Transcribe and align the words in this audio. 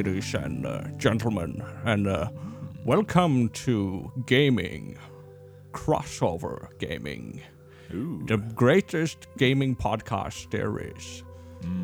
ladies 0.00 0.32
and 0.32 0.64
uh, 0.64 0.82
gentlemen, 0.96 1.62
and 1.84 2.08
uh, 2.08 2.26
welcome 2.86 3.50
to 3.50 4.10
gaming, 4.24 4.96
crossover 5.72 6.68
gaming, 6.78 7.42
the 7.90 8.38
greatest 8.54 9.26
gaming 9.36 9.76
podcast 9.76 10.50
there 10.50 10.78
is. 10.78 11.22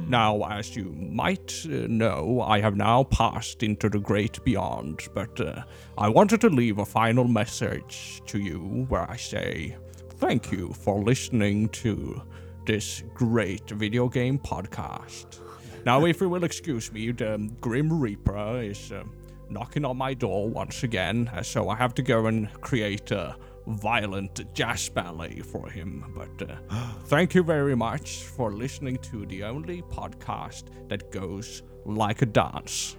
Now, 0.09 0.45
as 0.45 0.75
you 0.75 0.95
might 0.97 1.55
uh, 1.67 1.89
know, 1.89 2.41
I 2.41 2.59
have 2.61 2.75
now 2.75 3.05
passed 3.05 3.63
into 3.63 3.91
the 3.91 3.99
great 3.99 4.43
beyond, 4.45 5.09
but 5.13 5.39
uh, 5.39 5.65
I 5.99 6.09
wanted 6.09 6.41
to 6.41 6.49
leave 6.49 6.79
a 6.79 6.87
final 6.87 7.29
message 7.29 8.23
to 8.29 8.39
you 8.39 8.87
where 8.89 9.11
I 9.11 9.17
say 9.17 9.77
thank 10.13 10.51
you 10.51 10.73
for 10.73 11.03
listening 11.03 11.69
to 11.85 12.23
this 12.65 13.03
great 13.13 13.69
video 13.69 14.09
game 14.09 14.39
podcast. 14.39 15.46
Now, 15.87 16.05
if 16.05 16.21
you 16.21 16.29
will 16.29 16.43
excuse 16.43 16.91
me, 16.91 17.13
the 17.13 17.49
Grim 17.61 18.01
Reaper 18.01 18.61
is 18.61 18.91
uh, 18.91 19.05
knocking 19.49 19.85
on 19.85 19.97
my 19.97 20.15
door 20.15 20.49
once 20.49 20.83
again, 20.83 21.31
uh, 21.33 21.45
so 21.45 21.69
I 21.69 21.77
have 21.77 21.95
to 21.95 22.03
go 22.03 22.27
and 22.27 22.53
create 22.61 23.13
a 23.13 23.37
violent 23.69 24.53
jazz 24.53 24.89
ballet 24.89 25.43
for 25.43 25.71
him. 25.71 26.05
But 26.13 26.51
uh, 26.51 26.57
thank 27.05 27.37
you 27.37 27.45
very 27.45 27.77
much 27.77 28.25
for 28.25 28.51
listening 28.51 28.97
to 29.13 29.27
the 29.27 29.45
only 29.45 29.83
podcast 29.83 30.65
that 30.89 31.13
goes 31.13 31.63
like 31.85 32.21
a 32.21 32.27
dance. 32.27 32.97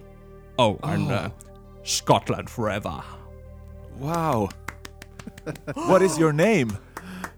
Oh, 0.58 0.78
and 0.82 1.12
uh, 1.12 1.28
Scotland 1.82 2.48
forever. 2.48 3.02
Wow. 3.98 4.48
what 5.74 6.00
is 6.00 6.18
your 6.18 6.32
name? 6.32 6.78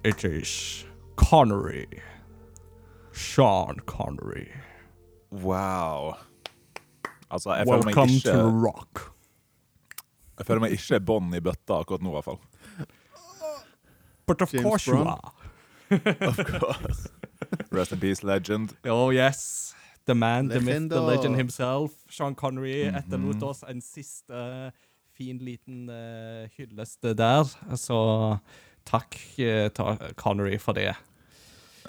It 0.05 0.25
is 0.25 0.85
Connery. 1.17 1.89
Sean 3.11 3.81
Connery. 3.85 4.53
Wow. 5.31 6.15
Altså, 7.31 7.55
jeg 7.55 7.67
føler 7.67 7.85
meg 7.85 7.97
Welcome 7.97 8.13
ikke 8.13 8.33
to 8.33 8.49
rock. 8.67 9.03
Jeg 10.39 10.47
føler 10.47 10.61
meg 10.61 10.73
ikke 10.75 11.01
bånd 11.01 11.35
i 11.37 11.41
bøtta 11.45 11.83
akkurat 11.85 12.03
nå, 12.03 12.11
i 12.11 12.17
hvert 12.19 12.25
fall. 12.25 12.41
But 14.27 14.43
of 14.43 14.53
James 14.55 14.65
course 14.65 14.91
you 14.91 14.97
are. 14.97 15.33
Of 16.31 16.37
course. 16.47 17.09
Rest 17.73 17.93
in 17.93 17.99
peace, 18.01 18.23
legend. 18.23 18.77
Oh 18.85 19.11
yes, 19.11 19.75
the 20.07 20.15
man, 20.15 20.49
the 20.49 20.61
myth, 20.61 20.89
the 20.89 21.01
legend 21.01 21.37
himself, 21.37 21.91
Sean 22.09 22.35
Connery, 22.35 22.85
etterlot 22.87 23.43
oss 23.43 23.65
en 23.67 23.81
siste 23.81 24.73
fin 25.19 25.39
liten 25.39 25.89
uh, 25.91 26.47
hyllest 26.57 27.03
der. 27.03 27.51
Så 27.77 27.99
takk 28.87 29.19
uh, 29.39 29.69
ta 29.75 29.97
Connery 30.17 30.59
for 30.59 30.73
det. 30.79 30.95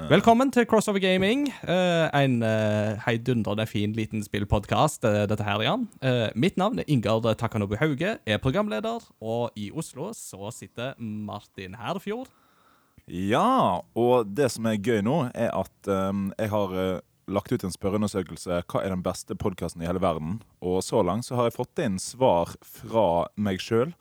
Velkommen 0.09 0.49
til 0.52 0.66
Crossover 0.66 0.99
Gaming, 0.99 1.52
Uh, 1.61 2.07
en 2.17 2.41
uh, 2.44 2.97
heidundrende 3.05 3.66
fin 3.67 3.94
liten 3.94 4.23
spillpodkast. 4.23 5.03
Uh, 5.05 5.25
dette 5.30 5.43
her, 5.43 5.61
Jan. 5.61 5.88
Eh, 6.02 6.30
mitt 6.35 6.58
navn 6.58 6.80
er 6.80 6.88
Ingar 6.88 7.21
Takanobu 7.35 7.75
Hauge, 7.75 8.17
er 8.25 8.38
programleder, 8.38 9.03
og 9.21 9.52
i 9.55 9.71
Oslo 9.71 10.11
så 10.13 10.49
sitter 10.52 10.93
Martin 10.97 11.76
Herfjord. 11.76 12.31
Ja, 13.08 13.81
og 13.95 14.31
det 14.36 14.52
som 14.52 14.65
er 14.65 14.80
gøy 14.80 15.02
nå, 15.03 15.27
er 15.36 15.52
at 15.52 15.92
um, 15.92 16.31
jeg 16.39 16.49
har 16.49 16.71
uh, 16.71 17.02
lagt 17.27 17.52
ut 17.52 17.64
en 17.64 17.73
spørreundersøkelse 17.73 18.64
hva 18.64 18.81
er 18.81 18.93
den 18.93 19.03
beste 19.03 19.36
podkasten 19.36 19.83
i 19.83 19.89
hele 19.89 20.02
verden. 20.02 20.39
Og 20.61 20.81
så 20.86 21.03
langt 21.05 21.27
så 21.27 21.37
har 21.37 21.49
jeg 21.49 21.58
fått 21.59 21.83
inn 21.83 21.99
svar 22.02 22.55
fra 22.64 23.27
meg 23.36 23.61
sjøl 23.61 23.93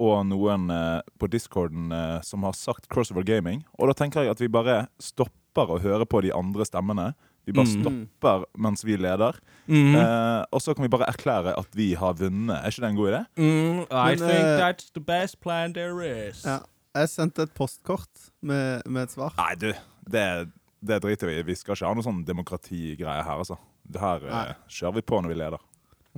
og 0.00 0.22
noen 0.30 0.70
uh, 0.72 1.00
på 1.20 1.28
discorden 1.30 1.92
uh, 1.92 2.20
som 2.24 2.46
har 2.46 2.56
sagt 2.56 2.88
Crossover 2.92 3.26
Gaming. 3.26 3.64
Og 3.78 3.90
da 3.90 3.96
tenker 3.98 4.24
jeg 4.24 4.34
at 4.34 4.40
vi 4.40 4.48
bare 4.52 4.86
stopper 5.02 5.36
å 5.54 5.80
høre 5.80 6.06
på 6.06 6.22
de 6.22 6.32
andre 6.32 6.64
stemmene. 6.64 7.14
Vi 7.46 7.52
bare 7.52 7.66
Mm. 7.66 7.80
stopper 7.82 8.44
mens 8.58 8.84
vi 8.84 8.96
leder. 8.96 9.34
Mm. 9.66 9.94
Eh, 9.96 10.44
og 10.52 10.60
så 10.60 10.74
kan 10.74 10.82
vi 10.84 10.88
bare 10.88 11.08
erklære 11.08 11.54
at 11.58 11.66
vi 11.74 11.94
har 11.94 12.12
vunnet. 12.14 12.62
Er 12.62 12.68
ikke 12.70 12.80
det 12.80 12.90
en 12.90 12.96
god 12.96 13.08
idé? 13.12 13.26
Mm, 13.36 13.86
I 13.90 14.04
Men, 14.10 14.18
think 14.18 14.44
eh, 14.44 14.60
that's 14.60 14.90
the 14.92 15.00
best 15.00 15.40
plan 15.40 15.72
there 15.72 16.00
is. 16.28 16.44
Ja. 16.44 16.58
Jeg 16.94 17.08
sendte 17.08 17.42
et 17.42 17.54
postkort 17.54 18.30
med, 18.42 18.82
med 18.86 19.02
et 19.02 19.10
svar. 19.10 19.32
Nei, 19.38 19.54
du. 19.54 19.72
Det, 20.10 20.50
det 20.84 21.02
driter 21.02 21.26
vi 21.26 21.38
i. 21.38 21.42
Vi 21.42 21.54
skal 21.54 21.74
ikke 21.76 21.86
ha 21.86 21.94
noe 21.94 22.02
sånn 22.02 22.24
demokratigreie 22.26 23.22
her, 23.24 23.38
altså. 23.38 23.56
Det 23.90 24.00
her 24.00 24.20
eh, 24.28 24.54
kjører 24.68 24.94
vi 24.94 25.00
på 25.02 25.20
når 25.22 25.28
vi 25.28 25.34
leder. 25.34 25.58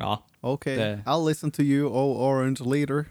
Ja, 0.00 0.16
OK, 0.43 0.64
Det- 0.64 1.04
I'll 1.06 1.25
listen 1.25 1.50
to 1.53 1.62
you, 1.62 1.87
oh 1.88 2.16
orange 2.16 2.60
leader. 2.64 3.06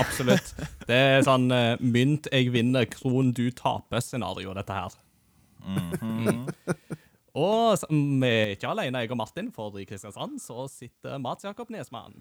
absolutt. 0.00 0.54
Det 0.88 0.96
er 0.96 1.22
sånn 1.22 1.50
eh, 1.52 1.76
mynt 1.80 2.26
jeg 2.32 2.50
vinner, 2.52 2.86
kron 2.86 3.32
du 3.32 3.50
taper-scenario, 3.50 4.54
dette 4.54 4.72
her. 4.72 4.88
Mm. 5.64 6.46
Og 7.42 7.78
vi 7.88 8.28
er 8.28 8.50
ikke 8.52 8.68
alene, 8.68 9.00
jeg 9.00 9.10
og 9.14 9.16
Martin, 9.22 9.46
for 9.54 9.72
i 9.80 9.86
Kristiansand 9.88 10.36
så 10.42 10.66
sitter 10.68 11.16
Mats 11.22 11.46
Jakob 11.46 11.70
Nesmann. 11.72 12.18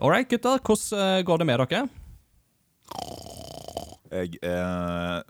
All 0.00 0.10
right, 0.10 0.26
gutter. 0.28 0.58
Hvordan 0.64 0.98
eh, 0.98 1.22
går 1.28 1.38
det 1.42 1.46
med 1.46 1.62
dere? 1.62 1.82
Jeg 4.12 4.36
eh, 4.44 5.22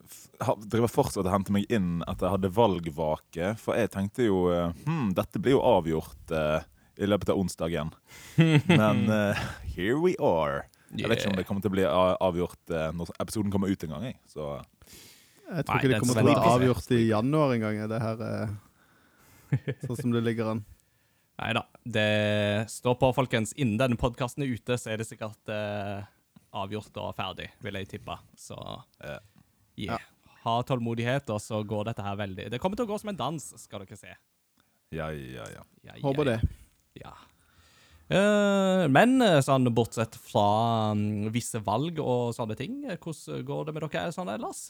f- 0.43 0.57
driver 0.67 0.91
fortsatt 0.91 1.27
og 1.29 1.31
henter 1.35 1.55
meg 1.55 1.69
inn 1.71 2.01
at 2.09 2.23
jeg 2.25 2.33
hadde 2.35 2.51
valgvake, 2.57 3.53
for 3.61 3.79
jeg 3.79 3.93
tenkte 3.95 4.27
jo 4.27 4.47
eh, 4.51 4.73
hm, 4.89 5.13
dette 5.19 5.39
blir 5.43 5.55
jo 5.59 5.63
avgjort 5.63 6.33
eh, 6.35 6.65
i 7.03 7.07
løpet 7.09 7.31
av 7.35 7.39
onsdagen. 7.43 7.93
Men 8.81 9.05
eh, 9.13 9.45
here 9.77 10.01
we 10.03 10.17
are. 10.19 10.65
Jeg 10.97 11.09
vet 11.09 11.23
ikke 11.23 11.31
om 11.33 11.39
det 11.39 11.47
kommer 11.49 11.63
til 11.65 11.71
å 11.73 11.77
bli 11.77 11.85
avgjort 11.89 12.73
eh, 12.75 12.89
når 12.97 13.13
episoden 13.23 13.53
kommer 13.55 13.71
ut 13.71 13.85
en 13.87 13.95
gang. 13.95 14.09
Jeg. 14.11 14.19
Så 14.29 14.49
Jeg 15.53 15.67
tror 15.67 15.75
Nei, 15.75 15.81
ikke 15.81 15.91
det 15.91 15.97
er 15.97 16.03
kommer 16.03 16.19
til 16.19 16.29
å 16.29 16.33
være 16.33 16.53
avgjort 16.57 16.95
i 16.97 17.01
januar 17.09 17.55
engang. 17.57 17.81
Det 17.91 18.01
her 18.03 18.23
er 18.29 18.55
sånn 19.87 19.99
som 19.99 20.15
det 20.15 20.23
ligger 20.25 20.55
an. 20.55 20.63
Nei 21.43 21.51
da. 21.59 21.65
Det 21.97 22.09
står 22.73 22.97
på, 23.01 23.11
folkens. 23.17 23.53
Innen 23.59 23.79
denne 23.81 23.99
podkasten 24.01 24.45
er 24.45 24.53
ute, 24.53 24.79
så 24.81 24.93
er 24.93 25.01
det 25.01 25.09
sikkert 25.09 25.53
eh, 25.53 26.05
avgjort 26.63 26.97
og 27.03 27.13
ferdig, 27.19 27.51
vil 27.65 27.81
jeg 27.81 27.91
tippe. 27.97 28.17
Så 28.39 28.57
Ja. 29.03 29.19
yeah. 29.77 30.09
ha 30.45 30.57
tålmodighet, 30.69 31.31
og 31.33 31.41
så 31.43 31.63
går 31.65 31.91
dette 31.91 32.05
her 32.05 32.17
veldig 32.19 32.51
Det 32.53 32.61
kommer 32.61 32.77
til 32.77 32.85
å 32.87 32.93
gå 32.93 32.99
som 33.01 33.13
en 33.13 33.21
dans, 33.21 33.53
skal 33.63 33.85
dere 33.85 33.99
se. 33.99 34.15
ja, 34.93 35.11
ja, 35.11 35.47
ja. 35.49 35.63
Ja, 35.83 35.95
ja, 35.97 36.03
Håper 36.05 36.29
det. 36.29 36.41
Ja. 37.01 37.15
Eh, 38.13 38.85
men 38.93 39.23
eh, 39.25 39.41
sånn 39.45 39.71
bortsett 39.73 40.19
fra 40.21 40.93
um, 40.93 41.31
visse 41.33 41.63
valg 41.65 42.01
og 42.03 42.35
sånne 42.37 42.57
ting, 42.59 42.83
eh, 42.85 42.99
hvordan 43.01 43.47
går 43.49 43.69
det 43.69 43.75
med 43.77 43.87
dere 43.87 44.13
sånn 44.13 44.33
ellers? 44.33 44.67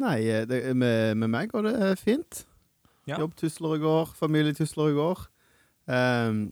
Nei, 0.00 0.18
eh, 0.28 0.46
det, 0.48 0.62
med, 0.76 1.18
med 1.20 1.32
meg 1.32 1.52
går 1.52 1.68
det 1.68 1.90
fint. 2.00 2.44
Ja. 3.08 3.18
Jobbtusler 3.18 3.76
i 3.76 3.82
går, 3.82 4.12
familietusler 4.16 4.92
i 4.92 4.96
går. 4.96 5.26
Um, 5.90 6.42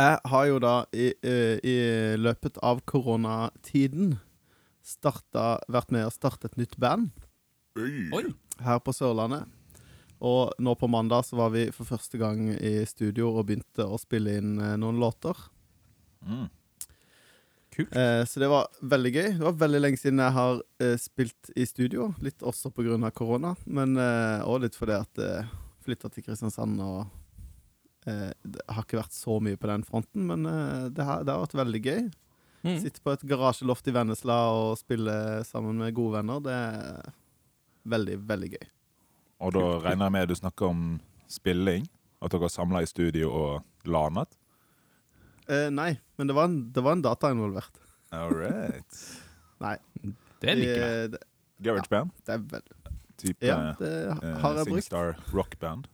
jeg 0.00 0.18
har 0.32 0.44
jo 0.48 0.58
da 0.62 0.74
i, 0.96 1.10
eh, 1.26 1.58
i 1.66 1.76
løpet 2.16 2.56
av 2.64 2.80
koronatiden 2.88 4.14
starta, 4.86 5.60
vært 5.68 5.92
med 5.92 6.06
å 6.06 6.12
starte 6.14 6.48
et 6.48 6.56
nytt 6.56 6.78
band 6.80 7.10
Oi! 7.76 8.30
her 8.64 8.80
på 8.80 8.94
Sørlandet. 8.96 9.44
Og 10.20 10.52
nå 10.60 10.74
på 10.76 10.88
mandag 10.90 11.24
så 11.28 11.38
var 11.40 11.52
vi 11.54 11.66
for 11.72 11.88
første 11.88 12.20
gang 12.20 12.50
i 12.52 12.80
studio 12.88 13.30
og 13.32 13.46
begynte 13.48 13.86
å 13.86 14.00
spille 14.00 14.36
inn 14.40 14.56
eh, 14.60 14.76
noen 14.80 15.00
låter. 15.00 15.36
Mm. 16.24 16.48
Kult. 17.80 17.96
Eh, 17.96 18.22
så 18.28 18.42
det 18.42 18.50
var 18.52 18.68
veldig 18.92 19.12
gøy. 19.14 19.28
Det 19.38 19.46
var 19.46 19.56
veldig 19.64 19.80
lenge 19.80 20.00
siden 20.00 20.22
jeg 20.22 20.36
har 20.36 20.62
eh, 20.82 20.96
spilt 21.00 21.52
i 21.56 21.66
studio. 21.68 22.10
Litt 22.24 22.44
også 22.46 22.72
pga. 22.74 23.10
korona, 23.16 23.54
men 23.66 23.96
eh, 23.96 24.40
og 24.44 24.62
litt 24.64 24.78
fordi 24.78 24.96
at 24.98 25.20
jeg 25.20 25.44
eh, 25.44 25.52
flytta 25.84 26.10
til 26.12 26.26
Kristiansand 26.26 26.80
og 26.84 27.06
eh, 28.06 28.30
Det 28.42 28.66
har 28.68 28.84
ikke 28.84 29.00
vært 29.00 29.16
så 29.16 29.38
mye 29.42 29.60
på 29.60 29.70
den 29.70 29.86
fronten, 29.86 30.26
men 30.28 30.46
eh, 30.46 30.90
det, 30.92 31.06
har, 31.06 31.24
det 31.24 31.34
har 31.34 31.46
vært 31.46 31.60
veldig 31.62 31.82
gøy. 31.86 32.02
Mm. 32.60 32.76
Sitte 32.82 33.00
på 33.00 33.14
et 33.14 33.24
garasjeloft 33.24 33.88
i 33.88 33.94
Vennesla 33.96 34.42
og 34.52 34.74
spille 34.78 35.14
sammen 35.48 35.80
med 35.80 35.96
gode 35.96 36.18
venner, 36.18 36.42
det 36.44 36.52
er 36.52 37.14
veldig, 37.88 38.18
veldig 38.28 38.50
gøy. 38.58 38.66
Og 39.40 39.54
da 39.56 39.64
regner 39.80 40.06
jeg 40.10 40.16
med 40.18 40.28
du 40.28 40.36
snakker 40.36 40.68
om 40.68 40.84
spilling? 41.30 41.86
At 42.20 42.34
dere 42.34 42.50
samla 42.52 42.82
i 42.84 42.88
studio 42.88 43.30
og 43.32 43.88
lanet? 43.88 44.36
Eh, 45.50 45.66
nei, 45.74 45.98
men 46.18 46.28
det 46.30 46.34
var 46.36 46.44
en, 46.46 46.72
det 46.72 46.82
var 46.86 46.92
en 46.94 47.02
data 47.02 47.30
involvert. 47.34 47.74
All 48.14 48.30
right. 48.34 49.00
Nei. 49.64 49.76
Det 50.40 50.54
liker 50.56 50.78
jeg. 50.78 51.04
Eh, 51.04 51.08
det, 51.14 51.20
Garage 51.60 51.90
band? 51.92 52.10
det 52.24 52.32
er 52.32 52.40
vel 52.48 52.62
Type 53.20 53.44
Ja, 53.44 53.76
det 53.76 53.90
eh, 54.08 54.36
har 54.40 54.54
jeg 54.56 54.64
brukt. 54.70 54.86
Singstar 54.86 55.18
rock 55.34 55.58
band? 55.60 55.84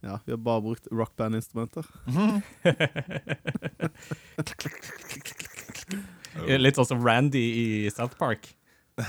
Ja, 0.00 0.16
vi 0.24 0.32
har 0.32 0.40
bare 0.40 0.62
brukt 0.64 0.86
rockband-instrumenter. 0.96 1.84
Litt 6.62 6.78
sånn 6.78 6.88
som 6.88 7.02
Randy 7.04 7.42
i 7.42 7.90
South 7.92 8.16
Park. 8.20 8.54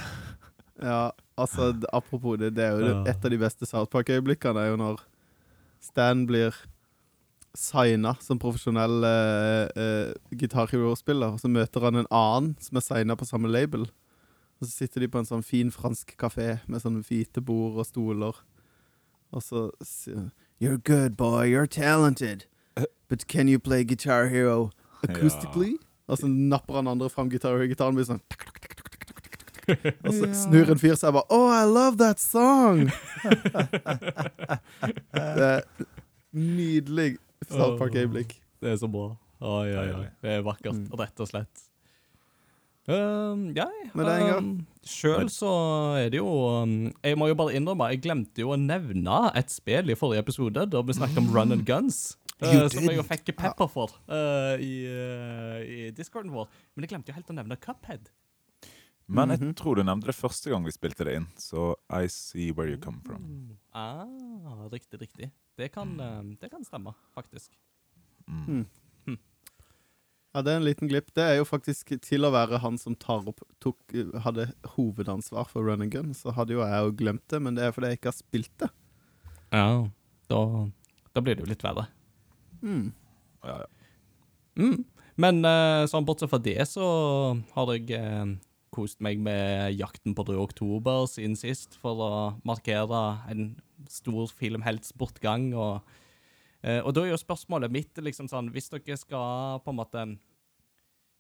Ja, 0.81 1.13
altså 1.37 1.77
apropos 1.93 2.39
det, 2.41 2.55
det 2.57 2.63
er 2.65 2.73
jo 2.73 3.05
et 3.05 3.21
av 3.21 3.29
de 3.29 3.37
beste 3.37 3.69
South 3.69 3.85
Park-øyeblikkene 3.93 4.57
er 4.63 4.71
jo 4.71 4.77
når 4.81 4.97
Stan 5.85 6.25
blir 6.25 6.57
signa 7.57 8.15
som 8.24 8.39
profesjonell 8.39 9.03
uh, 9.03 9.65
uh, 9.75 10.38
gitarhero-spiller, 10.38 11.36
og 11.36 11.42
så 11.42 11.51
møter 11.51 11.83
han 11.88 12.01
en 12.01 12.12
annen 12.12 12.53
som 12.63 12.80
er 12.80 12.86
signa 12.86 13.18
på 13.19 13.27
samme 13.27 13.51
label. 13.51 13.88
Og 14.62 14.68
så 14.68 14.71
sitter 14.83 15.03
de 15.03 15.09
på 15.12 15.19
en 15.19 15.27
sånn 15.27 15.44
fin 15.44 15.71
fransk 15.74 16.13
kafé 16.21 16.59
med 16.69 16.83
sånne 16.83 17.03
hvite 17.07 17.42
bord 17.44 17.80
og 17.81 17.88
stoler. 17.89 18.44
Og 19.31 19.44
så 19.44 19.69
sier 19.83 20.30
You're 20.62 20.77
good, 20.77 21.18
boy. 21.18 21.50
You're 21.50 21.65
talented. 21.65 22.45
But 23.09 23.27
can 23.27 23.48
you 23.48 23.57
play 23.57 23.83
Guitar 23.83 24.27
Hero 24.27 24.69
acoustically? 25.01 25.80
Og 26.07 26.18
så 26.18 26.27
napper 26.27 26.74
han 26.75 26.88
andre 26.88 27.09
fram 27.09 27.30
Guitar 27.30 27.57
og 27.57 27.68
gitaren 27.71 27.95
blir 27.95 28.06
sånn 28.07 28.21
Og 30.06 30.13
så 30.13 30.30
snur 30.36 30.71
en 30.74 30.80
fyr 30.81 30.97
seg 31.00 31.15
bare 31.15 31.25
Oh, 31.31 31.50
I 31.50 31.63
love 31.65 31.97
that 32.01 32.19
song! 32.21 32.92
det 35.15 35.47
er 35.47 35.65
nydelig 36.31 37.18
South 37.49 37.77
Park-øyeblikk. 37.79 38.38
Det 38.61 38.71
er 38.75 38.77
så 38.77 38.88
bra. 38.91 39.09
Oi, 39.41 39.71
oi, 39.73 39.88
oi. 39.97 40.07
Det 40.21 40.29
er 40.38 40.41
vakkert, 40.45 40.75
Mm. 40.77 40.99
rett 40.99 41.19
og 41.19 41.27
slett. 41.31 41.63
Um, 42.88 43.53
ja, 43.55 43.67
Men 43.93 44.05
det 44.07 44.13
en 44.21 44.38
um, 44.38 44.67
Sjøl 44.83 45.27
så 45.29 45.49
er 46.01 46.07
det 46.09 46.17
jo 46.17 46.25
um, 46.63 46.71
Jeg 47.05 47.15
må 47.15 47.27
jo 47.29 47.35
bare 47.38 47.53
innrømme, 47.53 47.91
jeg 47.93 48.01
glemte 48.01 48.41
jo 48.41 48.49
å 48.55 48.57
nevne 48.57 49.19
et 49.38 49.53
spill 49.53 49.91
i 49.93 49.95
forrige 49.95 50.23
episode, 50.25 50.63
da 50.73 50.81
vi 50.81 50.95
snakket 50.97 51.21
om 51.21 51.29
Run 51.35 51.53
and 51.53 51.65
Guns. 51.67 52.17
Uh, 52.41 52.65
som 52.73 52.81
jeg 52.89 52.97
jo 52.97 53.03
fikk 53.05 53.35
pepper 53.38 53.69
for 53.69 53.94
uh, 54.09 54.57
i, 54.57 54.71
uh, 54.89 55.59
i 55.61 55.91
discorden 55.94 56.33
vår. 56.33 56.49
Men 56.73 56.87
jeg 56.87 56.95
glemte 56.95 57.13
jo 57.13 57.17
helt 57.19 57.29
å 57.29 57.37
nevne 57.37 57.57
Cuphead. 57.61 58.09
Men 59.11 59.29
jeg 59.33 59.39
Mhm. 59.41 59.53
tror 59.59 59.75
du 59.75 59.83
nevnte 59.83 60.07
det 60.07 60.15
første 60.15 60.49
gang 60.49 60.63
vi 60.63 60.71
spilte 60.71 61.03
det 61.03 61.15
inn, 61.19 61.27
så 61.35 61.75
I 61.89 62.07
see 62.07 62.51
where 62.51 62.69
you 62.71 62.77
come 62.79 63.01
from. 63.03 63.57
Ah, 63.73 64.05
riktig, 64.71 65.01
riktig. 65.01 65.31
Det 65.57 65.71
kan, 65.73 65.99
um, 65.99 66.37
det 66.39 66.49
kan 66.51 66.63
stemme, 66.63 66.93
faktisk. 67.15 67.51
Mm. 68.29 68.65
Ja, 70.33 70.41
det 70.41 70.53
er 70.53 70.57
en 70.61 70.63
liten 70.63 70.87
glipp. 70.87 71.09
Det 71.13 71.23
er 71.27 71.35
jo 71.41 71.43
faktisk 71.43 71.89
til 72.01 72.23
å 72.23 72.31
være 72.31 72.59
han 72.63 72.77
som 72.79 72.95
tar 72.95 73.25
opp 73.27 73.41
tok, 73.59 73.75
hadde 74.23 74.53
hovedansvar 74.77 75.49
for 75.49 75.65
Run 75.67 75.81
and 75.81 75.91
Gun. 75.91 76.13
Så 76.15 76.31
hadde 76.37 76.53
jo 76.55 76.61
jeg 76.63 76.85
jo 76.85 76.93
glemt 77.01 77.27
det, 77.27 77.41
men 77.41 77.55
det 77.55 77.65
er 77.65 77.73
fordi 77.75 77.89
jeg 77.91 77.99
ikke 77.99 78.13
har 78.13 78.15
spilt 78.15 78.53
det. 78.63 78.69
Ja, 79.51 79.89
da, 80.29 80.39
da 81.13 81.19
blir 81.25 81.35
det 81.35 81.43
jo 81.43 81.49
litt 81.51 81.65
verre. 81.67 81.89
Mm. 82.63 82.93
Ja, 83.43 83.57
ja. 83.57 83.67
Mm. 84.55 84.85
Men 85.17 85.43
eh, 85.43 85.83
sånn 85.91 86.05
bortsett 86.07 86.29
fra 86.31 86.39
det, 86.39 86.55
så 86.69 86.87
har 87.57 87.73
jeg 87.75 87.91
eh, 87.99 88.31
kost 88.71 89.01
meg 89.03 89.19
med 89.21 89.75
Jakten 89.75 90.15
på 90.15 90.23
Rød 90.27 90.39
oktober 90.41 91.06
siden 91.12 91.35
sist, 91.39 91.75
for 91.81 91.95
å 92.01 92.12
markere 92.47 93.19
en 93.31 93.41
stor 93.91 94.27
filmhelts 94.38 94.94
bortgang. 94.97 95.53
Og, 95.53 95.81
eh, 96.63 96.79
og 96.79 96.94
da 96.95 97.01
er 97.03 97.09
jo 97.13 97.18
spørsmålet 97.19 97.71
mitt 97.73 97.97
liksom 97.97 98.27
sånn 98.31 98.51
Hvis 98.53 98.69
dere 98.73 98.97
skal 98.97 99.59
på 99.65 99.71
en 99.71 99.79
måte 99.79 100.00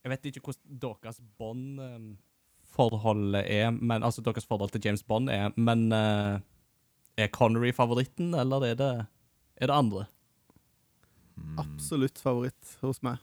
Jeg 0.01 0.11
vet 0.13 0.25
ikke 0.31 0.45
hvordan 0.47 0.79
deres 0.81 1.21
Bond-forholdet 1.37 3.45
er, 3.45 3.71
men 3.71 4.03
altså 4.03 4.21
deres 4.25 4.49
forhold 4.49 4.71
til 4.73 4.85
James 4.85 5.03
Bond 5.03 5.29
er, 5.29 5.51
men 5.55 5.91
eh, 5.93 6.39
er 7.17 7.27
Connery 7.35 7.71
favoritten, 7.75 8.33
eller 8.33 8.61
er 8.71 8.75
det, 8.79 9.05
er 9.61 9.67
det 9.67 9.75
andre? 9.75 10.05
Mm. 11.37 11.59
Absolutt 11.61 12.19
favoritt 12.21 12.77
hos 12.81 13.01
meg. 13.05 13.17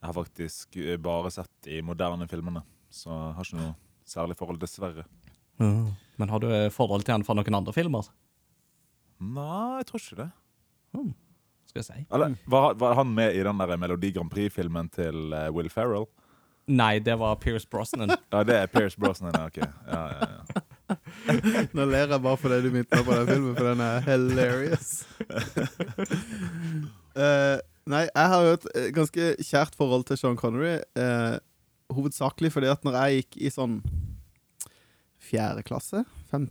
Jeg 0.00 0.08
har 0.08 0.16
faktisk 0.16 0.76
eh, 0.80 0.98
bare 1.00 1.30
sett 1.32 1.52
de 1.66 1.80
moderne 1.84 2.28
filmene, 2.28 2.62
så 2.90 3.10
jeg 3.10 3.34
har 3.38 3.48
ikke 3.48 3.60
noe 3.60 3.74
særlig 4.10 4.36
forhold, 4.38 4.60
dessverre. 4.62 5.06
Men 5.60 6.32
har 6.32 6.42
du 6.42 6.48
forhold 6.74 7.04
til 7.06 7.14
han 7.14 7.24
fra 7.26 7.36
noen 7.38 7.58
andre 7.60 7.74
filmer? 7.76 8.08
Nei, 9.20 9.80
jeg 9.80 9.86
tror 9.90 10.00
ikke 10.02 10.22
det. 10.22 10.30
Skal 11.70 11.82
jeg 11.82 11.86
si. 11.86 12.06
Eller, 12.10 12.34
var, 12.50 12.74
var 12.80 12.96
han 12.98 13.12
med 13.14 13.36
i 13.36 13.44
den 13.46 13.60
der 13.60 13.76
Melodi 13.78 14.10
Grand 14.16 14.30
Prix-filmen 14.32 14.88
til 14.90 15.30
eh, 15.36 15.50
Will 15.54 15.70
Ferrell? 15.70 16.08
Nei, 16.70 16.98
det 17.02 17.14
var 17.18 17.36
Pierce 17.42 17.68
Brosnan. 17.70 18.10
Ja, 18.32 18.42
det 18.46 18.56
er 18.56 18.66
Pierce 18.70 18.98
Brosnan. 18.98 19.34
ja, 19.36 19.46
ok. 19.46 19.56
Ja, 19.86 20.02
ja, 20.14 20.28
ja. 20.34 20.66
Nå 21.76 21.84
ler 21.86 22.10
jeg 22.10 22.22
bare 22.24 22.38
fordi 22.40 22.58
du 22.64 22.70
minner 22.74 23.04
på 23.06 23.14
den 23.14 23.28
filmen, 23.30 23.54
for 23.54 23.68
den 23.70 23.82
er 23.84 24.00
hilarious. 24.08 24.90
uh, 27.14 27.58
nei, 27.92 28.02
jeg 28.08 28.26
har 28.34 28.46
jo 28.46 28.56
et 28.58 28.66
eh, 28.74 28.88
ganske 28.94 29.30
kjært 29.46 29.78
forhold 29.78 30.08
til 30.10 30.18
Sean 30.18 30.38
Connery. 30.40 30.78
eh, 30.98 31.38
hovedsakelig 31.96 32.52
fordi 32.54 32.70
at 32.72 32.86
når 32.86 32.98
jeg 32.98 33.20
gikk 33.20 33.38
i 33.40 33.52
sånn 33.54 33.80
fjerde 35.20 35.64
klasse 35.66 36.04
fem, 36.30 36.48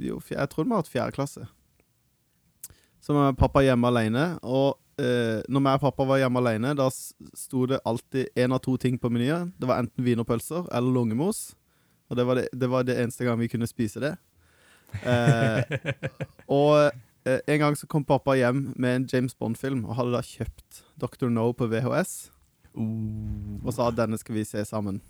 Jo, 0.00 0.20
jeg 0.24 0.48
tror 0.48 0.64
det 0.64 0.78
hatt 0.78 0.88
fjerde 0.88 1.12
klasse. 1.12 1.46
Så 3.02 3.12
var 3.12 3.34
pappa 3.36 3.60
hjemme 3.60 3.90
alene, 3.90 4.22
og 4.40 4.78
eh, 4.96 5.42
når 5.52 5.66
jeg 5.66 5.80
og 5.80 5.82
pappa 5.82 6.06
var 6.08 6.22
hjemme 6.22 6.40
alene, 6.40 6.72
da 6.78 6.86
sto 6.88 7.66
det 7.68 7.82
alltid 7.84 8.30
én 8.38 8.54
av 8.56 8.62
to 8.64 8.78
ting 8.80 8.96
på 8.98 9.10
menyen. 9.12 9.50
Det 9.60 9.68
var 9.68 9.82
enten 9.82 10.06
wienerpølser 10.06 10.70
eller 10.72 10.96
lungemos. 10.96 11.50
Og 12.08 12.16
det 12.16 12.26
var 12.28 12.40
det, 12.40 12.46
det 12.56 12.68
var 12.72 12.86
det 12.88 12.96
eneste 13.02 13.28
gang 13.28 13.40
vi 13.40 13.50
kunne 13.52 13.68
spise 13.68 14.00
det. 14.00 14.14
Eh, 15.04 15.76
og 16.58 16.92
eh, 17.26 17.40
en 17.52 17.60
gang 17.66 17.76
så 17.76 17.88
kom 17.90 18.04
pappa 18.04 18.36
hjem 18.38 18.70
med 18.76 18.96
en 18.96 19.08
James 19.12 19.36
Bond-film, 19.36 19.84
og 19.84 19.98
hadde 19.98 20.16
da 20.16 20.24
kjøpt 20.24 20.84
Dr. 21.00 21.28
No 21.32 21.50
på 21.56 21.68
VHS. 21.72 22.30
Og 22.76 23.72
sa 23.74 23.88
at 23.90 23.98
denne 23.98 24.18
skal 24.20 24.36
vi 24.38 24.44
se 24.48 24.64
sammen. 24.68 25.00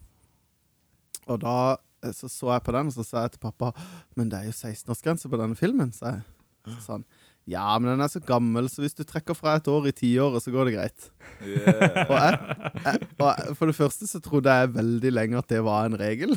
Og 1.30 1.38
da 1.42 1.56
eh, 2.02 2.14
så, 2.14 2.30
så 2.30 2.52
jeg 2.54 2.64
på 2.66 2.74
den, 2.74 2.90
og 2.90 2.96
så 2.96 3.06
sa 3.06 3.26
jeg 3.26 3.36
til 3.36 3.44
pappa 3.44 3.70
Men 4.18 4.30
det 4.32 4.40
er 4.40 4.48
jo 4.48 4.54
16-årsgrense 4.56 5.30
på 5.30 5.38
denne 5.38 5.58
filmen, 5.58 5.92
sa 5.94 6.16
jeg. 6.16 6.24
Så 6.66 6.80
sa 6.86 6.96
han 6.98 7.06
ja, 7.50 7.64
men 7.74 7.90
den 7.90 8.02
er 8.04 8.10
så 8.10 8.20
gammel, 8.22 8.68
så 8.70 8.84
hvis 8.84 8.94
du 8.94 9.02
trekker 9.02 9.34
fra 9.34 9.56
et 9.58 9.66
år 9.66 9.88
i 9.90 9.92
tiåret, 9.98 10.44
så 10.44 10.52
går 10.54 10.68
det 10.68 10.74
greit. 10.76 11.06
Yeah. 11.42 12.04
Og, 12.04 12.12
jeg, 12.14 12.36
jeg, 12.84 13.08
og 13.18 13.24
jeg, 13.26 13.56
for 13.58 13.66
det 13.66 13.74
første 13.74 14.06
så 14.06 14.20
trodde 14.22 14.54
jeg 14.60 14.70
veldig 14.76 15.10
lenge 15.10 15.40
at 15.40 15.48
det 15.50 15.58
var 15.66 15.88
en 15.88 15.98
regel. 15.98 16.36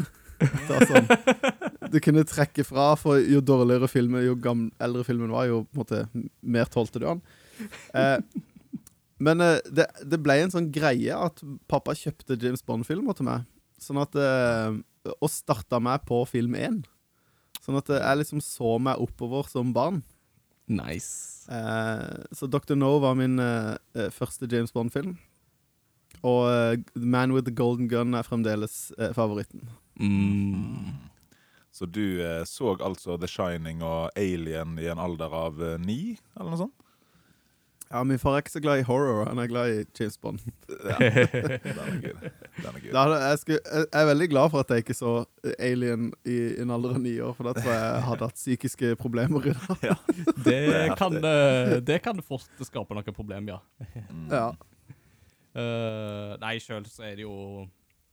Sånn, 0.66 1.06
du 1.94 2.00
kunne 2.04 2.25
trekke 2.27 2.66
fra, 2.68 2.88
for 3.00 3.22
jo 3.22 3.44
dårligere 3.45 3.89
filmen, 3.92 4.25
jo 4.25 4.36
eldre 4.81 5.06
filmen 5.07 5.30
var, 5.36 5.45
jo 5.51 5.62
på 5.69 5.77
en 5.77 5.83
måte 5.83 6.01
mer 6.42 6.74
tålte 6.74 7.00
du 7.00 7.06
den. 7.06 7.22
Eh, 7.94 8.17
men 9.24 9.43
eh, 9.43 9.60
det, 9.72 9.88
det 10.03 10.19
ble 10.24 10.39
en 10.43 10.53
sånn 10.53 10.72
greie 10.75 11.15
at 11.15 11.39
pappa 11.72 11.95
kjøpte 11.95 12.38
James 12.41 12.65
Bond-filmer 12.65 13.15
til 13.17 13.29
meg. 13.29 13.45
Sånn 13.81 14.00
at 14.01 14.15
eh, 14.15 14.75
Og 15.19 15.29
starta 15.31 15.81
meg 15.84 16.05
på 16.07 16.22
film 16.29 16.55
én. 16.57 16.81
Sånn 17.63 17.77
at 17.79 17.89
jeg 17.91 18.19
liksom 18.22 18.41
så 18.43 18.75
meg 18.81 19.01
oppover 19.01 19.48
som 19.50 19.72
barn. 19.75 20.03
Nice. 20.67 21.45
Eh, 21.51 22.25
så 22.34 22.50
Dr. 22.50 22.75
No 22.77 22.98
var 23.03 23.17
min 23.17 23.39
eh, 23.41 23.75
eh, 23.98 24.12
første 24.13 24.50
James 24.51 24.74
Bond-film. 24.74 25.15
Og 26.25 26.45
eh, 26.50 26.77
The 26.95 27.10
Man 27.10 27.34
with 27.36 27.45
the 27.50 27.53
Golden 27.55 27.89
Gun 27.91 28.17
er 28.17 28.25
fremdeles 28.25 28.91
eh, 28.98 29.13
favoritten. 29.17 29.67
Mm. 30.00 30.93
Så 31.75 31.86
du 31.91 32.22
eh, 32.24 32.43
så 32.48 32.75
altså 32.79 33.17
The 33.19 33.29
Shining 33.29 33.84
og 33.84 34.10
Alien 34.15 34.77
i 34.79 34.89
en 34.91 35.01
alder 35.01 35.34
av 35.36 35.62
eh, 35.62 35.77
ni, 35.81 36.15
eller 36.38 36.53
noe 36.53 36.63
sånt? 36.65 36.85
Ja, 37.92 38.01
Min 38.04 38.20
far 38.20 38.34
er 38.36 38.44
ikke 38.44 38.54
så 38.56 38.62
glad 38.63 38.82
i 38.82 38.86
horror, 38.88 39.27
han 39.30 39.39
er 39.39 39.48
glad 39.48 39.72
i 39.72 39.84
James 40.00 40.18
Bond. 40.18 40.42
Ja, 40.70 40.98
den 41.00 41.80
er 41.84 42.00
gøy. 42.01 42.15
Den 42.18 42.70
er 42.72 42.80
gøy. 42.82 42.89
Da 42.96 43.04
jeg, 43.13 43.39
skulle, 43.44 43.60
jeg 43.77 44.01
er 44.01 44.10
veldig 44.10 44.27
glad 44.32 44.50
for 44.54 44.65
at 44.65 44.74
jeg 44.74 44.86
ikke 44.86 44.98
så 44.98 45.13
Alien 45.60 46.10
i 46.25 46.38
en 46.63 46.74
alder 46.74 46.98
av 46.98 47.04
ni 47.04 47.13
år, 47.22 47.36
for 47.38 47.48
da 47.48 47.54
tror 47.58 47.72
jeg 47.72 47.84
jeg 47.86 48.06
hadde 48.10 48.30
hatt 48.30 48.42
psykiske 48.42 48.92
problemer 49.01 49.51
i 49.51 49.56
dag. 49.56 50.04
Det 50.48 50.63
kan, 50.98 51.20
det 51.86 52.00
kan 52.04 52.25
fort 52.25 52.65
skape 52.68 52.98
noen 52.98 53.18
problem, 53.18 53.54
ja. 53.54 53.62
Mm. 54.10 54.27
Ja. 54.34 54.48
Uh, 55.56 56.36
nei, 56.42 56.58
sjøl 56.60 56.84
så 56.92 57.06
er 57.08 57.15
det 57.15 57.24
jo 57.24 57.36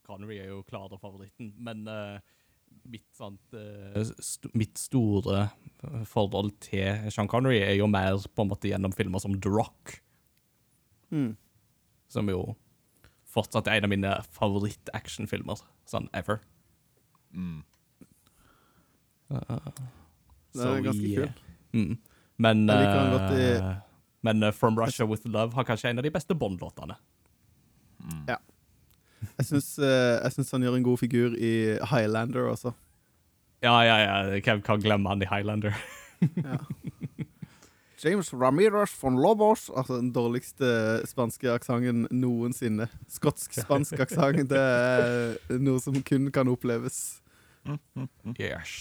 Connery 0.07 0.38
er 0.43 0.52
jo 0.52 0.61
klare 0.67 0.99
favoritten, 1.00 1.52
men 1.62 1.87
eh, 1.88 2.19
mitt, 2.89 3.05
sant, 3.15 3.41
eh, 3.55 4.03
st 4.21 4.51
mitt 4.55 4.77
store 4.79 5.51
eh, 5.85 6.05
forhold 6.05 6.53
til 6.61 7.11
Sean 7.11 7.29
Connery 7.29 7.61
er 7.62 7.75
jo 7.79 7.87
mer 7.87 8.17
på 8.35 8.43
en 8.45 8.49
måte 8.51 8.69
gjennom 8.71 8.93
filmer 8.95 9.21
som 9.21 9.39
The 9.41 9.51
Rock, 9.51 10.01
Mm. 11.12 11.37
som 12.09 12.29
jo 12.29 12.57
fortsatt 13.29 13.67
er 13.69 13.77
en 13.81 13.85
av 13.85 13.91
mine 13.91 14.12
favoritt-actionfilmer 14.33 15.61
sånn 15.89 16.09
ever. 16.15 16.41
Mm. 17.35 17.62
Uh, 19.31 19.59
Det 20.53 20.67
er 20.67 20.83
ganske 20.85 21.09
yeah. 21.09 21.27
kult. 21.27 21.43
Mm. 21.73 21.99
Men, 22.39 22.65
i- 22.69 22.73
eh, 22.73 23.77
men 24.23 24.43
uh, 24.43 24.51
From 24.53 24.77
Russia 24.79 25.07
With 25.07 25.25
Love 25.27 25.55
har 25.55 25.65
kanskje 25.65 25.91
en 25.91 25.99
av 25.99 26.05
de 26.05 26.11
beste 26.11 26.35
Bond-låtene. 26.35 26.97
Mm. 28.03 28.25
Ja. 28.29 28.37
Jeg 29.39 29.47
syns, 29.49 29.69
eh, 29.79 30.19
jeg 30.23 30.33
syns 30.37 30.51
han 30.55 30.62
gjør 30.67 30.77
en 30.79 30.85
god 30.87 30.99
figur 31.01 31.35
i 31.39 31.53
Highlander 31.91 32.51
også. 32.53 32.73
Ja, 33.62 33.77
ja, 33.87 33.97
ja. 34.03 34.41
Hvem 34.43 34.62
kan 34.67 34.81
glemme 34.83 35.09
han 35.12 35.23
i 35.23 35.29
Highlander? 35.31 35.75
Ja. 36.39 36.55
James 38.05 38.33
Ramirez 38.35 38.93
von 39.03 39.17
Lobos. 39.19 39.69
Altså 39.75 39.97
den 40.01 40.12
dårligste 40.15 41.03
spanske 41.07 41.51
aksenten 41.51 42.07
noensinne. 42.11 42.89
Skotsk-spansk 43.11 43.99
aksent, 44.03 44.49
det 44.51 44.59
er 44.59 45.59
noe 45.62 45.79
som 45.83 45.95
kun 46.07 46.29
kan 46.35 46.51
oppleves. 46.51 47.21
Yes. 48.39 48.73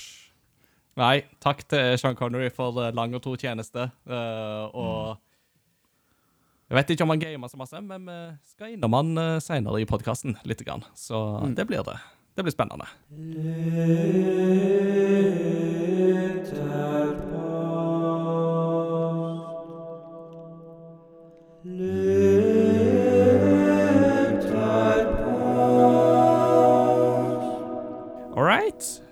Nei, 0.97 1.23
takk 1.41 1.61
til 1.69 1.97
Sean 2.01 2.17
Connery 2.17 2.49
for 2.53 2.77
eh, 2.81 2.93
lang 2.97 3.13
og 3.17 3.21
tro 3.25 3.35
tjeneste. 3.39 3.89
eh, 4.09 4.63
og 4.73 5.17
jeg 6.71 6.77
vet 6.79 6.93
ikke 6.95 7.03
om 7.05 7.11
han 7.13 7.19
gamer 7.21 7.51
så 7.51 7.59
masse, 7.59 7.81
men 7.83 8.07
vi 8.07 8.53
skal 8.55 8.73
innom 8.77 8.95
han 8.95 9.11
uh, 9.19 9.37
seinere 9.43 9.81
i 9.83 9.87
podkasten 9.89 10.37
litt. 10.47 10.63
Grann. 10.63 10.83
Så 10.95 11.19
Mm. 11.43 11.55
det 11.55 11.67
blir 11.67 11.83
det. 11.83 11.97
Det 12.37 12.43
blir 12.47 12.53
spennende. 12.55 12.87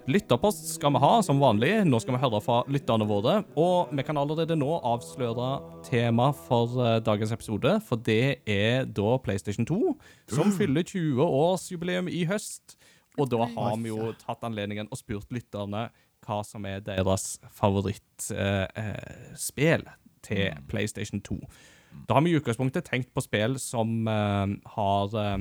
Lytterpost 0.09 0.73
skal 0.75 0.93
vi 0.95 1.01
ha, 1.03 1.11
som 1.25 1.39
vanlig. 1.41 1.71
Nå 1.87 1.99
skal 2.01 2.15
vi 2.15 2.21
høre 2.23 2.41
fra 2.43 2.59
lytterne 2.71 3.07
våre. 3.09 3.39
Og 3.59 3.91
vi 3.95 4.05
kan 4.05 4.17
allerede 4.19 4.57
nå 4.59 4.79
avsløre 4.85 5.49
tema 5.85 6.31
for 6.47 6.79
eh, 6.83 6.97
dagens 7.05 7.33
episode, 7.35 7.75
for 7.85 8.01
det 8.09 8.41
er 8.49 8.85
da 8.85 9.17
PlayStation 9.23 9.67
2, 9.69 9.79
som 10.33 10.53
fyller 10.55 10.87
20-årsjubileum 10.87 12.09
i 12.11 12.25
høst. 12.29 12.77
Og 13.19 13.29
da 13.31 13.43
har 13.55 13.75
vi 13.81 13.91
jo 13.91 14.13
tatt 14.21 14.45
anledningen 14.47 14.89
og 14.89 15.01
spurt 15.01 15.29
lytterne 15.35 15.89
hva 16.25 16.43
som 16.45 16.65
er 16.67 16.83
deres 16.85 17.37
favorittspill 17.55 18.37
eh, 18.37 19.89
eh, 19.89 19.97
til 20.25 20.63
PlayStation 20.69 21.21
2. 21.23 21.39
Da 22.09 22.17
har 22.17 22.25
vi 22.25 22.33
i 22.33 22.37
utgangspunktet 22.37 22.85
tenkt 22.89 23.11
på 23.15 23.23
spill 23.25 23.57
som 23.61 24.07
eh, 24.07 24.55
har 24.75 25.17
eh, 25.23 25.37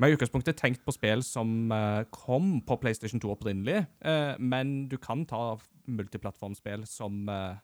vi 0.00 0.06
har 0.06 0.14
i 0.14 0.16
utgangspunktet 0.16 0.56
tenkt 0.56 0.80
på 0.86 0.94
spill 0.96 1.20
som 1.20 1.68
uh, 1.68 2.06
kom 2.08 2.54
på 2.64 2.78
PlayStation 2.80 3.20
2 3.20 3.34
opprinnelig, 3.34 3.82
uh, 4.00 4.32
men 4.40 4.88
du 4.88 4.96
kan 4.96 5.26
ta 5.28 5.58
multiplattformspill 5.92 6.86
som 6.88 7.28
uh, 7.28 7.58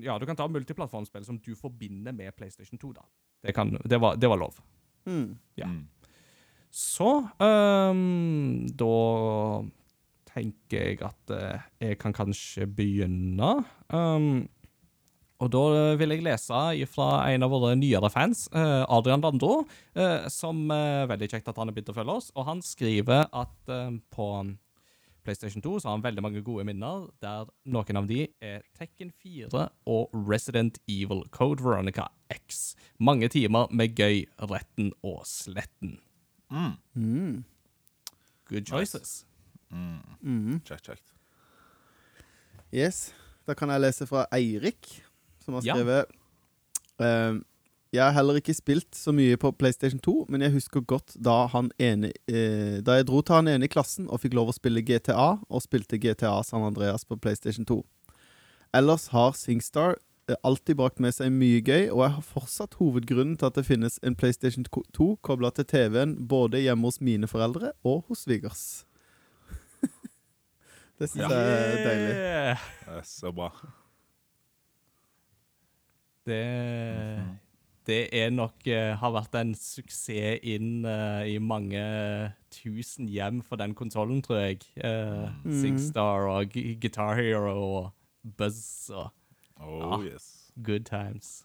Ja, 0.00 0.14
du 0.18 0.26
kan 0.26 0.38
ta 0.38 0.46
multiplattformspill 0.48 1.26
som 1.26 1.40
du 1.42 1.54
forbinder 1.58 2.14
med 2.14 2.36
PlayStation 2.38 2.78
2, 2.78 2.92
da. 2.94 3.02
Det, 3.42 3.56
kan, 3.56 3.74
det, 3.84 3.98
var, 3.98 4.14
det 4.14 4.30
var, 4.30 4.38
lov. 4.38 4.60
Mm. 5.04 5.34
Ja. 5.58 5.66
Mm. 5.66 5.88
Så 6.70 7.10
um, 7.42 8.64
Da 8.70 8.94
tenker 10.30 10.78
jeg 10.78 11.02
at 11.04 11.34
jeg 11.82 11.98
kan 11.98 12.14
kanskje 12.16 12.66
begynne. 12.66 13.50
Um, 13.92 14.46
og 15.44 15.50
da 15.52 15.62
vil 16.00 16.14
jeg 16.14 16.24
lese 16.24 16.88
fra 16.88 17.08
en 17.28 17.44
av 17.44 17.52
våre 17.52 17.74
nyere 17.76 18.08
fans, 18.12 18.46
eh, 18.56 18.84
Adrian 18.88 19.20
Landro, 19.24 19.64
eh, 19.94 20.28
som 20.32 20.70
er 20.72 21.08
veldig 21.10 21.28
kjekt 21.28 21.48
at 21.50 21.58
han 21.60 21.68
har 21.68 21.76
begynt 21.76 21.92
å 21.92 21.96
følge 21.96 22.14
oss. 22.16 22.30
Og 22.34 22.46
han 22.48 22.62
skriver 22.64 23.26
at 23.28 23.72
eh, 23.72 23.98
på 24.14 24.28
PlayStation 25.24 25.62
2 25.64 25.80
så 25.80 25.88
har 25.88 25.96
han 25.96 26.04
veldig 26.04 26.24
mange 26.24 26.42
gode 26.44 26.64
minner, 26.68 27.08
der 27.24 27.48
noen 27.64 28.00
av 28.00 28.08
de 28.08 28.26
er 28.44 28.64
Tekken 28.78 29.12
4 29.24 29.68
og 29.88 30.12
Resident 30.12 30.78
Evil 30.88 31.24
Code 31.32 31.64
Veronica 31.64 32.08
X. 32.32 32.74
Mange 32.98 33.28
timer 33.32 33.68
med 33.72 33.96
gøy, 33.96 34.24
retten 34.52 34.92
og 35.02 35.24
sletten. 35.28 35.98
Mm. 36.52 36.76
Mm. 36.94 37.44
Good 38.48 38.68
choices. 38.68 39.24
Mm. 39.72 40.00
Mm. 40.20 40.60
Kjekt, 40.64 40.92
kjekt. 40.92 41.14
Yes. 42.72 43.12
Da 43.44 43.56
kan 43.56 43.68
jeg 43.72 43.82
lese 43.84 44.06
fra 44.08 44.24
Eirik 44.32 44.88
som 45.44 45.54
har 45.54 45.62
Ja. 45.66 45.74
skrevet 45.76 46.06
eh, 47.00 47.40
Jeg 47.94 48.02
har 48.02 48.14
heller 48.16 48.34
ikke 48.40 48.54
spilt 48.56 48.90
så 48.98 49.12
mye 49.14 49.36
på 49.38 49.52
PlayStation 49.54 50.00
2, 50.02 50.26
men 50.28 50.42
jeg 50.42 50.50
husker 50.56 50.80
godt 50.82 51.14
da, 51.14 51.46
han 51.52 51.68
ene, 51.78 52.08
uh, 52.26 52.80
da 52.82 52.96
jeg 52.98 53.06
dro 53.06 53.20
til 53.22 53.36
han 53.36 53.46
ene 53.52 53.68
i 53.68 53.70
klassen 53.70 54.08
og 54.10 54.18
fikk 54.18 54.34
lov 54.34 54.50
å 54.50 54.54
spille 54.56 54.82
GTA, 54.82 55.38
og 55.46 55.62
spilte 55.62 56.00
GTA 56.02 56.32
San 56.42 56.64
Andreas 56.66 57.04
på 57.06 57.14
PlayStation 57.22 57.62
2. 57.64 57.84
Ellers 58.74 59.06
har 59.14 59.36
Singstar 59.38 59.94
eh, 60.26 60.34
alltid 60.42 60.74
brakt 60.80 60.98
med 60.98 61.14
seg 61.14 61.30
mye 61.30 61.60
gøy, 61.62 61.86
og 61.92 62.02
jeg 62.02 62.14
har 62.16 62.26
fortsatt 62.32 62.74
hovedgrunnen 62.80 63.36
til 63.38 63.46
at 63.46 63.54
det 63.60 63.66
finnes 63.68 64.00
en 64.02 64.16
PlayStation 64.18 64.66
2 64.66 65.08
kobla 65.22 65.52
til 65.54 65.64
TV-en 65.70 66.16
både 66.26 66.64
hjemme 66.64 66.90
hos 66.90 66.98
mine 66.98 67.30
foreldre 67.30 67.76
og 67.84 68.02
hos 68.08 68.24
svigers. 68.26 68.82
det 70.98 71.12
syns 71.12 71.30
jeg 71.30 71.30
er 71.30 71.78
deilig. 71.86 72.18
Det 72.18 72.98
er 72.98 73.06
så 73.06 73.30
bra. 73.30 73.52
Det, 76.24 77.24
det 77.86 77.98
er 78.16 78.30
nok 78.32 78.66
eh, 78.66 78.94
har 78.96 79.12
vært 79.12 79.34
en 79.36 79.50
suksess 79.58 80.40
inn 80.42 80.86
uh, 80.88 81.20
i 81.28 81.36
mange 81.38 81.82
tusen 82.54 83.08
hjem 83.12 83.42
for 83.44 83.60
den 83.60 83.74
konsollen, 83.76 84.22
tror 84.24 84.40
jeg. 84.46 84.62
Uh, 84.78 85.28
Mm. 85.44 85.58
Singstar 85.60 86.24
og 86.30 86.54
Guitar 86.80 87.14
Hero 87.20 87.52
og 87.58 87.90
Buzz 88.38 88.90
og 88.90 89.10
Oh, 89.60 90.00
Ja. 90.02 90.14
yes. 90.14 90.50
good 90.64 90.84
times. 90.88 91.44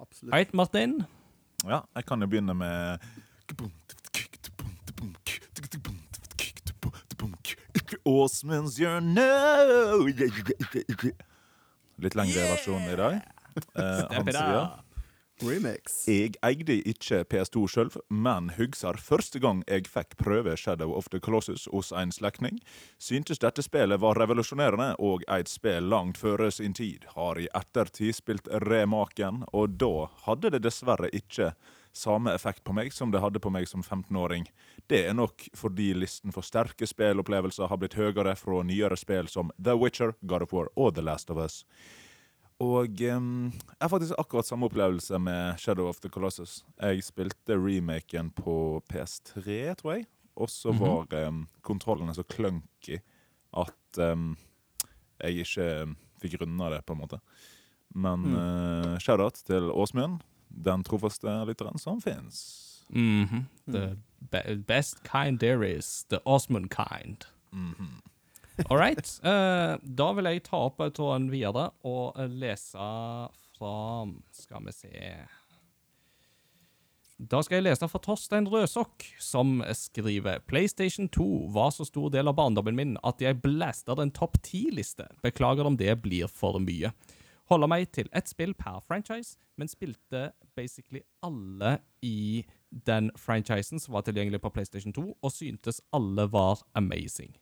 Absolutt. 0.00 0.32
Right, 0.32 0.54
Martin? 0.54 1.02
Ja, 1.66 1.80
jeg 1.96 2.06
kan 2.06 2.20
jo 2.22 2.26
begynne 2.30 2.54
med 2.54 2.98
Åsmunds 8.08 8.76
hjørne 8.80 9.24
Litt 11.98 12.14
lengre 12.14 12.44
versjon 12.52 12.84
i 12.86 12.96
dag. 12.98 13.16
Eh. 13.78 14.78
Remix. 15.38 16.00
Jeg 16.08 16.34
eide 16.42 16.80
ikke 16.90 17.20
PS2 17.30 17.60
sjøl, 17.70 17.90
men 18.10 18.48
husker 18.56 18.98
første 18.98 19.38
gang 19.42 19.60
jeg 19.68 19.86
fikk 19.86 20.16
prøve 20.18 20.56
Shadow 20.58 20.96
of 20.98 21.06
the 21.12 21.20
Colossus 21.22 21.68
hos 21.70 21.92
en 21.94 22.10
slektning. 22.10 22.58
Syntes 22.98 23.38
dette 23.38 23.62
spillet 23.62 24.02
var 24.02 24.18
revolusjonerende 24.18 24.96
og 24.98 25.22
et 25.30 25.50
spill 25.50 25.86
langt 25.92 26.18
før 26.18 26.48
sin 26.50 26.74
tid. 26.74 27.06
Har 27.14 27.38
i 27.38 27.46
ettertid 27.54 28.16
spilt 28.18 28.50
remaken, 28.66 29.44
og 29.52 29.78
da 29.78 30.08
hadde 30.26 30.56
det 30.56 30.64
dessverre 30.66 31.12
ikke 31.14 31.52
samme 31.94 32.34
effekt 32.34 32.64
på 32.66 32.74
meg 32.74 32.90
som 32.94 33.14
det 33.14 33.22
hadde 33.22 33.42
på 33.42 33.50
meg 33.54 33.70
som 33.70 33.82
15-åring. 33.82 34.48
Det 34.90 35.04
er 35.06 35.14
nok 35.14 35.46
fordi 35.56 35.92
listen 35.94 36.34
for 36.34 36.46
sterke 36.46 36.86
spillopplevelser 36.86 37.70
har 37.70 37.78
blitt 37.78 37.98
høyere 37.98 38.34
fra 38.38 38.64
nyere 38.66 38.98
spill 38.98 39.30
som 39.30 39.54
The 39.54 39.78
Witcher, 39.78 40.14
God 40.26 40.48
of 40.48 40.54
War 40.54 40.70
og 40.74 40.94
The 40.98 41.06
Last 41.06 41.30
of 41.30 41.38
Us. 41.42 41.62
Og 42.60 42.88
um, 43.14 43.52
jeg 43.52 43.80
har 43.84 43.88
faktisk 43.92 44.14
akkurat 44.18 44.46
samme 44.48 44.66
opplevelse 44.66 45.18
med 45.22 45.58
Shadow 45.62 45.86
of 45.88 46.00
the 46.02 46.08
Colossus. 46.10 46.64
Jeg 46.82 47.04
spilte 47.06 47.54
remaken 47.54 48.30
på 48.34 48.82
PS3, 48.90 49.74
tror 49.78 49.92
jeg. 49.94 50.06
Og 50.36 50.48
så 50.50 50.72
Mhm. 50.72 50.80
var 50.80 51.28
um, 51.28 51.48
kontrollene 51.62 52.14
så 52.14 52.22
clunky 52.26 52.98
at 53.56 53.98
um, 54.12 54.36
jeg 55.20 55.38
ikke 55.46 55.96
fikk 56.22 56.40
runda 56.40 56.70
det, 56.70 56.84
på 56.86 56.92
en 56.92 57.00
måte. 57.00 57.20
Men 57.94 58.20
Mm. 58.26 58.34
uh, 58.34 58.98
shout-out 58.98 59.34
til 59.46 59.70
Åsmund, 59.70 60.20
den 60.50 60.82
trofaste 60.84 61.26
lytteren 61.46 61.78
som 61.78 62.00
fins. 62.00 62.84
Mhm. 62.90 63.46
The 63.68 63.96
be 64.30 64.56
best 64.66 65.02
kind 65.04 65.38
there 65.38 65.62
is. 65.78 66.04
The 66.10 66.18
Åsmund 66.26 66.68
kind. 66.70 67.24
Mhm. 67.52 68.00
All 68.66 68.78
right. 68.78 69.20
eh, 69.22 69.74
da 69.82 70.12
vil 70.16 70.28
jeg 70.32 70.46
ta 70.48 70.64
opp 70.66 70.80
tråden 70.96 71.28
videre 71.30 71.68
og 71.86 72.18
eh, 72.18 72.30
lese 72.30 72.88
fra 73.58 73.74
Skal 74.34 74.64
vi 74.66 74.74
se 74.74 75.02
Da 77.18 77.40
skal 77.42 77.58
jeg 77.58 77.66
lese 77.68 77.88
fra 77.90 78.00
Torstein 78.02 78.48
Røsokk, 78.50 79.06
som 79.22 79.58
skriver 79.74 80.42
PlayStation 80.46 81.08
2 81.10 81.28
var 81.54 81.72
så 81.74 81.86
stor 81.86 82.12
del 82.14 82.30
av 82.30 82.36
barndommen 82.38 82.78
min 82.78 82.96
at 83.06 83.22
jeg 83.22 83.40
blaster 83.42 83.98
en 83.98 84.14
topp 84.14 84.38
ti-liste. 84.46 85.08
Beklager 85.22 85.66
om 85.66 85.78
det 85.78 85.96
blir 86.04 86.30
for 86.30 86.60
mye. 86.62 86.92
Holder 87.50 87.70
meg 87.70 87.90
til 87.96 88.10
ett 88.12 88.28
spill 88.30 88.54
per 88.54 88.78
franchise, 88.86 89.38
men 89.58 89.70
spilte 89.70 90.28
basically 90.54 91.00
alle 91.24 91.78
i 92.04 92.44
den 92.70 93.10
franchisen 93.18 93.80
som 93.82 93.96
var 93.96 94.04
tilgjengelig 94.06 94.42
på 94.44 94.52
PlayStation 94.54 94.94
2, 94.94 95.06
og 95.18 95.32
syntes 95.32 95.80
alle 95.90 96.28
var 96.30 96.62
amazing. 96.78 97.34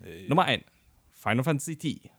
Nummer 0.00 0.48
én 0.48 0.64
Final 1.10 1.42
Fantasy 1.42 1.74
10. 1.74 2.10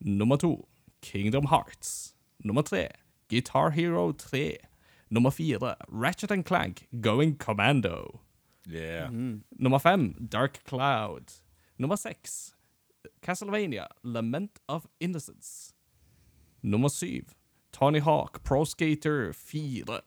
Nummer 0.00 0.36
to 0.36 0.66
Kingdom 1.00 1.46
Hearts. 1.46 2.14
Nummer 2.44 2.62
tre 2.62 2.88
Guitar 3.28 3.70
Hero 3.70 4.12
3. 4.12 4.58
Nummer 5.10 5.30
fire 5.30 5.76
Ratchet 5.88 6.30
and 6.30 6.44
Clank 6.44 6.88
Going 7.00 7.36
Commando. 7.38 8.20
Yeah. 8.66 9.10
Mm. 9.10 9.42
Nummer 9.58 9.78
fem 9.78 10.14
Dark 10.28 10.64
Cloud. 10.64 11.32
Nummer 11.78 11.96
seks 11.96 12.54
Castlevania 13.22 13.86
Lament 14.02 14.58
of 14.68 14.86
Innocence. 15.00 15.72
Nummer 16.62 16.88
syv 16.88 17.34
Tony 17.72 18.00
Hawk 18.00 18.42
Pro 18.42 18.64
Skater 18.64 19.32
4. 19.32 20.00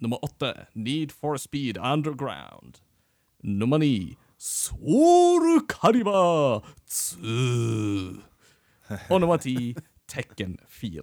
Nummer 0.00 0.18
åtte 0.24 0.66
Need 0.74 1.12
for 1.12 1.36
Speed 1.36 1.78
Underground. 1.78 2.80
Nummer 3.42 3.78
ni 3.78 4.16
Soru 4.36 5.60
Kariba 5.68 6.62
2. 6.86 7.36
Og 9.10 9.20
nummer 9.20 9.40
ti 9.42 9.74
Tekken 10.06 10.58
4. 10.70 11.02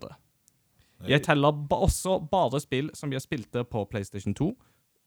Jeg 1.09 1.23
teller 1.25 1.51
ba 1.51 1.81
også 1.83 2.19
bare 2.31 2.61
spill 2.63 2.91
som 2.95 3.11
jeg 3.11 3.25
spilte 3.25 3.65
på 3.67 3.83
PlayStation 3.91 4.35
2. 4.37 4.53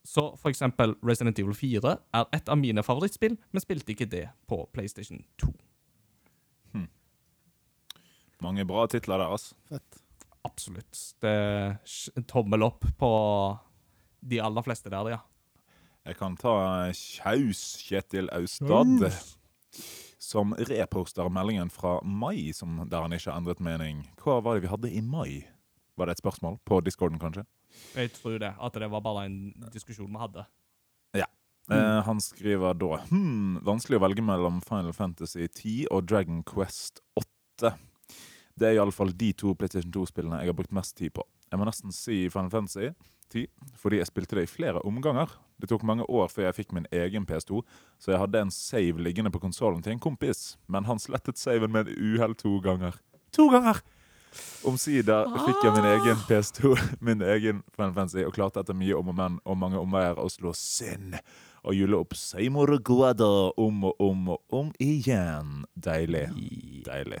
Så 0.07 0.29
for 0.39 0.49
eksempel 0.53 0.93
Resident 1.03 1.39
Evil 1.39 1.55
4 1.57 1.95
er 2.15 2.27
et 2.35 2.49
av 2.49 2.59
mine 2.59 2.83
favorittspill, 2.85 3.35
men 3.51 3.63
spilte 3.63 3.91
ikke 3.95 4.07
det 4.11 4.27
på 4.47 4.61
PlayStation 4.75 5.23
2. 5.41 5.49
Mange 8.43 8.65
bra 8.69 8.85
titler 8.91 9.17
der, 9.17 9.33
altså. 9.33 9.55
Fett. 9.71 10.01
Absolutt. 10.45 10.99
Det 11.23 11.31
er 11.31 12.21
tommel 12.29 12.65
opp 12.67 12.85
på 12.99 13.09
de 14.21 14.39
aller 14.43 14.65
fleste 14.65 14.91
der, 14.93 15.09
ja. 15.15 15.19
Jeg 16.07 16.15
kan 16.15 16.37
ta 16.39 16.55
Kjaus 16.95 17.61
Kjetil 17.83 18.29
Austad, 18.31 19.07
som 20.23 20.53
reposter 20.69 21.27
meldingen 21.29 21.69
fra 21.73 21.97
mai, 22.01 22.53
som, 22.55 22.79
der 22.87 23.03
han 23.03 23.15
ikke 23.15 23.31
har 23.31 23.41
endret 23.41 23.63
mening. 23.63 24.05
Hva 24.23 24.39
var 24.43 24.55
det 24.55 24.63
vi 24.63 24.71
hadde 24.71 24.91
i 24.95 25.03
mai? 25.03 25.43
Var 25.99 26.07
det 26.07 26.15
et 26.15 26.23
spørsmål? 26.23 26.61
På 26.63 26.79
discorden, 26.85 27.19
kanskje? 27.19 27.43
Jeg 27.97 28.13
tror 28.15 28.39
det. 28.39 28.53
At 28.55 28.79
det 28.79 28.87
var 28.91 29.03
bare 29.03 29.25
en 29.27 29.67
diskusjon 29.73 30.13
vi 30.13 30.21
hadde. 30.21 30.47
Eh, 31.71 32.03
han 32.03 32.21
skriver 32.21 32.77
da 32.79 33.01
hmm, 33.09 33.59
vanskelig 33.67 33.99
å 33.99 34.03
velge 34.05 34.23
mellom 34.23 34.61
Final 34.63 34.93
Fantasy 34.95 35.49
10 35.49 35.89
og 35.91 36.05
Dragon 36.07 36.39
Quest 36.47 37.01
8. 37.19 37.73
Det 38.57 38.69
er 38.69 38.77
iallfall 38.77 39.11
de 39.11 39.33
to 39.35 39.51
PlayStation 39.59 39.91
2-spillene 39.91 40.39
jeg 40.41 40.53
har 40.53 40.57
brukt 40.57 40.75
mest 40.75 40.95
tid 40.97 41.11
på. 41.17 41.25
Jeg 41.51 41.59
må 41.59 41.67
nesten 41.67 41.91
si 41.95 42.23
Final 42.31 42.53
Fantasy 42.53 42.93
10, 43.33 43.47
fordi 43.77 43.99
jeg 44.01 44.09
spilte 44.09 44.37
det 44.37 44.47
i 44.47 44.51
flere 44.51 44.81
omganger. 44.87 45.33
Det 45.61 45.69
tok 45.71 45.83
mange 45.87 46.05
år 46.09 46.29
før 46.31 46.47
jeg 46.47 46.57
fikk 46.59 46.73
min 46.77 46.87
egen 46.93 47.25
PS2, 47.29 47.63
så 47.99 48.13
jeg 48.13 48.21
hadde 48.21 48.45
en 48.45 48.53
save 48.53 49.01
liggende 49.01 49.33
på 49.33 49.41
konsollen 49.41 49.83
til 49.83 49.95
en 49.95 50.03
kompis, 50.03 50.57
men 50.67 50.85
han 50.85 51.01
slettet 51.01 51.39
saven 51.41 51.73
med 51.73 51.87
et 51.87 51.97
uhell 51.97 52.35
to 52.37 52.57
ganger. 52.63 52.99
To 53.35 53.49
ganger! 53.53 53.81
Omsider 54.67 55.29
fikk 55.45 55.63
jeg 55.63 55.73
min 55.73 55.89
egen 55.95 56.23
PS2, 56.27 56.77
min 57.07 57.21
egen 57.25 57.63
Final 57.75 57.93
Fantasy, 57.95 58.23
og 58.27 58.35
klarte 58.35 58.61
etter 58.61 58.77
mye 58.77 58.97
om 58.97 59.13
og 59.13 59.17
men 59.17 59.37
og 59.45 59.57
mange 59.57 59.79
omveier 59.81 60.19
å 60.19 60.27
slå 60.29 60.53
sinn 60.57 61.15
og 61.67 61.75
gylle 61.75 61.97
opp 61.99 62.15
Seymour 62.15 62.77
Guada 62.85 63.27
om 63.59 63.87
og 63.89 64.03
om 64.03 64.29
og 64.35 64.55
om 64.55 64.69
igjen. 64.79 65.65
Deilig. 65.75 66.27
Deilig. 66.85 67.19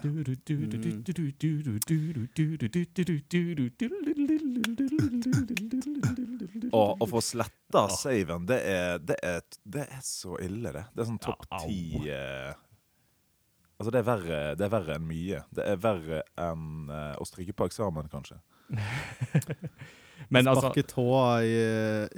Og 6.71 7.03
å 7.03 7.07
få 7.09 7.21
sletta 7.23 7.87
saven, 7.93 8.47
det 8.49 8.59
er, 8.67 9.01
det, 9.03 9.17
er, 9.23 9.43
det 9.63 9.85
er 9.85 10.01
så 10.05 10.37
ille, 10.43 10.71
det. 10.75 10.85
Det 10.93 11.03
er 11.03 11.09
sånn 11.09 11.21
topp 11.23 11.45
Ja, 11.49 11.61
ti 11.65 12.09
eh, 12.11 12.53
Altså, 13.77 13.91
det 13.93 13.99
er 13.99 14.07
verre, 14.07 14.37
det 14.57 14.65
er 14.65 14.71
verre 14.73 14.95
enn 14.97 15.05
mye. 15.05 15.43
Det 15.53 15.65
er 15.69 15.77
verre 15.77 16.23
enn 16.41 16.89
eh, 16.89 17.13
å 17.21 17.27
stryke 17.29 17.53
på 17.53 17.67
eksamen, 17.69 18.09
kanskje. 18.09 18.39
Men 20.33 20.49
altså 20.49 20.71
Sparke 20.71 20.83
tåa 20.89 21.27
i, 21.45 21.53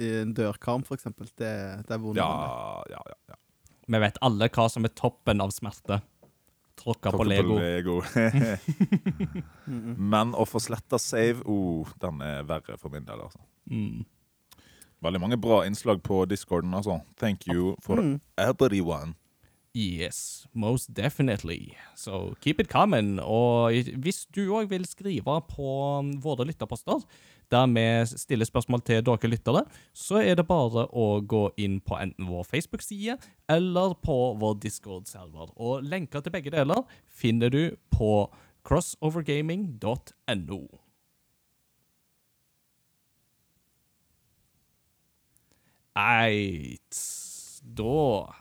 i 0.00 0.08
en 0.22 0.32
dørkarm, 0.34 0.86
for 0.88 0.96
eksempel. 0.96 1.28
Det, 1.36 1.52
det 1.84 1.94
er 1.94 2.00
vondt. 2.00 2.16
Ja, 2.16 2.80
ja, 2.88 3.02
ja. 3.12 3.18
ja. 3.34 3.38
Vi 3.90 4.00
vet 4.00 4.16
alle 4.24 4.48
hva 4.54 4.66
som 4.72 4.88
er 4.88 4.94
toppen 4.96 5.44
av 5.44 5.52
smerte. 5.52 6.00
Tråkka 6.80 7.10
på 7.12 7.24
Lego. 7.28 7.58
Lego. 7.60 7.98
Lego. 8.14 8.56
Men 10.12 10.32
å 10.34 10.46
få 10.48 10.60
sletta 10.62 10.98
save, 11.00 11.42
oh, 11.44 11.88
den 12.00 12.20
er 12.24 12.44
verre 12.48 12.78
for 12.80 12.92
min 12.94 13.04
del, 13.08 13.20
altså. 13.26 13.40
Mm. 13.70 14.04
Veldig 15.04 15.20
mange 15.22 15.38
bra 15.40 15.62
innslag 15.68 16.02
på 16.04 16.22
discorden, 16.28 16.74
altså. 16.76 17.00
Thank 17.20 17.46
you 17.48 17.74
for 17.84 17.96
Mm. 18.00 18.20
everyone. 18.36 19.14
Yes, 19.72 20.46
most 20.52 20.90
definitely. 20.92 21.76
So 21.94 22.34
keep 22.42 22.58
it 22.60 22.68
coming. 22.68 23.20
Og 23.22 23.70
hvis 24.02 24.26
du 24.34 24.48
òg 24.50 24.68
vil 24.72 24.84
skrive 24.84 25.36
på 25.46 25.68
våre 26.20 26.44
lytterposter, 26.48 27.04
der 27.50 27.66
vi 27.74 27.84
stiller 28.06 28.46
spørsmål 28.48 28.82
til 28.86 29.02
dere 29.06 29.30
lyttere, 29.30 29.64
så 29.92 30.20
er 30.22 30.34
det 30.38 30.46
bare 30.48 30.86
å 30.92 31.20
gå 31.20 31.50
inn 31.58 31.80
på 31.80 31.98
enten 31.98 32.28
vår 32.30 32.44
Facebook-side 32.50 33.16
eller 33.50 33.94
på 34.04 34.18
vår 34.40 34.54
Discord-server. 34.62 35.50
Og 35.58 35.82
lenker 35.82 36.20
til 36.22 36.32
begge 36.34 36.50
deler 36.54 36.84
finner 37.06 37.50
du 37.50 37.76
på 37.90 38.30
crossovergaming.no. 38.66 40.62
Eit. 46.00 46.96
Da 47.60 47.94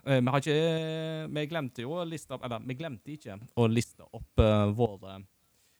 eh, 0.05 0.21
Vi 0.21 0.31
har 0.31 0.39
ikke 0.39 1.27
Vi 1.33 1.41
glemte 1.51 1.83
jo 1.83 1.97
å 1.99 2.05
liste 2.07 2.31
opp 2.37 2.45
Eller, 2.47 2.61
vi 2.63 2.77
glemte 2.79 3.11
ikke 3.11 3.35
å 3.59 3.65
liste 3.67 4.05
opp 4.15 4.39
eh, 4.39 4.71
våre, 4.77 5.17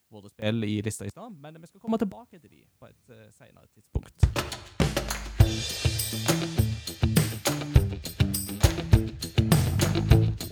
våre 0.10 0.30
spill 0.30 0.64
i 0.64 0.82
lista 0.82 1.06
i 1.06 1.10
stad, 1.10 1.32
men 1.32 1.62
vi 1.62 1.68
skal 1.68 1.80
komme 1.80 1.98
tilbake 1.98 2.40
til 2.40 2.50
de 2.50 2.64
på 2.80 2.86
et 2.86 3.10
uh, 3.10 3.16
senere 3.32 3.68
tidspunkt. 3.74 4.26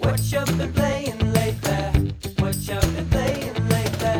What 0.04 0.20
you 0.32 0.46
been 0.58 0.74
playing 0.74 1.20
lately? 1.34 1.82
What 2.40 2.56
you 2.68 2.80
been 2.96 3.10
playing 3.10 3.56
lately? 3.70 4.16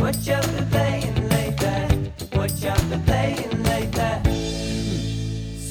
What 0.00 0.16
you 0.26 0.38
been 0.52 0.70
playing 0.70 1.16
lately? 1.34 1.80
What 2.36 2.52
you 2.62 2.74
been 2.90 3.02
playing 3.04 3.62
lately? 3.62 4.14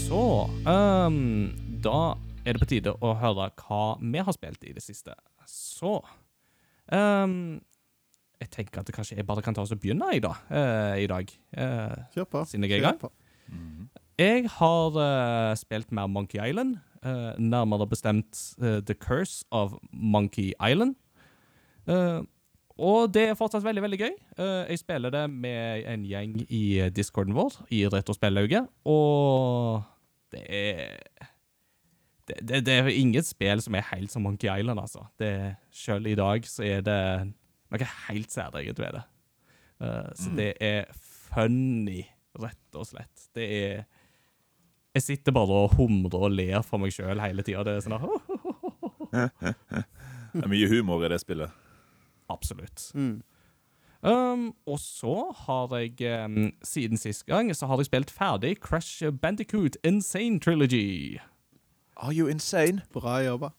Så 0.08 0.50
um, 0.68 1.52
Da 1.84 2.16
er 2.46 2.54
det 2.54 2.60
på 2.60 2.70
tide 2.70 2.94
å 2.94 3.14
høre 3.22 3.50
hva 3.62 3.84
vi 4.02 4.24
har 4.24 4.36
spilt 4.36 4.64
i 4.66 4.74
det 4.74 4.84
siste. 4.84 5.14
Så 5.46 6.00
ehm, 6.92 7.62
Jeg 8.42 8.50
tenker 8.54 8.82
at 8.82 8.92
kanskje 8.94 9.20
jeg 9.20 9.28
bare 9.30 9.44
kan 9.46 9.56
ta 9.56 9.62
oss 9.62 9.74
og 9.74 9.80
begynne, 9.82 10.08
i, 10.18 10.22
da, 10.24 10.34
uh, 10.50 10.96
i 10.98 11.08
dag. 11.10 11.34
Uh, 11.54 11.98
Kjør 12.16 12.30
på. 12.34 12.46
Siden 12.50 12.66
jeg 12.66 12.80
er 12.80 12.82
i 12.82 12.88
gang. 12.90 13.00
på. 13.02 13.12
Jeg 14.20 14.50
har 14.58 14.98
uh, 14.98 15.56
spilt 15.60 15.92
mer 15.94 16.10
Monkey 16.10 16.42
Island, 16.42 16.78
eh, 17.06 17.40
nærmere 17.40 17.88
bestemt 17.90 18.56
eh, 18.62 18.82
The 18.86 18.94
Curse 18.94 19.46
of 19.52 19.74
Monkey 19.92 20.54
Island. 20.70 20.96
Eh, 21.88 22.22
og 22.82 23.14
det 23.14 23.28
er 23.30 23.38
fortsatt 23.38 23.66
veldig 23.66 23.82
veldig 23.82 24.00
gøy. 24.00 24.14
Eh, 24.38 24.70
jeg 24.70 24.80
spiller 24.82 25.14
det 25.14 25.26
med 25.30 25.86
en 25.90 26.06
gjeng 26.06 26.38
i 26.50 26.64
eh, 26.80 26.92
discorden 26.94 27.36
vår, 27.38 27.60
i 27.74 27.84
Retrospellauget, 27.88 28.70
og 28.86 29.82
det 30.32 30.46
er 30.48 30.98
det, 32.28 32.38
det, 32.48 32.66
det 32.66 32.74
er 32.74 32.88
ingen 32.94 33.24
spill 33.26 33.62
som 33.62 33.76
er 33.76 33.90
helt 33.92 34.12
som 34.14 34.24
Monkey 34.24 34.48
Island, 34.48 34.80
altså. 34.80 35.08
Det, 35.20 35.56
selv 35.74 36.08
i 36.08 36.16
dag 36.16 36.46
så 36.48 36.64
er 36.64 36.86
det 36.86 37.02
noe 37.72 37.90
helt 38.08 38.34
særegent 38.34 38.80
ved 38.82 38.98
det. 38.98 39.04
Uh, 39.82 40.10
så 40.18 40.34
det 40.38 40.52
er 40.62 40.92
funny, 41.32 42.04
rett 42.40 42.78
og 42.78 42.88
slett. 42.92 43.28
Det 43.36 43.48
er 43.48 43.84
Jeg 44.92 45.04
sitter 45.06 45.32
bare 45.32 45.64
og 45.66 45.78
humrer 45.78 46.28
og 46.28 46.34
ler 46.36 46.62
for 46.68 46.82
meg 46.82 46.92
sjøl 46.92 47.22
hele 47.24 47.44
tida. 47.48 47.64
Det 47.64 47.78
er 47.78 47.86
sånn 47.86 47.96
«Åh, 47.96 48.32
Det 50.32 50.44
er 50.44 50.52
mye 50.52 50.68
humor 50.72 51.04
i 51.04 51.12
det 51.12 51.20
spillet. 51.24 51.52
Absolutt. 52.32 52.92
Mm. 52.96 53.22
Um, 54.02 54.46
og 54.66 54.80
så 54.82 55.32
har 55.46 55.76
jeg 55.78 56.24
um, 56.26 56.52
Siden 56.66 56.98
sist 56.98 57.26
gang 57.30 57.52
så 57.56 57.68
har 57.70 57.78
jeg 57.78 57.86
spilt 57.86 58.10
ferdig 58.10 58.56
Crash 58.58 59.04
Bandicoot 59.22 59.78
Insane 59.84 60.40
Trilogy. 60.40 61.20
Are 61.98 62.14
you 62.14 62.28
insane? 62.28 62.82
Bra 62.94 63.20
jobba. 63.22 63.52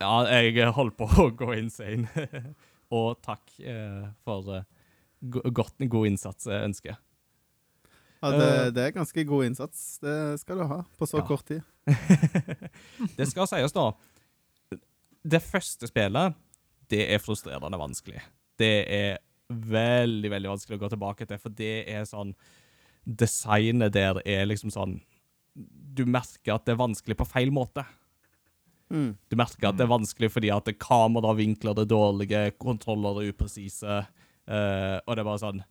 Ja, 0.00 0.24
jeg 0.24 0.72
holdt 0.72 0.96
på 0.96 1.06
å 1.06 1.28
gå 1.36 1.52
insane. 1.52 2.08
og 2.92 3.16
takk 3.24 3.54
eh, 3.64 4.04
for 4.26 4.52
eh, 4.58 4.66
godt, 5.48 5.80
god 5.88 6.10
innsats, 6.10 6.46
eh, 6.50 6.64
ønsker. 6.68 6.98
Ja, 8.22 8.30
det, 8.30 8.48
Eh. 8.52 8.70
det 8.76 8.82
er 8.86 8.92
ganske 8.94 9.24
god 9.26 9.44
innsats. 9.48 9.98
Det 10.02 10.16
skal 10.40 10.60
du 10.60 10.66
ha 10.70 10.82
på 10.98 11.08
så 11.10 11.18
Ja. 11.18 11.26
kort 11.26 11.46
tid. 11.48 11.62
det 13.18 13.26
skal 13.30 13.48
sies, 13.50 13.72
da. 13.74 13.88
Det 15.24 15.40
første 15.42 15.88
spillet, 15.90 16.34
det 16.90 17.06
er 17.14 17.18
frustrerende 17.22 17.78
vanskelig. 17.80 18.20
Det 18.58 18.72
er 18.92 19.18
veldig, 19.50 20.30
veldig 20.30 20.50
vanskelig 20.52 20.78
å 20.78 20.82
gå 20.84 20.90
tilbake 20.92 21.26
til, 21.28 21.38
for 21.42 21.50
det 21.50 21.88
er 21.88 22.04
sånn 22.08 22.34
Designet 23.02 23.90
der 23.96 24.20
er 24.24 24.44
liksom 24.46 24.70
sånn 24.70 25.00
Du 25.58 26.04
merker 26.06 26.54
at 26.54 26.64
det 26.64 26.76
er 26.76 26.78
vanskelig 26.80 27.16
på 27.18 27.26
feil 27.26 27.50
måte. 27.50 27.82
Mm. 28.92 29.12
Du 29.32 29.36
merker 29.40 29.70
at 29.70 29.78
det 29.78 29.86
er 29.86 29.92
vanskelig 29.92 30.28
fordi 30.34 30.50
at 30.52 30.68
kameravinkler 30.80 31.82
er 31.82 31.88
dårlige, 31.88 32.42
kontroller 32.60 33.22
er 33.22 33.30
upresise, 33.32 34.00
uh, 34.04 34.98
og 35.06 35.14
det 35.14 35.22
er 35.22 35.28
bare 35.28 35.40
sånn 35.40 35.62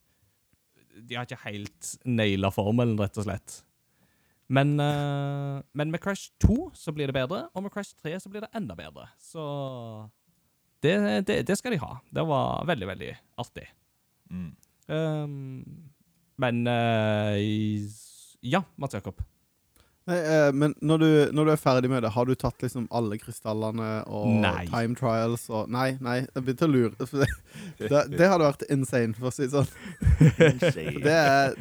De 1.05 1.17
har 1.17 1.27
ikke 1.27 1.43
helt 1.45 1.91
naila 2.05 2.49
formelen, 2.53 2.97
rett 2.99 3.19
og 3.21 3.27
slett. 3.27 3.61
Men, 4.51 4.73
uh, 4.81 5.61
men 5.77 5.93
med 5.93 6.01
Crash 6.03 6.33
2 6.43 6.71
så 6.75 6.91
blir 6.95 7.07
det 7.07 7.15
bedre, 7.15 7.45
og 7.53 7.63
med 7.65 7.73
Crash 7.73 7.95
3 8.01 8.17
så 8.19 8.31
blir 8.31 8.43
det 8.43 8.51
enda 8.57 8.75
bedre. 8.75 9.07
Så 9.21 9.45
det, 10.83 10.97
det, 11.29 11.43
det 11.47 11.57
skal 11.59 11.75
de 11.75 11.81
ha. 11.83 11.93
Det 12.09 12.25
var 12.27 12.65
veldig, 12.67 12.89
veldig 12.89 13.11
artig. 13.43 13.67
Mm. 14.31 14.51
Um, 14.91 15.91
men 16.41 16.65
uh, 16.67 17.37
Ja, 18.41 18.63
Mats 18.81 18.97
Jakob. 18.97 19.21
Nei, 20.09 20.15
eh, 20.17 20.47
men 20.57 20.71
når 20.81 20.97
du, 21.03 21.07
når 21.37 21.45
du 21.45 21.51
er 21.53 21.59
ferdig 21.61 21.89
med 21.91 22.01
det, 22.01 22.09
har 22.15 22.25
du 22.25 22.31
tatt 22.35 22.63
liksom 22.65 22.87
alle 22.97 23.19
krystallene 23.21 23.89
og 24.09 24.31
Nei. 24.41 24.63
time 24.71 24.95
trials 24.97 25.43
og 25.53 25.69
Nei, 25.69 25.91
nei, 26.01 26.15
jeg 26.25 26.41
begynte 26.47 26.65
å 26.65 26.71
lure. 26.71 26.95
Det, 27.77 27.89
det, 27.91 27.99
det 28.17 28.27
hadde 28.29 28.45
vært 28.47 28.63
insane, 28.73 29.13
for 29.17 29.29
å 29.29 29.33
si 29.33 29.45
det 29.45 29.51
sånn. 29.53 29.69
Det 31.05 31.13
er, 31.13 31.53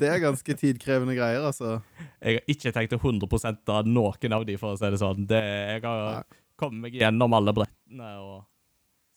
det 0.00 0.08
er 0.08 0.22
ganske 0.22 0.56
tidkrevende 0.60 1.14
greier, 1.16 1.44
altså. 1.48 1.78
Jeg 2.22 2.38
har 2.40 2.50
ikke 2.54 2.72
tenkt 2.76 2.94
å 2.96 3.00
100 3.00 3.28
av 3.76 3.88
noen 3.88 4.36
av 4.38 4.44
de, 4.48 4.56
for 4.60 4.72
å 4.74 4.80
si 4.80 4.88
det 4.92 5.00
sånn. 5.00 5.24
Det, 5.28 5.40
jeg 5.42 5.84
har 5.84 6.24
kommet 6.60 6.86
meg 6.86 6.96
gjennom 7.00 7.34
alle 7.36 7.54
brettene 7.56 8.10
og 8.22 8.42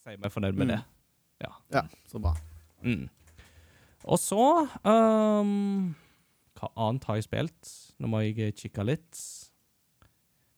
sier 0.06 0.20
meg 0.22 0.34
fornøyd 0.36 0.56
med 0.60 0.68
Mm. 0.68 0.76
det. 0.76 1.50
Ja, 1.76 1.84
så 2.12 2.20
bra. 2.24 2.32
Mm. 2.84 3.08
Og 4.06 4.20
så 4.22 4.40
um, 4.86 5.94
Hva 6.60 6.70
annet 6.88 7.08
har 7.10 7.18
jeg 7.20 7.26
spilt? 7.28 7.72
Nå 8.00 8.10
må 8.12 8.22
jeg 8.26 8.56
kikke 8.60 8.84
litt. 8.84 9.20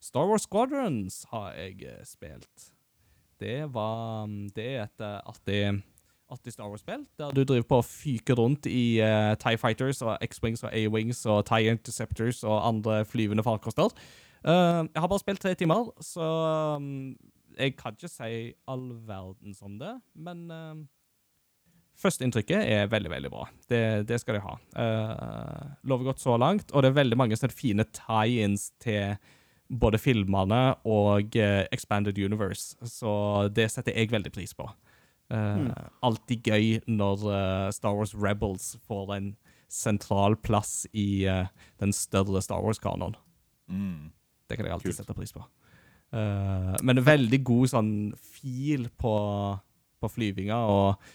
Star 0.02 0.28
Wars 0.30 0.48
Squadrons 0.48 1.26
har 1.34 1.54
jeg 1.58 1.84
eh, 1.86 2.02
spilt. 2.08 2.72
Det 3.38 3.68
var 3.74 4.28
Det 4.56 4.66
er 4.66 4.84
et 4.88 5.04
eh, 5.04 5.20
artig, 5.30 5.84
artig 6.32 6.54
Star 6.54 6.70
Wars-spill, 6.70 7.06
der 7.20 7.32
du 7.32 7.44
driver 7.44 7.68
på 7.68 7.82
og 7.82 7.86
fyker 7.86 8.36
rundt 8.36 8.66
i 8.66 9.00
uh, 9.00 9.36
TIE 9.40 9.58
Fighters 9.58 10.02
og 10.02 10.18
X-Wings 10.22 10.64
og 10.64 10.74
A-Wings 10.74 11.26
og 11.26 11.46
TIE 11.46 11.72
Interceptors 11.72 12.44
og 12.44 12.68
andre 12.68 13.06
flyvende 13.06 13.44
farkoster. 13.44 13.94
Uh, 14.44 14.88
jeg 14.88 15.02
har 15.02 15.08
bare 15.08 15.20
spilt 15.20 15.42
tre 15.42 15.54
timer, 15.56 15.92
så 16.02 16.28
um, 16.78 17.16
jeg 17.58 17.76
kan 17.78 17.96
ikke 17.96 18.12
si 18.12 18.54
all 18.68 18.92
verdens 19.08 19.62
om 19.62 19.80
det, 19.80 19.94
men 20.16 20.52
uh, 20.52 20.76
Førsteinntrykket 21.98 22.62
er 22.62 22.90
veldig, 22.92 23.10
veldig 23.10 23.30
bra. 23.34 23.48
Det, 23.70 23.82
det 24.06 24.20
skal 24.22 24.38
de 24.38 24.44
ha. 24.44 24.54
Uh, 24.78 25.64
lover 25.90 26.12
godt 26.12 26.22
så 26.22 26.36
langt, 26.38 26.70
og 26.70 26.84
det 26.84 26.92
er 26.92 27.00
veldig 27.00 27.18
mange 27.18 27.40
sånne 27.40 27.58
fine 27.58 27.88
tie-ins 27.98 28.68
til 28.84 29.18
både 29.68 29.98
filmene 30.00 30.62
og 30.86 31.34
uh, 31.42 31.64
Expanded 31.74 32.20
Universe, 32.22 32.78
så 32.86 33.48
det 33.50 33.72
setter 33.74 33.98
jeg 33.98 34.14
veldig 34.14 34.32
pris 34.36 34.54
på. 34.54 34.70
Uh, 35.34 35.74
Alltid 36.06 36.46
gøy 36.46 36.78
når 36.86 37.26
uh, 37.26 37.68
Star 37.74 37.98
Wars 37.98 38.14
Rebels 38.14 38.76
får 38.88 39.18
en 39.18 39.34
sentral 39.68 40.38
plass 40.40 40.86
i 40.96 41.26
den 41.82 41.92
større 41.92 42.40
Star 42.46 42.62
Wars-kanoen. 42.64 43.18
Mm. 43.68 44.14
Det 44.48 44.56
kan 44.56 44.64
jeg 44.70 44.78
alltid 44.78 44.94
Kult. 44.94 45.00
sette 45.02 45.16
pris 45.18 45.34
på. 45.36 45.42
Men 46.88 47.02
veldig 47.04 47.40
god 47.44 47.72
sånn 47.74 47.90
fil 48.16 48.86
på, 48.96 49.12
på 50.00 50.10
flyvinga, 50.14 50.62
og 50.72 51.10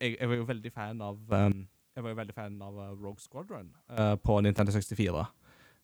jeg, 0.00 0.16
jeg 0.20 0.28
var 0.28 0.36
jo 0.36 0.44
veldig 0.48 0.72
fan 0.72 1.00
av 1.04 1.18
um, 1.32 1.68
Jeg 1.96 2.04
var 2.04 2.10
jo 2.14 2.16
veldig 2.16 2.34
fan 2.34 2.58
av 2.62 2.78
eh, 2.80 2.90
Rogue 3.02 3.20
Squadron 3.20 3.70
uh, 3.92 4.14
på 4.16 4.40
Nintendo 4.44 4.72
64. 4.72 5.24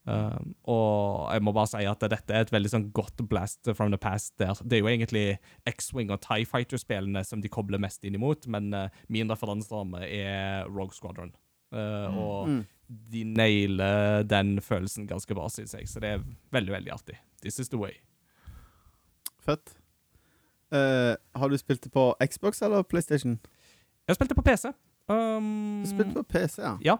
Um, 0.08 0.54
og 0.72 1.26
jeg 1.34 1.42
må 1.44 1.52
bare 1.52 1.68
si 1.68 1.82
at 1.84 2.00
dette 2.08 2.32
er 2.32 2.46
et 2.46 2.52
veldig 2.54 2.70
sånn 2.72 2.86
godt 2.96 3.20
blast 3.28 3.68
from 3.76 3.90
the 3.92 3.98
past. 4.00 4.32
der. 4.40 4.54
Det 4.64 4.78
er 4.78 4.80
jo 4.80 4.88
egentlig 4.88 5.24
X-Wing 5.68 6.08
og 6.14 6.22
Tie 6.24 6.46
Fighter-spillene 6.48 7.20
som 7.28 7.42
de 7.44 7.50
kobler 7.52 7.78
mest 7.82 8.04
inn 8.08 8.16
imot, 8.16 8.46
men 8.48 8.70
uh, 8.72 8.86
min 9.12 9.28
referanseramme 9.28 10.00
er 10.08 10.64
Rogue 10.72 10.96
Squadron. 10.96 11.34
Eh, 11.76 12.16
Og 12.16 12.48
Mm. 12.48 12.62
de 13.12 13.24
nailer 13.24 14.22
den 14.24 14.60
følelsen 14.64 15.04
ganske 15.06 15.34
bra, 15.36 15.50
syns 15.52 15.74
jeg. 15.76 15.84
Så 15.88 16.00
det 16.00 16.08
er 16.14 16.22
veldig, 16.56 16.72
veldig 16.72 16.92
artig. 16.94 17.18
This 17.42 17.58
is 17.60 17.68
the 17.68 17.76
way. 17.76 17.98
Fett. 19.44 19.74
Uh, 20.72 21.16
har 21.36 21.48
du 21.52 21.56
spilt 21.60 21.84
det 21.84 21.92
på 21.92 22.14
Xbox 22.24 22.62
eller 22.62 22.82
PlayStation? 22.82 23.38
Jeg 24.08 24.16
spilte 24.16 24.36
på 24.38 24.44
PC. 24.44 24.70
Um, 25.08 25.82
Du 25.84 25.90
spilte 25.90 26.14
på 26.16 26.26
PC, 26.34 26.60
ja. 26.62 26.76
Ja. 26.84 26.98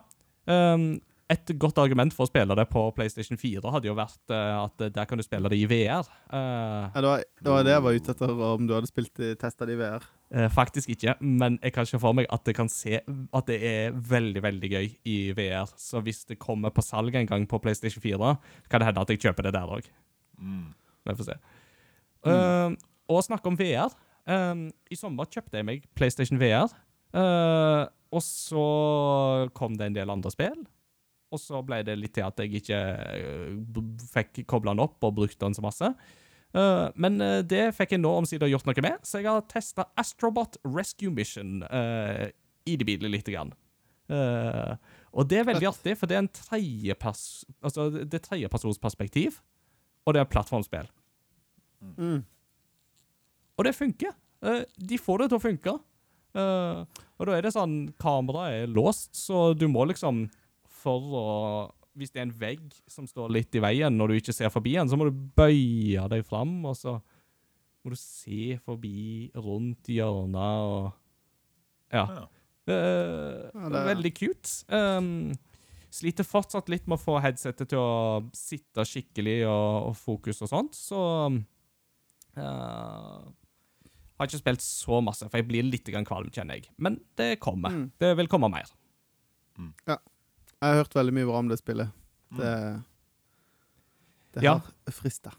Um, 0.49 0.99
et 1.29 1.51
godt 1.61 1.77
argument 1.77 2.15
for 2.17 2.25
å 2.25 2.31
spille 2.31 2.55
det 2.57 2.65
på 2.73 2.83
PlayStation 2.97 3.37
4 3.37 3.69
hadde 3.69 3.91
jo 3.91 3.97
vært 3.97 4.33
uh, 4.33 4.63
at 4.63 4.85
der 4.95 5.09
kan 5.09 5.21
du 5.21 5.25
spille 5.25 5.51
det 5.53 5.59
i 5.61 5.67
VR. 5.69 6.09
Uh, 6.33 6.89
ja 6.89 7.03
det, 7.03 7.11
var, 7.11 7.25
det 7.45 7.53
var 7.53 7.67
det 7.67 7.75
jeg 7.75 7.85
var 7.85 7.99
ute 7.99 8.15
etter, 8.15 8.33
om 8.49 8.65
du 8.69 8.73
hadde 8.73 8.89
spilt 8.89 9.23
testa 9.41 9.69
det 9.69 9.77
i 9.77 9.81
VR. 9.83 10.07
Uh, 10.33 10.47
faktisk 10.53 10.95
ikke, 10.95 11.19
men 11.21 11.59
jeg 11.61 11.75
kan 11.77 11.89
se 11.89 12.01
for 12.01 12.17
meg 12.17 12.31
at 12.33 12.47
det 12.49 12.57
kan 12.57 12.73
se 12.73 13.03
at 13.03 13.51
det 13.51 13.61
er 13.61 13.93
veldig, 13.93 14.45
veldig 14.47 14.73
gøy 14.73 14.89
i 15.05 15.19
VR. 15.37 15.69
Så 15.77 16.01
hvis 16.05 16.25
det 16.31 16.41
kommer 16.41 16.73
på 16.73 16.85
salg 16.85 17.17
en 17.21 17.29
gang 17.29 17.45
på 17.49 17.61
PlayStation 17.61 18.05
4, 18.05 18.35
kan 18.73 18.81
det 18.81 18.89
hende 18.89 19.05
at 19.05 19.13
jeg 19.13 19.25
kjøper 19.29 19.49
det 19.49 19.57
der 19.59 19.77
òg. 19.79 19.93
Mm. 20.41 20.69
Vi 21.09 21.17
får 21.21 21.29
se. 21.29 21.41
Uh, 22.25 22.73
og 23.09 23.25
snakke 23.25 23.53
om 23.53 23.57
VR. 23.61 23.93
Um, 24.29 24.69
I 24.93 24.97
sommer 24.97 25.29
kjøpte 25.29 25.61
jeg 25.61 25.65
meg 25.65 25.85
PlayStation 25.97 26.41
VR. 26.41 26.73
Uh, 27.15 27.85
og 28.13 28.25
så 28.25 28.65
kom 29.57 29.77
det 29.79 29.89
en 29.89 29.99
del 29.99 30.13
andre 30.13 30.33
spill. 30.33 30.59
Og 31.29 31.41
så 31.41 31.61
ble 31.65 31.83
det 31.85 31.99
litt 32.01 32.15
til 32.17 32.25
at 32.25 32.41
jeg 32.41 32.63
ikke 32.63 32.79
uh, 32.79 33.83
fikk 34.15 34.43
kobla 34.49 34.73
den 34.75 34.85
opp 34.87 35.05
og 35.05 35.17
brukt 35.21 35.39
den 35.41 35.57
så 35.57 35.65
masse. 35.65 35.93
Uh, 36.57 36.89
men 36.97 37.21
det 37.45 37.69
fikk 37.77 37.97
jeg 37.97 38.03
nå 38.03 38.13
omsider 38.23 38.49
gjort 38.49 38.69
noe 38.69 38.85
med, 38.85 39.01
så 39.05 39.21
jeg 39.21 39.29
har 39.29 39.45
testa 39.53 39.91
Astrobot 40.01 40.57
Rescue 40.65 41.13
Mission 41.13 41.61
uh, 41.69 42.29
i 42.69 42.79
det 42.81 42.89
bilet 42.89 43.13
lite 43.13 43.35
grann. 43.35 43.53
Uh, 44.09 44.73
og 45.13 45.29
det 45.29 45.41
er 45.41 45.49
veldig 45.49 45.69
artig, 45.69 45.97
for 46.01 46.09
det 46.09 46.17
er 46.17 46.25
en 46.25 46.33
tredjepers... 46.33 47.45
Altså, 47.65 47.89
det 47.99 48.17
er 48.21 48.25
tredjepersonsperspektiv, 48.25 49.41
og 50.07 50.17
det 50.17 50.23
er 50.23 50.31
plattformspill. 50.33 50.89
Mm. 51.81 52.23
Og 53.59 53.65
det 53.67 53.75
funker. 53.75 54.15
Eh, 54.45 54.63
de 54.91 54.99
får 55.01 55.23
det 55.23 55.31
til 55.31 55.39
å 55.39 55.43
funke. 55.43 55.75
Eh, 56.35 56.85
og 57.19 57.27
da 57.27 57.33
er 57.39 57.43
det 57.47 57.55
sånn 57.55 57.93
Kameraet 57.99 58.65
er 58.65 58.73
låst, 58.73 59.15
så 59.17 59.55
du 59.57 59.67
må 59.69 59.87
liksom 59.89 60.27
For 60.69 61.01
å 61.01 61.25
Hvis 61.97 62.13
det 62.13 62.21
er 62.21 62.27
en 62.29 62.35
vegg 62.39 62.75
som 62.87 63.07
står 63.09 63.33
litt 63.33 63.55
i 63.59 63.63
veien 63.65 63.97
når 63.97 64.09
du 64.13 64.15
ikke 64.21 64.35
ser 64.37 64.53
forbi 64.55 64.75
den, 64.77 64.89
så 64.93 64.99
må 65.01 65.09
du 65.09 65.17
bøye 65.35 66.05
deg 66.13 66.23
fram, 66.29 66.53
og 66.69 66.77
så 66.79 66.99
må 67.83 67.91
du 67.91 67.97
se 67.99 68.59
forbi 68.63 69.31
rundt 69.35 69.89
hjørnet 69.91 70.69
og 70.69 70.93
Ja. 71.91 72.05
Ja. 72.07 72.25
Eh, 72.69 73.51
Ja, 73.55 73.69
det 73.73 73.81
er- 73.81 73.89
Veldig 73.95 74.15
cute. 74.15 74.65
Um, 74.69 75.33
sliter 75.91 76.23
fortsatt 76.29 76.69
litt 76.69 76.87
med 76.87 76.99
å 76.99 77.03
få 77.03 77.19
headsetet 77.25 77.71
til 77.73 77.79
å 77.81 78.31
sitte 78.37 78.85
skikkelig 78.85 79.49
og, 79.49 79.89
og 79.89 79.97
fokus 79.97 80.43
og 80.45 80.49
sånt, 80.53 80.75
så 80.77 81.01
uh, 82.37 83.19
Har 84.19 84.27
ikke 84.27 84.41
spilt 84.41 84.63
så 84.65 84.99
masse, 85.05 85.29
for 85.31 85.39
jeg 85.39 85.47
blir 85.49 85.63
litt 85.69 85.87
kvalm, 86.07 86.31
kjenner 86.35 86.59
jeg. 86.59 86.69
Men 86.77 87.01
det 87.17 87.39
kommer. 87.41 87.71
Mm. 87.71 87.91
Det 88.03 88.17
vil 88.19 88.29
komme 88.31 88.51
mer. 88.51 88.67
Jeg 89.89 89.99
har 90.63 90.81
hørt 90.81 90.95
veldig 90.95 91.15
mye 91.15 91.27
bra 91.29 91.39
om 91.39 91.49
det 91.51 91.59
spillet. 91.61 91.91
Det, 92.39 92.55
det 94.35 94.43
Ja. 94.45 94.59
har 94.59 94.93
frista. 94.93 95.33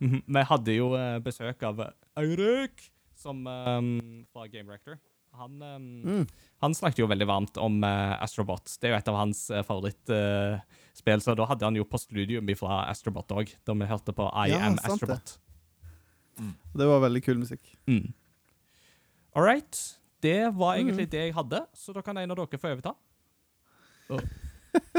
Mhm. 0.00 0.22
Vi 0.26 0.42
hadde 0.44 0.74
jo 0.76 0.94
eh, 0.96 1.18
besøk 1.24 1.62
av 1.62 1.80
Eirik 2.16 2.90
som, 3.16 3.46
um, 3.46 4.26
fra 4.32 4.46
Game 4.48 4.68
Rector. 4.72 4.98
Han, 5.36 5.60
um, 5.62 6.02
Mm. 6.04 6.26
han 6.62 6.72
snakket 6.74 6.98
jo 6.98 7.06
veldig 7.06 7.26
varmt 7.28 7.56
om 7.60 7.82
uh, 7.84 8.16
Astrobot. 8.22 8.64
Det 8.80 8.88
er 8.88 8.94
jo 8.94 8.98
et 8.98 9.08
av 9.08 9.16
hans 9.16 9.50
uh, 9.50 9.62
favorittspill, 9.62 11.20
så 11.20 11.34
da 11.36 11.44
hadde 11.44 11.64
han 11.64 11.76
jo 11.76 11.84
på 11.84 11.98
studium 12.00 12.48
fra 12.56 12.86
Astrobot 12.90 13.28
òg, 13.36 13.52
da 13.64 13.74
vi 13.74 13.84
hørte 13.88 14.14
på 14.16 14.30
I 14.32 14.48
Ja, 14.50 14.62
Am 14.66 14.78
sant 14.78 15.00
det. 15.04 15.36
Astrobot. 16.36 16.72
Det 16.76 16.86
var 16.86 17.00
veldig 17.00 17.22
kul 17.24 17.38
musikk. 17.40 17.76
Mm. 17.88 18.12
All 19.36 19.42
right. 19.44 19.78
Det 20.22 20.38
var 20.56 20.76
egentlig 20.76 21.06
Mm. 21.06 21.10
det 21.10 21.20
jeg 21.26 21.34
hadde, 21.34 21.60
så 21.74 21.92
da 21.94 22.02
kan 22.02 22.16
en 22.16 22.30
av 22.30 22.36
dere 22.36 22.58
få 22.58 22.68
overta. 22.72 22.94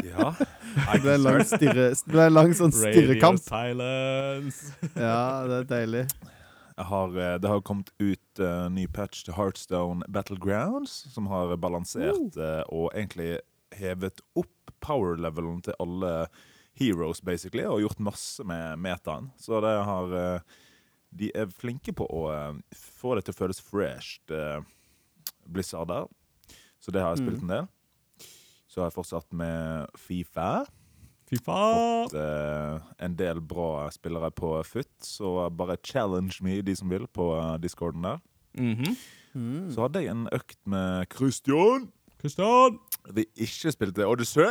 ja. 0.04 0.34
Det 0.38 1.02
ble 1.04 1.14
en 1.14 1.24
lang, 1.24 1.44
stirre, 1.48 1.90
det 1.94 2.12
ble 2.12 2.26
en 2.28 2.34
lang 2.34 2.54
sånn 2.58 2.74
stirrekamp. 2.76 3.40
silence. 3.44 4.74
Ja, 4.96 5.46
det 5.48 5.60
er 5.62 5.70
deilig. 5.72 6.04
Jeg 6.78 6.86
har, 6.92 7.16
eh, 7.18 7.38
det 7.42 7.50
har 7.50 7.62
kommet 7.66 7.90
ut 8.00 8.40
uh, 8.44 8.68
ny 8.70 8.86
patch 8.94 9.24
til 9.26 9.34
Heartstone 9.34 10.06
Battlegrounds, 10.14 11.08
som 11.14 11.26
har 11.32 11.56
balansert 11.58 12.38
uh, 12.38 12.62
og 12.70 12.92
egentlig 12.94 13.40
hevet 13.78 14.22
opp 14.38 14.74
power-levelen 14.86 15.64
til 15.66 15.74
alle 15.82 16.28
heroes, 16.78 17.22
basically, 17.26 17.66
og 17.66 17.82
gjort 17.82 18.00
masse 18.00 18.44
med 18.46 18.78
metaen. 18.78 19.32
Så 19.42 19.58
det 19.66 19.72
har 19.88 20.12
eh, 20.14 20.42
De 21.12 21.32
er 21.36 21.52
flinke 21.54 21.94
på 21.96 22.06
å 22.06 22.28
eh, 22.34 22.58
få 22.76 23.16
det 23.16 23.28
til 23.28 23.36
å 23.36 23.40
føles 23.40 23.62
fresh, 23.64 24.20
uh, 24.32 24.60
Blizzard 25.48 25.90
der. 25.92 26.10
Så 26.84 26.92
det 26.94 27.02
har 27.04 27.16
jeg 27.16 27.26
spilt 27.26 27.46
en 27.46 27.54
del. 27.54 27.70
Så 28.68 28.82
har 28.82 28.92
jeg 28.92 28.98
fortsatt 28.98 29.32
med 29.34 29.96
Fifa. 29.98 30.66
Fifa! 31.28 31.56
Fått 32.08 32.14
eh, 32.16 32.88
en 33.04 33.16
del 33.20 33.42
bra 33.44 33.88
spillere 33.92 34.30
på 34.32 34.54
FUT, 34.64 34.92
så 35.04 35.50
bare 35.52 35.76
challenge 35.84 36.40
me, 36.46 36.62
de 36.64 36.76
som 36.76 36.92
vil, 36.92 37.08
på 37.12 37.34
eh, 37.36 37.56
discorden 37.64 38.08
der. 38.08 38.22
Mhm. 38.58 38.98
Mm. 39.38 39.66
Så 39.70 39.84
hadde 39.84 40.02
jeg 40.02 40.14
en 40.16 40.30
økt 40.34 40.58
med 40.66 41.12
Christian. 41.14 41.90
Christian! 42.22 42.80
Vi 43.14 43.28
ikke 43.36 43.74
spilte 43.76 44.08
Odyssey. 44.08 44.48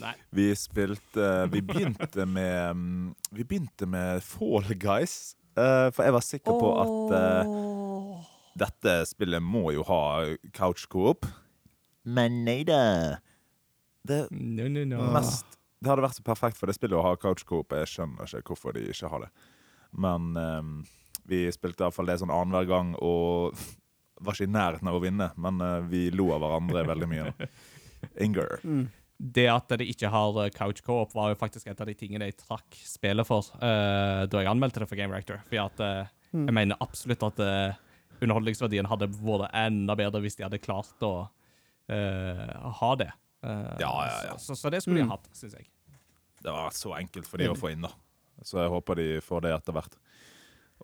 Nei. 0.00 0.14
Vi 0.34 0.48
spilte 0.58 1.26
Vi 1.52 1.60
begynte 1.62 2.24
med 2.26 2.74
mm, 2.74 3.12
Vi 3.36 3.44
begynte 3.44 3.86
med 3.86 4.24
Fall 4.24 4.72
Guys. 4.82 5.36
Eh, 5.56 5.88
for 5.94 6.06
jeg 6.06 6.14
var 6.16 6.24
sikker 6.24 6.58
på 6.60 6.70
at 6.82 7.14
uh, 7.16 8.24
dette 8.58 8.96
spillet 9.10 9.42
må 9.44 9.70
jo 9.76 9.84
ha 9.88 10.00
couch 10.56 10.86
coop. 10.92 11.26
Men 12.06 12.44
nei 12.46 12.62
da. 12.68 13.18
Det 14.06 14.26
No, 14.30 14.68
no, 14.70 14.84
no. 14.86 15.00
mest 15.10 15.58
Det 15.82 15.90
hadde 15.90 16.04
vært 16.04 16.18
så 16.18 16.24
perfekt 16.24 16.58
for 16.60 16.70
det 16.70 16.76
spillet 16.78 16.96
å 16.98 17.04
ha 17.04 17.16
couch 17.20 17.44
coop. 17.48 17.74
Jeg 17.74 17.90
skjønner 17.90 18.30
ikke 18.38 18.54
hvorfor 18.54 18.76
de 18.76 18.86
ikke 18.92 19.10
har 19.12 19.26
det. 19.26 19.32
Men 19.96 20.36
ehm, 20.40 20.76
vi 21.28 21.44
spilte 21.52 21.84
iallfall 21.84 22.08
det 22.08 22.20
sånn 22.22 22.32
annenhver 22.32 22.68
gang 22.70 22.94
og 23.02 23.58
var 24.24 24.36
ikke 24.36 24.48
i 24.48 24.54
nærheten 24.54 24.88
av 24.88 24.96
å 24.96 25.02
vinne, 25.02 25.28
men 25.36 25.60
uh, 25.60 25.82
vi 25.84 26.06
lo 26.14 26.30
av 26.32 26.40
hverandre 26.44 26.86
veldig 26.88 27.08
mye. 27.10 27.26
Inger. 28.24 28.56
Mm. 28.64 28.86
Det 29.18 29.46
at 29.48 29.68
det 29.80 29.86
ikke 29.88 30.10
har 30.12 30.36
eh, 30.44 30.50
couch 30.52 30.82
co-op, 30.84 31.14
var 31.16 31.30
jo 31.32 31.38
faktisk 31.40 31.66
et 31.72 31.80
av 31.80 31.86
de 31.88 31.94
tingene 31.96 32.26
jeg 32.28 32.36
trakk 32.42 32.76
spillet 32.84 33.24
for 33.26 33.46
uh, 33.62 34.26
da 34.28 34.42
jeg 34.42 34.50
anmeldte 34.50 34.82
det 34.82 34.88
for 34.90 34.96
Game 35.00 35.12
Reactor. 35.14 35.40
For 35.48 35.62
at, 35.64 35.80
uh, 35.80 36.12
Mm. 36.34 36.48
jeg 36.50 36.54
mener 36.54 36.76
absolutt 36.82 37.22
at 37.22 37.38
uh, 37.40 37.76
underholdningsverdien 38.20 38.84
hadde 38.90 39.06
vært 39.14 39.54
enda 39.56 39.94
bedre 39.96 40.20
hvis 40.20 40.34
de 40.36 40.42
hadde 40.44 40.58
klart 40.60 41.00
å 41.06 41.28
eh, 41.88 42.70
ha 42.80 42.90
det. 42.98 43.06
Ja, 43.46 43.78
ja, 43.78 44.16
ja. 44.26 44.34
Så, 44.36 44.54
så, 44.54 44.56
så 44.66 44.70
det 44.74 44.82
skulle 44.82 44.98
de 45.00 45.04
Mm. 45.06 45.10
ha 45.12 45.16
hatt, 45.16 45.28
syns 45.38 45.54
jeg. 45.54 45.68
Det 46.42 46.52
var 46.52 46.70
så 46.74 46.92
enkelt 46.98 47.26
for 47.30 47.38
de 47.38 47.48
å 47.48 47.54
få 47.56 47.70
inn, 47.72 47.86
da. 47.86 47.92
Så 48.42 48.58
jeg 48.60 48.72
håper 48.74 48.98
de 48.98 49.06
får 49.24 49.46
det 49.46 49.52
etter 49.54 49.72
hvert. 49.78 49.94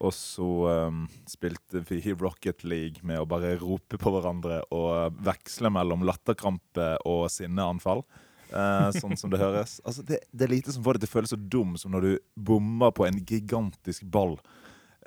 Og 0.01 0.15
så 0.17 0.49
um, 0.89 1.05
spilte 1.29 1.83
vi 1.89 2.01
i 2.01 2.15
Rocket 2.17 2.65
League 2.65 3.05
med 3.07 3.21
å 3.21 3.29
bare 3.29 3.59
rope 3.61 3.99
på 4.01 4.13
hverandre 4.15 4.63
og 4.73 5.19
veksle 5.23 5.71
mellom 5.71 6.07
latterkrampe 6.09 6.95
og 7.09 7.27
sinneanfall. 7.31 8.05
Uh, 8.53 8.89
sånn 8.97 9.17
som 9.17 9.33
det 9.33 9.41
høres. 9.41 9.79
Altså, 9.87 10.05
det, 10.09 10.23
det 10.33 10.47
er 10.47 10.55
lite 10.57 10.73
som 10.75 10.85
får 10.85 10.97
det 10.97 11.05
til 11.05 11.13
å 11.13 11.17
føles 11.19 11.35
så 11.35 11.41
dum 11.41 11.77
som 11.81 11.95
når 11.95 12.09
du 12.09 12.13
bommer 12.37 12.93
på 12.97 13.07
en 13.07 13.21
gigantisk 13.21 14.09
ball 14.13 14.39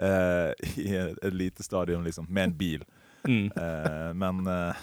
uh, 0.01 0.53
i 0.77 0.91
et, 0.93 1.17
et 1.21 1.35
lite 1.35 1.65
stadion, 1.65 2.05
liksom, 2.05 2.29
med 2.29 2.49
en 2.51 2.57
bil. 2.61 2.85
Mm. 3.27 3.51
Eh, 3.55 4.13
men 4.13 4.47
eh, 4.47 4.75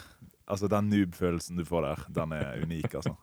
altså, 0.45 0.67
den 0.67 0.89
noob-følelsen 0.91 1.59
du 1.59 1.65
får 1.65 1.87
der, 1.87 2.03
den 2.19 2.35
er 2.35 2.63
unik, 2.63 2.99
altså. 2.99 3.15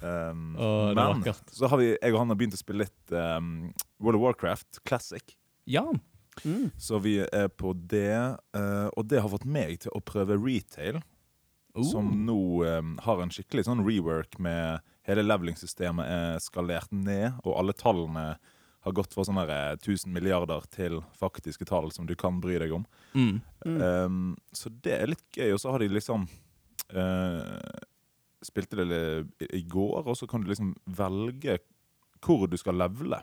Um, 0.00 0.54
oh, 0.56 0.94
men 0.96 1.26
så 1.52 1.68
har 1.68 1.76
vi, 1.76 1.90
jeg 1.92 2.14
og 2.14 2.22
han 2.22 2.30
har 2.32 2.36
begynt 2.40 2.54
å 2.56 2.60
spille 2.60 2.86
litt 2.86 3.12
um, 3.12 3.68
World 4.00 4.16
of 4.16 4.22
Warcraft 4.24 4.80
Classic. 4.88 5.34
Ja. 5.68 5.86
Mm. 6.44 6.70
Så 6.78 7.00
vi 7.02 7.18
er 7.20 7.48
på 7.48 7.74
det. 7.74 8.36
eh, 8.56 8.88
og 8.96 9.08
det 9.08 9.20
har 9.20 9.28
fått 9.32 9.44
meg 9.44 9.80
til 9.84 9.92
å 9.94 10.04
prøve 10.04 10.38
retail, 10.40 11.02
Uh. 11.70 11.84
som 11.86 12.08
nå 12.26 12.64
eh, 12.66 12.82
har 13.04 13.20
en 13.22 13.30
skikkelig 13.30 13.62
sånn 13.68 13.84
rework 13.86 14.40
med 14.42 14.80
hele 15.06 15.22
leveling-systemet 15.22 16.02
er 16.02 16.40
skalert 16.42 16.90
ned, 16.90 17.36
og 17.44 17.60
alle 17.60 17.74
tallene 17.78 18.24
har 18.80 18.96
gått 18.96 19.14
fra 19.14 19.24
sånne 19.28 19.44
der, 19.46 19.74
eh, 19.74 19.78
1000 19.78 20.12
milliarder 20.12 20.64
til 20.72 21.00
faktiske 21.18 21.66
tall 21.68 21.92
som 21.92 22.06
du 22.08 22.16
kan 22.16 22.40
bry 22.40 22.58
deg 22.58 22.72
om. 22.72 22.86
Mm. 23.14 23.40
Mm. 23.66 23.80
Um, 23.82 24.36
så 24.56 24.72
det 24.82 24.96
er 24.96 25.12
litt 25.12 25.26
gøy. 25.36 25.52
Og 25.52 25.60
så 25.60 25.74
har 25.74 25.82
de 25.82 25.90
liksom 25.92 26.26
uh, 26.96 27.78
Spilte 28.40 28.86
det 28.88 29.48
i 29.52 29.60
går, 29.68 30.06
og 30.08 30.16
så 30.16 30.24
kan 30.24 30.40
du 30.40 30.48
liksom 30.48 30.72
velge 30.96 31.58
hvor 32.24 32.46
du 32.48 32.56
skal 32.56 32.78
levele. 32.80 33.18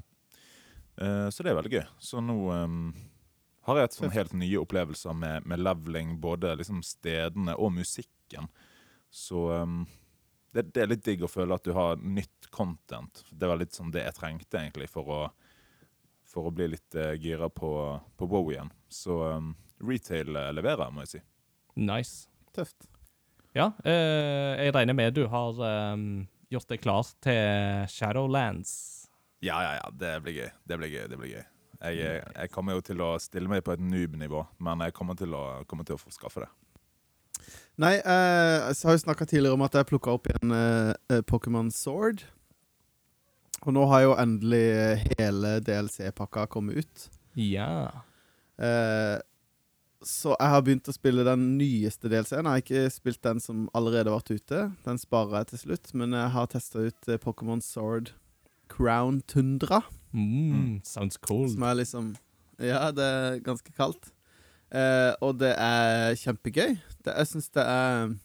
Eh, 1.01 1.27
så 1.29 1.43
det 1.43 1.51
er 1.51 1.59
veldig 1.59 1.75
gøy. 1.75 1.85
Så 1.99 2.23
nå 2.23 2.37
um, 2.53 2.81
har 3.67 3.81
jeg 3.81 3.89
et 3.89 3.99
sånn 3.99 4.15
helt 4.15 4.33
nye 4.37 4.61
opplevelser 4.61 5.17
med, 5.17 5.47
med 5.49 5.61
leveling, 5.61 6.17
både 6.23 6.55
liksom 6.59 6.81
stedene 6.85 7.55
og 7.57 7.73
musikken. 7.77 8.49
Så 9.13 9.47
um, 9.53 9.83
det, 10.55 10.69
det 10.73 10.83
er 10.83 10.91
litt 10.91 11.05
digg 11.05 11.25
å 11.25 11.31
føle 11.31 11.55
at 11.55 11.67
du 11.67 11.75
har 11.77 12.01
nytt 12.01 12.49
content. 12.49 13.23
Det 13.31 13.49
var 13.49 13.59
litt 13.61 13.77
sånn 13.77 13.93
det 13.93 14.07
jeg 14.07 14.17
trengte 14.17 14.61
egentlig 14.61 14.89
for 14.91 15.13
å, 15.13 15.21
for 16.27 16.49
å 16.49 16.55
bli 16.55 16.71
litt 16.73 16.97
uh, 16.97 17.13
gira 17.13 17.49
på, 17.49 17.71
på 18.17 18.29
WoW 18.29 18.51
igjen. 18.55 18.73
Så 18.89 19.21
um, 19.37 19.55
retail 19.83 20.35
eh, 20.35 20.53
leverer, 20.55 20.91
må 20.93 21.05
jeg 21.05 21.17
si. 21.17 21.23
Nice. 21.77 22.27
Tøft. 22.55 22.87
Ja, 23.55 23.71
øh, 23.85 24.53
jeg 24.57 24.73
regner 24.75 24.97
med 24.97 25.15
du 25.17 25.27
har 25.29 25.57
øh, 25.61 26.25
gjort 26.53 26.69
deg 26.69 26.81
klar 26.81 27.09
til 27.21 27.85
Shadowlands. 27.89 28.96
Ja, 29.45 29.59
ja, 29.61 29.73
ja. 29.77 29.89
Det 29.93 30.13
blir 30.25 30.39
gøy. 30.41 30.49
Det 30.65 30.77
blir 30.79 30.93
gøy. 30.93 31.07
det 31.11 31.19
blir 31.19 31.33
gøy. 31.35 31.43
Jeg, 31.77 31.97
jeg, 31.99 32.21
jeg 32.33 32.49
kommer 32.53 32.77
jo 32.77 32.81
til 32.81 33.01
å 33.05 33.11
stille 33.21 33.49
meg 33.51 33.61
på 33.65 33.75
et 33.75 33.83
noob-nivå, 33.83 34.41
men 34.65 34.81
jeg 34.87 34.95
kommer 34.97 35.17
til 35.19 35.35
å, 35.37 35.43
kommer 35.69 35.85
til 35.85 35.97
å 35.97 36.01
få 36.01 36.09
skaffe 36.13 36.41
det. 36.41 36.49
Nei, 37.77 37.93
eh, 38.01 38.71
jeg 38.71 38.87
har 38.89 38.97
jo 38.97 39.03
snakka 39.03 39.27
tidligere 39.29 39.53
om 39.53 39.65
at 39.67 39.77
jeg 39.77 39.89
plukka 39.91 40.15
opp 40.17 40.25
igjen 40.31 40.55
eh, 40.57 40.95
eh, 41.13 41.21
Pokémon 41.29 41.69
Sword. 41.73 42.25
Og 43.61 43.73
nå 43.77 43.85
har 43.91 44.07
jo 44.07 44.17
endelig 44.17 45.05
hele 45.19 45.57
DLC-pakka 45.65 46.47
kommet 46.49 46.81
ut. 46.81 47.07
Ja. 47.37 48.01
Eh, 48.57 49.17
så 50.01 50.33
jeg 50.33 50.53
har 50.53 50.63
begynt 50.65 50.89
å 50.89 50.95
spille 50.95 51.25
den 51.27 51.51
nyeste 51.59 52.09
DLC-en. 52.09 52.45
Jeg 52.45 52.49
har 52.49 52.63
ikke 52.63 52.93
spilt 52.93 53.21
den 53.25 53.41
som 53.43 53.65
allerede 53.77 54.09
har 54.09 54.23
vært 54.23 54.41
ute. 54.41 54.67
Den 54.85 55.01
sparer 55.01 55.43
jeg 55.43 55.51
til 55.53 55.67
slutt, 55.67 55.93
men 55.97 56.17
jeg 56.17 56.33
har 56.33 56.49
testa 56.49 56.87
ut 56.89 57.11
eh, 57.11 57.21
Pokémon 57.21 57.61
Sword 57.61 58.15
Crown 58.69 59.21
Tundra. 59.29 59.81
Mm, 60.13 60.81
sounds 60.87 61.17
cool. 61.17 61.49
Som 61.51 61.65
er 61.67 61.81
liksom 61.81 62.15
Ja, 62.59 62.91
det 62.91 63.03
er 63.05 63.41
ganske 63.45 63.71
kaldt. 63.75 64.11
Eh, 64.73 65.13
og 65.23 65.37
det 65.39 65.53
er 65.55 66.15
kjempegøy. 66.19 66.77
Det, 67.05 67.13
jeg 67.13 67.27
syns 67.29 67.51
det 67.55 67.63
er 67.63 68.15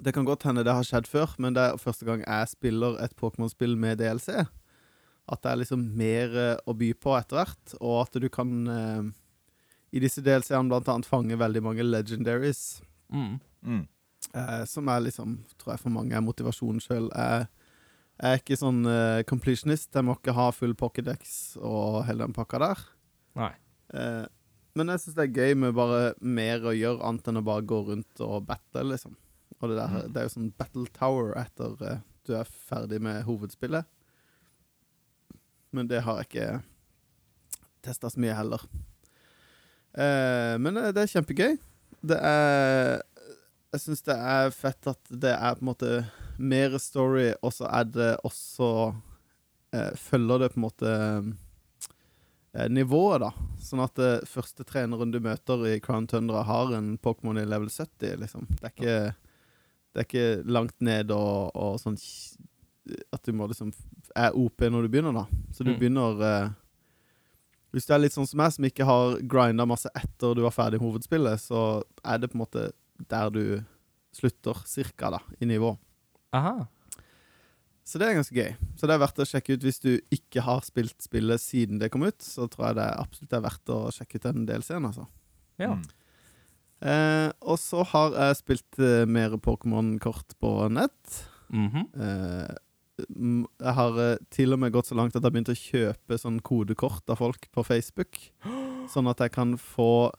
Det 0.00 0.14
kan 0.16 0.24
godt 0.24 0.46
hende 0.48 0.64
det 0.64 0.72
har 0.72 0.86
skjedd 0.86 1.06
før, 1.10 1.34
men 1.38 1.54
det 1.54 1.62
er 1.62 1.76
første 1.76 2.06
gang 2.08 2.22
jeg 2.24 2.48
spiller 2.48 2.96
et 3.04 3.12
Pokémon-spill 3.20 3.76
med 3.76 4.00
DLC. 4.00 4.32
At 5.30 5.42
det 5.44 5.50
er 5.50 5.60
liksom 5.60 5.82
mer 5.94 6.32
eh, 6.34 6.56
å 6.64 6.74
by 6.74 6.94
på 6.96 7.12
etter 7.18 7.36
hvert, 7.42 7.74
og 7.80 8.06
at 8.06 8.16
du 8.22 8.28
kan 8.32 8.54
eh, 8.66 9.10
i 9.92 10.00
disse 10.02 10.22
DLC-ene 10.24 10.70
blant 10.70 10.88
annet 10.88 11.08
fange 11.08 11.36
veldig 11.38 11.62
mange 11.62 11.84
legendaries. 11.84 12.80
Mm. 13.12 13.36
Mm. 13.60 13.84
Eh, 14.34 14.64
som 14.70 14.88
er 14.88 15.04
liksom, 15.04 15.36
tror 15.58 15.74
jeg 15.74 15.82
for 15.84 15.94
mange 15.94 16.16
er 16.16 16.24
motivasjonen 16.24 16.80
sjøl. 16.82 17.10
Jeg, 17.12 17.48
jeg 18.20 18.36
er 18.36 18.42
ikke 18.42 18.58
sånn 18.60 18.82
uh, 18.84 19.22
completionist. 19.28 19.94
Jeg 19.96 20.04
må 20.04 20.18
ikke 20.18 20.36
ha 20.36 20.50
full 20.52 20.74
pocketdex 20.76 21.56
og 21.56 22.02
hele 22.04 22.26
den 22.26 22.36
pakka 22.36 22.60
der. 22.60 22.82
Nei. 23.40 23.54
Uh, 23.94 24.26
men 24.76 24.92
jeg 24.92 25.02
syns 25.02 25.16
det 25.16 25.24
er 25.26 25.40
gøy 25.40 25.56
med 25.58 25.74
bare 25.78 26.12
mer 26.20 26.66
å 26.68 26.74
gjøre, 26.76 27.00
annet 27.08 27.30
enn 27.32 27.40
å 27.40 27.46
bare 27.46 27.64
gå 27.66 27.80
rundt 27.88 28.22
og 28.22 28.44
battle, 28.48 28.84
liksom. 28.92 29.16
Og 29.60 29.72
det, 29.72 29.80
der, 29.80 30.04
det 30.12 30.20
er 30.20 30.28
jo 30.28 30.34
sånn 30.36 30.52
battle 30.60 30.86
tower 30.96 31.32
etter 31.40 31.74
uh, 31.80 32.04
du 32.28 32.36
er 32.36 32.52
ferdig 32.68 33.00
med 33.02 33.24
hovedspillet. 33.26 33.88
Men 35.74 35.88
det 35.90 36.04
har 36.04 36.20
jeg 36.20 36.28
ikke 36.28 36.48
testa 37.84 38.10
så 38.12 38.20
mye 38.20 38.36
heller. 38.36 38.62
Uh, 39.96 40.54
men 40.62 40.76
eh, 40.78 40.92
det 40.94 41.02
er 41.02 41.12
kjempegøy. 41.16 41.56
Det 42.06 42.16
er 42.16 43.00
Jeg 43.70 43.82
syns 43.82 44.04
det 44.06 44.14
er 44.16 44.52
fett 44.54 44.86
at 44.90 45.10
det 45.10 45.32
er 45.34 45.56
på 45.58 45.64
en 45.64 45.70
måte 45.70 45.90
mer 46.40 46.78
story, 46.80 47.30
og 47.44 47.52
så 47.52 47.68
er 47.68 47.84
det 47.92 48.10
også 48.26 48.68
eh, 49.76 49.90
Følger 50.00 50.38
det 50.42 50.48
på 50.54 50.58
en 50.60 50.64
måte 50.64 50.90
eh, 52.54 52.68
nivået, 52.72 53.20
da. 53.22 53.30
Sånn 53.62 53.82
at 53.84 53.94
det 54.00 54.12
første 54.30 54.64
treneren 54.66 55.12
du 55.14 55.20
møter 55.22 55.66
i 55.70 55.76
Crown 55.84 56.08
Tundra, 56.10 56.42
har 56.48 56.72
en 56.76 56.94
Pokémon 56.98 57.38
i 57.40 57.46
level 57.48 57.70
70, 57.70 58.16
liksom. 58.24 58.46
Det 58.60 58.64
er 58.70 58.74
ikke, 58.74 58.96
det 59.92 60.02
er 60.02 60.08
ikke 60.08 60.50
langt 60.50 60.76
ned 60.80 61.12
og, 61.14 61.50
og 61.54 61.78
sånn 61.82 61.98
At 63.12 63.22
du 63.26 63.32
må 63.36 63.46
liksom 63.50 63.72
er 64.18 64.34
OP 64.34 64.64
når 64.66 64.86
du 64.88 64.90
begynner, 64.90 65.14
da. 65.14 65.26
Så 65.54 65.62
du 65.64 65.70
Mm. 65.74 65.78
begynner 65.78 66.22
eh, 66.26 66.48
Hvis 67.70 67.86
du 67.86 67.92
er 67.94 68.00
litt 68.02 68.12
sånn 68.16 68.26
som 68.26 68.38
meg, 68.42 68.50
som 68.56 68.64
ikke 68.66 68.86
har 68.88 69.20
grinda 69.30 69.66
masse 69.68 69.90
etter 69.94 70.34
du 70.34 70.42
var 70.42 70.50
ferdig 70.56 70.80
hovedspillet, 70.82 71.38
så 71.38 71.82
er 72.02 72.18
det 72.18 72.32
på 72.32 72.34
en 72.34 72.42
måte 72.42 72.64
der 73.08 73.30
du 73.30 73.44
slutter, 74.12 74.58
cirka, 74.66 75.10
da, 75.14 75.20
i 75.40 75.46
nivå. 75.46 75.76
Aha. 76.36 76.66
Så 77.90 77.98
det 77.98 78.06
er 78.06 78.18
ganske 78.20 78.36
gøy. 78.36 78.52
Så 78.78 78.86
det 78.86 78.94
er 78.94 79.02
verdt 79.02 79.22
å 79.22 79.26
sjekke 79.26 79.56
ut 79.56 79.64
hvis 79.66 79.82
du 79.82 79.90
ikke 80.14 80.44
har 80.46 80.60
spilt 80.62 81.02
spillet 81.02 81.42
siden 81.42 81.80
det 81.80 81.90
kom 81.90 82.04
ut. 82.06 82.20
Så 82.22 82.46
tror 82.52 82.68
jeg 82.68 82.78
det 82.78 82.86
absolutt 83.02 83.34
er 83.34 83.46
verdt 83.48 83.72
å 83.74 83.80
sjekke 83.94 84.20
ut 84.20 84.28
den 84.28 84.46
delscenen, 84.46 84.92
altså. 84.92 85.08
Ja. 85.60 85.74
Mm. 85.74 85.88
Eh, 86.80 87.28
og 87.44 87.58
så 87.60 87.82
har 87.90 88.14
jeg 88.14 88.38
spilt 88.38 88.78
eh, 88.80 89.04
mer 89.10 89.34
Pokémon-kort 89.42 90.36
på 90.40 90.54
nett. 90.72 91.22
Mhm. 91.52 91.86
Eh, 91.98 92.58
jeg 93.00 93.74
har 93.76 93.98
eh, 94.04 94.18
til 94.32 94.52
og 94.52 94.60
med 94.60 94.74
gått 94.74 94.90
så 94.90 94.96
langt 94.98 95.14
at 95.14 95.22
jeg 95.22 95.26
har 95.26 95.34
begynt 95.34 95.52
å 95.52 95.56
kjøpe 95.56 96.18
sånn 96.20 96.40
kodekort 96.44 97.10
av 97.10 97.20
folk 97.20 97.48
på 97.52 97.64
Facebook. 97.66 98.20
Sånn 98.90 99.06
at 99.06 99.20
jeg 99.22 99.30
kan 99.30 99.54
få 99.54 100.10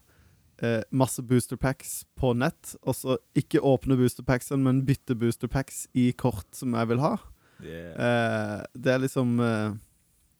eh, 0.61 0.81
masse 0.91 1.23
boosterpacks 1.25 2.01
på 2.19 2.33
nett, 2.37 2.75
og 2.85 2.95
så 2.97 3.17
ikke 3.37 3.63
åpne 3.65 3.97
boosterpacksen, 3.99 4.61
men 4.63 4.83
bytte 4.87 5.17
boosterpacks 5.17 5.87
i 5.97 6.11
kort 6.17 6.49
som 6.57 6.75
jeg 6.77 6.91
vil 6.91 7.01
ha. 7.03 7.15
Yeah. 7.61 7.93
Eh, 7.93 8.59
det 8.73 8.93
er 8.93 9.01
liksom 9.03 9.35
eh, 9.37 9.73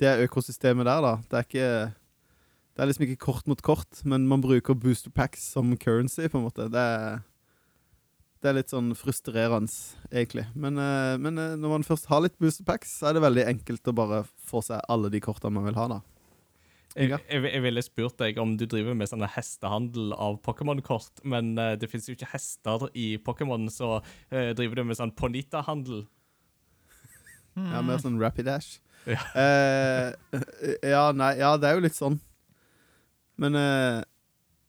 Det 0.01 0.07
er 0.09 0.23
økosystemet 0.25 0.87
der, 0.87 1.03
da. 1.05 1.11
Det 1.29 1.37
er 1.37 1.43
ikke 1.45 1.67
Det 2.71 2.81
er 2.81 2.87
liksom 2.89 3.03
ikke 3.05 3.25
kort 3.27 3.49
mot 3.51 3.61
kort, 3.61 3.99
men 4.05 4.25
man 4.29 4.41
bruker 4.41 4.73
boosterpacks 4.73 5.43
som 5.53 5.75
currency, 5.77 6.27
på 6.27 6.39
en 6.39 6.47
måte. 6.47 6.69
Det 6.71 6.81
er, 6.81 7.19
det 8.41 8.49
er 8.49 8.55
litt 8.57 8.71
sånn 8.71 8.93
frustrerende, 8.97 9.73
egentlig. 10.09 10.47
Men, 10.55 10.79
eh, 10.79 11.17
men 11.21 11.37
eh, 11.37 11.57
når 11.59 11.75
man 11.75 11.85
først 11.85 12.09
har 12.09 12.23
litt 12.23 12.39
boosterpacks, 12.41 12.95
så 13.01 13.09
er 13.09 13.17
det 13.17 13.25
veldig 13.27 13.45
enkelt 13.51 13.91
å 13.91 13.97
bare 13.97 14.23
få 14.49 14.63
seg 14.65 14.81
alle 14.89 15.11
de 15.13 15.21
kortene 15.21 15.59
man 15.59 15.67
vil 15.67 15.77
ha, 15.77 15.89
da. 15.97 15.99
Jeg, 16.91 17.07
jeg, 17.29 17.43
jeg 17.47 17.61
ville 17.63 17.81
spurt 17.85 18.17
deg 18.19 18.39
om 18.41 18.57
du 18.59 18.65
driver 18.67 18.95
med 18.97 19.07
sånne 19.07 19.29
hestehandel 19.31 20.11
av 20.11 20.41
Pokémon-kort, 20.43 21.21
men 21.23 21.53
uh, 21.55 21.73
det 21.79 21.87
finnes 21.91 22.09
jo 22.09 22.15
ikke 22.17 22.31
hester 22.33 22.89
i 22.99 23.13
Pokémon, 23.23 23.69
så 23.71 23.99
uh, 24.01 24.49
driver 24.57 24.81
du 24.81 24.83
med 24.89 24.99
sånn 24.99 25.13
Ponita-handel? 25.15 26.03
Ja, 27.55 27.81
Mer 27.83 27.99
sånn 28.03 28.19
Rapidash. 28.19 28.79
Ja. 29.07 29.23
Uh, 29.35 30.35
ja, 30.93 31.05
nei, 31.15 31.33
ja, 31.39 31.55
det 31.59 31.69
er 31.71 31.79
jo 31.79 31.85
litt 31.87 31.97
sånn. 31.97 32.19
Men, 33.41 33.55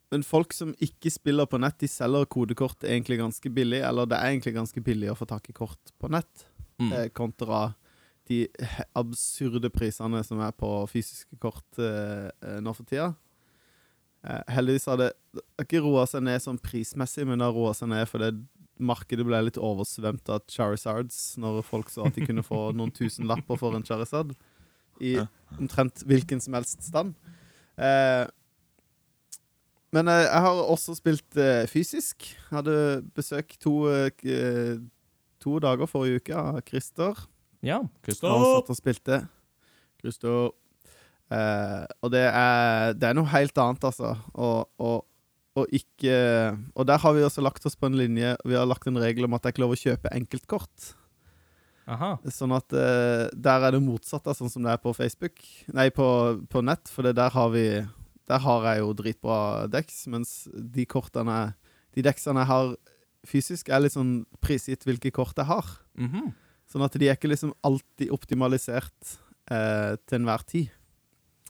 men 0.08 0.22
folk 0.24 0.54
som 0.56 0.70
ikke 0.80 1.11
spiller 1.12 1.44
på 1.50 1.58
nett, 1.61 1.76
de 1.82 1.90
selger 1.90 2.24
kodekort 2.32 2.87
egentlig 2.88 3.18
ganske 3.20 3.50
billig. 3.52 3.82
Eller 3.85 4.08
det 4.08 4.16
er 4.16 4.30
egentlig 4.30 4.54
ganske 4.56 4.80
billig 4.87 5.11
å 5.12 5.16
få 5.18 5.26
tak 5.28 5.50
i 5.50 5.56
kort 5.56 5.92
på 6.00 6.11
nett, 6.12 6.48
Mm. 6.80 7.11
kontra 7.14 7.58
de 8.30 8.46
absurde 8.98 9.70
prisene 9.74 10.22
som 10.26 10.40
er 10.44 10.54
på 10.54 10.70
fysiske 10.90 11.38
kort 11.42 11.80
eh, 11.82 12.30
eh, 12.44 12.58
nå 12.62 12.74
for 12.76 12.87
tida. 12.88 13.12
Eh, 14.22 14.42
heldigvis 14.54 14.87
har 14.90 15.00
det 15.00 15.11
ikke 15.62 15.82
roa 15.82 16.06
seg 16.06 16.22
ned 16.26 16.42
sånn 16.44 16.61
prismessig, 16.62 17.26
men 17.26 17.40
det 17.40 17.48
har 17.48 17.56
roa 17.56 17.74
seg 17.74 17.90
ned 17.90 18.06
fordi 18.11 18.30
markedet 18.82 19.26
ble 19.26 19.40
litt 19.46 19.61
oversvømt 19.61 20.30
av 20.32 20.44
Charizards 20.50 21.37
når 21.42 21.61
folk 21.66 21.90
så 21.92 22.06
at 22.08 22.16
de 22.16 22.26
kunne 22.26 22.44
få 22.46 22.70
noen 22.76 22.92
tusen 22.94 23.28
lapper 23.30 23.58
for 23.61 23.76
en 23.76 23.85
Charizard 23.87 24.32
i 25.02 25.16
omtrent 25.58 26.04
hvilken 26.08 26.40
som 26.42 26.56
helst 26.56 26.87
stand. 26.87 27.14
Eh, 27.76 28.24
men 29.92 30.08
eh, 30.08 30.24
jeg 30.24 30.44
har 30.46 30.62
også 30.62 30.96
spilt 30.96 31.38
eh, 31.40 31.64
fysisk. 31.70 32.28
Hadde 32.52 33.02
besøk 33.16 33.56
to, 33.61 33.76
to 35.42 35.58
dager 35.62 35.90
forrige 35.90 36.22
uke 36.22 36.38
av 36.38 36.62
Christer. 36.68 37.26
Ja, 37.62 37.79
Og 37.85 37.90
Kristoff. 38.03 38.42
satt 38.57 38.70
og 38.75 38.77
spilte. 38.79 39.20
Christer. 40.03 40.51
Eh, 41.33 41.85
og 42.03 42.11
det 42.12 42.25
er, 42.29 42.92
det 42.98 43.09
er 43.09 43.14
noe 43.16 43.31
helt 43.33 43.57
annet, 43.62 43.85
altså. 43.88 44.16
Og, 44.35 44.68
og, 44.83 45.05
og 45.57 45.68
ikke 45.72 46.16
Og 46.75 46.87
der 46.88 46.98
har 46.98 47.12
vi 47.14 47.22
også 47.22 47.42
lagt 47.44 47.64
oss 47.68 47.77
på 47.77 47.87
en 47.87 47.96
linje 47.96 48.31
Vi 48.48 48.55
har 48.57 48.64
lagt 48.66 48.87
en 48.88 48.96
regel 48.96 49.25
om 49.29 49.35
at 49.37 49.42
det 49.44 49.51
er 49.51 49.55
ikke 49.55 49.62
lov 49.66 49.75
å 49.77 49.81
kjøpe 49.81 50.12
enkeltkort. 50.16 50.92
Aha. 51.92 52.12
Sånn 52.31 52.53
at 52.55 52.72
eh, 52.79 53.27
der 53.35 53.64
er 53.66 53.75
det 53.75 53.83
motsatt 53.83 54.27
av 54.31 54.37
sånn 54.38 54.51
som 54.53 54.62
det 54.66 54.75
er 54.75 54.83
på 54.83 54.92
Facebook. 54.94 55.40
Nei, 55.75 55.88
på, 55.94 56.07
på 56.51 56.62
nett, 56.64 56.90
for 56.92 57.03
det 57.07 57.16
der 57.18 57.31
har 57.35 57.51
vi 57.55 57.66
Der 58.31 58.38
har 58.44 58.64
jeg 58.70 58.81
jo 58.85 58.92
dritbra 58.94 59.66
deks, 59.68 60.07
mens 60.09 60.48
de 60.55 60.85
kortene 60.87 61.55
De 61.94 62.03
deksene 62.07 62.40
jeg 62.44 62.51
har 62.53 62.75
fysisk, 63.27 63.68
er 63.70 63.83
litt 63.85 63.94
sånn 63.94 64.25
prisgitt 64.42 64.83
hvilke 64.87 65.12
kort 65.14 65.37
jeg 65.38 65.46
har. 65.46 65.66
Mhm. 65.98 66.33
Sånn 66.72 66.85
at 66.87 66.94
de 66.96 67.08
er 67.11 67.18
ikke 67.18 67.28
liksom 67.28 67.52
alltid 67.66 68.12
optimalisert 68.14 69.16
eh, 69.52 69.94
til 70.08 70.22
enhver 70.22 70.44
tid. 70.48 70.70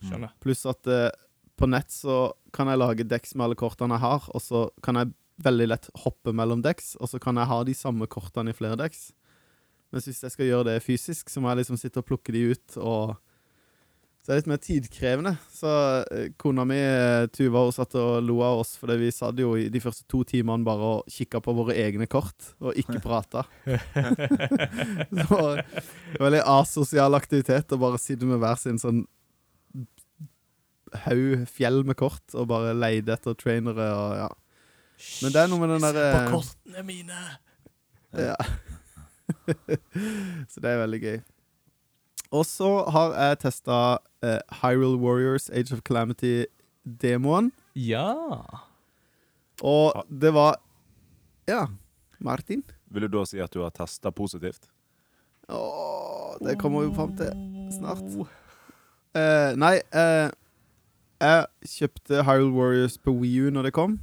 Skjønner. 0.03 0.33
Pluss 0.43 0.65
at 0.67 0.89
eh, 0.91 1.11
på 1.59 1.69
nett 1.71 1.95
så 1.95 2.33
kan 2.55 2.67
jeg 2.67 2.81
lage 2.81 3.07
deks 3.07 3.37
med 3.37 3.47
alle 3.47 3.59
kortene 3.59 3.95
jeg 3.95 4.03
har, 4.03 4.27
og 4.35 4.43
så 4.43 4.65
kan 4.83 4.99
jeg 4.99 5.13
veldig 5.43 5.69
lett 5.71 5.91
hoppe 6.03 6.35
mellom 6.35 6.63
deks, 6.65 6.97
og 6.99 7.11
så 7.11 7.21
kan 7.23 7.39
jeg 7.39 7.51
ha 7.51 7.59
de 7.67 7.75
samme 7.77 8.09
kortene 8.11 8.51
i 8.51 8.57
flere 8.57 8.79
deks. 8.81 9.11
Mens 9.95 10.09
hvis 10.09 10.23
jeg 10.25 10.35
skal 10.35 10.49
gjøre 10.49 10.73
det 10.73 10.83
fysisk, 10.85 11.31
så 11.31 11.43
må 11.43 11.53
jeg 11.53 11.63
liksom 11.63 11.79
sitte 11.81 12.03
og 12.03 12.09
plukke 12.09 12.35
de 12.35 12.49
ut, 12.53 12.79
og 12.81 13.15
så 14.23 14.31
det 14.31 14.35
er 14.35 14.39
litt 14.39 14.51
mer 14.53 14.61
tidkrevende. 14.63 15.33
Så 15.51 15.71
eh, 16.15 16.29
kona 16.39 16.63
mi, 16.69 16.77
eh, 16.79 17.25
Tuva, 17.35 17.65
hun 17.67 17.75
satt 17.75 17.97
og 17.99 18.21
lo 18.23 18.37
av 18.47 18.61
oss, 18.63 18.77
fordi 18.79 18.95
vi 19.01 19.09
satt 19.11 19.41
jo 19.43 19.57
i 19.59 19.65
de 19.73 19.81
første 19.83 20.07
to 20.07 20.21
timene 20.31 20.63
bare 20.67 20.91
og 20.93 21.09
kikka 21.11 21.41
på 21.43 21.55
våre 21.59 21.75
egne 21.75 22.07
kort, 22.07 22.53
og 22.63 22.79
ikke 22.79 23.01
prata. 23.09 23.43
så 25.27 25.41
veldig 26.23 26.45
asosial 26.55 27.19
aktivitet 27.19 27.75
å 27.75 27.81
bare 27.83 27.99
sitte 27.99 28.29
med 28.31 28.39
hver 28.45 28.63
sin 28.63 28.79
sånn 28.79 29.03
haug 31.03 31.43
fjell 31.51 31.83
med 31.89 31.97
kort 31.99 32.35
og 32.37 32.47
bare 32.53 32.77
leide 32.77 33.17
etter 33.17 33.35
trainere 33.41 33.89
og 33.97 34.17
ja. 34.21 34.31
Men 35.25 35.35
det 35.35 35.41
er 35.41 35.49
noe 35.51 35.63
med 35.65 35.73
den 35.73 35.83
Se 35.83 35.93
derre 35.97 36.15
på 36.15 36.37
kortene 36.37 36.87
mine! 36.87 37.23
ja. 38.31 38.39
Så 40.53 40.61
det 40.63 40.69
er 40.69 40.83
veldig 40.85 41.01
gøy. 41.03 41.23
Og 42.33 42.47
så 42.49 42.69
har 42.89 43.13
jeg 43.13 43.41
testa 43.45 43.79
uh, 44.25 44.61
Hyrule 44.63 44.97
Warriors 45.01 45.51
Age 45.53 45.75
of 45.75 45.83
Calamity-demoen. 45.85 47.51
Ja. 47.77 48.15
Og 49.61 50.05
det 50.09 50.33
var 50.35 50.61
Ja, 51.49 51.67
Martin? 52.23 52.63
Vil 52.93 53.05
du 53.09 53.19
da 53.19 53.25
si 53.27 53.41
at 53.43 53.53
du 53.53 53.61
har 53.65 53.73
testa 53.75 54.13
positivt? 54.15 54.71
Åh, 55.49 56.39
det 56.41 56.57
kommer 56.61 56.87
vi 56.87 56.95
fram 56.95 57.13
til 57.19 57.33
snart. 57.75 58.07
Uh, 59.13 59.53
nei, 59.59 59.75
uh, 59.93 60.31
jeg 61.21 61.73
kjøpte 61.75 62.23
Hyrule 62.25 62.55
Warriors 62.57 62.97
på 62.99 63.13
Wii 63.15 63.49
U 63.49 63.53
når 63.53 63.69
det 63.69 63.75
kom, 63.77 63.99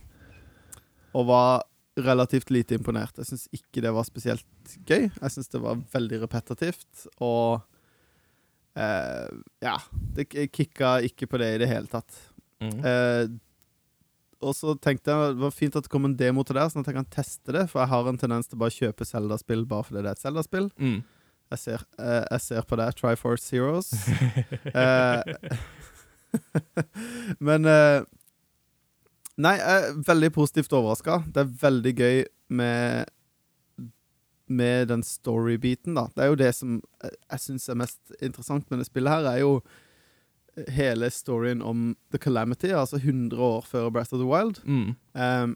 og 1.16 1.26
var 1.32 1.64
relativt 2.00 2.52
lite 2.54 2.78
imponert. 2.78 3.18
Jeg 3.18 3.32
syns 3.32 3.48
ikke 3.56 3.82
det 3.84 3.92
var 3.96 4.06
spesielt 4.08 4.78
gøy. 4.88 5.10
Jeg 5.10 5.34
syns 5.34 5.50
det 5.52 5.64
var 5.64 5.82
veldig 5.94 6.22
repetitivt, 6.28 7.08
og 7.18 7.66
eh, 8.78 9.28
Ja, 9.66 9.78
det 10.16 10.30
kicka 10.30 11.00
ikke 11.06 11.30
på 11.30 11.40
det 11.42 11.50
i 11.56 11.62
det 11.64 11.70
hele 11.72 11.90
tatt. 11.92 12.12
Mm. 12.60 12.80
Uh, 12.84 13.26
og 14.44 14.56
så 14.56 14.74
tenkte 14.80 15.12
jeg 15.12 15.36
det 15.36 15.44
var 15.44 15.56
fint 15.56 15.76
at 15.76 15.88
det 15.88 15.92
kom 15.92 16.08
en 16.08 16.20
demo 16.20 16.44
til 16.48 16.60
det, 16.60 16.68
sånn 16.72 16.84
at 16.84 16.92
jeg 16.92 17.00
kan 17.00 17.12
teste 17.12 17.56
det. 17.56 17.66
For 17.72 17.84
jeg 17.84 17.92
har 17.92 18.12
en 18.12 18.20
tendens 18.20 18.52
til 18.52 18.60
bare 18.60 18.72
å 18.72 18.78
kjøpe 18.78 19.08
Zelda-spill 19.08 19.66
bare 19.68 19.88
fordi 19.88 20.04
det 20.04 20.12
er 20.12 20.20
et 20.20 20.24
Zelda-spill. 20.24 20.70
Mm. 20.80 21.00
Jeg 21.50 21.64
ser, 21.64 21.84
eh, 21.98 22.26
jeg 22.30 22.46
ser 22.46 22.70
på 22.70 22.80
det. 22.80 22.88
Triforce 23.00 23.52
Heroes. 23.52 23.90
Men 27.50 27.66
Nei, 29.40 29.56
jeg 29.56 29.88
er 29.88 30.00
veldig 30.04 30.34
positivt 30.36 30.74
overraska. 30.76 31.22
Det 31.32 31.46
er 31.46 31.52
veldig 31.62 31.94
gøy 31.96 32.18
med 32.60 33.08
Med 34.50 34.90
den 34.90 35.04
story-biten, 35.06 35.94
da. 35.98 36.08
Det 36.16 36.26
er 36.26 36.32
jo 36.32 36.40
det 36.40 36.50
som 36.58 36.80
jeg, 37.04 37.14
jeg 37.30 37.44
syns 37.46 37.70
er 37.70 37.78
mest 37.78 38.18
interessant 38.18 38.66
med 38.72 38.82
det 38.82 38.90
spillet 38.90 39.14
her, 39.14 39.30
er 39.30 39.44
jo 39.44 39.60
hele 40.68 41.08
storyen 41.14 41.62
om 41.62 41.96
The 42.12 42.20
Calamity, 42.20 42.74
altså 42.74 42.98
100 42.98 43.40
år 43.40 43.66
før 43.68 43.90
Breath 43.94 44.14
of 44.14 44.20
the 44.20 44.28
Wild. 44.28 44.60
Mm. 44.66 44.96
Um, 45.14 45.56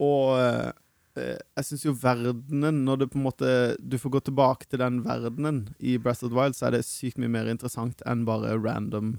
og 0.00 0.38
uh, 0.38 0.72
jeg 1.16 1.64
syns 1.64 1.86
jo 1.86 1.94
verdenen, 1.96 2.82
når 2.84 3.00
du 3.00 3.06
på 3.08 3.18
en 3.18 3.26
måte 3.26 3.50
du 3.80 3.96
får 4.00 4.16
gå 4.16 4.20
tilbake 4.28 4.68
til 4.68 4.82
den 4.82 5.00
verdenen 5.06 5.62
i 5.78 5.96
Breath 5.98 6.24
of 6.24 6.30
the 6.30 6.36
Wild, 6.36 6.56
så 6.58 6.68
er 6.68 6.76
det 6.76 6.84
sykt 6.88 7.20
mye 7.20 7.32
mer 7.32 7.48
interessant 7.48 8.04
enn 8.08 8.26
bare 8.28 8.56
random 8.60 9.14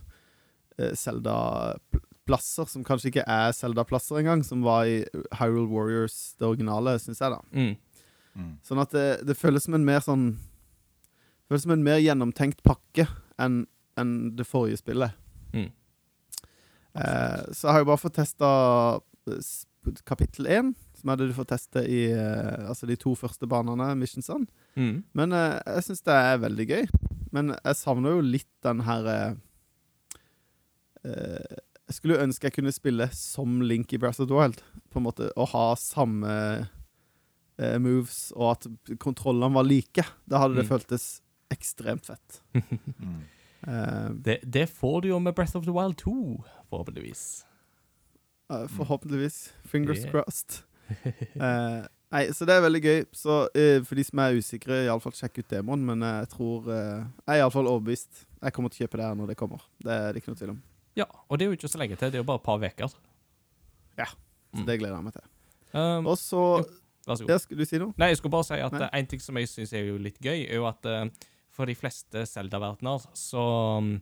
eh, 0.78 0.94
Zelda-plasser, 0.94 2.70
som 2.70 2.86
kanskje 2.86 3.10
ikke 3.12 3.26
er 3.26 3.56
Zelda-plasser 3.58 4.22
engang, 4.22 4.46
som 4.46 4.62
var 4.66 4.86
i 4.86 5.00
Hyrule 5.40 5.66
Warriors, 5.72 6.36
det 6.38 6.46
originale, 6.46 7.00
syns 7.02 7.24
jeg, 7.24 7.34
da. 7.34 7.42
Mm. 7.50 7.74
Mm. 8.38 8.54
Sånn 8.66 8.82
at 8.84 8.94
det, 8.94 9.08
det 9.26 9.38
føles 9.38 9.66
som 9.66 9.74
en 9.74 9.86
mer 9.88 10.04
sånn 10.06 10.28
Det 10.38 11.50
føles 11.50 11.64
som 11.66 11.74
en 11.74 11.86
mer 11.86 11.98
gjennomtenkt 12.04 12.62
pakke 12.66 13.08
enn 13.42 13.66
en 13.98 14.12
det 14.38 14.46
forrige 14.46 14.78
spillet. 14.78 15.16
Mm. 15.56 15.72
Eh, 16.98 17.40
så 17.50 17.68
jeg 17.68 17.74
har 17.74 17.82
jo 17.82 17.90
bare 17.90 18.02
fått 18.02 18.18
testa 18.20 18.50
kapittel 20.08 20.50
én, 20.52 20.72
som 20.98 21.12
er 21.12 21.20
det 21.20 21.30
du 21.30 21.36
får 21.38 21.50
teste 21.54 21.84
i 21.86 22.08
eh, 22.12 22.68
Altså 22.68 22.90
de 22.90 22.98
to 23.00 23.14
første 23.18 23.50
banene, 23.50 23.94
missionsene. 24.00 24.48
Mm. 24.78 25.04
Men 25.18 25.36
eh, 25.36 25.58
jeg 25.78 25.88
syns 25.88 26.06
det 26.06 26.18
er 26.18 26.44
veldig 26.44 26.68
gøy. 26.70 26.88
Men 27.36 27.54
jeg 27.56 27.80
savner 27.80 28.18
jo 28.18 28.26
litt 28.26 28.50
den 28.66 28.82
her 28.88 29.10
eh, 29.12 29.34
eh, 31.06 31.58
Jeg 31.88 32.00
skulle 32.00 32.22
ønske 32.24 32.50
jeg 32.50 32.58
kunne 32.58 32.76
spille 32.76 33.10
som 33.16 33.62
Link 33.62 33.94
i 33.94 34.02
Breath 34.02 34.22
of 34.22 34.30
the 34.30 34.38
Wild. 34.38 34.62
På 34.92 35.02
en 35.02 35.08
måte 35.10 35.32
Å 35.36 35.50
ha 35.54 35.68
samme 35.80 36.34
eh, 37.60 37.78
moves, 37.80 38.32
og 38.36 38.52
at 38.56 38.68
kontrollene 39.00 39.54
var 39.54 39.64
like. 39.68 40.04
Da 40.30 40.40
hadde 40.44 40.56
det 40.56 40.66
Mm. 40.68 40.72
føltes 40.78 41.22
ekstremt 41.52 42.06
fett. 42.06 42.42
Mm. 43.00 43.22
uh, 43.68 44.10
Det, 44.22 44.40
det 44.50 44.70
får 44.70 45.02
du 45.02 45.08
jo 45.10 45.20
med 45.20 45.34
Breath 45.36 45.56
of 45.58 45.66
the 45.66 45.72
Wild 45.74 45.98
2, 45.98 46.44
forhåpentligvis. 46.70 47.44
Uh, 48.52 48.68
forhåpentligvis. 48.68 49.54
Fingers 49.66 50.00
Yeah. 50.06 50.12
crossed. 50.12 50.64
Uh, 51.36 51.86
nei, 52.14 52.28
så 52.32 52.46
det 52.48 52.56
er 52.56 52.62
veldig 52.64 52.82
gøy. 52.84 53.06
Så 53.12 53.50
for 53.86 53.96
de 53.96 54.04
som 54.08 54.20
er 54.24 54.38
usikre, 54.38 54.86
iallfall 54.86 55.12
sjekk 55.18 55.40
ut 55.42 55.50
demoen. 55.52 55.84
Men 55.86 56.00
jeg 56.06 56.30
tror 56.30 56.70
Jeg 56.70 57.08
er 57.28 57.42
iallfall 57.42 57.68
overbevist. 57.68 58.26
Jeg 58.42 58.54
kommer 58.54 58.70
til 58.72 58.86
å 58.86 58.88
kjøpe 58.88 58.98
det 59.02 59.06
her 59.10 59.16
når 59.20 59.28
det 59.34 59.38
kommer. 59.38 59.62
Det 59.84 59.92
er 59.92 60.14
det 60.14 60.22
ikke 60.22 60.32
noe 60.32 60.40
tvil 60.40 60.54
om. 60.56 60.62
Ja, 60.96 61.06
og 61.30 61.38
det 61.38 61.46
er 61.46 61.52
jo 61.52 61.58
ikke 61.58 61.70
så 61.74 61.78
lenge 61.82 61.98
til. 61.98 62.10
Det 62.12 62.16
er 62.16 62.24
jo 62.24 62.30
bare 62.30 62.40
et 62.40 62.48
par 62.48 62.64
uker. 62.64 62.88
Så 63.98 64.16
Mm. 64.56 64.66
det 64.66 64.80
gleder 64.80 64.96
jeg 64.96 65.04
meg 65.04 65.14
til. 65.14 65.24
Um, 65.74 66.08
Og 66.08 66.16
så 66.18 66.42
vær 67.08 67.16
så 67.20 67.26
god. 67.26 67.32
Ja, 67.34 67.38
skulle 67.44 67.64
du 67.66 67.70
si 67.70 67.80
noe? 67.82 67.94
Nei, 67.98 68.08
jeg 68.12 68.18
skulle 68.22 68.32
bare 68.36 68.48
si 68.48 68.54
at 68.62 68.72
Nei. 68.76 68.84
eh, 68.86 69.00
en 69.00 69.08
ting 69.12 69.22
som 69.24 69.38
jeg 69.40 69.50
syns 69.52 69.74
er 69.74 69.86
jo 69.88 69.98
litt 70.02 70.20
gøy, 70.24 70.46
er 70.50 70.56
jo 70.60 70.66
at 70.70 70.86
eh, 70.86 71.06
for 71.52 71.66
de 71.66 71.76
fleste 71.76 72.26
Zelda-verdener 72.30 73.06
så 73.18 73.44
um, 73.82 73.94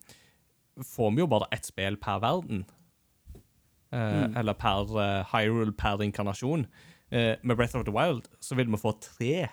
får 0.83 1.13
vi 1.15 1.21
jo 1.23 1.27
bare 1.31 1.47
ett 1.55 1.65
spill 1.69 1.97
per 2.01 2.19
verden. 2.25 2.65
Eh, 2.65 4.25
Mm. 4.25 4.33
Eller 4.37 4.53
per 4.59 4.89
Hyrule 5.31 5.71
per 5.71 6.01
inkarnasjon. 6.03 6.65
Med 7.11 7.55
Breath 7.55 7.77
of 7.77 7.85
the 7.85 7.93
Wild 7.95 8.25
så 8.43 8.55
vil 8.57 8.67
vi 8.67 8.77
få 8.81 8.91
tre, 8.99 9.47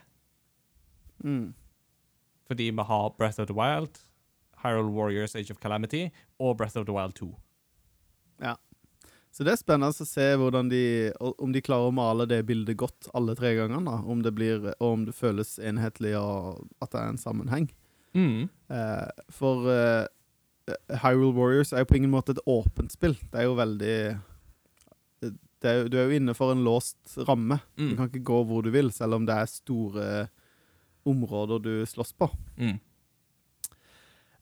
Mm. 1.23 1.53
fordi 2.49 2.71
vi 2.71 2.83
har 2.83 3.11
Breath 3.19 3.39
of 3.41 3.47
the 3.47 3.55
Wild, 3.55 4.01
Hyrule 4.65 4.91
Warriors 4.91 5.37
Age 5.37 5.51
of 5.53 5.59
Calamity 5.63 6.09
og 6.41 6.57
Breath 6.59 6.77
of 6.77 6.87
the 6.87 6.93
Wild 6.93 7.13
2. 7.15 7.29
Så 9.33 9.45
det 9.47 9.55
er 9.55 9.61
spennende 9.63 9.89
å 9.89 10.05
se 10.07 10.27
de, 10.69 10.81
om 11.41 11.53
de 11.55 11.63
klarer 11.65 11.89
å 11.89 11.95
male 11.97 12.27
det 12.29 12.43
bildet 12.45 12.77
godt 12.77 13.09
alle 13.17 13.33
tre 13.39 13.55
gangene. 13.57 13.95
Om 14.05 14.21
det 14.23 14.35
blir, 14.37 14.67
og 14.79 14.89
om 14.93 15.07
det 15.07 15.15
føles 15.17 15.55
enhetlig, 15.59 16.13
og 16.21 16.67
at 16.85 16.91
det 16.93 17.01
er 17.01 17.09
en 17.15 17.21
sammenheng. 17.23 17.71
Mm. 18.13 18.51
Eh, 18.69 19.09
for 19.33 19.65
eh, 19.73 20.05
Hyrule 21.01 21.33
Warriors 21.33 21.73
er 21.73 21.81
jo 21.87 21.89
på 21.89 21.97
ingen 21.97 22.13
måte 22.13 22.35
et 22.37 22.43
åpent 22.45 22.93
spill. 22.93 23.17
Det 23.33 23.41
er 23.41 23.49
jo 23.49 23.57
veldig 23.57 23.97
det 25.23 25.71
er, 25.71 25.89
Du 25.89 25.97
er 25.97 26.09
jo 26.11 26.17
inne 26.19 26.35
for 26.37 26.53
en 26.53 26.65
låst 26.67 27.17
ramme. 27.29 27.61
Du 27.79 27.85
Mm. 27.93 27.97
kan 27.97 28.09
ikke 28.11 28.25
gå 28.27 28.45
hvor 28.47 28.63
du 28.63 28.71
vil, 28.71 28.91
selv 28.93 29.15
om 29.15 29.25
det 29.27 29.35
er 29.35 29.47
store 29.47 30.29
områder 31.07 31.63
du 31.63 31.73
slåss 31.87 32.13
på. 32.19 32.29
Mm. 32.59 32.79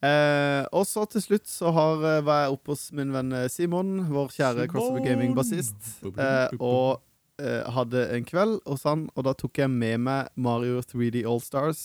Eh, 0.03 0.65
og 0.73 0.87
så 0.89 1.03
til 1.13 1.21
slutt 1.21 1.47
så 1.51 1.71
har, 1.77 1.99
eh, 2.09 2.21
var 2.25 2.45
jeg 2.47 2.53
oppe 2.55 2.73
hos 2.73 2.87
min 2.97 3.11
venn 3.13 3.33
eh, 3.37 3.49
Simon, 3.53 3.91
vår 4.09 4.31
kjære 4.33 4.69
Crossover 4.73 5.03
Gaming-bassist, 5.05 5.91
eh, 6.25 6.55
og 6.61 7.03
eh, 7.39 7.67
hadde 7.77 8.07
en 8.17 8.25
kveld 8.25 8.61
hos 8.67 8.83
han, 8.89 9.09
og 9.15 9.25
da 9.29 9.35
tok 9.37 9.59
jeg 9.61 9.69
med 9.71 10.01
meg 10.01 10.29
Mario 10.37 10.81
3D 10.81 11.21
All-Stars. 11.29 11.83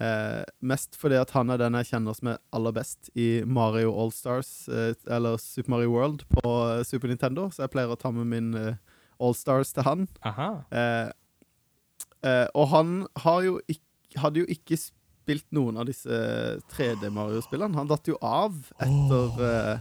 Eh, 0.00 0.42
mest 0.66 0.96
fordi 0.98 1.14
at 1.20 1.30
han 1.36 1.50
er 1.54 1.60
den 1.60 1.76
jeg 1.78 1.86
kjenner 1.92 2.16
som 2.18 2.32
er 2.32 2.38
aller 2.56 2.72
best 2.74 3.10
i 3.14 3.44
Mario 3.46 3.92
All-Stars, 3.94 4.54
eh, 4.72 4.94
eller 5.06 5.36
Super 5.38 5.70
Mario 5.76 5.92
World 5.92 6.24
på 6.32 6.54
eh, 6.78 6.82
Super 6.88 7.12
Nintendo, 7.12 7.50
så 7.54 7.62
jeg 7.66 7.70
pleier 7.76 7.92
å 7.92 8.00
ta 8.00 8.10
med 8.10 8.26
min 8.32 8.48
eh, 8.58 8.80
All-Stars 9.20 9.74
til 9.76 9.84
han. 9.90 10.08
Aha. 10.24 10.48
Eh, 10.72 11.12
Eh, 12.24 12.46
og 12.56 12.70
han 12.70 13.06
har 13.20 13.42
jo 13.44 13.58
ikk- 13.68 14.16
hadde 14.16 14.40
jo 14.40 14.46
ikke 14.48 14.78
spilt 14.80 14.94
noen 15.54 15.76
av 15.80 15.86
disse 15.86 16.10
3D 16.74 17.08
Mario-spillene. 17.12 17.74
Han 17.78 17.88
datt 17.88 18.06
jo 18.10 18.16
av 18.20 18.52
etter 18.78 19.40
oh. 19.40 19.78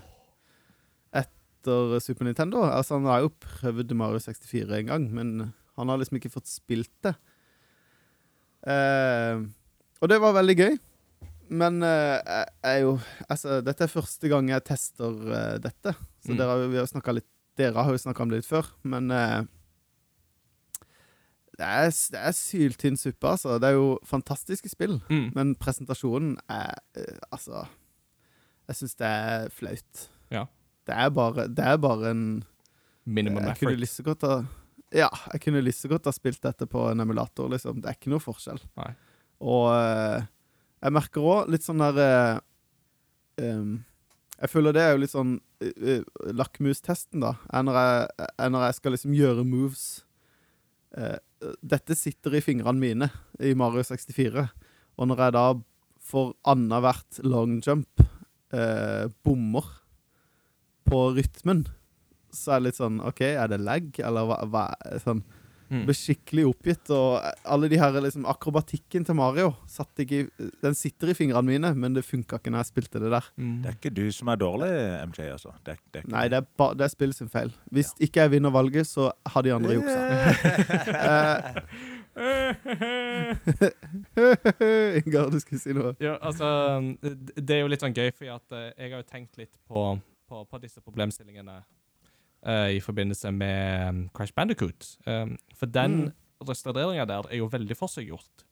Etter 1.13 1.99
Super 2.03 2.25
Nintendo. 2.27 2.63
Altså, 2.67 2.95
han 2.97 3.05
har 3.07 3.21
jo 3.25 3.29
prøvd 3.39 3.91
Mario 3.95 4.19
64 4.19 4.79
en 4.81 4.85
gang, 4.89 5.05
men 5.15 5.53
han 5.77 5.89
har 5.89 5.97
liksom 6.01 6.17
ikke 6.19 6.31
fått 6.33 6.47
spilt 6.51 6.91
det. 7.03 7.13
Eh, 8.67 9.39
og 10.03 10.09
det 10.11 10.19
var 10.23 10.35
veldig 10.37 10.55
gøy. 10.59 10.75
Men 11.53 11.83
eh, 11.83 12.19
jeg 12.23 12.45
er 12.63 12.77
jo 12.85 12.93
Altså, 13.29 13.57
dette 13.61 13.83
er 13.85 13.91
første 13.91 14.29
gang 14.31 14.47
jeg 14.49 14.63
tester 14.65 15.11
eh, 15.35 15.57
dette. 15.63 15.95
Så 16.23 16.31
Mm. 16.31 16.37
dere, 16.39 16.47
har 16.49 16.57
jo- 16.63 16.69
vi 16.71 16.77
har 16.79 16.87
snakket 16.87 17.15
litt, 17.15 17.27
dere 17.57 17.83
har 17.83 17.91
jo 17.91 17.97
snakka 17.99 18.21
om 18.23 18.29
det 18.29 18.37
litt 18.41 18.47
før, 18.47 18.65
men 18.83 19.11
eh, 19.11 19.41
det, 21.57 21.65
er, 21.67 21.89
det 22.11 22.19
er 22.19 22.31
syltynn 22.37 22.97
suppe, 22.97 23.27
altså. 23.29 23.59
Det 23.61 23.69
er 23.69 23.77
jo 23.77 23.99
fantastiske 24.09 24.69
spill, 24.71 24.99
Mm. 25.09 25.31
men 25.35 25.55
presentasjonen 25.55 26.37
er 26.49 26.73
eh, 26.97 27.17
Altså 27.31 27.65
Jeg 28.69 28.75
syns 28.79 28.95
det 28.95 29.07
er 29.07 29.49
flaut. 29.53 30.07
Ja. 30.31 30.45
Det 30.87 30.95
er 30.95 31.09
bare, 31.09 31.47
det 31.47 31.65
er 31.65 31.77
bare 31.77 32.11
en 32.11 32.43
Minimum 33.05 33.43
jeg 33.43 33.57
kunne 33.59 33.71
effort. 33.73 33.79
lyst 33.83 33.99
så 33.99 34.03
godt 34.03 34.21
ha 34.27 34.35
Ja, 34.93 35.09
jeg 35.33 35.41
kunne 35.41 35.61
lyst 35.65 35.81
så 35.83 35.89
godt 35.91 36.05
ha 36.05 36.11
spilt 36.15 36.41
dette 36.41 36.65
på 36.69 36.85
en 36.91 36.99
emulator, 37.03 37.49
liksom. 37.49 37.81
Det 37.81 37.89
er 37.89 37.97
ikke 37.97 38.11
noe 38.13 38.21
forskjell. 38.23 38.59
Nei. 38.77 38.91
Og 39.41 39.67
eh, 39.73 40.25
jeg 40.83 40.93
merker 40.93 41.21
òg 41.21 41.49
litt 41.51 41.63
sånn 41.65 41.81
der 41.81 41.97
eh, 42.03 42.39
em, 43.43 43.83
Jeg 44.41 44.49
føler 44.51 44.73
det 44.75 44.81
er 44.83 44.91
jo 44.93 45.01
litt 45.03 45.11
sånn 45.13 45.37
uh, 45.63 46.03
lakmustesten, 46.35 47.21
da. 47.23 47.33
Er 47.53 47.63
når 47.63 47.77
jeg, 47.79 48.27
er 48.43 48.49
når 48.51 48.65
jeg 48.67 48.75
skal 48.79 48.91
liksom 48.97 49.13
gjøre 49.15 49.45
moves. 49.47 50.02
Eh, 50.93 51.19
dette 51.65 51.95
sitter 51.97 52.37
i 52.37 52.43
fingrene 52.43 52.79
mine 52.79 53.09
i 53.41 53.53
Mario 53.57 53.83
64. 53.85 54.47
Og 54.99 55.09
når 55.09 55.23
jeg 55.25 55.35
da 55.35 55.45
for 56.03 56.35
annethvert 56.49 57.21
long 57.25 57.57
jump 57.63 58.03
eh, 58.53 59.07
bommer 59.25 59.69
på 60.87 61.05
rytmen, 61.17 61.65
så 62.33 62.55
er 62.55 62.61
det 62.61 62.67
litt 62.67 62.81
sånn 62.81 62.99
OK, 63.05 63.21
er 63.29 63.49
det 63.51 63.61
lag, 63.61 63.87
eller 64.03 64.27
hva, 64.29 64.39
hva 64.49 64.65
sånn 65.01 65.23
Mm. 65.73 65.85
ble 65.87 65.95
skikkelig 65.97 66.43
oppgitt, 66.51 66.91
og 66.93 67.15
alle 67.49 67.69
de 67.71 67.79
her 67.81 67.95
liksom 68.05 68.27
akrobatikken 68.29 69.05
til 69.07 69.15
Mario 69.17 69.47
satt 69.69 70.03
ikke 70.03 70.27
Den 70.61 70.75
sitter 70.77 71.09
i 71.09 71.15
fingrene 71.17 71.47
mine, 71.47 71.71
men 71.73 71.95
det 71.95 72.03
funka 72.05 72.37
ikke 72.37 72.51
når 72.53 72.63
jeg 72.63 72.71
spilte 72.71 73.01
det 73.01 73.09
der. 73.13 73.25
Mm. 73.37 73.55
Det 73.63 73.71
er 73.71 73.77
ikke 73.79 73.93
du 73.95 74.03
som 74.13 74.29
er 74.29 74.37
dårlig, 74.41 74.69
MJ, 75.09 75.19
altså. 75.33 75.53
Det, 75.65 75.77
det 75.93 76.03
er 76.03 76.11
Nei, 76.13 76.25
det 76.31 76.37
er, 76.43 76.47
ba, 76.59 76.69
det 76.77 76.85
er 76.85 76.93
spillet 76.93 77.17
sin 77.17 77.31
feil. 77.33 77.51
Hvis 77.73 77.93
ikke 78.03 78.25
jeg 78.25 78.35
vinner 78.35 78.53
valget, 78.53 78.89
så 78.89 79.09
har 79.33 79.45
de 79.45 79.55
andre 79.55 79.79
juksa. 79.79 79.99
Eh, 81.03 82.13
Ingar, 85.01 85.29
du 85.33 85.39
skulle 85.41 85.61
si 85.61 85.73
noe. 85.73 85.95
Ja, 86.03 86.17
altså 86.21 86.47
Det 87.01 87.55
er 87.55 87.63
jo 87.63 87.71
litt 87.71 87.83
sånn 87.83 87.95
gøy, 87.95 88.11
for 88.13 88.29
at 88.35 88.57
eh, 88.57 88.69
jeg 88.77 88.93
har 88.93 89.01
jo 89.01 89.07
tenkt 89.09 89.39
litt 89.41 89.55
på, 89.67 89.85
på, 90.29 90.43
på 90.49 90.61
disse 90.61 90.83
problemstillingene 90.83 91.61
eh, 92.45 92.75
i 92.77 92.79
forbindelse 92.79 93.31
med 93.31 93.89
um, 93.89 94.09
Crash 94.13 94.33
Bandicoot. 94.35 94.97
Um, 95.07 95.37
for 95.55 95.65
den 95.65 95.91
Mm. 96.05 96.11
restaureringa 96.47 97.05
der 97.07 97.23
er 97.31 97.37
jo 97.37 97.45
veldig 97.47 97.77
forseggjort. 97.77 98.45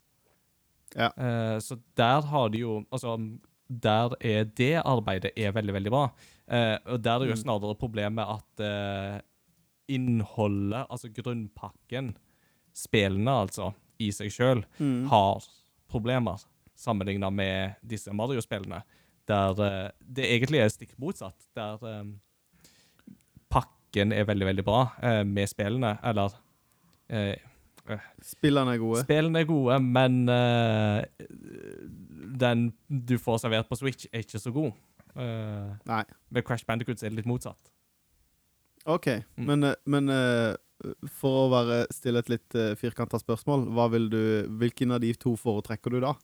Ja. 0.95 1.09
Uh, 1.17 1.59
så 1.59 1.77
der 1.97 2.21
har 2.21 2.49
de 2.49 2.57
jo 2.59 2.85
Altså, 2.91 3.17
der 3.69 4.09
er 4.21 4.43
det 4.43 4.81
arbeidet 4.85 5.31
er 5.37 5.51
veldig, 5.51 5.73
veldig 5.73 5.91
bra. 5.91 6.05
Uh, 6.51 6.77
og 6.93 7.03
der 7.03 7.11
er 7.21 7.25
jo 7.25 7.35
Mm. 7.35 7.43
snarere 7.43 7.75
problemet 7.75 8.25
at 8.27 9.21
innholdet, 9.91 10.85
altså 10.89 11.09
grunnpakken, 11.13 12.13
spillene 12.73 13.31
altså, 13.31 13.71
i 13.99 14.11
seg 14.11 14.31
sjøl, 14.31 14.63
Mm. 14.79 15.07
har 15.09 15.43
problemer 15.89 16.43
sammenligna 16.75 17.29
med 17.29 17.75
disse 17.85 18.11
Mario-spillene, 18.13 18.81
der 19.27 19.91
det 20.01 20.25
egentlig 20.25 20.59
er 20.59 20.69
stikk 20.69 20.93
motsatt. 20.99 21.35
Der 21.55 21.77
eh, 23.99 24.11
er 24.21 24.25
veldig, 24.29 24.45
veldig 24.47 24.63
bra 24.67 24.81
eh, 25.03 25.23
med 25.27 25.49
spillene, 25.51 25.97
eller 26.03 26.35
eh, 27.09 27.35
Spillene 28.23 28.75
er 28.75 28.79
gode. 28.79 29.01
Spillene 29.03 29.41
er 29.41 29.47
gode, 29.49 29.79
men 29.83 30.21
eh, 30.29 31.01
den 32.39 32.67
du 32.87 33.17
får 33.19 33.41
servert 33.43 33.67
på 33.67 33.75
Switch, 33.79 34.05
er 34.13 34.23
ikke 34.23 34.39
så 34.39 34.53
god. 34.53 34.71
Eh, 35.17 35.71
Nei. 35.89 36.03
ved 36.31 36.45
Crash 36.47 36.63
Bandicoot 36.67 37.01
er 37.03 37.09
det 37.11 37.17
litt 37.21 37.27
motsatt. 37.29 37.71
OK, 38.85 39.07
Mm. 39.37 39.45
men, 39.45 39.63
eh, 39.63 39.75
men 39.85 40.09
eh, 40.09 40.55
for 41.09 41.43
å 41.47 41.49
være, 41.51 41.87
stille 41.93 42.19
et 42.23 42.29
litt 42.29 42.55
uh, 42.57 42.73
firkanta 42.75 43.19
spørsmål, 43.21 43.67
du, 44.09 44.47
hvilken 44.57 44.91
av 44.91 45.01
de 45.03 45.11
to 45.13 45.35
foretrekker 45.37 45.91
du 45.93 45.99
da? 46.01 46.15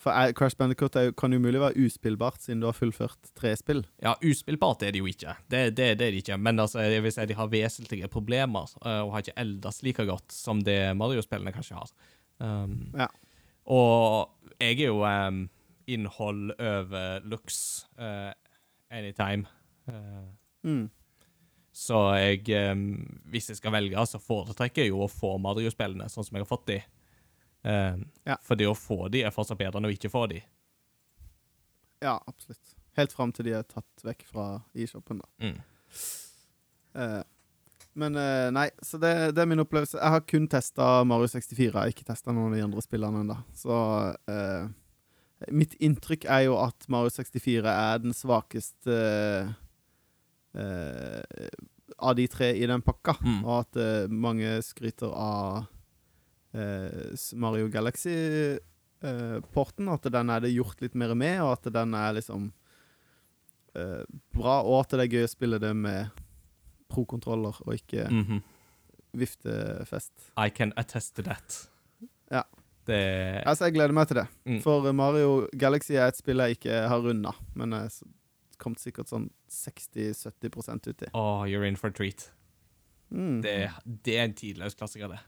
For 0.00 0.16
er, 0.16 0.32
Crash 0.32 0.56
Bandicoot 0.56 0.94
kan 1.20 1.34
jo 1.34 1.38
mulig 1.44 1.60
være 1.60 1.76
uspillbart, 1.84 2.38
siden 2.40 2.62
du 2.62 2.66
har 2.70 2.76
fullført 2.76 3.30
tre 3.36 3.50
spill. 3.60 3.82
Ja, 4.00 4.14
uspillbart 4.24 4.80
er 4.86 4.94
det 4.96 5.02
jo 5.02 5.08
ikke. 5.10 5.34
Det, 5.52 5.74
det, 5.76 5.90
det 6.00 6.06
er 6.06 6.14
det 6.14 6.22
ikke. 6.22 6.38
Men 6.40 6.58
altså, 6.62 6.80
jeg 6.80 7.02
vil 7.04 7.12
si 7.12 7.26
de 7.28 7.36
har 7.36 7.50
vesentlige 7.52 8.08
problemer, 8.08 8.70
eh, 8.80 9.00
og 9.04 9.12
har 9.12 9.26
ikke 9.26 9.36
eldes 9.42 9.82
like 9.84 10.06
godt 10.08 10.32
som 10.32 10.62
det 10.64 10.78
Mario-spillene 10.96 11.52
kanskje 11.52 11.76
har. 11.76 11.92
Um, 12.40 12.78
Ja. 12.96 13.10
Og 13.70 14.30
jeg 14.58 14.80
er 14.80 14.86
jo 14.88 15.02
um, 15.04 15.42
innhold 15.86 16.54
over 16.58 17.20
looks 17.28 17.86
uh, 18.00 18.32
anytime. 18.90 19.44
Uh, 19.88 20.24
Mm. 20.64 20.90
så 21.72 21.96
jeg, 22.20 22.42
um, 22.72 23.20
hvis 23.32 23.46
jeg 23.48 23.56
skal 23.56 23.72
velge, 23.72 24.02
så 24.06 24.18
foretrekker 24.20 24.82
jeg 24.84 24.90
jo 24.90 25.04
å 25.04 25.08
få 25.08 25.38
Mario-spillene 25.40 26.08
sånn 26.12 26.24
som 26.26 26.36
jeg 26.36 26.44
har 26.44 26.50
fått 26.50 26.66
de. 26.68 26.80
Um, 27.62 28.06
Ja. 28.24 28.36
For 28.46 28.56
det 28.56 28.68
å 28.70 28.76
få 28.78 29.08
de 29.12 29.24
er 29.26 29.34
fortsatt 29.34 29.58
bedre 29.60 29.80
enn 29.80 29.88
å 29.88 29.92
ikke 29.92 30.10
få 30.12 30.26
de. 30.30 30.40
Ja, 32.00 32.16
absolutt. 32.30 32.76
Helt 32.96 33.12
fram 33.12 33.32
til 33.32 33.48
de 33.48 33.54
er 33.58 33.66
tatt 33.68 34.04
vekk 34.04 34.24
fra 34.28 34.46
e-shoppen, 34.74 35.20
da. 35.20 35.28
Mm. 35.44 35.58
Eh, 37.00 37.22
men 38.00 38.16
eh, 38.16 38.48
nei, 38.54 38.68
så 38.82 38.98
det, 39.02 39.12
det 39.36 39.42
er 39.42 39.50
min 39.50 39.62
opplevelse. 39.62 39.98
Jeg 39.98 40.14
har 40.14 40.24
kun 40.26 40.46
testa 40.50 40.90
Mario 41.08 41.28
64. 41.30 41.66
Jeg 41.68 41.74
har 41.76 41.92
ikke 41.92 42.06
testa 42.08 42.32
noen 42.34 42.52
av 42.52 42.58
de 42.58 42.64
andre 42.66 42.84
spillene 42.84 43.24
ennå. 43.24 43.36
Så 43.56 43.74
eh, 44.30 44.70
mitt 45.54 45.74
inntrykk 45.82 46.26
er 46.30 46.46
jo 46.48 46.56
at 46.62 46.86
Mario 46.92 47.12
64 47.14 47.74
er 47.74 48.00
den 48.04 48.16
svakeste 48.16 48.96
eh, 50.54 51.50
av 51.98 52.16
de 52.16 52.26
tre 52.32 52.52
i 52.56 52.66
den 52.70 52.82
pakka. 52.86 53.18
Mm. 53.20 53.42
Og 53.44 53.54
at 53.58 53.82
mange 54.10 54.56
skryter 54.66 55.12
av 55.12 55.66
Mario 56.52 57.68
Galaxy-porten. 57.70 59.88
at 59.92 60.02
den 60.12 60.30
er 60.30 60.40
det 60.40 60.52
gjort 60.54 60.80
litt 60.82 60.94
mer 60.98 61.14
med, 61.14 61.40
og 61.40 61.52
at 61.52 61.72
den 61.72 61.94
er 61.94 62.12
liksom 62.16 62.50
eh, 63.74 64.02
bra. 64.34 64.60
Og 64.66 64.80
at 64.84 64.90
det 64.90 65.00
er 65.06 65.12
gøy 65.18 65.24
å 65.24 65.30
spille 65.30 65.58
det 65.62 65.70
med 65.76 66.10
pro-kontroller 66.90 67.60
og 67.66 67.74
ikke 67.76 68.08
Mhm. 68.10 68.42
viftefest. 69.14 70.12
I 70.36 70.48
can 70.50 70.72
attest 70.76 71.14
to 71.16 71.22
that. 71.22 71.68
Ja. 72.30 72.42
Det 72.86 73.42
Altså, 73.46 73.64
jeg 73.66 73.74
gleder 73.74 73.92
meg 73.92 74.08
til 74.08 74.16
det. 74.16 74.28
Mm. 74.46 74.60
For 74.62 74.86
eh, 74.88 74.92
Mario 74.92 75.46
Galaxy 75.56 75.94
er 75.94 76.08
et 76.08 76.16
spill 76.16 76.38
jeg 76.38 76.56
ikke 76.58 76.88
har 76.88 77.00
runda, 77.00 77.32
men 77.54 77.70
jeg 77.72 77.90
kom 78.58 78.74
sikkert 78.74 79.08
sånn 79.08 79.30
60-70% 79.48 80.86
uti. 80.88 81.06
Oh, 81.14 81.44
you're 81.46 81.64
in 81.66 81.76
for 81.76 81.88
a 81.88 81.92
treat. 81.92 82.30
Mm. 83.12 83.42
Det, 83.42 83.70
det 84.04 84.16
er 84.18 84.24
en 84.24 84.34
tidløs 84.34 84.74
klassiker, 84.76 85.08
det. 85.08 85.18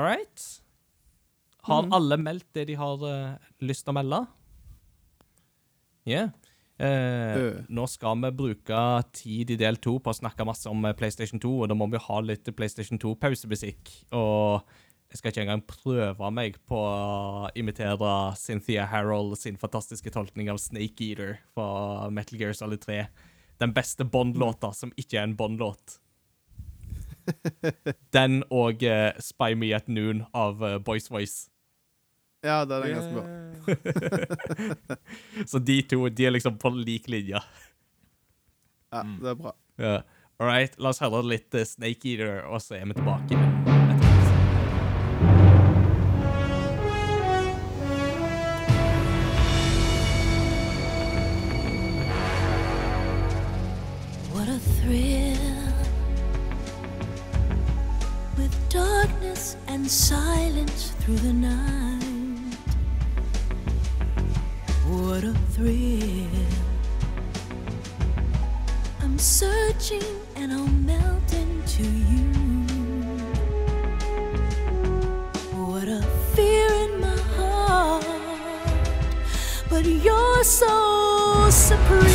All 0.00 0.06
right. 0.06 0.44
Har 1.68 1.82
mm. 1.84 1.92
alle 1.92 2.16
meldt 2.16 2.46
det 2.56 2.70
de 2.70 2.76
har 2.80 3.02
uh, 3.04 3.50
lyst 3.60 3.84
til 3.84 3.92
å 3.92 3.98
melde? 3.98 4.20
Ja. 6.08 6.30
Eh, 6.80 7.36
Øh. 7.36 7.56
nå 7.68 7.84
skal 7.92 8.16
vi 8.22 8.30
bruke 8.32 8.78
tid 9.12 9.50
i 9.52 9.58
del 9.60 9.76
to 9.84 9.98
på 10.00 10.14
å 10.14 10.16
snakke 10.16 10.46
masse 10.48 10.64
om 10.70 10.86
eh, 10.88 10.94
PlayStation 10.96 11.36
2, 11.36 11.50
og 11.60 11.68
da 11.68 11.76
må 11.76 11.90
vi 11.92 12.00
ha 12.00 12.20
litt 12.24 12.48
PlayStation 12.56 12.96
2-pausemusikk. 12.96 13.92
Og 14.16 14.64
jeg 15.12 15.20
skal 15.20 15.34
ikke 15.34 15.44
engang 15.44 15.66
prøve 15.68 16.30
meg 16.32 16.56
på 16.70 16.80
å 16.80 17.50
imitere 17.52 18.14
Cynthia 18.40 18.88
Harold 18.88 19.36
sin 19.36 19.60
fantastiske 19.60 20.14
tolkning 20.16 20.48
av 20.48 20.62
Snake 20.64 21.10
Eater 21.10 21.36
fra 21.52 22.08
Metal 22.08 22.40
Gear 22.40 22.56
Solid 22.56 22.80
3. 22.88 23.02
Den 23.60 23.76
beste 23.76 24.08
Bond-låta 24.08 24.72
som 24.72 24.96
ikke 24.96 25.20
er 25.20 25.28
en 25.28 25.36
Bond-låt. 25.36 26.00
Den 28.16 28.42
og 28.50 28.84
uh, 28.84 29.10
Spy 29.22 29.54
Me 29.58 29.72
at 29.76 29.88
Noon 29.88 30.24
av 30.34 30.62
uh, 30.62 30.76
Boys 30.78 31.10
Voice. 31.10 31.48
Ja, 32.44 32.64
det 32.64 32.78
er 32.78 32.94
ganske 32.94 33.14
bra. 33.16 33.24
Så 35.50 35.60
de 35.60 35.82
to 35.84 36.08
de 36.08 36.26
er 36.26 36.32
liksom 36.32 36.56
på 36.58 36.72
lik 36.72 37.10
linje. 37.12 37.42
Ja, 38.90 39.02
det 39.20 39.34
er 39.34 39.42
bra. 39.42 39.52
Ja. 39.78 39.98
All 40.40 40.48
right, 40.48 40.72
la 40.80 40.94
oss 40.94 41.02
høre 41.04 41.20
litt 41.28 41.54
eh, 41.54 41.68
Snake 41.68 42.14
Eater, 42.14 42.40
og 42.48 42.64
så 42.64 42.78
er 42.80 42.88
vi 42.88 42.96
tilbake. 42.96 43.69
Silence 59.90 60.92
through 61.00 61.16
the 61.16 61.32
night. 61.32 62.54
What 64.86 65.24
a 65.24 65.34
thrill. 65.50 66.28
I'm 69.00 69.18
searching 69.18 70.04
and 70.36 70.52
I'll 70.52 70.68
melt 70.68 71.32
into 71.32 71.82
you. 71.82 72.30
What 75.56 75.88
a 75.88 76.02
fear 76.36 76.68
in 76.84 77.00
my 77.00 77.18
heart, 77.36 78.04
but 79.68 79.84
you're 79.84 80.44
so 80.44 81.48
supreme. 81.50 82.09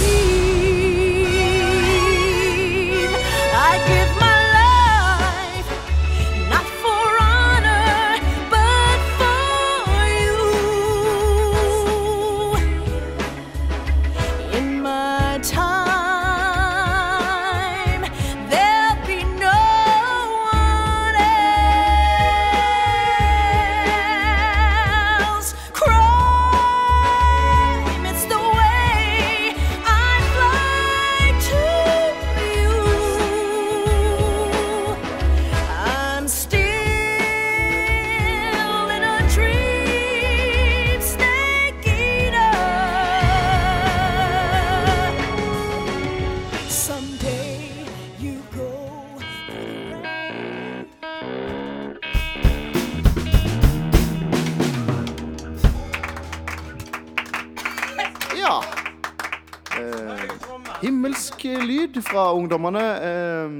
Fra 62.07 62.29
ungdommene. 62.37 62.85
Eh, 63.09 63.59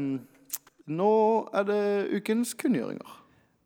nå 0.95 1.11
er 1.55 1.69
det 1.69 1.83
ukens 2.19 2.55
kunngjøringer. 2.59 3.21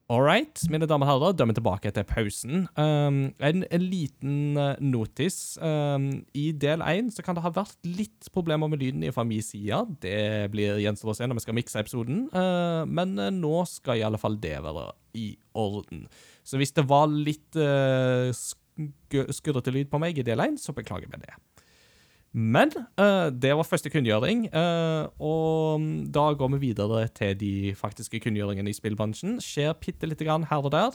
All 0.09 0.23
right, 0.25 0.57
mine 0.73 0.87
damer 0.89 1.05
og 1.05 1.11
herrer, 1.11 1.33
da 1.37 1.43
er 1.45 1.49
vi 1.51 1.55
tilbake 1.59 1.89
etter 1.91 2.05
pausen. 2.09 2.63
Um, 2.73 3.19
en, 3.45 3.59
en 3.69 3.83
liten 3.91 4.57
uh, 4.57 4.71
notis. 4.81 5.53
Um, 5.61 6.07
I 6.33 6.47
del 6.57 6.81
én 6.81 7.11
kan 7.21 7.37
det 7.37 7.43
ha 7.45 7.51
vært 7.53 7.77
litt 7.85 8.31
problemer 8.33 8.71
med 8.71 8.81
lyden 8.81 9.05
fra 9.13 9.21
min 9.29 9.45
side. 9.45 9.83
Det 10.01 10.49
blir 10.49 10.81
gjenstår 10.81 11.13
å 11.13 11.15
se 11.19 11.29
når 11.29 11.37
vi 11.37 11.43
skal 11.45 11.57
mikse 11.59 11.83
episoden, 11.83 12.23
uh, 12.33 12.89
men 12.89 13.13
nå 13.37 13.53
skal 13.69 14.01
i 14.01 14.05
alle 14.07 14.17
fall 14.17 14.39
det 14.41 14.55
være 14.65 14.87
i 15.13 15.27
orden. 15.53 16.07
Så 16.41 16.57
hvis 16.57 16.73
det 16.73 16.87
var 16.89 17.05
litt 17.13 17.61
uh, 17.61 18.33
sk- 18.33 19.29
skurrete 19.37 19.75
lyd 19.77 19.93
på 19.93 20.01
meg 20.01 20.17
i 20.17 20.25
del 20.25 20.41
én, 20.41 20.57
så 20.57 20.73
beklager 20.73 21.05
vi 21.13 21.21
det. 21.21 21.37
Men 22.31 22.69
uh, 22.99 23.29
det 23.33 23.55
var 23.57 23.63
første 23.65 23.89
kunngjøring, 23.89 24.53
uh, 24.53 25.09
og 25.17 25.81
da 26.13 26.29
går 26.37 26.49
vi 26.53 26.59
videre 26.67 27.07
til 27.17 27.33
de 27.39 27.73
faktiske 27.77 28.19
kunngjøringene 28.21 28.69
i 28.69 28.73
spillbransjen. 28.77 29.39
Skjer 29.41 29.73
bitte 29.81 30.05
lite 30.05 30.25
grann 30.27 30.45
her 30.51 30.61
og 30.61 30.71
der. 30.75 30.91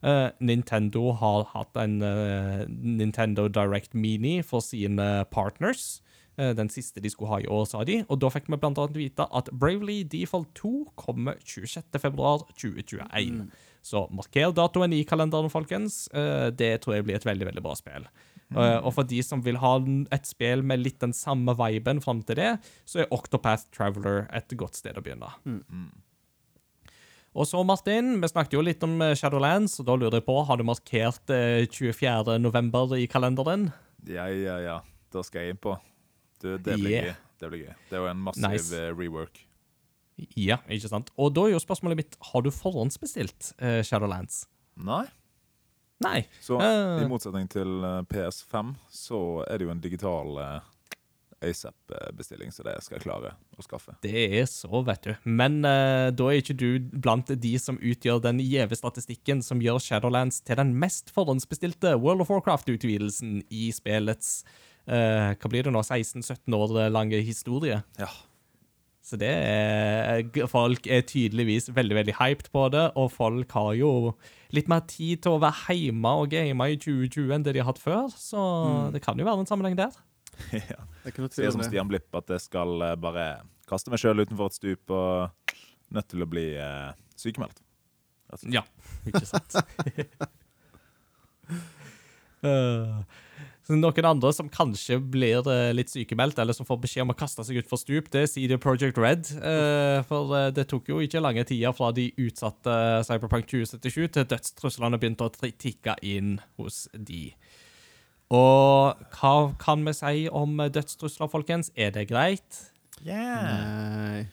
Uh, 0.00 0.30
Nintendo 0.40 1.12
har 1.12 1.44
hatt 1.52 1.76
en 1.82 2.00
Nintendo 2.80 3.48
Direct 3.52 3.94
Mini 3.94 4.42
for 4.42 4.60
sine 4.64 5.24
partners. 5.30 6.02
Den 6.38 6.68
siste 6.70 7.02
de 7.02 7.10
skulle 7.10 7.32
ha 7.32 7.40
i 7.42 7.50
år, 7.50 7.64
sa 7.66 7.82
de. 7.82 8.06
Og 8.06 8.22
da 8.22 8.30
fikk 8.30 8.46
vi 8.46 8.54
annet 8.62 8.94
vite 8.94 9.26
at 9.34 9.50
Bravely 9.50 10.06
Default 10.06 10.54
2 10.54 10.94
kommer 10.94 11.34
26.2.2021. 11.42 13.50
Så 13.82 14.06
marker 14.14 14.54
datoen 14.54 14.94
i 14.94 15.02
kalenderen, 15.02 15.50
folkens. 15.50 16.06
Det 16.54 16.78
tror 16.84 16.94
jeg 16.94 17.02
blir 17.08 17.18
et 17.18 17.26
veldig, 17.26 17.42
veldig 17.50 17.58
bra 17.66 17.74
spill. 17.74 18.06
Eh, 18.56 18.78
og 18.80 18.94
for 18.96 19.04
de 19.04 19.18
som 19.22 19.42
vil 19.44 19.58
ha 19.60 19.74
et 20.14 20.24
spill 20.24 20.62
med 20.64 20.80
litt 20.80 20.98
den 21.02 21.12
samme 21.12 21.52
viben 21.58 22.00
fram 22.00 22.22
til 22.24 22.38
det, 22.40 22.52
så 22.88 23.02
er 23.02 23.10
Octopath 23.12 23.66
Traveler 23.76 24.26
et 24.32 24.54
godt 24.56 24.78
sted 24.80 24.96
å 24.96 25.02
begynne. 25.04 25.28
Og 27.38 27.44
så, 27.46 27.60
Martin, 27.66 28.14
vi 28.22 28.30
snakket 28.30 28.56
jo 28.56 28.62
litt 28.64 28.82
om 28.86 28.96
eh, 29.04 29.12
Shadowlands, 29.18 29.76
og 29.82 29.86
da 29.86 29.94
lurer 30.00 30.16
jeg 30.18 30.26
på, 30.26 30.38
har 30.48 30.58
du 30.58 30.64
markert 30.66 31.30
eh, 31.34 31.66
24. 31.70 32.38
november 32.42 32.96
i 32.96 33.04
kalenderen? 33.10 33.68
Ja, 34.08 34.24
ja, 34.32 34.56
ja. 34.64 34.78
Da 35.12 35.22
skal 35.24 35.44
jeg 35.44 35.54
inn 35.54 35.60
på. 35.62 35.76
Du, 36.42 36.54
det 36.56 36.78
blir 36.80 36.90
Yeah. 36.94 37.04
gøy. 37.12 37.14
Det 37.38 37.48
blir 37.52 37.60
gøy. 37.68 37.74
Det 37.90 37.94
er 37.94 38.02
jo 38.02 38.08
en 38.10 38.24
massiv 38.24 38.48
Nice. 38.48 38.72
eh, 38.74 38.88
rework. 38.96 39.44
Ja, 40.34 40.56
ikke 40.66 40.88
sant? 40.90 41.12
Og 41.20 41.30
da 41.36 41.44
er 41.46 41.52
jo 41.52 41.60
spørsmålet 41.62 42.00
mitt, 42.00 42.16
har 42.32 42.42
du 42.42 42.48
forhåndsbestilt 42.50 43.52
eh, 43.62 43.82
Shadowlands? 43.86 44.46
Nei. 44.82 45.04
Nei. 46.04 46.22
Så 46.40 46.58
i 46.62 47.06
motsetning 47.10 47.48
til 47.50 47.82
eh, 47.84 48.02
PS5, 48.10 48.74
så 48.92 49.22
er 49.48 49.58
det 49.58 49.66
jo 49.66 49.72
en 49.72 49.82
digital 49.82 50.38
eh, 50.42 50.68
ASAP-bestilling, 51.42 52.52
så 52.54 52.64
det 52.66 52.76
skal 52.82 52.98
jeg 52.98 53.04
klare 53.04 53.32
å 53.58 53.64
skaffe. 53.64 53.94
Det 54.02 54.24
er 54.38 54.46
så, 54.50 54.70
vet 54.86 55.06
du. 55.06 55.12
Men 55.30 55.60
uh, 55.62 56.10
da 56.14 56.30
er 56.30 56.40
ikke 56.42 56.56
du 56.58 56.80
blant 56.90 57.30
de 57.30 57.52
som 57.62 57.78
utgjør 57.78 58.22
den 58.24 58.42
gjeve 58.42 58.78
statistikken 58.78 59.42
som 59.46 59.62
gjør 59.62 59.78
Shadowlands 59.82 60.40
til 60.46 60.58
den 60.58 60.74
mest 60.78 61.12
forhåndsbestilte 61.14 61.94
World 61.98 62.26
of 62.26 62.32
Warcraft-utvidelsen 62.34 63.44
i 63.54 63.68
spillets 63.74 64.40
uh, 64.90 65.34
Hva 65.38 65.52
blir 65.52 65.68
det 65.68 65.74
nå? 65.74 65.84
16-17 65.86 66.58
år 66.58 66.78
lange 66.94 67.22
historie. 67.22 67.84
Ja. 68.02 68.10
Så 69.08 69.16
det 69.16 69.30
er 69.30 70.48
Folk 70.50 70.84
er 70.90 71.06
tydeligvis 71.08 71.70
veldig 71.72 71.96
veldig 71.96 72.14
hyped 72.18 72.50
på 72.52 72.66
det, 72.74 72.84
og 72.98 73.08
folk 73.14 73.54
har 73.56 73.70
jo 73.78 73.92
litt 74.52 74.68
mer 74.68 74.82
tid 74.88 75.22
til 75.24 75.36
å 75.36 75.40
være 75.40 75.76
hjemme 75.76 76.12
og 76.20 76.28
game 76.32 76.66
i 76.68 76.76
2020 76.80 77.32
enn 77.36 77.46
det 77.46 77.54
de 77.56 77.62
har 77.62 77.70
hatt 77.70 77.80
før, 77.80 78.08
så 78.12 78.42
det 78.92 79.00
kan 79.04 79.18
jo 79.18 79.26
være 79.28 79.44
en 79.44 79.48
sammenheng 79.48 79.78
der. 79.78 79.96
ja. 80.72 80.82
Det 81.04 81.14
er 81.16 81.54
som. 81.54 81.64
Stian 81.64 81.88
Blipp 81.88 82.14
at 82.20 82.28
jeg 82.30 82.44
skal 82.44 82.84
eh, 82.84 82.98
bare 83.00 83.24
kaste 83.68 83.92
meg 83.92 84.00
sjøl 84.02 84.22
utenfor 84.22 84.52
et 84.52 84.58
stup 84.58 84.92
og 84.94 85.56
nødt 85.96 86.08
til 86.12 86.24
å 86.24 86.28
bli 86.28 86.46
eh, 86.60 86.92
sykemeldt. 87.18 87.62
Altså. 88.28 88.50
Ja, 88.52 88.64
ikke 89.08 89.24
sant. 89.28 89.56
Eh, 92.38 92.98
så 93.08 93.27
noen 93.76 94.06
andre 94.08 94.30
som 94.32 94.48
kanskje 94.48 94.96
blir 95.12 95.44
eh, 95.52 95.74
litt 95.76 95.90
sykemeldt, 95.92 96.38
eller 96.40 96.56
som 96.56 96.66
får 96.68 96.80
beskjed 96.80 97.04
om 97.04 97.12
å 97.12 97.16
kaste 97.18 97.44
seg 97.44 97.60
utfor 97.60 97.80
stup, 97.80 98.08
det 98.14 98.22
er 98.24 98.30
CD 98.30 98.56
Project 98.60 98.96
Red. 99.00 99.28
Eh, 99.36 99.98
for 100.08 100.32
eh, 100.38 100.48
det 100.56 100.64
tok 100.70 100.88
jo 100.88 101.02
ikke 101.04 101.20
lange 101.20 101.44
tida 101.48 101.74
fra 101.76 101.90
de 101.92 102.08
utsatte 102.24 102.78
Cyberpunk 103.08 103.50
2077 103.50 104.08
til 104.16 104.28
dødstruslene 104.32 105.00
begynte 105.00 105.28
å 105.28 105.52
tikke 105.60 105.98
inn 106.00 106.38
hos 106.56 106.86
de. 106.94 107.28
Og 108.32 109.04
hva 109.18 109.34
kan 109.60 109.84
vi 109.84 109.94
si 109.96 110.26
om 110.32 110.56
dødstrusler, 110.72 111.30
folkens? 111.32 111.72
Er 111.76 111.92
det 111.96 112.08
greit? 112.10 112.64
Nei. 113.04 114.26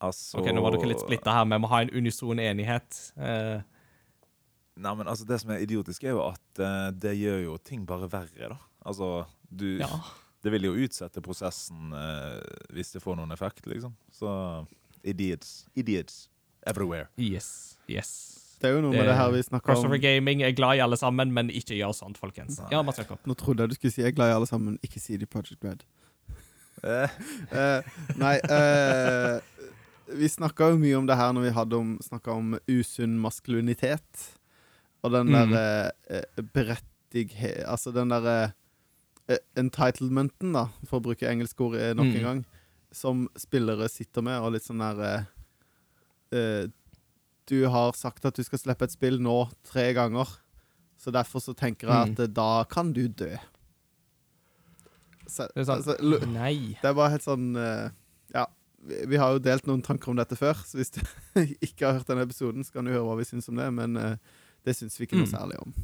Altså 0.00 0.40
Ok, 0.40 0.48
Nå 0.54 0.62
var 0.64 0.72
dere 0.74 0.94
litt 0.94 1.02
splitta 1.02 1.34
her, 1.34 1.44
vi 1.50 1.58
må 1.60 1.68
ha 1.70 1.82
en 1.84 1.92
unison 1.92 2.40
enighet. 2.40 3.02
Eh, 3.20 3.60
Nei, 4.80 4.94
men 4.96 5.06
altså, 5.12 5.26
Det 5.28 5.36
som 5.42 5.50
er 5.52 5.60
idiotisk, 5.66 6.04
er 6.08 6.14
jo 6.16 6.22
at 6.30 6.58
eh, 6.64 6.90
det 6.96 7.14
gjør 7.20 7.42
jo 7.44 7.56
ting 7.58 7.84
bare 7.88 8.08
verre, 8.10 8.48
da. 8.54 8.58
Altså, 8.88 9.26
du 9.50 9.78
ja. 9.82 9.88
Det 10.40 10.48
vil 10.54 10.64
jo 10.64 10.72
utsette 10.86 11.20
prosessen 11.20 11.90
eh, 11.92 12.40
hvis 12.72 12.94
det 12.94 13.02
får 13.04 13.18
noen 13.18 13.32
effekt, 13.34 13.66
liksom. 13.68 13.92
Så 14.10 14.30
idiots. 15.04 15.66
Idiots 15.76 16.28
everywhere. 16.66 17.08
Yes. 17.20 17.76
Yes. 17.92 18.14
Det 18.60 18.68
er 18.70 18.74
jo 18.78 18.80
noe 18.86 18.92
med 18.92 19.00
Det- 19.04 19.08
det 19.08 19.16
her 19.16 19.30
vi 19.32 19.42
snakka 19.42 19.68
om. 19.68 19.74
Crossover 19.74 19.98
Gaming 20.00 20.42
er 20.42 20.52
glad 20.56 20.76
i 20.76 20.80
alle 20.84 20.96
sammen, 20.96 21.32
men 21.32 21.48
ikke 21.50 21.76
gjør 21.76 21.92
sånt, 21.96 22.16
folkens. 22.20 22.58
Ja, 22.72 22.80
Mats 22.82 22.98
Jakob. 22.98 23.18
Nå 23.26 23.34
trodde 23.36 23.60
jeg 23.64 23.68
du 23.70 23.74
skulle 23.74 23.92
si 23.92 24.00
'jeg 24.02 24.08
er 24.08 24.16
glad 24.16 24.30
i 24.30 24.34
alle 24.36 24.46
sammen', 24.46 24.78
ikke 24.82 25.00
si 25.00 25.16
det 25.16 25.22
i 25.28 25.32
Project 25.32 25.64
Red. 25.64 25.84
Eh, 26.84 27.08
Eh, 27.52 27.82
nei 28.16 28.36
eh, 28.38 29.40
Vi 30.16 30.26
snakka 30.28 30.70
jo 30.72 30.78
mye 30.78 30.96
om 30.98 31.06
det 31.06 31.16
her 31.16 31.32
når 31.32 31.42
vi 31.42 31.50
hadde 31.50 31.72
om, 31.76 31.98
om 32.26 32.58
usunn 32.68 33.18
maskulinitet. 33.20 34.39
Og 35.02 35.12
den 35.12 35.26
Mm. 35.30 35.32
derre 35.50 35.92
eh, 36.10 36.42
berettighet 36.54 37.64
Altså 37.66 37.92
den 37.94 38.08
derre 38.12 38.52
eh, 39.28 39.38
entitlementen, 39.56 40.52
da, 40.52 40.66
for 40.84 41.00
å 41.00 41.02
bruke 41.02 41.26
engelsk 41.28 41.60
ord 41.60 41.74
eh, 41.76 41.94
nok 41.94 42.06
Mm. 42.10 42.16
en 42.16 42.22
gang, 42.22 42.44
som 42.92 43.28
spillere 43.38 43.88
sitter 43.88 44.22
med, 44.22 44.40
og 44.42 44.52
litt 44.52 44.64
sånn 44.66 44.78
der 44.82 45.00
eh, 45.06 45.24
eh, 46.36 46.66
Du 47.46 47.64
har 47.68 47.92
sagt 47.98 48.24
at 48.24 48.34
du 48.36 48.42
skal 48.44 48.58
slippe 48.58 48.84
et 48.84 48.92
spill 48.92 49.18
nå 49.18 49.50
tre 49.64 49.92
ganger, 49.94 50.26
så 50.98 51.10
derfor 51.10 51.40
så 51.40 51.54
tenker 51.56 51.88
jeg 51.88 51.96
Mm. 51.96 52.12
at 52.12 52.18
mm. 52.28 52.34
da 52.34 52.64
kan 52.64 52.92
du 52.92 53.08
dø. 53.08 53.36
Så, 55.26 55.46
Det 55.54 55.62
er 55.62 55.64
sant. 55.64 55.86
altså, 55.86 56.26
Nei. 56.26 56.76
det 56.82 56.88
er 56.90 56.94
bare 56.96 57.10
helt 57.14 57.22
sånn 57.26 57.50
eh, 57.56 57.90
Ja. 58.34 58.46
vi, 58.82 59.00
vi 59.12 59.16
har 59.20 59.32
jo 59.34 59.38
delt 59.42 59.66
noen 59.68 59.82
tanker 59.82 60.10
om 60.10 60.16
dette 60.18 60.36
før, 60.38 60.54
så 60.66 60.78
hvis 60.80 60.90
du 60.90 61.00
ikke 61.66 61.86
har 61.86 61.98
hørt 61.98 62.08
denne 62.10 62.24
episoden, 62.26 62.64
så 62.66 62.72
kan 62.72 62.84
du 62.88 62.92
høre 62.92 63.04
hva 63.06 63.16
vi 63.20 63.24
syns 63.28 63.48
om 63.48 63.56
det, 63.60 63.68
men 63.76 63.96
eh, 64.00 64.16
det 64.64 64.76
syns 64.76 64.98
vi 65.00 65.06
ikke 65.06 65.16
noe 65.20 65.26
Mm. 65.26 65.32
særlig 65.32 65.58
om 65.62 65.74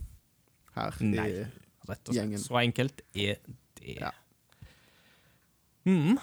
her. 0.76 0.94
Nei. 1.00 1.28
I, 1.28 1.46
Rett 1.88 2.08
og. 2.08 2.14
Gjengen. 2.14 2.38
Så 2.42 2.58
enkelt 2.60 3.00
er 3.14 3.36
det. 3.78 3.96
Ja. 4.00 4.10
Mm. 5.86 6.18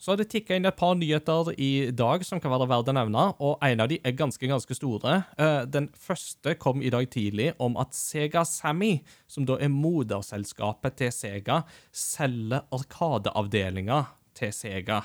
Så 0.00 0.12
har 0.12 0.16
det 0.16 0.30
tikka 0.32 0.56
inn 0.56 0.64
et 0.64 0.76
par 0.78 0.94
nyheter 0.96 1.50
i 1.60 1.90
dag 1.92 2.22
som 2.24 2.40
kan 2.40 2.50
være 2.54 2.68
verdt 2.70 2.88
å 2.88 2.94
nevne, 2.96 3.24
og 3.42 3.58
en 3.66 3.82
av 3.84 3.88
de 3.90 3.98
er 4.06 4.14
ganske 4.16 4.48
ganske 4.48 4.72
store. 4.78 5.24
Eh, 5.36 5.64
Den 5.66 5.88
første 5.92 6.54
kom 6.58 6.80
i 6.80 6.88
dag 6.88 7.10
tidlig 7.12 7.50
om 7.60 7.76
at 7.76 7.92
Sega 7.92 8.44
Sammy, 8.48 9.02
som 9.28 9.44
da 9.44 9.58
er 9.60 9.68
moderselskapet 9.68 10.96
til 10.96 11.10
Sega, 11.12 11.64
selger 11.92 12.62
Arkadeavdelinga 12.72 14.06
til 14.34 14.52
Sega. 14.56 15.02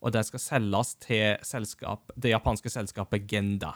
Og 0.00 0.12
den 0.12 0.22
skal 0.22 0.38
selges 0.38 0.94
til 1.02 1.36
selskap, 1.42 2.12
det 2.16 2.30
japanske 2.30 2.70
selskapet 2.70 3.26
Genda. 3.26 3.72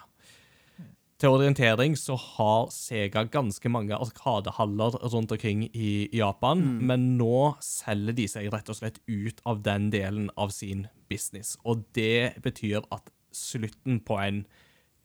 Til 1.23 1.37
orientering 1.37 1.93
så 1.95 2.17
har 2.19 2.65
Sega 2.75 3.23
ganske 3.31 3.71
mange 3.71 3.95
arkadehaller 3.95 4.97
rundt 5.13 5.31
omkring 5.31 5.61
i 5.71 6.09
Japan, 6.19 6.65
men 6.83 7.05
nå 7.15 7.53
selger 7.63 8.17
de 8.19 8.25
seg 8.27 8.49
rett 8.51 8.73
og 8.73 8.75
slett 8.75 8.97
ut 9.07 9.39
av 9.47 9.61
den 9.63 9.85
delen 9.95 10.33
av 10.35 10.51
sin 10.51 10.89
business. 11.07 11.53
Og 11.63 11.85
det 11.95 12.43
betyr 12.43 12.83
at 12.91 13.13
slutten 13.31 14.01
på 14.03 14.17
en 14.19 14.41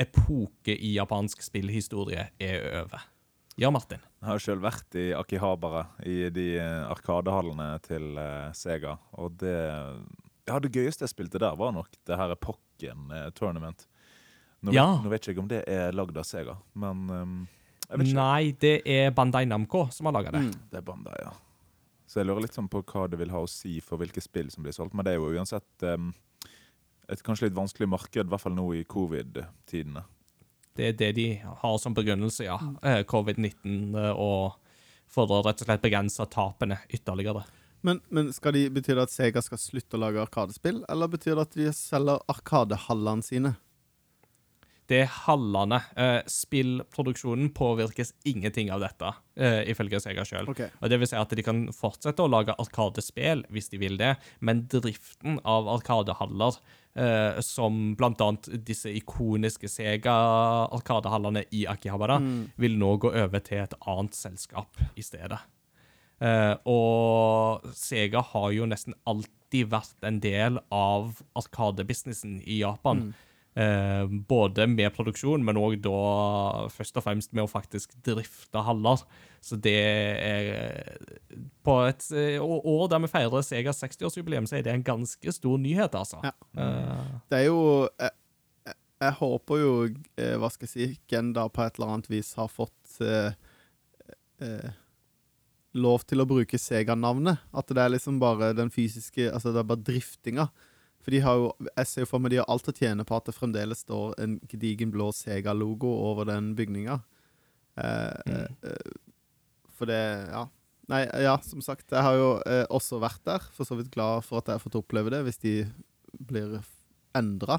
epoke 0.02 0.74
i 0.74 0.96
japansk 0.96 1.46
spillhistorie 1.46 2.32
er 2.42 2.66
over. 2.80 3.06
Ja, 3.62 3.70
Martin. 3.70 4.02
Jeg 4.18 4.32
har 4.32 4.42
sjøl 4.42 4.64
vært 4.66 4.98
i 4.98 5.12
Akihabara, 5.14 5.84
i 6.02 6.32
de 6.34 6.48
eh, 6.58 6.88
arkadehallene 6.90 7.76
til 7.86 8.18
eh, 8.18 8.50
Sega. 8.58 8.96
Og 9.22 9.38
det 9.44 9.54
Ja, 10.50 10.58
det 10.64 10.74
gøyeste 10.74 11.06
jeg 11.06 11.14
spilte 11.14 11.38
der, 11.46 11.54
var 11.62 11.78
nok 11.78 11.94
det 12.10 12.18
her 12.18 12.34
Pokken 12.42 13.14
eh, 13.14 13.30
Tournament. 13.38 13.86
Nå, 14.68 14.76
Ja. 14.76 14.86
vet, 14.96 15.04
nå 15.06 15.12
vet 15.14 15.24
ikke 15.24 15.34
jeg 15.34 15.42
om 15.44 15.50
det 15.52 15.64
er 15.72 15.96
lagd 15.96 16.18
av 16.20 16.28
Sega, 16.28 16.58
men 16.76 17.04
um, 17.10 17.36
jeg 17.88 18.00
vet 18.02 18.08
ikke. 18.12 18.20
Nei, 18.20 18.52
det 18.60 18.76
er 18.86 19.12
Bandai 19.16 19.46
Namco 19.48 19.86
som 19.96 20.10
har 20.10 20.18
laga 20.18 20.34
det. 20.36 20.44
Mm. 20.48 20.56
Det 20.72 20.80
er 20.82 20.86
Bandai, 20.88 21.18
ja. 21.24 21.34
Så 22.08 22.22
jeg 22.22 22.28
lurer 22.30 22.46
litt 22.46 22.56
sånn 22.56 22.70
på 22.72 22.82
hva 22.88 23.08
det 23.12 23.20
vil 23.20 23.32
ha 23.34 23.42
å 23.44 23.50
si 23.52 23.80
for 23.84 24.00
hvilke 24.00 24.24
spill 24.24 24.52
som 24.52 24.64
blir 24.64 24.76
solgt. 24.76 24.94
Men 24.96 25.08
det 25.08 25.16
er 25.16 25.20
jo 25.20 25.32
uansett 25.36 25.88
um, 25.88 26.14
et 27.12 27.24
kanskje 27.24 27.48
litt 27.50 27.58
vanskelig 27.58 27.88
marked, 27.92 28.24
i 28.26 28.32
hvert 28.32 28.44
fall 28.44 28.56
nå 28.56 28.68
i 28.76 28.86
covid-tidene. 28.88 30.04
Det 30.78 30.92
er 30.92 30.98
det 31.00 31.12
de 31.18 31.28
har 31.42 31.78
som 31.82 31.96
begrunnelse, 31.98 32.46
ja. 32.46 32.58
Eh, 32.86 33.02
Covid-19 33.10 33.96
eh, 33.98 34.12
og 34.14 34.60
for 35.10 35.32
å 35.32 35.40
rett 35.46 35.64
og 35.64 35.70
slett 35.70 35.82
begrense 35.82 36.26
tapene 36.30 36.78
ytterligere. 36.94 37.46
Men, 37.88 38.02
men 38.14 38.30
skal 38.36 38.54
de, 38.54 38.66
betyr 38.74 38.98
det 39.00 39.08
at 39.08 39.14
Sega 39.14 39.42
skal 39.42 39.60
slutte 39.62 39.98
å 39.98 40.02
lage 40.04 40.22
arkadespill, 40.22 40.84
eller 40.92 41.10
betyr 41.12 41.36
det 41.38 41.46
at 41.48 41.58
de 41.58 41.72
selger 41.76 42.22
arkadehallene 42.30 43.26
sine? 43.26 43.54
Det 44.88 45.02
er 45.04 45.10
hallene. 45.26 45.82
Eh, 46.00 46.22
spillproduksjonen 46.32 47.50
påvirkes 47.56 48.14
ingenting 48.30 48.72
av 48.72 48.80
dette, 48.86 49.12
eh, 49.36 49.62
ifølge 49.72 50.00
Sega 50.00 50.24
sjøl. 50.24 50.48
Okay. 50.54 50.70
Og 50.82 50.90
det 50.90 51.00
vil 51.02 51.10
si 51.12 51.18
at 51.20 51.36
de 51.36 51.44
kan 51.44 51.66
fortsette 51.76 52.24
å 52.24 52.32
lage 52.32 52.56
arkadespill 52.56 53.44
hvis 53.52 53.68
de 53.74 53.82
vil 53.82 54.00
det, 54.00 54.16
men 54.40 54.64
driften 54.72 55.42
av 55.44 55.68
arkadehaller, 55.68 56.60
eh, 56.96 57.42
som 57.42 57.98
annet 58.00 58.48
disse 58.66 58.88
ikoniske 58.88 59.68
Sega-arkadehallene 59.68 61.44
i 61.52 61.66
Akihabara, 61.68 62.22
vil 62.56 62.80
nå 62.80 62.98
gå 62.98 63.12
over 63.12 63.40
til 63.40 63.66
et 63.66 63.78
annet 63.86 64.16
selskap 64.16 64.80
i 64.96 65.04
stedet. 65.04 65.40
Eh, 66.24 66.56
og 66.66 67.68
Sega 67.78 68.24
har 68.32 68.52
jo 68.56 68.66
nesten 68.66 68.96
alltid 69.06 69.70
vært 69.70 70.08
en 70.08 70.20
del 70.24 70.60
av 70.74 71.22
arkadebusinessen 71.38 72.40
i 72.42 72.62
Japan. 72.64 73.12
Eh, 73.58 74.04
både 74.30 74.68
med 74.70 74.92
produksjon, 74.94 75.42
men 75.42 75.58
òg 75.58 75.80
da 75.82 76.68
først 76.70 77.00
og 77.00 77.06
fremst 77.08 77.32
med 77.34 77.48
å 77.48 77.50
faktisk 77.50 77.96
drifte 78.06 78.62
haller. 78.62 79.02
Så 79.42 79.58
det 79.58 79.74
er 79.74 81.00
På 81.66 81.80
et 81.88 82.06
eh, 82.14 82.38
år 82.38 82.86
der 82.92 83.02
vi 83.02 83.10
feirer 83.10 83.46
Segas 83.46 83.82
60-årsjubileum, 83.82 84.46
så 84.46 84.60
er 84.60 84.68
det 84.68 84.76
en 84.76 84.86
ganske 84.86 85.34
stor 85.34 85.58
nyhet, 85.58 85.98
altså. 85.98 86.22
Ja. 86.28 86.36
Eh, 86.54 87.18
Det 87.32 87.40
er 87.40 87.46
jo 87.48 87.90
Jeg, 87.98 88.14
jeg, 89.02 89.14
håper 89.24 89.64
jo, 89.64 89.74
eh, 90.22 90.36
hva 90.38 90.52
skal 90.54 90.70
jeg 90.70 90.74
si, 90.76 91.02
Genda 91.10 91.48
på 91.50 91.66
et 91.66 91.80
eller 91.80 91.96
annet 91.96 92.12
vis 92.14 92.36
har 92.38 92.54
fått 92.54 93.02
eh, 93.02 93.34
eh, 94.46 94.70
lov 95.74 96.06
til 96.06 96.22
å 96.22 96.30
bruke 96.30 96.62
Sega-navnet. 96.62 97.42
At 97.58 97.74
det 97.74 97.82
er 97.82 97.96
liksom 97.96 98.22
bare 98.22 98.54
den 98.58 98.70
fysiske 98.70 99.32
Altså 99.32 99.50
det 99.50 99.64
er 99.64 99.72
bare 99.74 99.86
driftinga. 99.90 100.52
For 101.08 101.16
de 101.16 101.22
har 101.24 101.40
jo 101.40 101.52
Jeg 101.70 101.88
ser 101.88 102.04
jo 102.04 102.10
for 102.10 102.20
meg 102.20 102.34
de 102.34 102.42
har 102.42 102.50
alt 102.52 102.68
å 102.68 102.76
tjene 102.76 103.06
på 103.08 103.16
at 103.16 103.30
det 103.30 103.38
fremdeles 103.38 103.86
står 103.86 104.18
en 104.20 104.34
gedigen 104.52 104.92
blå 104.92 105.14
Sega-logo 105.16 105.88
over 106.10 106.28
den 106.28 106.50
bygninga. 106.58 107.00
Eh, 107.80 108.18
mm. 108.28 108.58
eh, 108.68 108.92
for 109.78 109.88
det 109.88 110.04
Ja. 110.34 110.48
Nei, 110.88 111.02
ja, 111.20 111.34
som 111.44 111.60
sagt, 111.60 111.90
jeg 111.92 112.00
har 112.00 112.16
jo 112.16 112.28
eh, 112.48 112.64
også 112.72 113.00
vært 113.04 113.20
der. 113.28 113.44
For 113.56 113.68
så 113.68 113.76
vidt 113.76 113.92
glad 113.92 114.24
for 114.24 114.40
at 114.40 114.48
jeg 114.48 114.56
har 114.56 114.64
fått 114.64 114.78
oppleve 114.80 115.12
det, 115.12 115.20
hvis 115.26 115.42
de 115.44 115.56
blir 116.30 116.62
endra. 117.16 117.58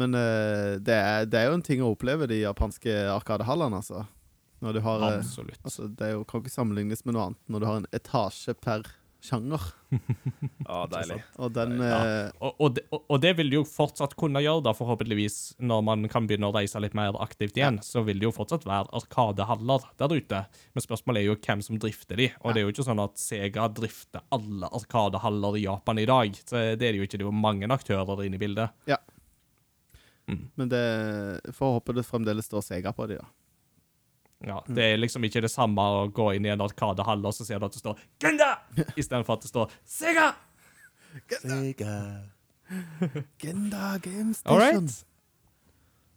Men 0.00 0.16
eh, 0.16 0.78
det, 0.80 0.96
er, 0.96 1.28
det 1.28 1.40
er 1.40 1.50
jo 1.50 1.58
en 1.58 1.66
ting 1.66 1.84
å 1.84 1.90
oppleve 1.92 2.28
de 2.30 2.40
japanske 2.40 2.94
arkadehallene, 3.12 3.82
altså. 3.82 4.06
Når 4.64 4.76
du 4.76 4.80
har 4.84 5.04
eh, 5.04 5.18
absolutt. 5.18 5.60
Altså, 5.60 5.88
det 5.92 6.08
er 6.08 6.16
jo, 6.18 6.24
kan 6.28 6.40
ikke 6.40 6.52
sammenlignes 6.52 7.04
med 7.04 7.16
noe 7.16 7.30
annet 7.30 7.52
når 7.52 7.60
du 7.60 7.68
har 7.68 7.82
en 7.82 7.90
etasje 7.96 8.56
per 8.60 8.88
sjanger. 9.22 9.60
Ja, 10.64 10.86
deilig. 10.90 11.16
Og 11.38 11.52
den 11.52 11.74
Ja. 11.78 11.98
eh, 12.26 12.30
Og, 12.40 12.54
og, 12.60 12.74
det, 12.74 12.84
og- 12.92 13.20
det 13.20 13.32
vil 13.36 13.50
de 13.50 13.56
jo 13.58 13.64
fortsatt 13.64 14.14
kunne 14.16 14.40
gjøre, 14.40 14.62
da, 14.64 14.72
forhåpentligvis, 14.72 15.56
når 15.60 15.82
man 15.84 16.08
kan 16.08 16.26
begynne 16.26 16.48
å 16.50 16.54
reise 16.54 16.80
litt 16.80 16.94
mer 16.94 17.12
aktivt 17.20 17.56
igjen. 17.58 17.78
Så 17.82 18.04
vil 18.06 18.18
det 18.18 18.28
jo 18.28 18.32
fortsatt 18.32 18.64
være 18.64 18.88
arkadehaller 18.92 19.84
der 19.98 20.08
ute. 20.14 20.46
Men 20.74 20.82
spørsmålet 20.86 21.22
er 21.24 21.28
jo 21.30 21.36
hvem 21.36 21.62
som 21.62 21.78
drifter 21.78 22.16
de. 22.16 22.30
Og 22.44 22.54
det 22.54 22.62
er 22.62 22.66
jo 22.68 22.72
ikke 22.72 22.88
sånn 22.88 23.02
at 23.04 23.16
Sega 23.18 23.68
drifter 23.72 24.22
alle 24.32 24.68
arkadehaller 24.70 25.56
i 25.60 25.64
Japan 25.66 25.98
i 25.98 26.06
dag. 26.06 26.32
Så 26.44 26.56
det 26.78 26.82
er 26.82 26.92
det 26.92 27.00
jo 27.00 27.06
ikke. 27.08 27.18
Det 27.18 27.26
er 27.26 27.30
jo 27.30 27.36
mange 27.36 27.66
aktører 27.68 28.24
inne 28.24 28.34
i 28.40 28.44
bildet. 28.46 28.70
Ja, 28.86 28.96
Men 30.56 30.68
det 30.70 31.40
får 31.56 31.80
håpe 31.80 31.94
det 31.96 32.04
fremdeles 32.06 32.46
står 32.46 32.62
Sega 32.62 32.92
på 32.94 33.08
de, 33.10 33.16
da. 33.18 33.24
Ja, 34.46 34.62
Det 34.64 34.84
er 34.94 34.96
liksom 35.00 35.24
ikke 35.28 35.42
det 35.44 35.50
samme 35.52 35.84
å 35.84 36.06
gå 36.16 36.30
inn 36.36 36.46
i 36.48 36.52
en 36.52 36.62
arkadehall 36.64 37.20
og 37.28 37.34
så 37.36 37.44
ser 37.44 37.60
du 37.60 37.66
at 37.68 37.74
det 37.76 37.82
står 37.82 37.98
Genda! 38.24 38.54
istedenfor 39.00 39.36
at 39.36 39.44
det 39.44 39.52
står 39.52 39.74
Sega! 39.84 40.30
Genda 41.28 41.94
Game 44.04 44.30
All 44.30 44.34
Station. 44.34 44.58
right. 44.60 45.04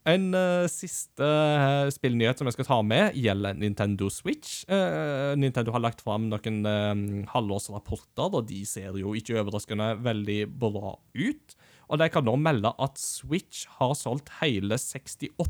En 0.03 0.33
uh, 0.35 0.67
siste 0.67 1.23
uh, 1.23 1.87
spillnyhet 1.93 2.39
som 2.39 2.49
jeg 2.49 2.57
skal 2.57 2.67
ta 2.67 2.77
med, 2.83 3.15
gjelder 3.15 3.55
Nintendo 3.55 4.09
Switch. 4.11 4.65
Uh, 4.67 5.31
Nintendo 5.39 5.71
har 5.71 5.83
lagt 5.83 6.03
fram 6.03 6.27
noen 6.31 6.57
uh, 6.67 6.91
halvårsrapporter, 7.31 8.35
og 8.35 8.49
de 8.51 8.59
ser 8.67 8.99
jo 8.99 9.15
ikke 9.15 9.39
overraskende 9.39 9.93
veldig 10.03 10.41
bra 10.59 10.97
ut. 10.99 11.55
Og 11.87 12.01
de 12.03 12.09
kan 12.11 12.27
nå 12.27 12.35
melde 12.41 12.73
at 12.83 12.99
Switch 12.99 13.63
har 13.79 13.95
solgt 13.95 14.31
hele 14.41 14.75
68 14.79 15.47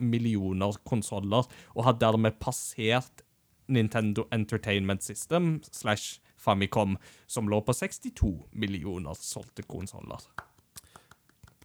millioner 0.00 0.76
konsoller, 0.84 1.46
og 1.74 1.84
har 1.84 1.98
dermed 2.00 2.38
passert 2.40 3.24
Nintendo 3.68 4.26
Entertainment 4.32 5.02
System 5.02 5.62
slash 5.72 6.20
Famicom, 6.36 6.98
som 7.26 7.48
lå 7.48 7.60
på 7.64 7.72
62 7.72 8.34
millioner 8.52 9.16
solgte 9.16 9.64
konsoller. 9.64 10.20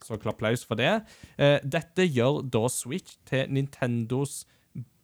Så 0.05 0.18
klapplaus 0.18 0.64
for 0.66 0.80
det. 0.80 1.01
Eh, 1.38 1.60
dette 1.64 2.07
gjør 2.07 2.41
da 2.47 2.64
Switch 2.72 3.18
til 3.28 3.51
Nintendos 3.51 4.45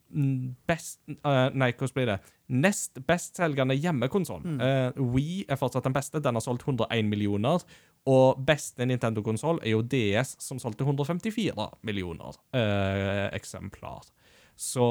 mm, 0.09 0.55
best 0.67 1.01
eh, 1.11 1.49
Nei, 1.51 1.73
hvordan 1.75 1.97
blir 1.97 2.09
det? 2.13 2.19
Nest 2.55 3.01
bestselgende 3.07 3.75
hjemmekonsoll. 3.75 4.45
Eh, 4.61 4.95
Wii 4.95 5.43
er 5.49 5.59
fortsatt 5.59 5.85
den 5.85 5.97
beste. 5.97 6.23
Den 6.23 6.39
har 6.39 6.45
solgt 6.45 6.63
101 6.63 7.11
millioner. 7.11 7.65
Og 8.05 8.37
beste 8.45 8.85
Nintendo-konsoll 8.85 9.63
er 9.65 9.73
jo 9.73 9.81
DS, 9.81 10.35
som 10.43 10.59
solgte 10.61 10.85
154 10.85 11.55
millioner 11.87 12.35
eh, 12.53 13.27
eksemplar. 13.33 14.05
Så 14.55 14.85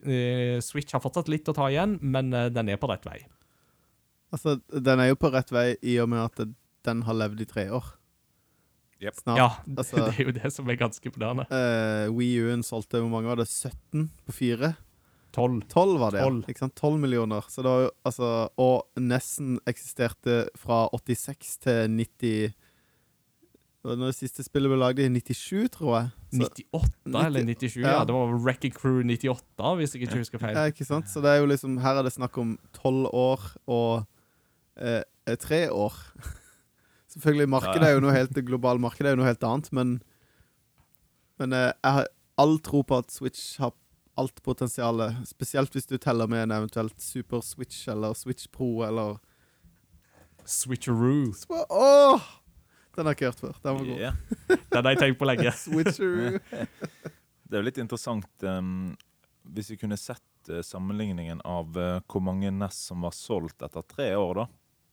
eh, 0.00 0.56
Switch 0.64 0.96
har 0.96 1.02
fortsatt 1.04 1.28
litt 1.28 1.48
å 1.52 1.54
ta 1.56 1.68
igjen, 1.70 1.98
men 2.00 2.32
eh, 2.32 2.48
den 2.54 2.72
er 2.72 2.80
på 2.80 2.88
rett 2.88 3.04
vei. 3.06 3.18
Altså, 4.34 4.56
den 4.72 5.02
er 5.02 5.12
jo 5.12 5.18
på 5.20 5.30
rett 5.34 5.52
vei 5.54 5.74
i 5.84 5.98
og 6.02 6.08
med 6.10 6.24
at 6.24 6.48
den 6.88 7.04
har 7.06 7.20
levd 7.20 7.44
i 7.44 7.48
tre 7.52 7.68
år. 7.76 7.92
Yep. 9.04 9.20
Snart. 9.20 9.38
Ja, 9.38 9.50
altså- 9.78 10.00
det 10.00 10.16
er 10.16 10.30
jo 10.30 10.34
det 10.40 10.50
som 10.56 10.68
er 10.72 10.80
ganske 10.80 11.10
imponerende. 11.10 11.44
Eh, 11.52 12.08
Wii 12.16 12.40
U-en 12.46 12.64
solgte 12.66 13.02
hvor 13.04 13.12
mange 13.12 13.28
var 13.28 13.42
det? 13.42 13.48
17 13.52 14.08
på 14.24 14.36
fire? 14.40 14.72
12. 15.34 15.62
12 15.72 15.94
var 16.00 16.14
det, 16.14 16.20
ja. 16.22 16.28
12. 16.30 16.50
Ikke 16.52 16.62
sant? 16.62 16.74
12 16.78 16.98
millioner. 17.02 17.46
Så 17.50 17.62
det 17.64 17.70
var 17.72 17.80
jo, 17.84 17.90
altså, 18.08 18.28
og 18.60 19.00
nesten 19.00 19.56
eksisterte 19.70 20.44
fra 20.58 20.84
86 20.94 21.56
til 21.66 21.96
90 21.98 22.52
Det 23.84 23.90
var 23.90 23.98
når 24.00 24.14
det 24.14 24.16
siste 24.16 24.44
spillet 24.46 24.72
ble 24.72 24.78
lagd 24.80 25.02
i 25.02 25.08
97, 25.12 25.66
tror 25.74 25.90
jeg. 25.98 26.06
Så, 26.38 26.46
98 26.72 27.26
eller 27.26 27.44
97, 27.50 27.74
ja. 27.82 27.90
Ja. 27.98 28.04
Det 28.08 28.14
var 28.16 28.32
Wrecking 28.46 28.72
Crew 28.74 29.02
98, 29.02 29.74
hvis 29.80 29.94
jeg 29.94 30.06
ikke 30.06 30.22
husker 30.22 30.40
feil. 30.40 30.56
ja, 30.56 30.64
ikke 30.72 30.86
sant? 30.88 31.10
Så 31.12 31.20
det 31.20 31.34
er 31.34 31.42
jo 31.42 31.50
liksom 31.50 31.76
Her 31.84 32.00
er 32.00 32.06
det 32.08 32.14
snakk 32.14 32.38
om 32.40 32.56
12 32.80 33.10
år 33.12 33.44
og 33.66 34.06
eh, 34.80 35.02
tre 35.42 35.66
år. 35.70 35.92
Selvfølgelig, 37.14 37.48
markedet 37.52 37.86
er 37.90 37.94
jo 37.98 38.02
noe 38.02 38.16
helt 38.16 38.40
global 38.48 38.80
markedet 38.82 39.10
er 39.12 39.14
jo 39.14 39.20
noe 39.20 39.28
helt 39.28 39.44
annet, 39.46 39.68
men 39.76 39.94
Men 41.38 41.52
eh, 41.52 41.72
jeg 41.82 41.92
har 41.98 42.08
all 42.38 42.58
tro 42.62 42.82
på 42.82 42.96
at 42.98 43.12
Switch 43.12 43.58
har 43.60 43.74
alt 44.20 44.42
potensialet. 44.46 45.16
Spesielt 45.28 45.74
hvis 45.74 45.86
du 45.90 45.96
teller 45.98 46.28
med 46.30 46.46
en 46.46 46.54
eventuelt 46.60 46.96
Super 47.02 47.40
Switch 47.44 47.88
eller 47.90 48.14
Switch 48.18 48.46
Pro 48.52 48.82
eller 48.86 49.16
Switcheroo. 50.44 51.32
Sp 51.36 51.52
Åh! 51.70 52.20
Den 52.94 53.06
har 53.08 53.14
jeg 53.14 53.18
ikke 53.18 53.30
hørt 53.32 53.40
før. 53.42 53.56
Den 53.64 53.78
var 53.78 53.86
god. 53.88 53.98
Yeah. 53.98 54.14
Den 54.70 54.84
har 54.84 54.92
jeg 54.94 55.00
tenkt 55.02 55.18
på 55.18 55.26
lenge. 55.28 55.50
Switcheroo. 55.64 56.38
Det 57.48 57.58
er 57.58 57.60
jo 57.60 57.66
litt 57.66 57.78
interessant 57.82 58.44
um, 58.48 58.94
hvis 59.54 59.68
vi 59.74 59.76
kunne 59.78 59.98
sett 60.00 60.48
uh, 60.50 60.62
sammenligningen 60.64 61.42
av 61.46 61.74
uh, 61.76 61.98
hvor 62.10 62.22
mange 62.24 62.50
NES 62.54 62.78
som 62.88 63.04
var 63.04 63.12
solgt 63.14 63.62
etter 63.66 63.84
tre 63.90 64.12
år, 64.18 64.44
da. 64.44 64.46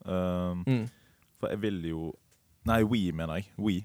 Um, 0.06 0.66
Mm. 0.68 0.84
For 1.42 1.50
jeg 1.50 1.62
vil 1.64 1.78
jo 1.90 2.02
Nei, 2.70 2.84
We, 2.86 3.00
mener 3.18 3.40
jeg. 3.40 3.48
We. 3.58 3.80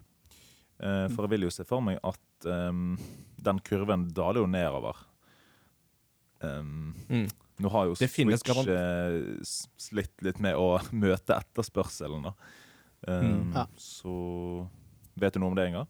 Uh, 0.77 1.07
for 1.15 1.25
jeg 1.25 1.31
vil 1.33 1.47
jo 1.47 1.53
se 1.55 1.65
for 1.65 1.81
meg 1.81 1.97
at 2.05 2.49
um, 2.53 2.99
den 3.41 3.61
kurven 3.65 4.03
daler 4.13 4.43
jo 4.43 4.51
nedover. 4.51 4.99
Um, 6.43 6.95
Mm. 7.09 7.27
Nå 7.59 7.71
har 7.73 7.87
jo 7.87 7.95
Det 7.97 8.11
Switch 8.13 8.43
garant- 8.45 8.69
eh, 8.69 9.43
slitt 9.81 10.13
litt 10.23 10.39
med 10.41 10.55
å 10.61 10.79
møte 10.93 11.37
etterspørselen, 11.39 12.23
da. 12.29 12.35
Um, 13.09 13.51
Mm. 13.51 13.53
Ja. 13.55 13.67
Så 13.77 14.69
Vet 15.17 15.33
du 15.33 15.41
noe 15.41 15.49
om 15.49 15.55
det, 15.57 15.69
Inga? 15.71 15.87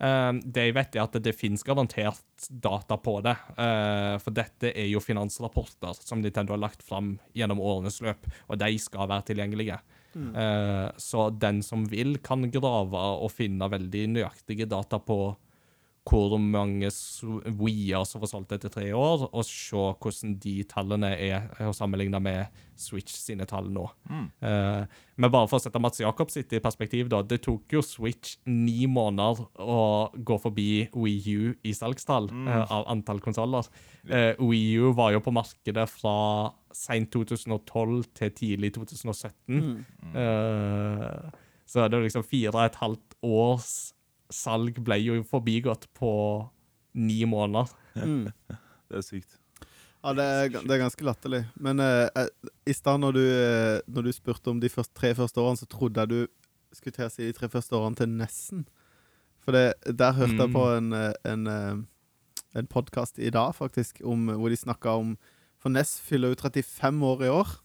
Um, 0.00 0.40
det 0.42 0.64
jeg 0.66 0.74
vet, 0.74 0.96
er 0.96 1.04
at 1.04 1.12
det 1.22 1.36
finnes 1.38 1.62
garantert 1.62 2.48
data 2.50 2.96
på 2.98 3.20
det. 3.22 3.36
Uh, 3.56 4.18
for 4.18 4.34
dette 4.34 4.72
er 4.74 4.88
jo 4.90 4.98
finansrapporter 4.98 5.94
som 6.02 6.20
Nintendo 6.20 6.52
har 6.56 6.58
lagt 6.64 6.82
fram 6.82 7.12
gjennom 7.32 7.60
årenes 7.62 8.00
løp, 8.02 8.26
og 8.50 8.58
de 8.58 8.72
skal 8.82 9.06
være 9.06 9.28
tilgjengelige. 9.30 9.78
Uh, 10.14 10.90
så 10.98 11.28
den 11.38 11.62
som 11.62 11.86
vil, 11.90 12.18
kan 12.22 12.42
grave 12.50 12.98
og 13.22 13.30
finne 13.34 13.66
veldig 13.70 14.04
nøyaktige 14.16 14.66
data 14.70 14.98
på 14.98 15.36
hvor 16.04 16.36
mange 16.36 16.90
Wii-er 17.56 18.04
som 18.04 18.20
var 18.20 18.28
solgt 18.28 18.52
etter 18.52 18.72
tre 18.72 18.90
år, 18.92 19.24
og 19.32 19.46
se 19.48 19.72
hvordan 19.72 20.34
de 20.42 20.58
tallene 20.68 21.14
er 21.16 21.46
sammenligna 21.72 22.20
med 22.20 22.60
Switch 22.76 23.14
sine 23.16 23.46
tall 23.48 23.70
nå. 23.72 23.86
Eh, 24.44 24.84
men 25.16 25.32
bare 25.32 25.48
for 25.48 25.56
å 25.56 25.62
sette 25.64 25.80
Mats 25.80 26.02
Jakob 26.02 26.32
sitt 26.32 26.52
i 26.52 26.60
perspektiv, 26.60 27.08
da. 27.12 27.22
Det 27.24 27.40
tok 27.46 27.72
jo 27.72 27.82
Switch 27.86 28.36
ni 28.50 28.84
måneder 28.90 29.46
å 29.62 29.78
gå 30.12 30.38
forbi 30.42 30.68
Wii 30.92 31.36
U 31.38 31.54
i 31.64 31.72
salgstall 31.76 32.28
eh, 32.34 32.60
av 32.66 32.84
antall 32.92 33.22
konsoller. 33.24 33.70
Uh, 34.04 34.34
Wii 34.42 34.76
U 34.84 34.92
var 34.98 35.14
jo 35.14 35.22
på 35.24 35.32
markedet 35.32 35.86
fra 35.88 36.16
seint 36.74 37.08
2012 37.14 38.04
til 38.18 38.34
tidlig 38.36 38.74
2017. 38.76 39.64
Eh, 40.12 41.40
så 41.64 41.88
det 41.88 41.96
er 41.96 42.04
liksom 42.04 42.26
fire 42.28 42.52
og 42.52 42.66
et 42.66 42.80
halvt 42.82 43.16
års 43.24 43.93
salg 44.32 44.78
ble 44.84 44.98
jo 45.02 45.18
forbigått 45.28 45.88
på 45.96 46.12
ni 46.94 47.24
måneder. 47.28 47.72
Mm. 47.98 48.28
Det 48.88 49.00
er 49.00 49.04
sykt. 49.06 49.40
Ja, 50.04 50.12
det 50.12 50.24
er, 50.28 50.48
det 50.52 50.74
er 50.74 50.80
ganske 50.82 51.04
latterlig. 51.06 51.40
Men 51.56 51.80
eh, 51.80 52.26
i 52.68 52.74
stad 52.76 53.00
når, 53.00 53.16
du, 53.16 53.22
eh, 53.24 53.78
når 53.88 54.04
du 54.04 54.10
spurte 54.12 54.52
om 54.52 54.58
de 54.60 54.68
første, 54.68 54.92
tre 54.92 55.14
første 55.16 55.40
årene, 55.40 55.56
så 55.56 55.68
trodde 55.72 56.02
jeg 56.02 56.10
du 56.10 56.74
skulle 56.76 56.92
til 56.92 57.06
å 57.06 57.12
si 57.12 57.24
de 57.24 57.36
tre 57.36 57.48
første 57.48 57.72
årene 57.78 57.96
til 57.96 58.12
Nessen. 58.12 58.66
For 59.44 59.56
det, 59.56 59.64
der 59.98 60.16
hørte 60.16 60.36
jeg 60.36 60.52
på 60.52 60.64
en, 60.76 60.92
eh, 60.92 61.14
en, 61.28 61.46
eh, 61.48 62.58
en 62.60 62.68
podkast 62.68 63.18
i 63.18 63.32
dag, 63.32 63.54
faktisk, 63.56 64.02
om, 64.04 64.28
hvor 64.28 64.52
de 64.52 64.60
snakka 64.60 64.98
om 65.00 65.16
For 65.64 65.72
Ness 65.72 65.96
fyller 66.04 66.34
jo 66.34 66.36
35 66.36 67.02
år 67.08 67.24
i 67.24 67.32
år. 67.32 67.56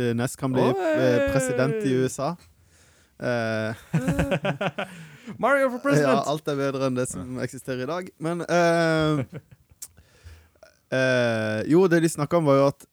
Eh, 0.00 0.14
Ness 0.16 0.36
kan 0.40 0.54
bli 0.54 0.64
Oi! 0.64 1.28
president 1.28 1.84
i 1.84 1.92
USA. 2.00 2.32
Eh, 3.20 3.74
Mario 5.42 5.68
for 5.70 5.78
ja, 5.78 5.82
president! 5.84 6.26
alt 6.26 6.48
er 6.50 6.56
bedre 6.58 6.88
enn 6.88 6.96
det 6.98 7.08
som 7.10 7.38
eksisterer 7.42 7.84
i 7.84 7.90
dag. 7.90 8.08
Men 8.22 8.42
uh, 8.46 9.22
uh, 10.92 11.60
Jo, 11.68 11.84
det 11.90 12.02
de 12.04 12.10
snakka 12.12 12.40
om, 12.40 12.48
var 12.50 12.60
jo 12.60 12.66
at 12.72 12.88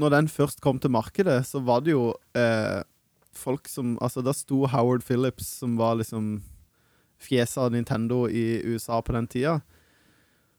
når 0.00 0.14
den 0.14 0.28
først 0.32 0.60
kom 0.64 0.78
til 0.80 0.90
markedet, 0.94 1.42
så 1.44 1.60
var 1.60 1.82
det 1.84 1.92
jo 1.92 2.12
folk 3.36 3.68
som 3.68 3.98
Altså, 4.00 4.22
da 4.24 4.32
sto 4.36 4.62
Howard 4.70 5.04
Phillips, 5.04 5.50
som 5.60 5.76
var 5.76 5.98
liksom 6.00 6.38
fjeset 7.22 7.60
av 7.62 7.72
Nintendo 7.74 8.24
i 8.28 8.62
USA 8.66 9.00
på 9.04 9.12
den 9.14 9.28
tida. 9.30 9.60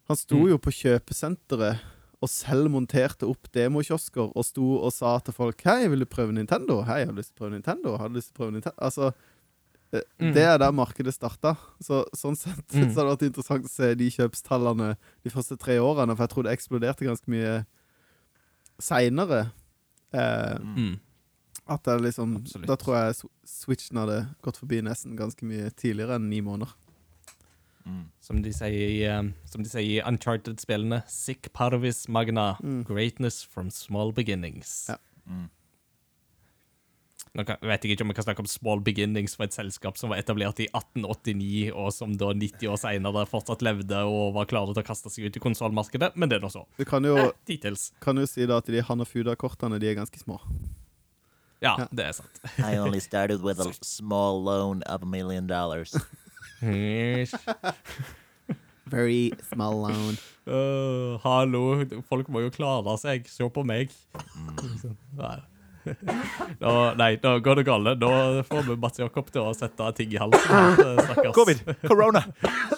Han 0.08 0.18
sto 0.20 0.36
Mm. 0.44 0.50
jo 0.54 0.58
på 0.60 0.72
kjøpesenteret 0.72 1.80
og 2.24 2.30
selv 2.32 2.70
monterte 2.72 3.28
opp 3.28 3.50
demokiosker 3.56 4.32
og 4.32 4.46
sto 4.48 4.64
og 4.80 4.94
sa 4.96 5.18
til 5.20 5.36
folk 5.36 5.60
Hei, 5.68 5.88
vil 5.92 6.06
du 6.06 6.08
prøve 6.08 6.32
Nintendo? 6.36 6.80
Hei, 6.88 7.02
har 7.04 7.12
du 7.12 7.20
lyst 7.20 7.34
til 7.34 7.38
å 7.38 7.42
prøve 7.44 7.58
Nintendo? 7.58 7.98
Har 8.00 8.08
du 8.12 8.16
lyst 8.16 8.32
til 8.32 8.38
å 8.38 8.40
prøve 8.40 8.56
Nintendo? 8.56 8.78
Altså, 8.80 9.10
eh, 9.92 10.02
Mm. 10.22 10.34
det 10.34 10.44
er 10.48 10.58
der 10.58 10.72
markedet 10.72 11.14
starta. 11.14 11.56
Så, 11.84 12.06
sånn 12.16 12.36
sett 12.40 12.66
Mm. 12.72 12.94
så 12.94 13.04
hadde 13.04 13.20
det 13.20 13.20
vært 13.20 13.28
interessant 13.30 13.66
å 13.66 13.70
se 13.70 13.94
de 13.96 14.10
kjøpstallene 14.10 14.96
de 15.24 15.30
første 15.30 15.58
tre 15.60 15.76
årene, 15.78 16.16
for 16.16 16.24
jeg 16.26 16.30
tror 16.34 16.44
det 16.48 16.58
eksploderte 16.58 17.06
ganske 17.06 17.28
mye 17.28 17.66
seinere. 18.80 19.52
Eh, 20.14 20.58
Mm. 20.60 21.00
at 21.68 21.84
det 21.84 22.02
liksom 22.02 22.38
Absolutt. 22.38 22.68
Da 22.68 22.76
tror 22.76 22.96
jeg 22.96 23.30
Switchen 23.46 23.98
hadde 23.98 24.36
gått 24.44 24.58
forbi 24.58 24.82
nesten 24.82 25.16
ganske 25.18 25.42
mye 25.44 25.70
tidligere 25.76 26.16
enn 26.16 26.30
ni 26.30 26.42
måneder. 26.42 26.74
Mm. 27.86 28.06
Som 28.22 28.42
de 28.42 28.52
sier 28.56 28.90
i, 28.90 29.02
um, 29.12 29.34
som 29.46 29.62
de 29.64 29.70
sier 29.70 29.84
i 30.00 30.02
Uncharted-spillene, 30.08 31.02
Sick 31.10 31.50
parvis 31.54 32.06
magna, 32.08 32.56
Mm. 32.64 32.84
greatness 32.88 33.44
from 33.44 33.70
small 33.70 34.12
beginnings. 34.14 34.86
Ja. 34.90 34.96
Mm. 35.28 35.50
Nå 37.34 37.44
kan, 37.48 37.58
vet 37.66 37.82
jeg 37.84 37.96
ikke 37.96 38.04
om 38.06 38.12
jeg 38.12 38.16
kan 38.20 38.26
snakke 38.28 38.44
om 38.44 38.50
small 38.50 38.80
beginnings 38.86 39.34
for 39.36 39.48
et 39.48 39.56
selskap 39.56 39.98
som 39.98 40.12
var 40.14 40.20
etablert 40.22 40.60
i 40.62 40.68
1889, 40.70 41.72
og 41.74 41.90
som 41.96 42.14
da 42.20 42.28
90 42.38 42.68
år 42.70 42.78
senere 42.78 43.24
fortsatt 43.26 43.64
levde 43.66 44.04
og 44.06 44.36
var 44.36 44.46
klare 44.52 44.76
til 44.76 44.84
å 44.84 44.86
kaste 44.86 45.10
seg 45.10 45.26
ut 45.32 45.40
i 45.40 45.42
konsollmarkedet, 45.42 46.12
men 46.16 46.30
det 46.30 46.38
er 46.38 46.46
nå 46.46 46.52
så. 46.54 46.66
Du 46.78 46.86
kan 46.86 47.04
jo, 47.04 47.16
Eh, 47.18 47.76
kan 48.00 48.16
jo 48.22 48.26
si 48.30 48.46
da 48.46 48.58
at 48.62 48.66
de 48.70 48.84
Hanafuda-kortene 48.86 49.80
de 49.82 49.90
er 49.90 49.96
ganske 49.98 50.20
små. 50.22 50.40
Ja, 51.60 51.76
Ja. 51.80 51.88
det 51.92 52.06
er 52.06 52.12
sant. 52.14 52.40
I 52.60 52.78
only 52.78 53.00
started 53.00 53.42
with 53.42 53.60
a 53.60 53.74
small 53.82 54.44
loan 54.44 54.84
of 54.84 55.02
a 55.02 55.06
million 55.06 55.48
dollars. 55.48 55.96
Very 58.94 59.34
small 59.50 59.82
loan. 59.82 60.18
Uh, 60.46 61.18
hallo, 61.24 61.82
folk 62.10 62.28
må 62.30 62.44
jo 62.44 62.52
klare 62.54 62.94
seg. 63.02 63.26
Se 63.32 63.48
på 63.50 63.64
meg. 63.66 63.90
Nei. 65.18 65.40
Nå, 66.64 66.72
nei, 66.96 67.18
nå 67.20 67.32
går 67.44 67.56
det 67.60 67.64
galt. 67.68 67.90
Nå 68.00 68.10
får 68.48 68.62
vi 68.70 68.76
Mats 68.80 69.02
Jakob 69.02 69.28
til 69.34 69.42
å 69.44 69.52
sette 69.58 69.90
ting 69.98 70.14
i 70.16 70.20
halsen. 70.22 70.46
her, 70.48 71.02
stakkars. 71.10 71.34
Covid! 71.36 71.60
Corona! 71.84 72.22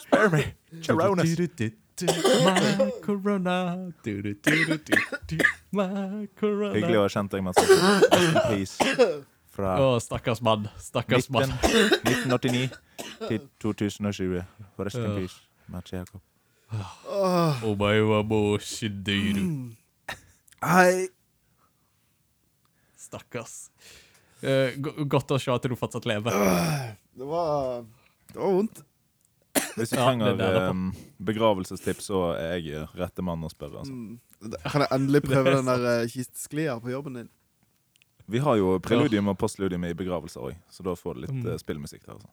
Spare 0.02 0.32
me! 0.34 0.42
Coronas! 0.88 1.30
My 2.44 2.92
corona. 3.06 3.88
My 5.72 6.28
corona. 6.36 6.74
Hyggelig 6.76 6.98
å 7.00 7.04
ha 7.06 7.12
kjent 7.14 7.32
deg, 7.32 7.46
Mats. 7.46 7.62
Peace. 8.50 8.76
Fra 9.56 9.76
Å, 9.80 10.00
stakkars 10.04 10.42
mann. 10.44 10.66
Stakkars 10.84 11.30
mann. 11.32 11.52
1989 11.64 12.74
til 13.30 13.46
2020. 13.64 14.42
Rest 14.84 15.00
in 15.00 15.06
Ja. 15.08 15.14
peace, 15.16 15.38
Mats 15.72 15.92
Jakob. 15.96 16.22
Hei! 20.66 21.08
Stakkars. 22.98 23.70
Eh, 24.42 24.76
go- 24.82 25.06
godt 25.08 25.32
å 25.32 25.40
se 25.40 25.52
at 25.54 25.62
du 25.64 25.76
fortsatt 25.80 26.06
lever. 26.10 26.32
Det 27.16 27.26
var 27.26 27.86
Det 28.34 28.42
var 28.42 28.52
vondt. 28.52 28.82
Hvis 29.76 29.90
du 29.92 29.96
Ja, 29.96 30.12
det 30.12 30.20
trenger 30.20 30.28
er 30.34 30.38
der 30.38 30.70
um, 30.70 30.90
begravelsestips, 31.24 32.10
så 32.10 32.34
er 32.36 32.58
jeg 32.60 32.76
eh, 32.76 32.88
rette 33.00 33.24
mann 33.24 33.44
å 33.44 33.50
spørre. 33.52 33.80
Altså. 33.80 33.94
Mm. 33.94 34.20
Kan 34.66 34.82
jeg 34.84 34.92
endelig 34.92 35.22
prøve 35.24 35.54
den 35.56 35.66
der 35.70 35.86
uh, 36.04 36.08
kistesklia 36.12 36.76
på 36.84 36.92
jobben 36.92 37.14
din? 37.22 37.30
Vi 38.30 38.40
har 38.42 38.58
jo 38.58 38.80
preludium 38.82 39.28
og 39.30 39.38
postludium 39.38 39.84
i 39.86 39.94
begravelser 39.94 40.42
òg, 40.50 40.56
så 40.72 40.84
da 40.84 40.96
får 40.98 41.14
du 41.14 41.22
litt 41.26 41.32
Mm. 41.36 41.46
eh, 41.52 41.58
spillmusikk 41.62 42.06
der. 42.06 42.16
Også. 42.16 42.28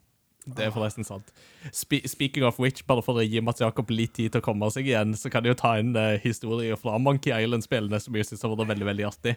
Det 0.57 0.65
er 0.67 0.71
forresten 0.75 1.05
sant. 1.07 1.29
Spe 1.71 2.01
speaking 2.09 2.43
of 2.45 2.59
which, 2.59 2.85
bare 2.87 3.03
for 3.03 3.15
å 3.15 3.23
gi 3.23 3.41
Mats 3.41 3.61
Jakob 3.61 3.91
litt 3.91 4.15
tid 4.15 4.33
til 4.33 4.41
å 4.41 4.45
komme 4.45 4.67
seg 4.75 4.87
igjen, 4.89 5.13
så 5.15 5.31
kan 5.31 5.45
jeg 5.45 5.55
jo 5.55 5.61
ta 5.61 5.77
en 5.79 5.95
uh, 5.95 6.17
historie 6.19 6.75
fra 6.77 6.97
Monkey 6.99 7.31
Island-spillene 7.31 8.01
som 8.01 8.15
jeg 8.19 8.27
synes 8.27 8.43
har 8.43 8.51
vært 8.57 8.73
veldig, 8.73 8.89
veldig 8.89 9.07
artig. 9.07 9.37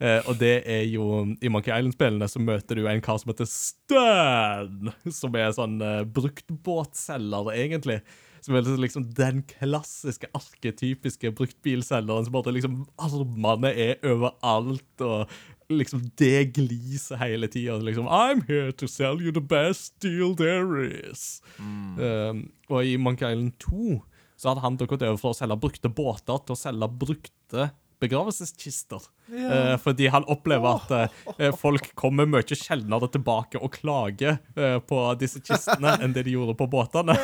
Uh, 0.00 0.20
og 0.28 0.38
det 0.38 0.62
er 0.66 0.84
jo 0.90 1.22
I 1.42 1.48
Monkey 1.50 1.70
Island-spillene 1.74 2.28
så 2.30 2.38
møter 2.42 2.74
du 2.76 2.86
en 2.86 3.00
kar 3.02 3.18
som 3.18 3.30
heter 3.32 3.46
Stan, 3.50 4.92
som 5.10 5.34
er 5.34 5.50
sånn 5.56 5.80
uh, 5.82 6.04
bruktbåtselger, 6.04 7.50
egentlig. 7.54 8.00
Som 8.44 8.54
er 8.58 8.66
liksom 8.76 9.06
den 9.16 9.42
klassiske, 9.48 10.28
arketypiske 10.36 11.30
bruktbilselgeren 11.32 12.26
som 12.26 12.34
bare 12.34 12.52
liksom 12.52 12.82
Armene 13.00 13.70
er 13.72 13.94
overalt, 14.04 15.00
og 15.00 15.30
liksom 15.72 16.02
det 16.20 16.44
gliser 16.56 17.16
hele 17.20 17.48
tida. 17.48 17.76
Liksom, 17.76 18.08
I'm 18.08 18.42
here 18.48 18.72
to 18.72 18.88
sell 18.88 19.22
you 19.22 19.32
the 19.32 19.40
best 19.40 19.94
deal 20.02 20.36
there 20.36 20.84
is. 20.84 21.42
Um, 21.58 22.50
og 22.68 22.84
i 22.84 22.96
Monkey 22.96 23.30
Island 23.30 23.58
2 23.64 24.02
så 24.36 24.50
hadde 24.50 24.64
han 24.64 24.76
gått 24.76 25.02
over 25.02 25.16
fra 25.20 25.32
å 25.32 25.38
selge 25.38 25.56
brukte 25.62 25.88
båter 25.88 26.40
til 26.44 26.56
å 26.56 26.58
selge 26.58 26.90
brukte 27.00 27.70
begravelseskister. 28.02 29.04
Eh, 29.32 29.76
fordi 29.80 30.10
han 30.12 30.26
opplever 30.28 30.80
at 30.80 31.14
uh, 31.38 31.52
folk 31.56 31.86
kommer 31.96 32.28
mye 32.28 32.58
sjeldnere 32.58 33.08
tilbake 33.14 33.60
og 33.62 33.72
klager 33.78 34.40
uh, 34.58 34.80
på 34.84 34.98
disse 35.20 35.40
kistene 35.44 35.94
enn 36.02 36.16
det 36.16 36.26
de 36.26 36.34
gjorde 36.34 36.56
på 36.58 36.68
båtene. 36.70 37.16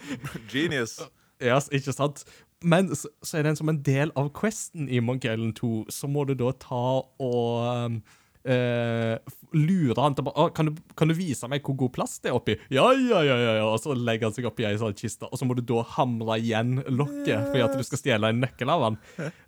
Genius. 0.52 0.98
Ja, 1.42 1.60
ikke 1.74 1.94
sant? 1.94 2.24
Men 2.64 2.90
så, 2.96 3.10
så 3.22 3.38
er 3.38 3.44
det 3.44 3.54
en 3.54 3.60
som 3.60 3.70
en 3.72 3.80
del 3.84 4.12
av 4.18 4.30
questen 4.36 4.88
i 4.88 5.00
Monkey 5.04 5.32
Island 5.32 5.56
2, 5.60 5.72
så 5.92 6.10
må 6.10 6.24
du 6.28 6.34
da 6.38 6.50
ta 6.60 6.84
og 7.04 7.88
um, 7.92 7.98
eh, 8.48 9.34
lure 9.52 9.96
han 10.00 10.16
til 10.16 10.26
bare, 10.26 10.46
«Å, 10.46 10.54
kan, 10.56 10.70
du, 10.70 10.80
kan 10.96 11.10
du 11.10 11.16
vise 11.18 11.48
meg 11.50 11.64
hvor 11.66 11.76
god 11.84 11.94
plass 11.96 12.16
det 12.24 12.32
er 12.32 12.38
oppi? 12.38 12.56
Ja, 12.72 12.86
ja, 12.96 13.20
ja, 13.26 13.36
ja, 13.40 13.52
ja. 13.60 13.68
Og 13.68 13.78
så 13.82 13.96
legger 13.96 14.30
han 14.30 14.36
seg 14.36 14.48
oppi 14.48 14.66
ei 14.68 14.74
sånn 14.80 14.96
kiste, 14.98 15.28
og 15.28 15.40
så 15.40 15.48
må 15.48 15.56
du 15.58 15.64
da 15.66 15.84
hamre 15.96 16.38
igjen 16.40 16.78
lokket 16.88 17.50
for 17.50 17.66
at 17.66 17.76
du 17.76 17.84
skal 17.86 18.02
stjele 18.02 18.32
en 18.32 18.42
nøkkel 18.46 18.74
av 18.74 18.88
han. 18.88 18.98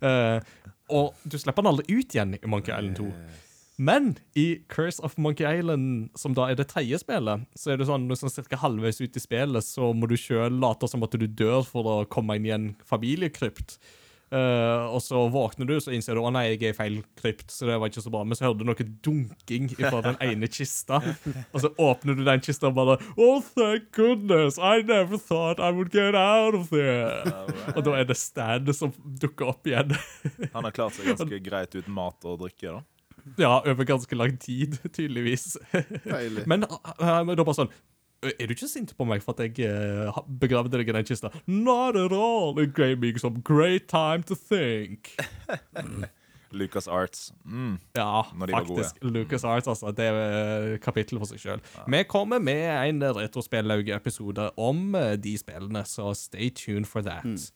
Uh, 0.04 0.38
og 1.00 1.26
du 1.26 1.40
slipper 1.40 1.64
han 1.64 1.72
aldri 1.72 1.98
ut 1.98 2.14
igjen 2.14 2.36
i 2.38 2.46
Monkey 2.50 2.74
Island 2.74 3.00
2. 3.00 3.10
Men 3.76 4.14
i 4.34 4.62
Curse 4.72 5.02
of 5.04 5.18
Monkey 5.20 5.44
Island, 5.58 6.08
som 6.16 6.34
da 6.36 6.48
er 6.48 6.56
det 6.56 6.70
tredje 6.70 6.98
spillet, 7.02 7.44
så 7.58 7.74
er 7.74 7.80
det 7.80 7.88
sånn, 7.90 8.08
sånn 8.16 8.32
cirka 8.32 8.56
halvveis 8.62 9.02
ut 9.02 9.16
i 9.16 9.20
spillet, 9.20 9.68
så 9.68 9.92
må 9.92 10.08
du 10.08 10.16
sjøl 10.16 10.56
late 10.62 10.88
som 10.88 11.04
at 11.04 11.16
du 11.20 11.26
dør 11.28 11.60
for 11.68 11.92
å 11.92 12.00
komme 12.08 12.38
inn 12.38 12.48
i 12.48 12.56
en 12.56 12.72
familiekrypt. 12.88 13.76
Uh, 14.26 14.90
og 14.90 14.98
så 15.04 15.20
våkner 15.30 15.68
du, 15.68 15.76
så 15.78 15.92
innser 15.94 16.16
du 16.18 16.24
å 16.24 16.32
nei, 16.34 16.48
jeg 16.48 16.64
er 16.64 16.72
i 16.72 16.74
feil 16.74 16.96
krypt, 17.20 17.52
så 17.52 17.68
det 17.68 17.76
var 17.78 17.92
ikke 17.92 18.02
så 18.02 18.10
bra. 18.10 18.24
Men 18.26 18.38
så 18.38 18.48
hører 18.48 18.58
du 18.58 18.64
noe 18.66 18.88
dunking 19.06 19.68
fra 19.76 20.00
den 20.08 20.18
ene 20.24 20.48
kista, 20.50 20.98
og 21.52 21.62
så 21.62 21.70
åpner 21.76 22.18
du 22.18 22.24
den 22.26 22.42
kista 22.42 22.72
og 22.72 22.80
bare 22.80 22.96
Oh, 23.14 23.38
thank 23.44 23.92
goodness, 23.94 24.58
I 24.58 24.80
never 24.82 25.20
thought 25.20 25.60
I 25.60 25.70
would 25.70 25.92
get 25.94 26.18
out 26.18 26.58
of 26.58 26.72
there. 26.72 27.22
Og 27.76 27.84
da 27.86 28.00
er 28.00 28.08
det 28.08 28.18
Stan 28.18 28.66
som 28.74 28.96
dukker 29.20 29.52
opp 29.52 29.68
igjen. 29.68 29.94
Han 30.56 30.64
har 30.64 30.74
klart 30.74 30.96
seg 30.96 31.12
ganske 31.12 31.44
greit 31.50 31.76
uten 31.76 31.94
mat 31.94 32.26
og 32.26 32.40
drikke. 32.42 32.72
da 32.80 32.95
Ja, 33.38 33.60
over 33.66 33.84
ganske 33.84 34.16
lang 34.16 34.38
tid, 34.40 34.78
tydeligvis. 34.96 35.56
Deilig. 36.04 36.46
Men 36.46 36.64
uh, 36.64 37.34
da 37.34 37.44
bare 37.44 37.58
sånn 37.58 37.72
Er 38.24 38.48
du 38.48 38.54
ikke 38.54 38.68
sint 38.70 38.94
på 38.96 39.06
meg 39.06 39.22
for 39.24 39.36
at 39.36 39.58
jeg 39.58 39.68
uh, 39.68 40.16
begravde 40.40 40.78
deg 40.78 40.88
i 40.88 40.94
den 40.96 41.06
kista? 41.06 41.30
Not 41.46 41.98
at 42.00 42.14
all. 42.16 42.56
It 42.62 42.74
gave 42.74 42.96
me 43.02 43.12
some 43.18 43.42
great 43.44 43.88
time 43.92 44.24
to 44.30 44.34
think. 44.34 45.12
Lucas 46.56 46.86
Arts. 46.88 47.34
Mm. 47.44 47.76
Ja, 47.98 48.22
Når 48.32 48.46
de 48.46 48.52
faktisk. 48.54 49.02
Lucas 49.02 49.44
Arts, 49.44 49.68
altså. 49.68 49.92
Det 49.92 50.06
er 50.08 50.72
uh, 50.72 50.78
kapittel 50.80 51.20
for 51.20 51.28
seg 51.28 51.42
sjøl. 51.42 51.62
Vi 51.92 52.02
kommer 52.08 52.40
med 52.40 52.64
en 52.88 53.04
Retrospellauge-episode 53.18 54.50
om 54.56 54.96
de 55.22 55.36
spillene, 55.38 55.84
så 55.84 56.14
stay 56.16 56.48
tuned 56.54 56.88
for 56.88 57.04
that. 57.04 57.50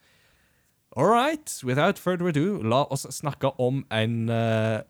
All 0.97 1.07
right, 1.07 1.62
without 1.62 1.99
further 1.99 2.26
ado, 2.28 2.62
la 2.62 2.82
oss 2.91 3.07
snakke 3.14 3.53
om 3.61 3.84
en 3.95 4.28
eh, 4.28 4.80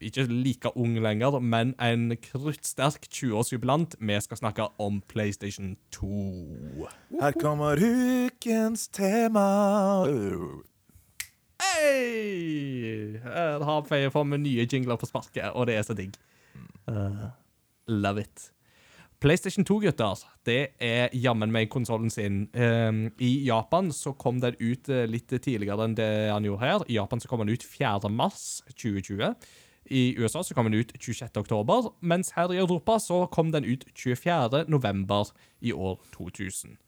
ikke 0.00 0.28
like 0.30 0.70
ung 0.76 0.94
lenger, 1.02 1.40
men 1.40 1.74
en 1.82 2.14
kruttsterk 2.22 3.08
20-årsjubilant. 3.10 3.96
Vi 3.98 4.20
skal 4.20 4.36
snakke 4.36 4.68
om 4.78 5.02
PlayStation 5.08 5.76
2. 5.90 6.86
Her 7.20 7.32
kommer 7.32 7.74
ukens 7.82 8.88
tema. 8.88 10.06
Hei! 11.58 13.18
Her 13.18 13.64
har 13.64 14.24
vi 14.24 14.36
nye 14.38 14.68
jingler 14.72 14.96
på 14.96 15.06
sparket, 15.06 15.50
og 15.50 15.66
det 15.66 15.74
er 15.74 15.82
så 15.82 15.98
digg. 15.98 16.14
Uh, 16.86 17.26
love 17.88 18.20
it. 18.20 18.52
PlayStation 19.20 19.66
2, 19.68 19.78
gutter, 19.84 20.20
det 20.48 20.60
er 20.80 21.10
jammen 21.12 21.52
meg 21.52 21.68
konsollen 21.68 22.08
sin. 22.12 22.46
Um, 22.56 23.10
I 23.20 23.44
Japan 23.44 23.90
så 23.92 24.14
kom 24.16 24.38
den 24.40 24.56
ut 24.56 24.88
eh, 24.88 25.04
litt 25.10 25.28
tidligere 25.28 25.84
enn 25.84 25.96
det 25.98 26.12
han 26.32 26.46
gjorde 26.48 26.64
her. 26.64 26.84
I 26.88 26.96
Japan 26.96 27.20
så 27.20 27.28
kom 27.28 27.42
den 27.44 27.52
ut 27.52 27.66
4. 27.66 28.08
mars 28.08 28.62
2020. 28.72 29.34
I 29.92 30.04
USA 30.16 30.40
så 30.46 30.56
kom 30.56 30.70
den 30.70 30.80
ut 30.80 30.94
26. 30.96 31.36
oktober, 31.36 31.90
mens 32.00 32.32
her 32.36 32.52
i 32.54 32.60
Europa 32.62 32.96
så 33.02 33.26
kom 33.32 33.50
den 33.52 33.66
ut 33.68 33.84
24. 33.92 34.64
november 34.72 35.28
i 35.60 35.74
år 35.76 35.98
2000. 36.16 36.78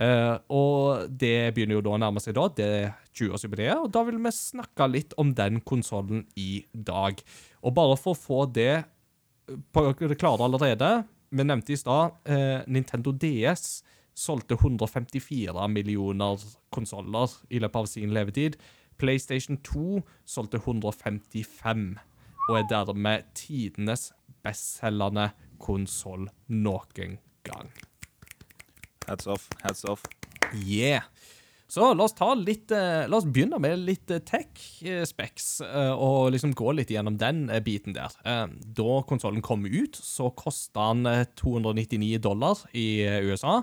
Eh, 0.00 0.34
og 0.48 1.10
det 1.12 1.52
begynner 1.52 1.76
jo 1.76 1.84
da 1.84 1.96
å 1.96 2.00
nærme 2.00 2.22
seg 2.24 2.38
da, 2.38 2.46
det 2.56 2.70
20-årsjubileet, 3.18 3.82
og 3.82 3.90
da 3.92 4.04
vil 4.08 4.16
vi 4.24 4.32
snakke 4.32 4.88
litt 4.88 5.12
om 5.20 5.34
den 5.36 5.60
konsollen 5.60 6.24
i 6.40 6.64
dag. 6.72 7.20
Og 7.60 7.76
bare 7.76 7.98
for 8.00 8.16
å 8.16 8.20
få 8.20 8.46
det 8.48 8.86
på 9.76 9.84
det 10.00 10.18
klare 10.18 10.46
allerede 10.46 10.88
Vi 11.30 11.44
nevnte 11.44 11.74
i 11.74 11.78
stad 11.78 12.16
eh, 12.24 12.62
Nintendo 12.66 13.12
DS 13.12 13.82
solgte 14.16 14.54
154 14.54 15.68
millioner 15.68 16.40
konsoller 16.72 17.32
i 17.50 17.60
løpet 17.60 17.82
av 17.82 17.88
sin 17.90 18.14
levetid. 18.16 18.56
PlayStation 18.96 19.58
2 19.60 20.00
solgte 20.24 20.56
155, 20.62 21.98
og 22.48 22.54
er 22.56 22.68
dermed 22.70 23.26
tidenes 23.36 24.08
bestselgende 24.46 25.30
konsoll 25.60 26.30
noen 26.48 27.18
gang. 27.44 27.72
Hats 29.06 29.26
off, 29.26 29.50
Hats 29.62 29.84
off. 29.84 30.06
Yeah. 30.54 31.04
Så 31.66 31.88
la 31.94 32.04
oss 32.06 32.14
ta 32.14 32.28
litt 32.38 32.70
eh, 32.74 33.06
La 33.10 33.18
oss 33.18 33.26
begynne 33.26 33.58
med 33.62 33.80
litt 33.82 34.10
eh, 34.14 34.22
tech-specs, 34.22 35.48
eh, 35.66 35.92
og 35.92 36.30
liksom 36.34 36.54
gå 36.56 36.76
litt 36.78 36.92
gjennom 36.94 37.18
den 37.18 37.46
biten 37.66 37.96
der. 37.96 38.14
Da 38.22 39.00
konsollen 39.08 39.42
kom 39.44 39.66
ut, 39.66 39.98
så 39.98 40.30
kosta 40.38 40.92
den 40.92 41.10
eh, 41.10 41.24
299 41.40 42.22
dollar 42.22 42.62
i 42.70 43.02
USA. 43.26 43.58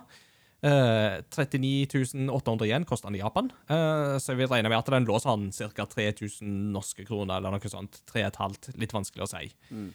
Eh, 0.63 1.21
39 1.31 2.27
800 2.31 2.67
igjen 2.67 2.87
kosta 2.87 3.07
den 3.07 3.21
i 3.21 3.23
Japan, 3.23 3.49
så 3.67 4.31
jeg 4.31 4.39
vil 4.39 4.51
regne 4.51 4.71
med 4.71 4.79
at 4.79 4.91
den 4.91 5.07
lå 5.07 5.17
sånn 5.19 5.49
ca. 5.75 5.87
3000 5.95 6.51
norske 6.75 7.07
kroner, 7.07 7.39
eller 7.39 7.55
noe 7.55 7.71
sånt. 7.71 8.01
3,5, 8.11 8.75
litt 8.79 8.95
vanskelig 8.95 9.25
å 9.25 9.31
si. 9.31 9.49
Mm. 9.71 9.91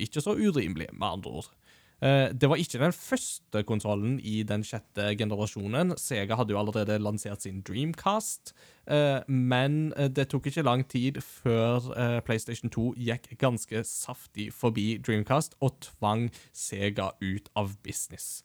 ikke 0.00 0.22
så 0.24 0.32
urimelig, 0.32 0.88
med 0.96 1.08
andre 1.18 1.40
ord. 1.42 1.50
Eh, 2.00 2.32
det 2.32 2.48
var 2.48 2.56
ikke 2.56 2.80
den 2.80 2.94
første 2.96 3.62
konsollen 3.68 4.16
i 4.24 4.40
den 4.48 4.64
sjette 4.64 5.10
generasjonen. 5.20 5.92
Sega 6.00 6.38
hadde 6.40 6.54
jo 6.54 6.60
allerede 6.60 6.96
lansert 7.00 7.44
sin 7.44 7.60
Dreamcast, 7.66 8.54
eh, 8.88 9.20
men 9.28 9.92
eh, 9.96 10.08
det 10.08 10.30
tok 10.32 10.48
ikke 10.48 10.64
lang 10.64 10.86
tid 10.88 11.20
før 11.20 11.92
PlayStation 12.24 12.72
2 12.72 12.94
gikk 12.96 13.34
ganske 13.40 13.84
saftig 13.84 14.48
forbi 14.56 14.94
Dreamcast 15.04 15.58
og 15.60 15.76
tvang 15.84 16.30
Sega 16.56 17.12
ut 17.20 17.52
av 17.56 17.76
business. 17.84 18.42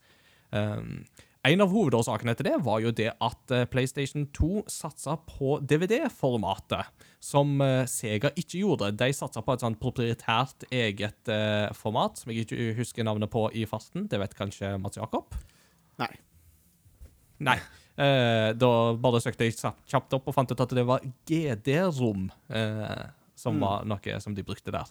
En 1.46 1.62
av 1.62 1.70
hovedårsakene 1.70 2.34
til 2.39 2.48
det 2.48 2.56
var 2.66 2.80
jo 2.82 2.89
det 2.96 3.12
at 3.22 3.52
eh, 3.54 3.66
PlayStation 3.70 4.24
2 4.34 4.64
satsa 4.72 5.14
på 5.30 5.60
DVD-formatet, 5.62 6.88
som 7.22 7.52
eh, 7.62 7.84
Sega 7.91 8.32
ikke 8.39 8.64
gjorde. 8.64 8.89
De 8.98 9.10
satsa 9.14 9.43
på 9.46 9.54
et 9.54 9.62
sånt 9.66 9.78
proprietært 9.82 10.66
eget 10.74 11.30
eh, 11.30 11.68
format, 11.78 12.18
som 12.18 12.34
jeg 12.34 12.48
ikke 12.48 12.72
husker 12.80 13.06
navnet 13.06 13.30
på 13.34 13.46
i 13.54 13.66
farten. 13.70 14.08
Det 14.10 14.22
vet 14.24 14.34
kanskje 14.38 14.74
Mats 14.82 14.98
Jakob? 14.98 15.38
Nei. 16.02 16.10
Nei. 17.46 17.60
Eh, 17.96 18.50
da 18.58 18.72
bare 19.00 19.22
søkte 19.24 19.46
jeg 19.48 19.60
kjapt- 19.62 20.18
opp 20.18 20.32
og 20.32 20.36
fant 20.36 20.50
ut 20.52 20.66
at 20.66 20.74
det 20.76 20.88
var 20.88 21.06
GD-rom 21.30 22.26
eh, 22.50 23.06
som 23.38 23.62
var 23.62 23.86
noe 23.88 24.18
som 24.24 24.34
de 24.36 24.43
brukte 24.48 24.74
der. 24.74 24.89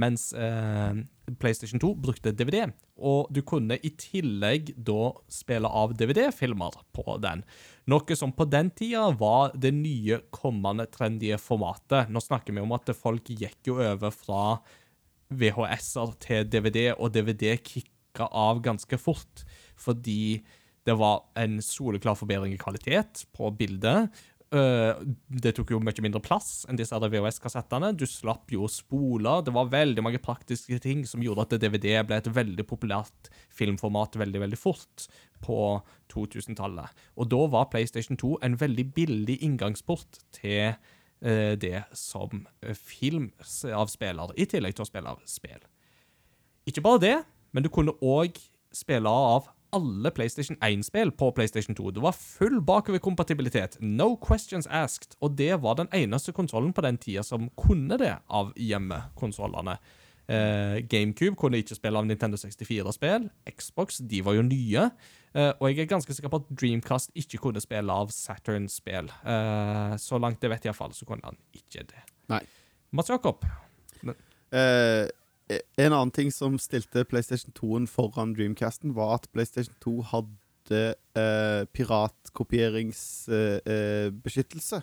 Mens 0.00 0.32
eh, 0.34 0.96
PlayStation 1.38 1.80
2 1.82 1.92
brukte 2.02 2.32
DVD, 2.34 2.66
og 2.98 3.30
du 3.34 3.40
kunne 3.46 3.76
i 3.78 3.92
tillegg 3.98 4.72
da 4.74 5.12
spille 5.30 5.70
av 5.70 5.94
DVD-filmer 5.98 6.80
på 6.96 7.16
den. 7.22 7.44
Noe 7.90 8.18
som 8.18 8.34
på 8.34 8.46
den 8.50 8.72
tida 8.74 9.06
var 9.20 9.54
det 9.54 9.70
nye, 9.76 10.18
kommende, 10.34 10.88
trendige 10.90 11.38
formatet. 11.42 12.10
Nå 12.10 12.22
snakker 12.22 12.56
vi 12.56 12.64
om 12.64 12.74
at 12.74 12.90
folk 12.98 13.30
gikk 13.30 13.70
jo 13.70 13.78
over 13.78 14.14
fra 14.14 14.42
VHS-er 15.34 16.18
til 16.22 16.50
DVD, 16.50 16.90
og 16.98 17.14
DVD 17.14 17.54
kicka 17.62 18.28
av 18.28 18.62
ganske 18.64 18.98
fort, 19.00 19.46
fordi 19.78 20.42
det 20.84 20.98
var 21.00 21.22
en 21.40 21.60
soleklar 21.64 22.16
forbedring 22.18 22.52
i 22.54 22.60
kvalitet 22.60 23.24
på 23.32 23.48
bildet. 23.56 24.10
Øh, 24.54 25.00
det 25.42 25.54
tok 25.56 25.72
jo 25.72 25.80
mye 25.82 26.02
mindre 26.04 26.20
plass 26.22 26.62
enn 26.68 26.78
disse 26.78 26.94
VHS-kassettene. 26.94 27.90
Du 27.98 28.04
slapp 28.06 28.52
jo 28.54 28.66
å 28.66 28.70
spole. 28.70 29.32
Det 29.42 29.54
var 29.54 29.72
veldig 29.72 30.04
mange 30.04 30.20
praktiske 30.22 30.78
ting 30.84 31.02
som 31.08 31.24
gjorde 31.24 31.46
at 31.46 31.56
DVD 31.64 31.98
ble 32.06 32.20
et 32.20 32.30
veldig 32.30 32.66
populært 32.68 33.30
filmformat 33.54 34.18
veldig, 34.20 34.44
veldig 34.44 34.60
fort 34.60 35.08
på 35.44 35.58
2000-tallet. 36.12 37.04
Og 37.18 37.30
da 37.32 37.42
var 37.50 37.70
PlayStation 37.72 38.20
2 38.20 38.36
en 38.46 38.58
veldig 38.60 38.86
billig 38.94 39.40
inngangsport 39.42 40.22
til 40.38 40.76
øh, 41.24 41.54
det 41.58 41.82
som 41.98 42.46
film 42.78 43.32
av 43.74 43.90
spiller, 43.90 44.36
i 44.38 44.46
tillegg 44.46 44.78
til 44.78 44.86
å 44.86 44.90
spille 44.92 45.16
av 45.16 45.24
spill. 45.26 45.62
Ikke 46.68 46.84
bare 46.84 47.02
det, 47.02 47.16
men 47.52 47.66
du 47.66 47.72
kunne 47.72 47.96
òg 48.00 48.38
spille 48.74 49.10
av 49.10 49.50
alle 49.74 50.12
PlayStation 50.14 50.56
1-spill 50.62 51.12
på 51.18 51.30
PlayStation 51.34 51.76
2. 51.76 51.90
Det 51.96 52.04
var 52.04 52.16
full 52.16 52.60
bakoverkompatibilitet. 52.62 53.76
No 53.80 54.14
questions 54.16 54.68
asked. 54.70 55.18
Og 55.20 55.36
det 55.38 55.62
var 55.62 55.78
den 55.80 55.90
eneste 55.92 56.32
konsollen 56.32 56.72
på 56.72 56.84
den 56.86 56.98
tida 57.02 57.24
som 57.26 57.50
kunne 57.58 57.98
det 58.00 58.14
av 58.30 58.54
hjemmekonsollene. 58.56 59.76
Eh, 60.24 60.78
GameCube 60.88 61.36
kunne 61.36 61.60
ikke 61.60 61.76
spille 61.76 62.00
av 62.00 62.06
Nintendo 62.08 62.38
64-spill. 62.40 63.28
Xbox 63.50 64.00
de 64.08 64.22
var 64.24 64.38
jo 64.38 64.46
nye. 64.46 64.86
Eh, 65.34 65.50
og 65.58 65.68
jeg 65.68 65.84
er 65.84 65.90
ganske 65.90 66.14
sikker 66.14 66.32
på 66.32 66.40
at 66.42 66.54
Dreamcast 66.54 67.12
ikke 67.18 67.42
kunne 67.42 67.62
spille 67.62 67.92
av 67.92 68.14
Saturn-spill. 68.14 69.10
Eh, 69.10 69.96
så 70.00 70.20
langt 70.22 70.42
jeg 70.42 70.54
vet, 70.54 70.70
iallfall, 70.70 70.94
så 70.96 71.08
kunne 71.08 71.26
han 71.26 71.38
ikke 71.52 71.84
det. 71.90 72.06
Nei. 72.32 72.40
Mats 72.94 73.10
Jakob. 73.10 73.44
Eh, 74.54 75.08
en 75.50 75.92
annen 75.92 76.10
ting 76.14 76.30
som 76.32 76.56
stilte 76.58 77.04
PlayStation 77.04 77.52
2-en 77.52 77.86
foran 77.90 78.32
Dreamcasten, 78.34 78.94
var 78.96 79.14
at 79.18 79.28
PlayStation 79.32 79.74
2 79.84 80.02
hadde 80.12 80.94
eh, 81.14 81.64
piratkopieringsbeskyttelse. 81.76 84.76
Eh, 84.76 84.82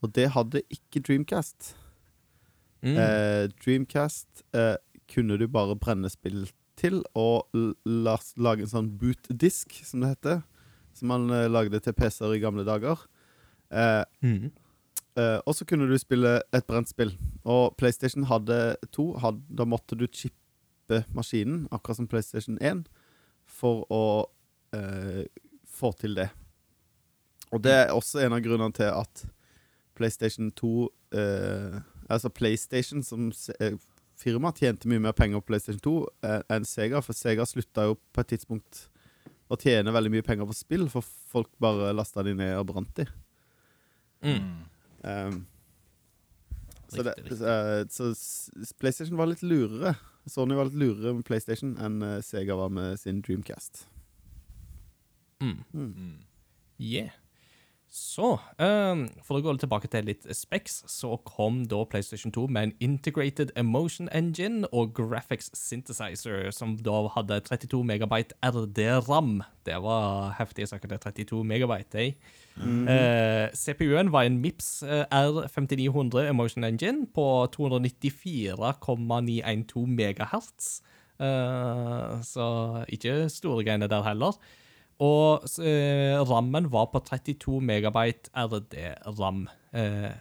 og 0.00 0.14
det 0.16 0.30
hadde 0.34 0.62
ikke 0.72 1.02
Dreamcast. 1.06 1.74
Mm. 2.82 2.96
Eh, 2.96 3.48
Dreamcast 3.60 4.42
eh, 4.56 4.76
kunne 5.12 5.36
du 5.38 5.44
bare 5.52 5.76
brenne 5.76 6.08
spill 6.10 6.46
til 6.80 7.02
og 7.18 7.46
lage 7.84 8.62
en 8.64 8.70
sånn 8.72 8.88
bootdisk, 9.00 9.72
som 9.84 10.00
det 10.00 10.08
heter. 10.14 10.38
Som 10.96 11.08
man 11.12 11.28
eh, 11.34 11.48
lagde 11.52 11.80
til 11.84 11.92
PC-er 11.96 12.32
i 12.38 12.42
gamle 12.42 12.64
dager. 12.68 12.96
Eh, 13.70 14.04
Mm. 14.24 14.50
Eh, 15.20 15.38
og 15.44 15.56
så 15.56 15.66
kunne 15.68 15.88
du 15.90 15.96
spille 16.00 16.38
et 16.56 16.66
brent 16.68 16.88
spill. 16.88 17.12
Og 17.44 17.74
PlayStation 17.80 18.24
hadde 18.30 18.76
to. 18.94 19.12
Had, 19.20 19.42
da 19.52 19.66
måtte 19.68 19.98
du 19.98 20.06
chippe 20.08 21.04
maskinen, 21.14 21.66
akkurat 21.70 22.00
som 22.00 22.08
PlayStation 22.10 22.58
1, 22.58 22.82
for 23.46 23.84
å 23.92 24.04
uh, 24.74 25.22
få 25.70 25.92
til 26.00 26.16
det. 26.18 26.30
Og 27.54 27.62
det 27.62 27.74
er 27.74 27.92
også 27.94 28.24
en 28.24 28.34
av 28.34 28.42
grunnene 28.42 28.74
til 28.74 28.90
at 28.90 29.24
PlayStation 29.98 30.50
2 30.56 30.72
uh, 31.14 31.80
Altså 32.10 32.26
PlayStation 32.34 33.04
som 33.06 33.28
eh, 33.62 33.76
firma 34.18 34.50
tjente 34.50 34.88
mye 34.90 34.98
mer 34.98 35.14
penger 35.14 35.38
på 35.38 35.52
PlayStation 35.52 35.78
2 35.84 35.92
eh, 36.26 36.40
enn 36.50 36.66
Sega, 36.66 36.98
for 37.06 37.14
Sega 37.14 37.46
slutta 37.46 37.84
jo 37.86 37.94
på 38.10 38.24
et 38.24 38.32
tidspunkt 38.32 38.80
å 39.46 39.58
tjene 39.60 39.94
veldig 39.94 40.10
mye 40.16 40.26
penger 40.26 40.48
på 40.48 40.56
spill, 40.58 40.88
for 40.90 41.06
folk 41.06 41.52
bare 41.62 41.92
lasta 41.94 42.24
de 42.26 42.34
ned 42.34 42.56
og 42.58 42.66
brant 42.72 42.90
de. 42.98 43.06
Mm. 44.26 44.66
Um, 45.00 45.46
så, 46.90 47.02
det, 47.02 47.14
eh, 47.30 47.86
så 47.88 48.74
PlayStation 48.78 49.16
var 49.16 49.30
litt 49.30 49.44
lurere. 49.46 49.94
Sony 50.26 50.56
var 50.58 50.68
litt 50.68 50.80
lurere 50.80 51.14
med 51.14 51.26
PlayStation 51.28 51.76
enn 51.78 52.02
eh, 52.02 52.18
Sega 52.24 52.56
var 52.58 52.72
med 52.74 52.98
sin 53.00 53.22
Dreamcast. 53.22 53.84
Mm. 55.40 55.60
Mm. 55.72 56.16
Yeah. 56.80 57.14
Så, 57.90 58.36
ehm, 58.62 59.08
for 59.26 59.40
å 59.40 59.42
gå 59.42 59.50
tilbake 59.58 59.88
til 59.90 60.04
litt 60.06 60.22
specs, 60.36 60.84
så 60.86 61.16
kom 61.26 61.64
da 61.66 61.82
PlayStation 61.90 62.30
2 62.30 62.46
med 62.46 62.62
en 62.62 62.72
Integrated 62.86 63.50
Emotion 63.58 64.06
Engine 64.14 64.62
og 64.70 64.94
Graphics 64.94 65.50
Synthesizer, 65.58 66.52
som 66.54 66.76
da 66.78 67.10
hadde 67.16 67.40
32 67.48 67.82
megabyte 67.82 68.30
RD-ram. 68.46 69.42
Det 69.66 69.74
var 69.82 70.38
heftige 70.38 70.70
saker, 70.70 70.88
det. 70.88 71.00
32 71.02 71.42
megabyte, 71.44 71.98
eh? 71.98 72.12
Eh, 72.60 73.48
CPU-en 73.56 74.12
var 74.12 74.22
en 74.22 74.38
MIPS 74.38 74.82
eh, 74.82 75.04
R5900 75.10 76.28
Emotion 76.28 76.64
Engine 76.64 77.06
på 77.10 77.46
294,912 77.56 79.86
megahertz. 79.88 80.82
Eh, 81.18 82.20
så 82.22 82.84
ikke 82.86 83.28
store 83.28 83.64
greiene 83.64 83.88
der 83.90 84.02
heller. 84.06 84.32
Og 85.00 85.46
eh, 85.64 86.18
rammen 86.28 86.68
var 86.72 86.90
på 86.92 87.00
32 87.06 87.60
megabyte 87.64 88.32
RD-ram. 88.36 89.46
Eh, 89.72 90.12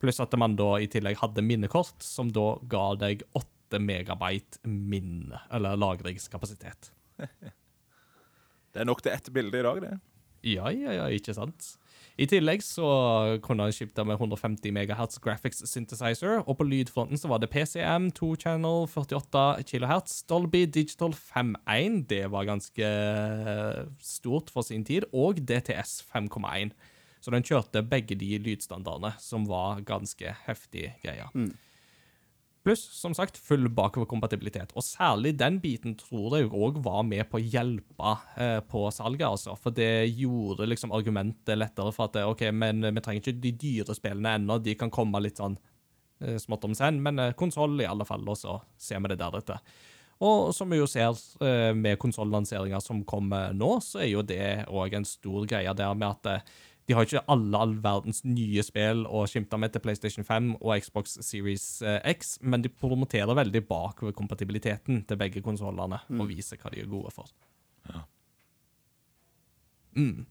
pluss 0.00 0.22
at 0.24 0.36
man 0.40 0.56
da 0.56 0.70
i 0.80 0.88
tillegg 0.92 1.20
hadde 1.20 1.44
minnekort, 1.44 2.00
som 2.04 2.32
da 2.32 2.54
ga 2.70 2.88
deg 3.00 3.26
8 3.36 3.80
megabyte 3.82 4.62
minne, 4.64 5.42
eller 5.52 5.78
lagringskapasitet. 5.80 6.92
Det 8.76 8.82
er 8.82 8.88
nok 8.90 9.00
til 9.00 9.14
ett 9.14 9.28
bilde 9.32 9.56
i 9.56 9.64
dag, 9.64 9.78
det. 9.80 9.94
Ja, 10.44 10.68
ja, 10.68 10.92
ja, 10.92 11.04
ikke 11.08 11.32
sant? 11.32 11.70
I 12.16 12.24
tillegg 12.24 12.62
så 12.64 12.86
kunne 13.44 13.66
han 13.66 13.74
skifte 13.76 14.04
med 14.08 14.16
150 14.16 14.72
MHz 14.72 15.18
graphics 15.20 15.60
synthesizer, 15.68 16.38
og 16.46 16.56
på 16.56 16.64
lydfronten 16.64 17.20
så 17.20 17.28
var 17.28 17.42
det 17.42 17.50
PCM 17.52 18.08
2 18.16 18.30
channel 18.40 18.86
48 18.88 19.42
kHz, 19.68 20.22
Dolby 20.30 20.64
Digital 20.64 21.12
5.1, 21.12 22.06
det 22.08 22.22
var 22.32 22.48
ganske 22.48 22.88
stort 24.00 24.48
for 24.54 24.64
sin 24.64 24.86
tid, 24.88 25.04
og 25.12 25.42
DTS 25.44 26.06
5.1. 26.08 26.72
Så 27.20 27.34
den 27.34 27.44
kjørte 27.44 27.84
begge 27.84 28.16
de 28.16 28.38
lydstandardene, 28.40 29.12
som 29.20 29.44
var 29.50 29.84
ganske 29.84 30.32
heftige 30.46 30.94
greier. 31.04 31.28
Pluss, 32.66 32.82
som 32.98 33.12
sagt, 33.14 33.36
full 33.38 33.68
bakoverkompatibilitet. 33.70 34.72
Og 34.74 34.82
særlig 34.82 35.36
den 35.38 35.60
biten 35.62 35.92
tror 36.00 36.34
jeg 36.34 36.48
òg 36.50 36.80
var 36.82 37.04
med 37.06 37.22
på 37.30 37.38
å 37.38 37.44
hjelpe 37.44 38.14
eh, 38.42 38.58
på 38.66 38.82
salget, 38.90 39.22
altså. 39.28 39.54
For 39.62 39.70
det 39.76 40.08
gjorde 40.18 40.66
liksom 40.66 40.90
argumentet 40.96 41.54
lettere 41.60 41.94
for 41.94 42.10
at 42.10 42.18
OK, 42.26 42.42
men 42.50 42.82
vi 42.88 43.04
trenger 43.04 43.22
ikke 43.22 43.38
de 43.44 43.52
dyre 43.62 43.94
spillene 43.94 44.34
ennå. 44.40 44.58
De 44.58 44.74
kan 44.74 44.90
komme 44.90 45.22
litt 45.22 45.38
sånn 45.38 45.54
eh, 46.18 46.40
smått 46.42 46.66
om 46.66 46.74
senn, 46.74 46.98
men 47.04 47.22
eh, 47.22 47.36
konsoll 47.38 47.78
i 47.78 47.86
alle 47.86 48.08
fall, 48.08 48.26
og 48.26 48.40
så 48.40 48.58
ser 48.82 48.98
vi 49.04 49.14
det 49.14 49.20
deretter. 49.22 49.62
Og 50.26 50.54
som 50.56 50.70
vi 50.72 50.78
jo 50.80 50.86
ser 50.88 51.12
eh, 51.44 51.72
med 51.76 51.98
konsollanseringer 52.00 52.80
som 52.80 53.02
kommer 53.06 53.52
nå, 53.54 53.76
så 53.84 54.00
er 54.02 54.10
jo 54.14 54.24
det 54.24 54.64
òg 54.72 54.96
en 54.96 55.06
stor 55.06 55.44
greie 55.48 55.74
der 55.76 55.98
med 55.98 56.08
at 56.14 56.30
eh, 56.32 56.54
de 56.86 56.94
har 56.94 57.06
ikke 57.06 57.24
alle 57.32 57.58
all 57.58 57.74
verdens 57.82 58.22
nye 58.26 58.62
spill 58.62 59.04
å 59.10 59.24
skimte 59.26 59.58
med 59.58 59.74
til 59.74 59.82
PlayStation 59.82 60.26
5 60.26 60.52
og 60.60 60.72
Xbox 60.84 61.16
Series 61.26 61.64
eh, 61.82 61.98
X, 62.14 62.36
men 62.46 62.62
de 62.62 62.70
promoterer 62.70 63.34
veldig 63.34 63.64
bakover 63.66 64.14
kompatibiliteten 64.14 65.02
til 65.08 65.18
begge 65.18 65.42
konsollene 65.42 65.98
og 66.14 66.30
viser 66.30 66.60
hva 66.62 66.70
de 66.74 66.84
er 66.84 66.90
gode 66.90 67.10
for. 67.14 67.32
Mm. 69.96 70.26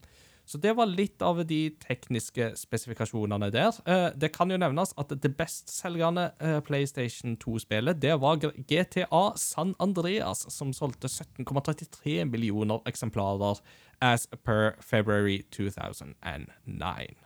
Så 0.45 0.59
det 0.61 0.75
var 0.77 0.85
litt 0.85 1.21
av 1.25 1.41
de 1.49 1.59
tekniske 1.81 2.51
spesifikasjonene 2.59 3.49
der. 3.53 3.79
Eh, 3.89 4.07
det 4.13 4.29
kan 4.35 4.51
jo 4.53 4.59
nevnes 4.61 4.93
at 5.01 5.13
det 5.21 5.33
bestselgende 5.39 6.27
eh, 6.39 6.59
PlayStation 6.65 7.33
2-spillet, 7.41 8.01
det 8.01 8.19
var 8.21 8.37
GTA 8.41 9.23
San 9.41 9.73
Andreas, 9.81 10.45
som 10.53 10.73
solgte 10.73 11.09
17,33 11.09 12.23
millioner 12.29 12.85
eksemplarer 12.85 13.61
as 14.05 14.27
per 14.45 14.75
February 14.81 15.41
2009. 15.51 17.25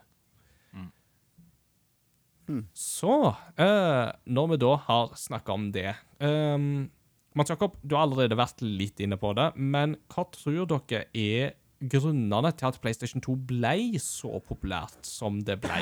Så, 2.74 3.36
eh, 3.58 4.12
når 4.26 4.48
vi 4.48 4.58
da 4.58 4.76
har 4.88 5.12
snakka 5.16 5.54
om 5.54 5.68
det 5.72 5.92
um, 6.18 6.90
Mats 7.38 7.52
Jakob, 7.52 7.76
du 7.82 7.94
har 7.96 8.08
allerede 8.08 8.38
vært 8.40 8.64
litt 8.66 9.00
inne 9.04 9.20
på 9.22 9.36
det, 9.38 9.52
men 9.56 9.96
hva 10.10 10.26
tror 10.34 10.66
dere 10.72 11.04
er 11.14 11.54
grunnene 11.80 12.52
til 12.58 12.68
at 12.68 12.80
PlayStation 12.82 13.22
2 13.24 13.36
ble 13.50 14.00
så 14.04 14.40
populært 14.44 15.06
som 15.08 15.40
det 15.48 15.60
ble? 15.64 15.80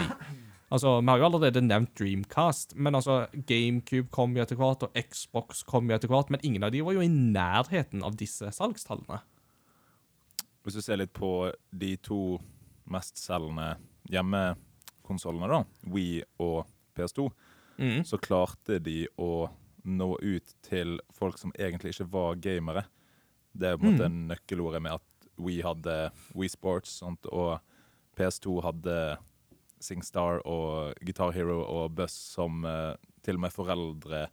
Altså, 0.70 1.00
Vi 1.00 1.08
har 1.08 1.18
jo 1.22 1.26
allerede 1.30 1.62
nevnt 1.64 1.94
Dreamcast, 1.96 2.76
men 2.76 2.94
altså, 3.00 3.28
GameCube 3.48 4.10
kom 4.12 4.36
jo 4.36 4.44
etter 4.44 4.58
hvert, 4.60 4.84
og 4.84 4.92
Xbox 5.00 5.64
kom 5.64 5.88
jo 5.90 5.96
etter 5.96 6.12
hvert, 6.12 6.30
men 6.30 6.42
ingen 6.44 6.64
av 6.68 6.72
de 6.76 6.82
var 6.84 6.94
jo 6.98 7.02
i 7.06 7.08
nærheten 7.08 8.04
av 8.04 8.18
disse 8.20 8.50
salgstallene. 8.52 9.22
Hvis 10.64 10.76
du 10.76 10.82
ser 10.84 11.00
litt 11.00 11.14
på 11.16 11.54
de 11.72 11.94
to 12.04 12.38
mestselgende 12.92 13.78
hjemmekonsollene, 14.12 15.48
da, 15.48 15.64
Wii 15.94 16.22
og 16.44 16.66
PS2, 16.98 17.30
Mm. 17.78 18.02
så 18.04 18.18
klarte 18.18 18.80
de 18.82 19.06
å 19.22 19.50
nå 19.86 20.08
ut 20.20 20.54
til 20.66 20.96
folk 21.14 21.38
som 21.38 21.52
egentlig 21.54 21.92
ikke 21.94 22.08
var 22.12 22.36
gamere. 22.42 22.86
Det 23.56 23.68
er 23.70 23.78
på 23.78 23.86
en 23.86 23.94
måte 23.94 24.10
nøkkelordet 24.10 24.82
med 24.82 24.94
at 24.98 25.04
Wii 25.38 25.62
hadde 25.66 25.96
Wii 26.38 26.50
Sports, 26.52 26.98
sånt, 27.02 27.26
og 27.30 27.60
PS2 28.18 28.60
hadde 28.66 28.98
SingStar 29.84 30.42
og 30.50 30.98
Guitar 31.06 31.34
Hero 31.36 31.60
og 31.62 31.94
Buzz 31.98 32.16
som 32.34 32.64
uh, 32.66 32.96
til 33.26 33.38
og 33.38 33.44
med 33.46 33.54
foreldre 33.54 34.28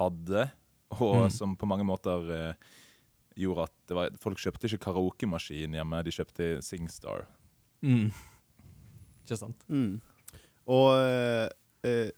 hadde, 0.00 0.50
og 0.98 1.26
Mm. 1.26 1.30
som 1.30 1.56
på 1.56 1.68
mange 1.68 1.84
måter 1.84 2.30
uh, 2.30 2.54
gjorde 3.36 3.68
at 3.68 3.74
det 3.88 3.96
var, 3.96 4.16
folk 4.18 4.40
kjøpte 4.40 4.66
ikke 4.66 4.84
karaokemaskin 4.88 5.76
hjemme, 5.76 6.02
de 6.02 6.14
kjøpte 6.14 6.48
SingStar. 6.64 7.26
Mm. 7.82 8.10
Ikke 9.24 9.38
sant? 9.38 9.62
Mm. 9.68 10.00
Og 10.70 10.88
uh, 10.96 11.46
eh, 11.86 12.10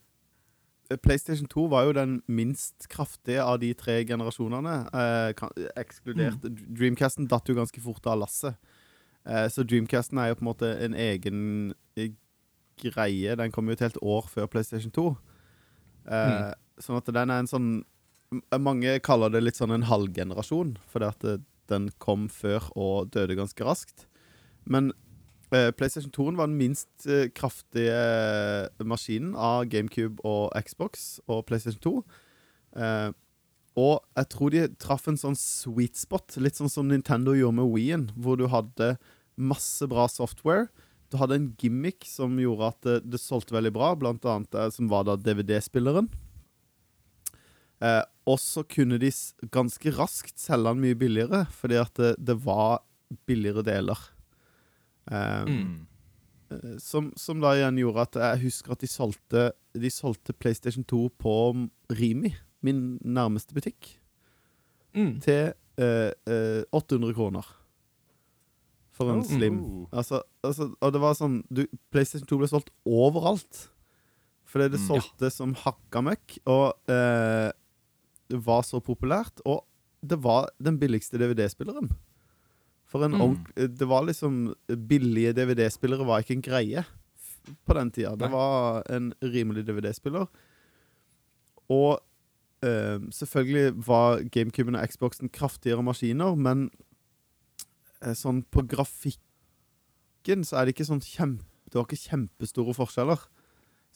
PlayStation 1.01 1.47
2 1.49 1.67
var 1.71 1.85
jo 1.87 1.93
den 1.97 2.21
minst 2.27 2.87
kraftige 2.91 3.43
av 3.43 3.59
de 3.61 3.73
tre 3.77 3.99
generasjonene. 4.05 4.75
Eh, 4.93 5.29
ekskludert 5.33 5.77
ekskludert 5.79 6.47
Dreamcasten 6.77 7.27
datt 7.27 7.49
jo 7.49 7.55
ganske 7.57 7.81
fort 7.83 8.05
av 8.09 8.19
lasset. 8.21 8.57
Eh, 9.25 9.47
så 9.49 9.63
Dreamcasten 9.63 10.19
er 10.19 10.31
jo 10.31 10.39
på 10.39 10.45
en 10.45 10.51
måte 10.51 10.71
en 10.83 10.93
egen 10.93 11.73
eh, 11.95 12.11
greie. 12.81 13.35
Den 13.39 13.51
kom 13.51 13.67
jo 13.67 13.77
et 13.77 13.85
helt 13.85 14.01
år 14.01 14.27
før 14.31 14.49
PlayStation 14.51 14.91
2. 14.91 15.07
Eh, 16.09 16.51
Sånn 16.81 16.97
at 16.97 17.05
den 17.13 17.29
er 17.29 17.37
en 17.43 17.47
sånn 17.47 17.67
Mange 18.57 18.95
kaller 19.05 19.29
det 19.29 19.43
litt 19.43 19.59
sånn 19.59 19.75
en 19.75 19.85
halvgenerasjon, 19.85 20.71
fordi 20.89 21.05
at 21.05 21.19
det, 21.21 21.35
den 21.69 21.91
kom 22.01 22.25
før 22.33 22.65
og 22.73 23.11
døde 23.13 23.35
ganske 23.37 23.61
raskt. 23.61 24.07
Men 24.65 24.89
Eh, 24.89 25.02
PlayStation 25.77 26.11
2 26.13 26.31
var 26.39 26.49
den 26.49 26.57
minst 26.57 27.05
eh, 27.05 27.27
kraftige 27.35 28.69
maskinen 28.83 29.35
av 29.37 29.67
GameCube 29.69 30.23
og 30.25 30.53
Xbox 30.65 31.19
og 31.27 31.45
PlayStation 31.49 31.81
2. 31.83 31.93
Eh, 32.81 33.11
og 33.79 34.03
jeg 34.17 34.29
tror 34.29 34.53
de 34.53 34.63
traff 34.81 35.07
en 35.09 35.17
sånn 35.17 35.37
sweet 35.37 35.97
spot, 35.97 36.37
litt 36.41 36.59
sånn 36.59 36.71
som 36.71 36.89
Nintendo 36.89 37.33
gjorde 37.33 37.57
med 37.57 37.71
Wii-en, 37.73 38.07
hvor 38.21 38.37
du 38.37 38.45
hadde 38.51 38.95
masse 39.33 39.85
bra 39.89 40.05
software. 40.11 40.67
Du 41.09 41.17
hadde 41.21 41.39
en 41.39 41.49
gimmick 41.61 42.05
som 42.09 42.37
gjorde 42.41 42.69
at 42.69 42.85
det, 42.85 42.97
det 43.15 43.21
solgte 43.21 43.55
veldig 43.55 43.73
bra, 43.73 43.93
blant 43.97 44.25
annet 44.29 44.57
eh, 44.57 44.69
som 44.73 44.89
var 44.91 45.07
da 45.09 45.17
DVD-spilleren. 45.17 46.11
Eh, 47.83 48.01
og 48.29 48.39
så 48.39 48.63
kunne 48.63 49.01
de 49.01 49.09
ganske 49.53 49.93
raskt 49.97 50.37
selge 50.39 50.69
den 50.69 50.83
mye 50.85 50.97
billigere, 50.97 51.43
fordi 51.53 51.81
at 51.81 51.97
det, 51.99 52.15
det 52.21 52.37
var 52.45 52.83
billigere 53.29 53.65
deler. 53.65 53.99
Eh, 55.11 55.45
Mm. 55.45 55.87
eh, 56.51 56.77
som, 56.79 57.11
som 57.17 57.39
da 57.41 57.53
igjen 57.57 57.77
gjorde 57.77 58.01
at 58.01 58.13
jeg 58.15 58.43
husker 58.45 58.71
at 58.71 58.79
de 58.79 58.87
solgte, 58.87 59.51
de 59.73 59.89
solgte 59.89 60.33
PlayStation 60.33 60.83
2 60.83 61.09
på 61.19 61.33
Rimi, 61.91 62.33
min 62.61 62.99
nærmeste 63.03 63.53
butikk, 63.53 63.97
Mm. 64.95 65.19
til 65.21 65.53
uh, 65.81 66.11
uh, 66.29 66.63
800 66.71 67.13
kroner. 67.15 67.43
For 68.93 69.09
en 69.11 69.19
Oh. 69.19 69.25
slim. 69.25 69.87
Altså, 69.91 70.21
altså, 70.43 70.75
og 70.79 70.93
det 70.93 71.01
var 71.01 71.13
sånn 71.17 71.43
du, 71.51 71.65
PlayStation 71.91 72.27
2 72.27 72.37
ble 72.37 72.47
solgt 72.47 72.69
overalt. 72.85 73.69
Fordi 74.45 74.69
det 74.69 74.79
Mm. 74.79 74.87
solgte 74.87 75.31
som 75.31 75.55
hakka 75.55 76.01
møkk, 76.05 76.37
og 76.45 76.75
eh, 76.87 77.51
det 78.29 78.45
var 78.45 78.61
så 78.61 78.79
populært. 78.79 79.41
Og 79.47 79.65
det 80.05 80.21
var 80.21 80.49
den 80.61 80.77
billigste 80.77 81.17
DVD-spilleren. 81.17 81.89
For 82.93 83.01
en 83.07 83.17
Mm. 83.17 83.37
Det 83.77 83.87
var 83.89 84.05
liksom 84.05 84.53
Billige 84.87 85.33
DVD-spillere 85.33 86.05
var 86.05 86.21
ikke 86.21 86.35
en 86.37 86.45
greie 86.45 86.85
på 87.65 87.73
den 87.73 87.91
tida. 87.91 88.15
Det 88.15 88.29
var 88.31 88.83
en 88.89 89.13
rimelig 89.21 89.65
DVD-spiller. 89.65 90.27
Og 91.73 91.99
eh, 92.63 92.99
selvfølgelig 93.09 93.87
var 93.87 94.21
GameCuben 94.29 94.75
og 94.75 94.87
Xboxen 94.87 95.29
kraftigere 95.33 95.83
maskiner, 95.83 96.35
men 96.35 96.69
eh, 98.03 98.13
sånn 98.13 98.43
på 98.53 98.61
grafikken 98.69 100.45
så 100.45 100.59
er 100.59 100.65
det 100.65 100.75
ikke 100.77 100.91
sånn 100.91 101.03
kjempe 101.03 101.49
Det 101.73 101.79
var 101.79 101.87
ikke 101.87 102.11
kjempestore 102.11 102.73
forskjeller. 102.77 103.21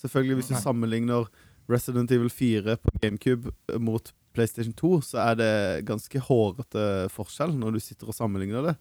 Selvfølgelig, 0.01 0.35
hvis 0.39 0.47
du 0.49 0.55
sammenligner 0.57 1.27
Resident 1.69 2.09
Evil 2.11 2.31
4 2.33 2.73
på 2.81 2.93
GameCube 3.03 3.51
mot 3.77 4.09
PlayStation 4.38 4.75
2, 4.77 4.91
så 5.01 5.17
er 5.25 5.35
det 5.39 5.51
ganske 5.89 6.21
hårete 6.27 6.85
forskjell 7.13 7.55
når 7.57 7.73
du 7.77 7.79
sitter 7.83 8.11
og 8.11 8.15
sammenligner 8.17 8.69
det. 8.69 8.75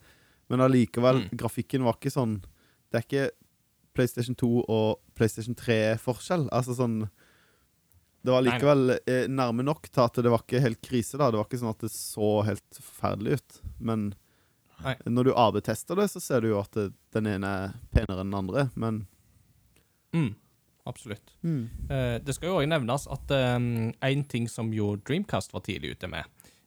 Men 0.51 0.61
allikevel, 0.63 1.23
Mm. 1.25 1.31
grafikken 1.41 1.83
var 1.83 1.97
ikke 1.97 2.13
sånn 2.13 2.37
Det 2.87 2.95
er 3.01 3.03
ikke 3.03 3.31
PlayStation 3.97 4.35
2 4.39 4.49
og 4.69 4.99
PlayStation 5.17 5.55
3-forskjell. 5.57 6.45
Altså 6.55 6.75
sånn 6.77 7.09
Det 8.23 8.31
var 8.33 8.43
likevel 8.45 8.93
eh, 9.07 9.27
nærme 9.27 9.63
nok 9.63 9.89
til 9.91 10.03
at 10.03 10.13
det 10.21 10.29
var 10.31 10.41
ikke 10.45 10.61
helt 10.61 10.81
krise, 10.81 11.17
da. 11.19 11.29
Det 11.31 11.37
var 11.39 11.45
ikke 11.49 11.59
sånn 11.61 11.69
at 11.73 11.83
det 11.83 11.91
så 11.91 12.29
helt 12.45 12.79
forferdelig 12.79 13.37
ut. 13.41 13.59
Men 13.79 14.13
Nei. 14.83 14.95
når 15.05 15.23
du 15.29 15.33
AB-tester 15.33 15.95
det, 15.95 16.09
så 16.11 16.19
ser 16.21 16.41
du 16.41 16.49
jo 16.49 16.59
at 16.59 16.71
det, 16.77 16.93
den 17.15 17.25
ene 17.27 17.47
er 17.47 17.73
penere 17.93 18.21
enn 18.21 18.31
den 18.31 18.39
andre, 18.41 18.69
men 18.75 19.07
Mm. 20.13 20.35
Absolutt. 20.87 21.33
Eh, 21.91 22.17
det 22.23 22.33
skal 22.35 22.47
jo 22.51 22.55
også 22.61 22.71
nevnes 22.71 23.03
at 23.13 23.27
én 23.31 24.23
ting 24.31 24.45
som 24.51 24.73
jo 24.73 24.95
Dreamcast 24.97 25.53
var 25.53 25.61
tidlig 25.65 25.91
ute 25.97 26.07
med, 26.11 26.23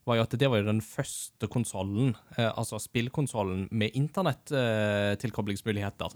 var 0.09 0.14
jo 0.16 0.25
at 0.25 0.39
det 0.41 0.49
var 0.51 0.59
jo 0.62 0.71
den 0.71 0.83
første 0.83 1.47
konsollen, 1.53 2.11
uh, 2.39 2.53
altså 2.59 2.77
spillkonsollen, 2.81 3.68
med 3.71 3.91
internettilkoblingsmuligheter. 3.99 6.09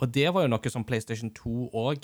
Og 0.00 0.06
det 0.12 0.34
var 0.34 0.42
jo 0.44 0.50
noe 0.50 0.70
som 0.72 0.84
PlayStation 0.88 1.30
2 1.36 1.68
òg 1.76 1.98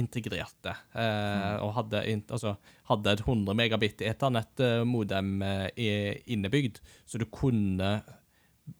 integrerte. 0.00 0.72
Mm. 0.96 1.60
Og 1.64 1.70
hadde, 1.76 1.98
altså, 2.32 2.50
hadde 2.88 3.12
et 3.12 3.22
100 3.22 3.54
megabit 3.60 3.98
eternett-modem 4.08 5.28
innebygd, 5.76 6.76
så 7.04 7.14
du 7.20 7.26
kunne 7.28 7.90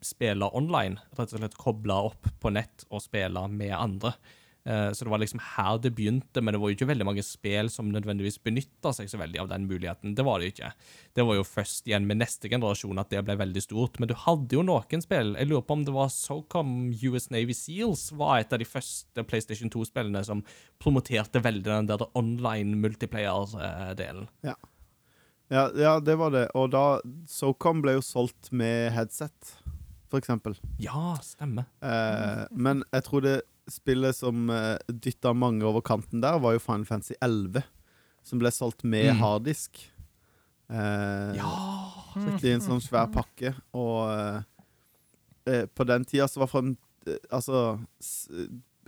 spille 0.04 0.48
online. 0.56 1.00
Rett 1.16 1.32
og 1.32 1.40
slett 1.40 1.60
koble 1.60 1.96
opp 2.10 2.28
på 2.40 2.52
nett 2.54 2.86
og 2.90 3.02
spille 3.04 3.46
med 3.52 3.74
andre. 3.76 4.14
Eh, 4.66 4.90
Så 4.90 5.04
det 5.06 5.10
var 5.12 5.20
liksom 5.22 5.38
her 5.54 5.78
det 5.78 5.92
begynte, 5.94 6.42
men 6.42 6.52
det 6.54 6.58
var 6.60 6.70
jo 6.72 6.74
ikke 6.76 6.88
veldig 6.90 7.06
mange 7.06 7.22
spill 7.22 7.68
som 7.70 7.92
nødvendigvis 7.92 8.40
benytta 8.42 8.90
seg 8.96 9.06
så 9.08 9.20
veldig 9.20 9.38
av 9.44 9.48
den 9.52 9.68
muligheten. 9.70 10.16
Det 10.18 10.24
var 10.26 10.40
det 10.42 10.48
ikke. 10.54 10.72
Det 11.14 11.26
var 11.28 11.38
jo 11.38 11.44
først 11.46 11.86
igjen 11.86 12.06
med 12.08 12.18
neste 12.18 12.50
generasjon 12.50 12.98
at 12.98 13.10
det 13.14 13.22
ble 13.28 13.36
veldig 13.38 13.62
stort. 13.62 14.00
Men 14.02 14.10
du 14.10 14.16
hadde 14.18 14.58
jo 14.58 14.64
noen 14.66 15.04
spill. 15.04 15.36
Jeg 15.38 15.46
lurer 15.52 15.62
på 15.68 15.76
om 15.78 15.84
det 15.86 15.94
var 15.94 16.10
SOCOM 16.10 16.90
US 16.98 17.30
Navy 17.30 17.54
Seals 17.54 18.08
var 18.12 18.40
et 18.40 18.52
av 18.52 18.58
de 18.58 18.66
første 18.66 19.22
PlayStation 19.22 19.70
2-spillene 19.70 20.24
som 20.26 20.42
promoterte 20.82 21.40
veldig 21.44 21.62
den 21.70 21.86
der 21.92 22.02
online 22.18 22.74
multiplayer-delen. 22.82 24.26
Ja, 24.42 24.56
ja, 25.78 26.00
det 26.00 26.16
var 26.18 26.30
det. 26.34 26.48
Og 26.58 26.72
da 26.74 26.98
SoCom 27.30 27.82
ble 27.84 28.00
jo 28.00 28.02
solgt 28.02 28.50
med 28.50 28.90
headset, 28.96 29.52
for 30.10 30.18
eksempel. 30.18 30.56
Ja, 30.82 31.14
stemmer. 31.22 31.68
Eh, 31.82 32.46
men 32.50 32.82
jeg 32.92 33.06
tror 33.06 33.22
det 33.22 33.36
spillet 33.68 34.14
som 34.16 34.50
uh, 34.50 34.76
dytta 34.88 35.32
mange 35.34 35.64
over 35.66 35.80
kanten 35.82 36.20
der, 36.22 36.38
var 36.42 36.52
jo 36.56 36.62
Final 36.62 36.84
Fantasy 36.88 37.14
11. 37.20 37.62
Som 38.26 38.38
ble 38.42 38.50
solgt 38.50 38.84
med 38.84 39.12
Mm. 39.14 39.20
harddisk. 39.22 39.82
Uh, 40.70 41.34
Ja! 41.36 41.52
I 42.42 42.50
en 42.54 42.60
sånn 42.64 42.80
svær 42.82 43.10
pakke. 43.12 43.52
Og 43.76 44.08
uh, 44.10 44.40
uh, 45.48 45.64
på 45.66 45.86
den 45.86 46.04
tida 46.08 46.26
så 46.28 46.40
var 46.42 46.48
frem... 46.50 46.76
eh, 47.06 47.18
Altså 47.30 47.78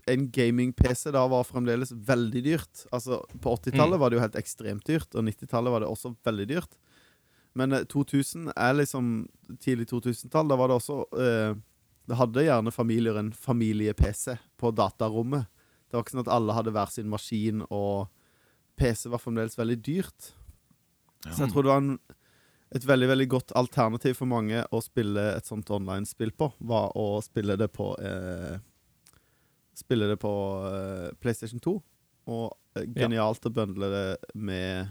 En 0.09 0.31
gaming-PC 0.33 1.11
da 1.12 1.26
var 1.29 1.45
fremdeles 1.45 1.91
veldig 1.93 2.43
dyrt. 2.47 2.87
Altså 2.91 3.20
På 3.45 3.53
80-tallet 3.59 3.99
Mm. 3.99 4.01
var 4.01 4.11
det 4.11 4.16
jo 4.16 4.22
helt 4.24 4.39
ekstremt 4.41 4.85
dyrt, 4.89 5.14
og 5.14 5.24
90-tallet 5.29 5.70
var 5.74 5.81
det 5.85 5.89
også 5.93 6.14
veldig 6.24 6.47
dyrt. 6.49 6.79
Men 7.55 7.72
eh, 7.72 7.85
2000 7.85 8.53
er 8.57 8.72
liksom 8.81 9.29
tidlig 9.61 9.87
2000-tall. 9.93 10.49
Da 10.49 10.57
var 10.57 10.68
det 10.68 10.76
også 10.81 10.99
eh, 11.20 11.55
Det 12.09 12.16
hadde 12.16 12.46
gjerne 12.46 12.72
familier 12.72 13.18
en 13.20 13.32
familie-PC 13.36 14.39
på 14.60 14.72
datarommet. 14.72 15.48
Det 15.89 15.97
var 15.97 16.05
ikke 16.05 16.16
sånn 16.16 16.24
at 16.24 16.32
alle 16.32 16.56
hadde 16.56 16.72
hver 16.72 16.93
sin 16.93 17.10
maskin, 17.12 17.64
og 17.68 18.09
PC 18.80 19.10
var 19.12 19.20
fremdeles 19.20 19.59
veldig 19.59 19.76
dyrt. 19.85 20.30
Så 21.26 21.44
jeg 21.44 21.52
tror 21.52 21.66
det 21.66 21.72
var 21.72 21.82
en, 21.82 21.98
et 22.76 22.86
veldig 22.89 23.09
veldig 23.10 23.28
godt 23.35 23.55
alternativ 23.59 24.16
for 24.20 24.30
mange 24.30 24.62
å 24.72 24.80
spille 24.85 25.24
et 25.35 25.48
sånt 25.48 25.70
online-spill 25.74 26.32
på, 26.39 26.52
var 26.70 26.94
å 26.97 27.20
spille 27.24 27.59
det 27.60 27.70
på 27.74 27.93
eh, 28.01 28.59
Spille 29.78 30.09
det 30.10 30.16
på 30.18 30.30
eh, 30.66 31.10
PlayStation 31.22 31.60
2. 31.62 31.72
Og 32.35 32.47
genialt 32.74 32.97
genialt 32.98 33.44
å 33.47 33.52
bøndle 33.55 33.90
det 33.93 34.32
med 34.35 34.89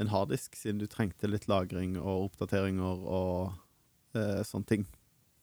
en 0.00 0.08
harddisk, 0.08 0.56
siden 0.56 0.80
du 0.80 0.86
trengte 0.88 1.28
litt 1.28 1.44
lagring 1.48 1.98
og 2.00 2.30
oppdateringer 2.30 3.02
og 3.04 3.52
eh, 4.16 4.40
sånne 4.48 4.70
ting 4.70 4.86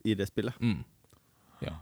i 0.03 0.15
det 0.17 0.27
spillet. 0.29 0.55
Mm. 0.59 0.83
Ja. 1.63 1.77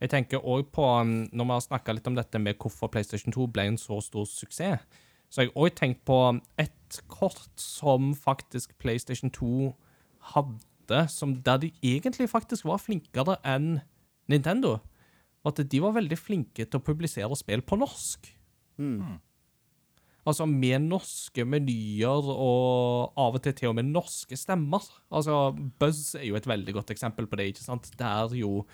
Jeg 0.00 0.10
tenker 0.14 0.44
òg 0.44 0.70
på, 0.72 0.84
um, 0.84 1.28
når 1.32 1.44
vi 1.44 1.56
har 1.56 1.64
snakka 1.66 1.94
litt 1.94 2.08
om 2.08 2.16
dette 2.16 2.40
med 2.40 2.58
hvorfor 2.60 2.88
PlayStation 2.92 3.34
2 3.36 3.46
ble 3.52 3.66
en 3.68 3.78
så 3.80 4.00
stor 4.04 4.24
suksess, 4.28 4.84
så 5.30 5.40
har 5.40 5.46
jeg 5.46 5.54
òg 5.54 5.76
tenkt 5.78 6.04
på 6.08 6.18
et 6.58 7.00
kort 7.06 7.60
som 7.60 8.10
faktisk 8.18 8.72
PlayStation 8.82 9.30
2 9.30 9.70
hadde, 10.34 11.04
som 11.08 11.36
der 11.46 11.60
de 11.62 11.70
egentlig 11.82 12.30
faktisk 12.32 12.66
var 12.66 12.82
flinkere 12.82 13.36
enn 13.46 13.78
Nintendo. 14.30 14.78
Og 15.44 15.52
at 15.52 15.70
de 15.70 15.82
var 15.82 15.94
veldig 15.96 16.18
flinke 16.18 16.66
til 16.66 16.80
å 16.80 16.84
publisere 16.84 17.36
spill 17.38 17.62
på 17.62 17.78
norsk. 17.78 18.26
Mm. 18.80 19.20
Altså 20.28 20.44
med 20.46 20.82
norske 20.90 21.44
menyer 21.48 22.26
og 22.28 23.12
av 23.16 23.34
og 23.38 23.42
til 23.42 23.54
til 23.56 23.70
og 23.70 23.76
med 23.78 23.88
norske 23.88 24.36
stemmer. 24.36 24.84
Altså 25.10 25.54
Buzz 25.80 26.14
er 26.18 26.26
jo 26.28 26.36
et 26.36 26.46
veldig 26.46 26.74
godt 26.76 26.90
eksempel 26.92 27.26
på 27.26 27.36
det, 27.40 27.46
ikke 27.54 27.64
sant? 27.64 27.90
Der 27.98 28.28
jo 28.36 28.66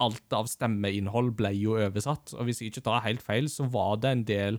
alt 0.00 0.32
av 0.34 0.48
stemmeinnhold 0.50 1.34
ble 1.38 1.52
jo 1.54 1.76
oversatt. 1.78 2.32
Og 2.34 2.48
hvis 2.48 2.62
jeg 2.62 2.72
ikke 2.72 2.82
tar 2.88 3.04
helt 3.04 3.22
feil, 3.22 3.46
så 3.52 3.68
var 3.70 3.96
det 4.02 4.10
en 4.10 4.24
del 4.24 4.58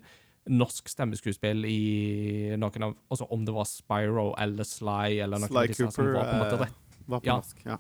norsk 0.49 0.87
stemmeskuespill 0.89 1.65
i 1.67 2.55
noen 2.57 2.83
av 2.87 2.93
Altså 3.11 3.27
om 3.33 3.43
det 3.45 3.53
var 3.53 3.65
Spyro 3.69 4.29
eller 4.39 4.63
Sly 4.65 5.19
eller 5.21 5.37
noen 5.41 5.49
Sly 5.51 5.59
av 5.65 5.67
disse 5.73 5.89
som 5.91 6.05
Cooper 6.05 6.13
var 6.15 6.29
på 6.29 6.37
en 6.37 6.43
måte 6.45 6.55
eh, 6.55 6.63
rett. 6.63 7.01
var 7.09 7.19
på 7.19 7.25
Ja. 7.27 7.35
norsk. 7.41 7.65
Ja. 7.65 7.77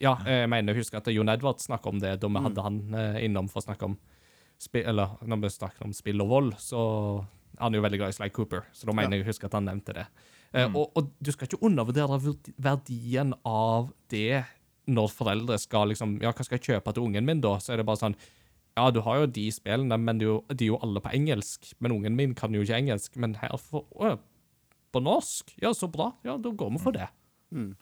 Ja, 0.00 0.14
jeg 0.24 0.48
mener 0.48 0.72
jeg 0.72 0.80
husker 0.84 0.96
at 1.02 1.10
Jon 1.12 1.28
Edvard 1.28 1.58
snakket 1.60 1.86
om 1.90 1.98
det 2.00 2.20
da 2.20 2.28
vi 2.28 2.32
Mm. 2.38 2.44
hadde 2.44 2.62
han 2.62 2.94
eh, 2.94 3.24
innom 3.24 3.48
for 3.50 3.60
å 3.60 3.64
snakke 3.66 3.84
om 3.84 3.98
spill, 4.58 4.86
Eller 4.86 5.16
når 5.26 5.40
vi 5.42 5.48
snakket 5.48 5.82
om 5.84 5.92
spill 5.92 6.20
og 6.22 6.28
vold, 6.28 6.54
så 6.56 7.26
er 7.60 7.78
jo 7.78 7.82
veldig 7.84 7.98
glad 8.00 8.08
i 8.14 8.16
Sly 8.16 8.28
Cooper, 8.30 8.64
så 8.72 8.86
da 8.88 8.92
mener 8.96 9.16
jeg 9.18 9.24
jeg 9.24 9.30
husker 9.34 9.46
at 9.50 9.56
han 9.58 9.64
nevnte 9.68 9.92
det. 9.94 10.06
Eh, 10.52 10.66
Mm. 10.66 10.74
og, 10.76 10.92
og 10.96 11.10
du 11.22 11.30
skal 11.30 11.46
ikke 11.46 11.60
undervurdere 11.62 12.16
verdien 12.58 13.34
av 13.46 13.92
det 14.10 14.44
når 14.90 15.08
foreldre 15.14 15.58
skal 15.62 15.88
liksom 15.92 16.16
Ja, 16.22 16.32
hva 16.32 16.42
skal 16.44 16.58
jeg 16.58 16.64
kjøpe 16.66 16.92
til 16.96 17.04
ungen 17.04 17.24
min, 17.24 17.40
da? 17.40 17.52
Så 17.62 17.72
er 17.72 17.76
det 17.78 17.86
bare 17.86 18.00
sånn 18.00 18.16
Ja, 18.76 18.88
du 18.90 19.00
har 19.02 19.20
jo 19.20 19.26
de 19.26 19.44
spillene, 19.52 19.98
men 19.98 20.18
de 20.18 20.26
de 20.56 20.64
er 20.64 20.72
jo 20.72 20.78
alle 20.82 21.00
på 21.00 21.12
engelsk. 21.14 21.72
Men 21.80 21.92
ungen 21.92 22.16
min 22.16 22.34
kan 22.34 22.52
jo 22.54 22.62
ikke 22.62 22.78
engelsk. 22.80 23.16
Men 23.16 23.34
her 23.34 23.56
for, 23.58 23.84
å, 23.94 24.18
på 24.92 25.02
norsk? 25.02 25.54
Ja, 25.62 25.70
så 25.72 25.86
bra. 25.90 26.12
Ja, 26.24 26.36
da 26.38 26.50
går 26.50 26.70
vi 26.72 26.78
for 26.78 26.92
det. 26.92 27.08
Mm. 27.52 27.74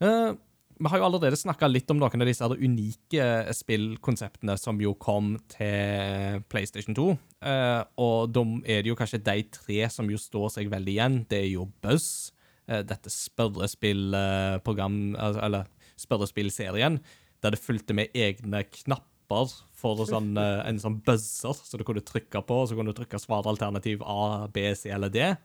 Eh, 0.00 0.32
vi 0.78 0.90
har 0.90 0.98
jo 0.98 1.06
allerede 1.06 1.36
snakka 1.38 1.68
litt 1.70 1.90
om 1.92 2.00
noen 2.00 2.22
av 2.24 2.28
disse 2.28 2.46
unike 2.50 3.26
spillkonseptene 3.54 4.56
som 4.58 4.80
jo 4.82 4.94
kom 4.98 5.36
til 5.52 6.42
PlayStation 6.50 6.96
2. 6.96 7.04
Eh, 7.46 7.82
og 8.02 8.32
da 8.34 8.42
er 8.66 8.82
det 8.82 8.90
jo 8.90 8.96
kanskje 8.98 9.22
de 9.22 9.44
tre 9.54 9.88
som 9.92 10.10
jo 10.10 10.18
står 10.18 10.48
seg 10.56 10.72
veldig 10.72 10.92
igjen. 10.96 11.20
Det 11.30 11.38
er 11.44 11.50
jo 11.52 11.68
Buzz, 11.84 12.32
eh, 12.66 12.82
dette 12.82 13.10
spørrespillprogram 13.12 14.96
Eller 15.18 15.70
spørrespillserien, 16.00 16.98
der 17.40 17.54
det 17.54 17.62
fulgte 17.62 17.94
med 17.94 18.10
egne 18.14 18.64
knapper 18.64 19.52
for 19.78 20.04
sånn, 20.08 20.36
eh, 20.38 20.68
en 20.68 20.80
sånn 20.80 21.02
buzzer, 21.04 21.54
så 21.54 21.78
du 21.78 21.84
kunne 21.84 22.02
trykke 22.02 22.42
på, 22.42 22.62
og 22.62 22.68
så 22.68 22.74
kunne 22.74 22.92
du 22.92 22.98
trykke 22.98 23.20
svaralternativ 23.20 24.02
A, 24.02 24.48
B, 24.48 24.74
C 24.74 24.90
eller 24.90 25.08
D. 25.08 25.36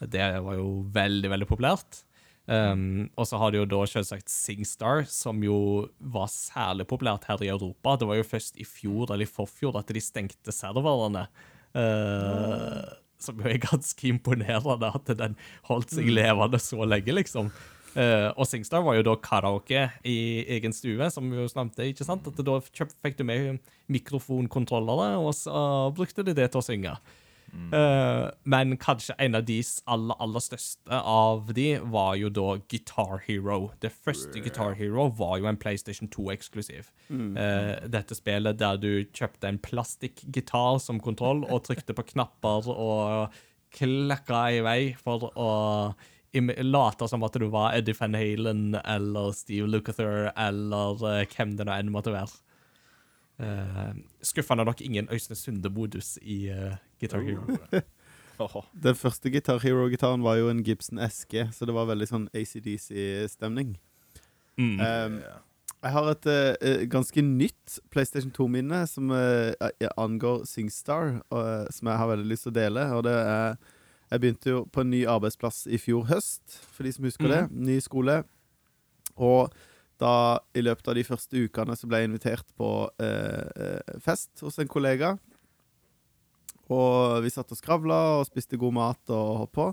Det 0.00 0.42
var 0.42 0.54
jo 0.54 0.84
veldig, 0.94 1.30
veldig 1.30 1.46
populært. 1.46 2.02
Um, 2.48 3.10
og 3.12 3.26
så 3.28 3.36
har 3.36 3.52
du 3.52 3.58
jo 3.58 3.66
da 3.68 3.82
selvsagt 3.84 4.30
SingStar, 4.32 5.02
som 5.12 5.42
jo 5.44 5.88
var 6.00 6.30
særlig 6.32 6.86
populært 6.88 7.26
her 7.28 7.42
i 7.44 7.50
Europa. 7.52 7.98
Det 8.00 8.08
var 8.08 8.16
jo 8.16 8.24
først 8.24 8.56
i 8.56 8.64
fjor 8.64 9.12
eller 9.12 9.26
i 9.26 9.28
forfjor 9.28 9.76
at 9.82 9.92
de 9.92 10.00
stengte 10.00 10.54
serverne. 10.56 11.26
Uh, 11.76 12.88
Som 13.20 13.42
jo 13.42 13.50
er 13.50 13.58
ganske 13.58 14.08
imponerende, 14.08 14.88
at 14.94 15.10
den 15.18 15.34
holdt 15.66 15.90
seg 15.90 16.08
levende 16.08 16.60
så 16.62 16.86
lenge, 16.86 17.12
liksom. 17.18 17.50
Uh, 17.98 18.30
og 18.36 18.46
SingStar 18.46 18.84
var 18.86 18.94
jo 18.94 19.04
da 19.08 19.16
karaoke 19.18 19.88
i 20.06 20.18
egen 20.56 20.72
stue, 20.76 21.08
som 21.10 21.26
vi 21.28 21.40
jo 21.40 21.48
nevnte. 21.56 21.88
ikke 21.90 22.06
sant? 22.06 22.28
At 22.30 22.38
da 22.46 22.60
fikk 22.62 23.18
du 23.18 23.24
med 23.26 23.58
mikrofonkontrollere, 23.90 25.16
og 25.18 25.34
så 25.34 25.90
brukte 25.96 26.24
de 26.24 26.36
det 26.38 26.52
til 26.52 26.62
å 26.62 26.64
synge. 26.64 26.94
Eh, 27.52 28.30
men 28.48 28.76
kanskje 28.80 29.14
en 29.18 29.36
av 29.38 29.44
de 29.48 29.58
aller, 29.90 30.16
aller 30.24 30.44
største 30.44 31.00
av 31.00 31.52
de 31.56 31.66
var 31.92 32.16
jo 32.20 32.30
da 32.32 32.48
Guitar 32.70 33.22
Hero. 33.26 33.72
Det 33.82 33.92
første 33.92 34.42
Guitar 34.44 34.76
Hero 34.78 35.08
var 35.18 35.38
jo 35.40 35.48
en 35.50 35.60
PlayStation 35.60 36.10
2-eksklusiv. 36.12 36.92
Eh, 37.12 37.88
dette 37.88 38.16
spillet 38.18 38.60
der 38.60 38.80
du 38.80 39.04
kjøpte 39.12 39.50
en 39.50 39.60
plastikkgitar 39.62 40.80
som 40.84 41.00
kontroll 41.00 41.44
og 41.48 41.64
trykte 41.68 41.96
på 41.96 42.06
knapper 42.14 42.70
og 42.72 43.40
klakka 43.76 44.44
i 44.56 44.62
vei 44.64 44.80
for 44.96 45.28
å 45.36 45.50
late 46.38 47.08
som 47.08 47.24
at 47.24 47.36
du 47.40 47.48
var 47.48 47.74
Eddie 47.76 47.96
Van 47.98 48.14
Halen 48.14 48.76
eller 48.84 49.32
Steve 49.32 49.66
Lukather 49.66 50.30
eller 50.36 51.00
uh, 51.00 51.24
hvem 51.24 51.56
det 51.56 51.66
nå 51.66 51.72
enn 51.72 51.92
måtte 51.92 52.12
være. 52.12 52.30
Eh, 53.38 53.94
skuffende 54.22 54.64
nok 54.64 54.80
ingen 54.80 55.08
Øystein 55.12 55.36
Sunde-modus 55.36 56.18
i 56.22 56.50
uh, 56.50 56.74
Guitar 57.00 57.20
Hero. 57.20 57.56
Den 58.84 58.94
første 58.94 59.30
Guitar 59.30 59.58
Hero-gitaren 59.58 60.22
var 60.22 60.34
jo 60.34 60.48
en 60.50 60.64
Gibson 60.64 60.98
SG, 61.10 61.48
så 61.52 61.66
det 61.66 61.74
var 61.74 61.86
veldig 61.86 62.06
sånn 62.06 62.26
ACDC-stemning. 62.34 63.76
Mm. 64.58 64.80
Um, 64.82 65.16
jeg 65.82 65.94
har 65.94 66.10
et 66.10 66.28
uh, 66.30 66.84
ganske 66.90 67.22
nytt 67.22 67.78
PlayStation 67.94 68.34
2-minne 68.34 68.84
som 68.90 69.10
angår 69.10 70.42
SingStar, 70.46 71.20
og, 71.30 71.70
som 71.74 71.90
jeg 71.90 72.02
har 72.02 72.10
veldig 72.10 72.30
lyst 72.30 72.46
til 72.46 72.54
å 72.54 72.58
dele. 72.58 72.86
Og 72.94 73.04
det 73.06 73.14
er 73.14 73.58
Jeg 74.08 74.20
begynte 74.20 74.50
jo 74.50 74.60
på 74.72 74.80
en 74.80 74.90
ny 74.90 75.02
arbeidsplass 75.06 75.66
i 75.66 75.76
fjor 75.78 76.06
høst, 76.08 76.62
for 76.72 76.82
de 76.82 76.92
som 76.92 77.04
husker 77.04 77.28
det. 77.28 77.42
Ny 77.52 77.78
skole. 77.84 78.22
Og 79.16 79.52
da, 79.98 80.38
i 80.54 80.62
løpet 80.62 80.90
av 80.90 80.96
de 80.98 81.04
første 81.06 81.44
ukene, 81.44 81.76
så 81.76 81.88
ble 81.90 82.02
jeg 82.02 82.10
invitert 82.10 82.48
på 82.58 82.70
eh, 83.02 83.44
eh, 83.64 83.98
fest 84.04 84.44
hos 84.44 84.58
en 84.62 84.70
kollega. 84.70 85.16
Og 86.68 87.22
vi 87.24 87.32
satt 87.32 87.52
og 87.54 87.58
skravla 87.58 88.00
og 88.18 88.26
spiste 88.28 88.58
god 88.60 88.76
mat 88.76 89.14
og 89.14 89.30
holdt 89.42 89.54
på. 89.56 89.68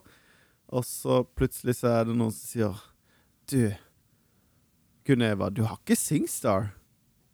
Og 0.75 0.85
så 0.87 1.21
plutselig 1.37 1.77
så 1.81 1.91
er 1.91 2.07
det 2.07 2.15
noen 2.17 2.33
som 2.33 2.47
sier 2.49 2.79
Du, 3.45 3.69
Guneva, 5.05 5.51
du 5.53 5.61
har 5.67 5.77
ikke 5.77 5.97
SingStar? 5.99 6.71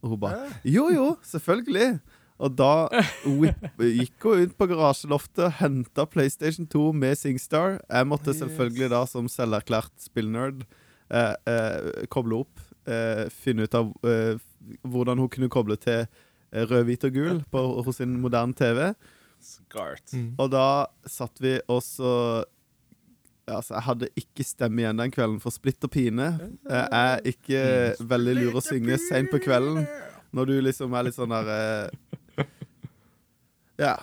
Og 0.02 0.16
hun 0.16 0.24
bare 0.26 0.50
Jo, 0.68 0.90
jo, 0.92 1.14
selvfølgelig. 1.24 2.02
Og 2.42 2.56
da 2.58 2.90
gikk 3.78 4.26
hun 4.26 4.48
ut 4.48 4.56
på 4.58 4.68
garasjeloftet 4.72 5.46
og 5.46 5.58
henta 5.60 6.08
PlayStation 6.10 6.66
2 6.70 6.88
med 6.98 7.20
SingStar. 7.20 7.78
Jeg 7.86 8.10
måtte 8.10 8.34
selvfølgelig 8.34 8.90
da, 8.96 9.04
som 9.10 9.30
selverklært 9.30 9.94
spillnerd, 10.02 10.66
eh, 11.14 11.36
eh, 11.46 12.08
koble 12.10 12.42
opp. 12.42 12.66
Eh, 12.90 13.28
finne 13.30 13.68
ut 13.68 13.76
av 13.78 13.92
eh, 14.10 14.40
hvordan 14.82 15.20
hun 15.22 15.30
kunne 15.30 15.52
koble 15.54 15.78
til 15.78 16.00
eh, 16.02 16.64
rød, 16.66 16.86
hvit 16.88 17.04
og 17.06 17.14
gul 17.14 17.44
på, 17.54 17.62
hos 17.86 18.00
sin 18.02 18.16
moderne 18.24 18.58
TV. 18.58 18.88
Skart. 19.42 20.16
Og 20.38 20.50
da 20.54 20.88
satt 21.10 21.42
vi 21.42 21.60
også 21.70 22.46
Altså, 23.52 23.74
jeg 23.74 23.84
hadde 23.84 24.08
ikke 24.16 24.44
stemme 24.46 24.80
igjen 24.80 25.00
den 25.02 25.12
kvelden 25.12 25.40
for 25.44 25.52
splitter 25.52 25.90
pine. 25.92 26.28
Jeg 26.70 26.88
er 26.96 27.26
ikke 27.28 27.64
veldig 28.08 28.36
lur 28.38 28.60
å 28.60 28.62
synge 28.64 28.96
seint 29.02 29.32
på 29.34 29.42
kvelden 29.44 29.82
når 30.32 30.48
du 30.48 30.54
liksom 30.62 30.94
er 30.96 31.08
litt 31.08 31.18
sånn 31.18 31.34
der 31.34 31.50
eh, 31.52 32.46
Ja. 33.82 33.96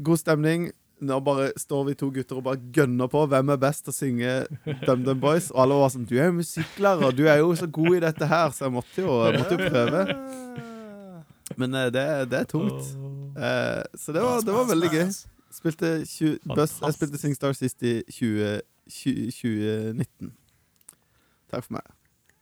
God 0.00 0.22
stemning. 0.22 0.70
Nå 1.02 1.16
bare 1.26 1.48
står 1.58 1.82
vi 1.88 1.94
to 1.98 2.06
gutter 2.14 2.38
og 2.38 2.44
bare 2.46 2.60
gønner 2.72 3.08
på 3.10 3.24
hvem 3.26 3.50
er 3.50 3.58
best 3.60 3.84
til 3.84 3.92
å 3.92 3.96
synge 3.96 4.34
DumDum 4.86 5.18
Boys. 5.20 5.50
Og 5.50 5.64
alle 5.64 5.78
var 5.80 5.90
sånn 5.92 6.06
Du 6.08 6.14
er 6.16 6.30
jo 6.30 6.36
musikklærer, 6.38 7.16
du 7.16 7.24
er 7.28 7.40
jo 7.42 7.50
så 7.58 7.66
god 7.66 7.96
i 7.96 8.02
dette 8.06 8.28
her, 8.30 8.54
så 8.54 8.68
jeg 8.68 8.74
måtte 8.76 9.02
jo, 9.02 9.16
jeg 9.26 9.40
måtte 9.42 9.58
jo 9.58 9.72
prøve. 9.74 10.04
Men 11.60 11.74
eh, 11.80 11.90
det, 11.92 12.04
det 12.30 12.38
er 12.44 12.48
tungt. 12.50 12.94
Eh, 13.36 13.82
så 14.00 14.14
det 14.14 14.22
var, 14.22 14.40
det 14.46 14.54
var 14.54 14.70
veldig 14.70 14.92
gøy. 14.94 15.04
Spilte 15.54 15.90
20, 16.06 16.38
Buzz, 16.54 16.78
jeg 16.82 16.96
spilte 16.96 17.20
SingStar 17.20 17.52
sist 17.58 17.84
i 17.86 17.98
20, 18.10 18.62
20, 18.90 19.28
2019. 19.42 20.32
Takk 21.52 21.66
for 21.66 21.76
meg. 21.76 21.92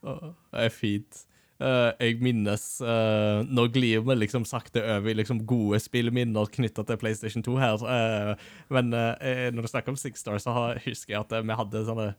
Det 0.03 0.65
er 0.69 0.73
fint. 0.73 1.25
Eh, 1.63 2.09
jeg 2.09 2.19
minnes 2.25 2.65
uh, 2.83 3.43
Nå 3.47 3.69
glir 3.75 4.03
vi 4.03 4.17
liksom 4.19 4.47
sakte 4.49 4.83
over 4.97 5.13
i 5.13 5.17
liksom 5.21 5.45
gode 5.49 5.79
spillminner 5.83 6.51
knytta 6.51 6.85
til 6.89 7.01
PlayStation 7.01 7.45
2 7.47 7.57
her. 7.61 7.87
Uh, 7.87 8.53
men 8.73 8.93
eh, 8.97 9.49
når 9.55 9.67
du 9.67 9.73
snakker 9.73 9.95
om 9.95 10.01
Six 10.01 10.25
Star, 10.25 10.41
så 10.43 10.55
har, 10.57 10.83
husker 10.87 11.15
jeg 11.15 11.23
at 11.23 11.35
eh, 11.37 11.45
vi 11.47 11.59
hadde 11.59 11.85
sånne 11.89 12.13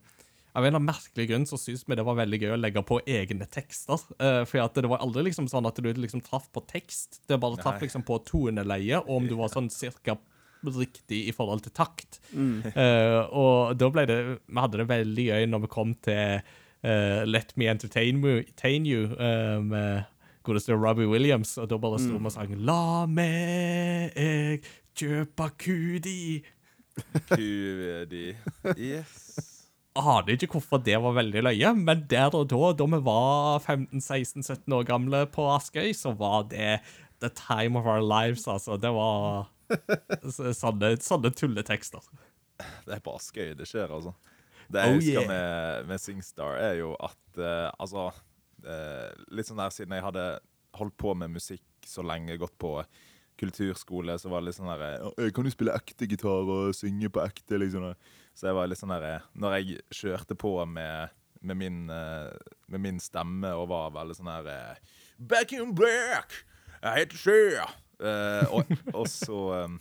av 0.54 0.62
en 0.62 0.68
eller 0.68 0.78
annen 0.78 0.86
merkelig 0.86 1.26
grunn 1.32 1.48
så 1.50 1.58
syns 1.58 1.82
vi 1.88 1.96
det 1.98 2.04
var 2.06 2.14
veldig 2.20 2.38
gøy 2.38 2.52
å 2.54 2.60
legge 2.60 2.84
på 2.86 3.00
egne 3.10 3.48
tekster. 3.50 4.04
Uh, 4.20 4.44
for 4.46 4.62
at 4.62 4.78
det 4.78 4.92
var 4.92 5.02
aldri 5.02 5.26
liksom 5.32 5.48
sånn 5.50 5.66
at 5.66 5.82
du 5.82 5.90
liksom 5.90 6.22
traff 6.22 6.46
på 6.54 6.62
tekst. 6.70 7.24
Det 7.26 7.40
bare 7.42 7.58
traff 7.58 7.82
liksom 7.82 8.06
på 8.06 8.20
toneleie, 8.28 9.02
og 9.02 9.16
om 9.18 9.26
du 9.26 9.34
var 9.40 9.50
sånn 9.54 9.72
cirka 9.74 10.20
riktig 10.72 11.28
i 11.28 11.34
forhold 11.36 11.64
til 11.66 11.74
takt. 11.76 12.20
Eh, 12.34 13.20
og 13.36 13.76
da 13.78 13.90
ble 13.92 14.06
det 14.08 14.20
Vi 14.48 14.60
hadde 14.60 14.80
det 14.80 14.90
veldig 14.90 15.26
gøy 15.30 15.48
når 15.52 15.66
vi 15.66 15.72
kom 15.74 15.96
til 16.06 16.22
eh, 16.38 16.54
Let 17.26 17.54
Me 17.58 17.70
Entertain 17.72 18.20
You, 18.20 18.42
entertain 18.42 18.86
you 18.86 19.06
eh, 19.16 19.60
med 19.64 20.04
godeste 20.44 20.76
Robbie 20.76 21.08
Williams, 21.08 21.56
og 21.58 21.70
da 21.72 21.80
bare 21.80 22.02
sto 22.02 22.18
vi 22.18 22.28
og 22.28 22.36
sang 22.36 22.56
La 22.68 23.06
meg 23.08 24.66
kjøpe 24.98 25.50
kudi. 25.64 26.44
Kudi. 27.32 28.26
Yes. 28.76 29.54
Aner 29.94 30.34
ikke 30.34 30.56
hvorfor 30.56 30.82
det 30.82 30.98
var 31.02 31.14
veldig 31.14 31.44
løye, 31.46 31.72
men 31.78 32.04
der 32.10 32.34
og 32.34 32.48
da, 32.50 32.72
da 32.78 32.88
vi 32.96 33.00
var 33.06 33.62
15-16-17 33.62 34.74
år 34.74 34.88
gamle 34.90 35.24
på 35.34 35.46
Askøy, 35.54 35.92
så 35.94 36.16
var 36.18 36.48
det 36.50 36.80
the 37.22 37.30
time 37.30 37.78
of 37.80 37.86
our 37.86 38.02
lives, 38.02 38.48
altså. 38.50 38.78
Det 38.82 38.90
var 38.94 39.52
sånne, 40.64 40.96
sånne 41.02 41.34
tulletekster. 41.38 42.02
Det 42.88 42.98
er 42.98 43.04
på 43.06 43.14
Askøy 43.20 43.54
det 43.58 43.70
skjer, 43.70 43.94
altså. 43.94 44.16
Det 44.70 44.84
Oh, 44.84 44.94
jeg 44.94 45.00
husker 45.00 45.22
yeah. 45.22 45.30
med, 45.30 45.88
med 45.92 46.02
SingStar, 46.02 46.58
er 46.62 46.78
jo 46.80 46.94
at 47.04 47.40
uh, 47.40 47.70
Altså 47.80 48.10
uh, 48.10 49.10
Litt 49.34 49.50
sånn 49.50 49.62
der 49.62 49.74
siden 49.74 49.96
jeg 49.98 50.06
hadde 50.06 50.28
holdt 50.78 50.96
på 50.98 51.14
med 51.18 51.34
musikk 51.36 51.66
så 51.86 52.06
lenge, 52.06 52.38
gått 52.40 52.56
på 52.62 52.78
kulturskole, 53.40 54.16
så 54.20 54.30
var 54.32 54.42
det 54.42 54.52
litt 54.52 54.58
sånn 54.58 54.72
der 54.72 54.84
eh, 54.94 55.30
Kan 55.34 55.46
du 55.46 55.52
spille 55.52 55.74
ekte 55.76 56.08
gitar 56.10 56.48
og 56.48 56.74
synge 56.78 57.10
på 57.14 57.22
ekte? 57.24 57.58
liksom 57.60 57.90
Så 58.34 58.48
jeg 58.48 58.58
var 58.58 58.70
litt 58.70 58.80
sånn 58.80 58.94
der 58.94 59.08
eh, 59.10 59.28
Når 59.42 59.56
jeg 59.58 59.80
kjørte 60.00 60.38
på 60.40 60.54
med, 60.70 61.14
med, 61.42 61.60
min, 61.60 61.80
med 61.90 62.84
min 62.86 63.02
stemme 63.04 63.52
og 63.58 63.72
var 63.74 63.94
veldig 63.98 64.18
sånn 64.20 64.32
eh, 64.46 64.78
Back 65.18 65.56
in 65.58 65.74
black! 65.78 66.44
Jeg 66.84 67.04
heter 67.04 67.24
Sjø! 67.26 67.66
Eh, 68.04 68.54
og, 68.54 68.70
og 68.94 69.06
så 69.08 69.40
um, 69.64 69.78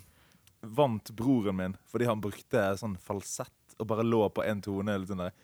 vant 0.62 1.10
broren 1.18 1.56
min 1.59 1.76
fordi 1.90 2.06
han 2.06 2.20
brukte 2.22 2.68
sånn 2.78 2.94
falsett 3.02 3.61
og 3.78 3.89
bare 3.90 4.05
lå 4.07 4.23
på 4.35 4.44
én 4.47 4.62
tone. 4.65 4.99
Litt 4.99 5.12
sånn 5.12 5.24
der. 5.27 5.35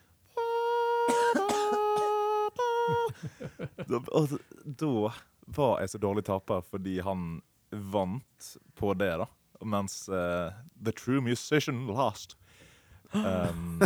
Da, 3.89 3.99
og 4.15 4.37
da 4.63 5.11
var 5.55 5.81
jeg 5.81 5.91
så 5.93 5.99
dårlig 6.01 6.25
taper 6.27 6.63
fordi 6.65 6.99
han 7.05 7.39
vant 7.69 8.51
på 8.79 8.93
det, 8.97 9.11
da. 9.21 9.27
Mens 9.65 10.05
uh, 10.07 10.55
The 10.79 10.93
True 10.95 11.21
Musician 11.21 11.85
lost. 11.89 12.37
Um, 13.11 13.81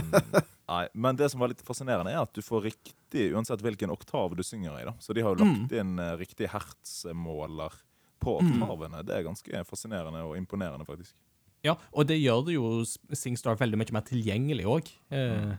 nei, 0.71 0.83
men 0.93 1.17
det 1.17 1.31
som 1.31 1.41
var 1.41 1.51
litt 1.51 1.63
fascinerende, 1.65 2.11
er 2.13 2.21
at 2.21 2.35
du 2.35 2.43
får 2.45 2.67
riktig 2.67 3.31
uansett 3.33 3.63
hvilken 3.63 3.93
oktav 3.93 4.35
du 4.37 4.43
synger 4.45 4.77
i. 4.79 4.85
da 4.87 4.93
Så 5.01 5.15
de 5.15 5.23
har 5.25 5.33
jo 5.33 5.43
lagt 5.43 5.73
inn 5.75 5.97
uh, 5.99 6.13
riktig 6.19 6.51
hertsmåler 6.53 7.75
på 8.23 8.37
oktavene. 8.39 9.03
Det 9.03 9.17
er 9.17 9.25
ganske 9.25 9.63
fascinerende 9.67 10.23
og 10.27 10.37
imponerende, 10.39 10.87
faktisk. 10.87 11.15
Ja, 11.63 11.77
og 11.95 12.07
det 12.09 12.17
gjør 12.19 12.41
det 12.47 12.53
jo 12.57 12.69
SingStar 13.15 13.55
veldig 13.55 13.77
mye 13.79 13.93
mer 13.95 14.03
tilgjengelig 14.03 14.65
òg. 14.67 14.89
Eh, 15.15 15.53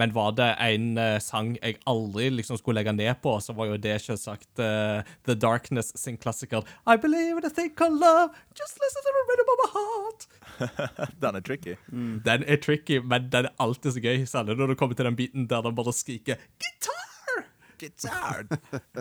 Men 0.00 0.14
var 0.16 0.30
det 0.38 0.46
en 0.64 0.86
eh, 0.96 1.18
sang 1.20 1.50
jeg 1.58 1.76
aldri 1.92 2.30
liksom 2.32 2.56
skulle 2.56 2.80
legge 2.80 2.94
ned 2.96 3.20
på, 3.20 3.34
så 3.44 3.52
var 3.52 3.68
jo 3.68 3.76
det 3.76 3.98
selvsagt 4.00 4.62
eh, 4.64 5.02
The 5.28 5.36
Darkness 5.36 5.92
sin 6.00 6.16
klassiker 6.16 6.64
I 6.88 6.96
believe 6.96 7.36
in 7.36 7.44
a 7.44 7.50
thing 7.52 7.74
called 7.76 8.00
love, 8.00 8.32
just 8.56 8.80
listen 8.80 9.04
to 9.04 9.12
the 9.18 9.24
rhythm 9.28 9.52
of 9.52 9.60
my 9.60 9.70
heart. 9.76 11.12
Den 11.20 11.36
er 11.36 11.44
tricky. 11.44 11.76
Den 12.24 12.44
er 12.48 12.56
tricky, 12.56 13.02
men 13.04 13.28
den 13.32 13.50
er 13.50 13.54
alltid 13.60 13.92
så 13.98 14.00
gøy, 14.08 14.24
særlig 14.24 14.56
når 14.56 14.72
du 14.72 14.78
kommer 14.80 14.96
til 14.96 15.04
den 15.10 15.16
biten 15.20 15.48
der 15.50 15.60
den 15.68 15.76
bare 15.76 15.92
skriker 15.92 16.40
Gitar! 16.56 17.44
Gitar! 17.78 18.46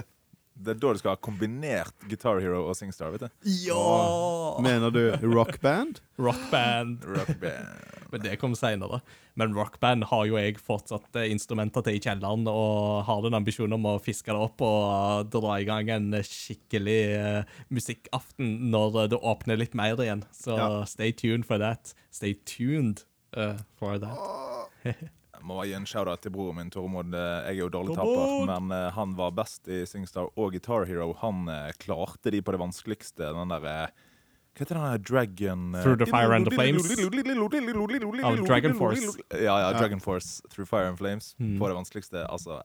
Det 0.62 0.76
er 0.76 0.80
da 0.82 0.92
du 0.94 1.00
skal 1.00 1.16
ha 1.16 1.20
kombinert 1.24 1.94
Guitar 2.10 2.40
Hero 2.44 2.66
og 2.70 2.76
SingStar. 2.78 3.12
vet 3.16 3.24
du 3.24 3.50
Ja! 3.66 4.58
Mener 4.62 4.92
du 4.94 5.02
rockband? 5.32 6.02
Rockband. 6.22 7.06
Rock 7.08 7.32
band. 7.42 7.88
Men 8.12 8.22
det 8.26 8.36
kom 8.42 8.54
senere. 8.60 9.00
Men 9.40 9.56
rockband 9.56 10.04
har 10.10 10.26
jo 10.28 10.36
jeg 10.38 10.58
fortsatt 10.60 11.16
eh, 11.16 11.30
instrumenter 11.32 11.82
til 11.86 11.96
i 11.96 12.02
kjelleren, 12.04 12.44
og 12.52 13.06
har 13.08 13.22
den 13.24 13.38
ambisjonen 13.40 13.78
om 13.78 13.88
å 13.94 14.02
fiske 14.04 14.28
det 14.36 14.42
opp 14.44 14.62
og 14.68 15.30
dra 15.32 15.56
i 15.62 15.66
gang 15.70 15.90
en 15.96 16.12
skikkelig 16.28 17.00
eh, 17.16 17.56
musikkaften 17.72 18.70
når 18.74 19.08
det 19.16 19.22
åpner 19.24 19.58
litt 19.64 19.74
mer 19.80 19.96
igjen. 20.04 20.26
Så 20.36 20.58
Ja. 20.60 20.70
stay 20.86 21.14
tuned 21.16 21.46
for 21.48 21.58
that. 21.64 21.94
Stay 22.12 22.34
tuned 22.46 23.06
eh, 23.34 23.56
for 23.80 23.98
that. 23.98 24.68
Jeg 25.42 25.48
må 25.50 25.56
gi 25.66 25.72
en 25.74 25.88
shout-out 25.90 26.22
til 26.22 26.30
broren 26.36 26.60
min, 26.60 26.68
Tormod. 26.70 27.16
Jeg 27.18 27.56
er 27.56 27.58
jo 27.58 27.70
dårlig 27.74 27.96
Tormod! 27.98 28.20
taper, 28.46 28.50
men 28.52 28.74
eh, 28.78 28.92
han 28.94 29.16
var 29.18 29.32
best 29.34 29.66
i 29.74 29.80
SingStar 29.90 30.28
og 30.38 30.54
Guitar 30.54 30.86
Hero. 30.86 31.16
Han 31.18 31.50
eh, 31.50 31.72
klarte 31.82 32.30
de 32.30 32.44
på 32.46 32.54
det 32.54 32.60
vanskeligste. 32.62 33.32
Den 33.34 33.50
der 33.50 33.66
eh, 33.66 34.04
Hva 34.52 34.62
heter 34.62 34.78
den 34.78 34.86
der 34.86 35.02
Dragon 35.02 35.64
Through 35.80 35.98
the 35.98 36.06
Fire 36.12 36.38
and 36.38 36.46
the 36.46 36.54
Flames? 36.54 36.86
Oh, 36.86 38.46
Dragon 38.46 38.78
Force. 38.78 39.18
Ja, 39.34 39.58
ja, 39.64 39.74
Dragon 39.80 40.04
Force 40.04 40.44
Through 40.54 40.70
Fire 40.70 40.92
and 40.92 41.02
Flames. 41.02 41.34
Mm. 41.40 41.58
På 41.58 41.72
det 41.72 41.80
vanskeligste. 41.80 42.28
Altså 42.30 42.62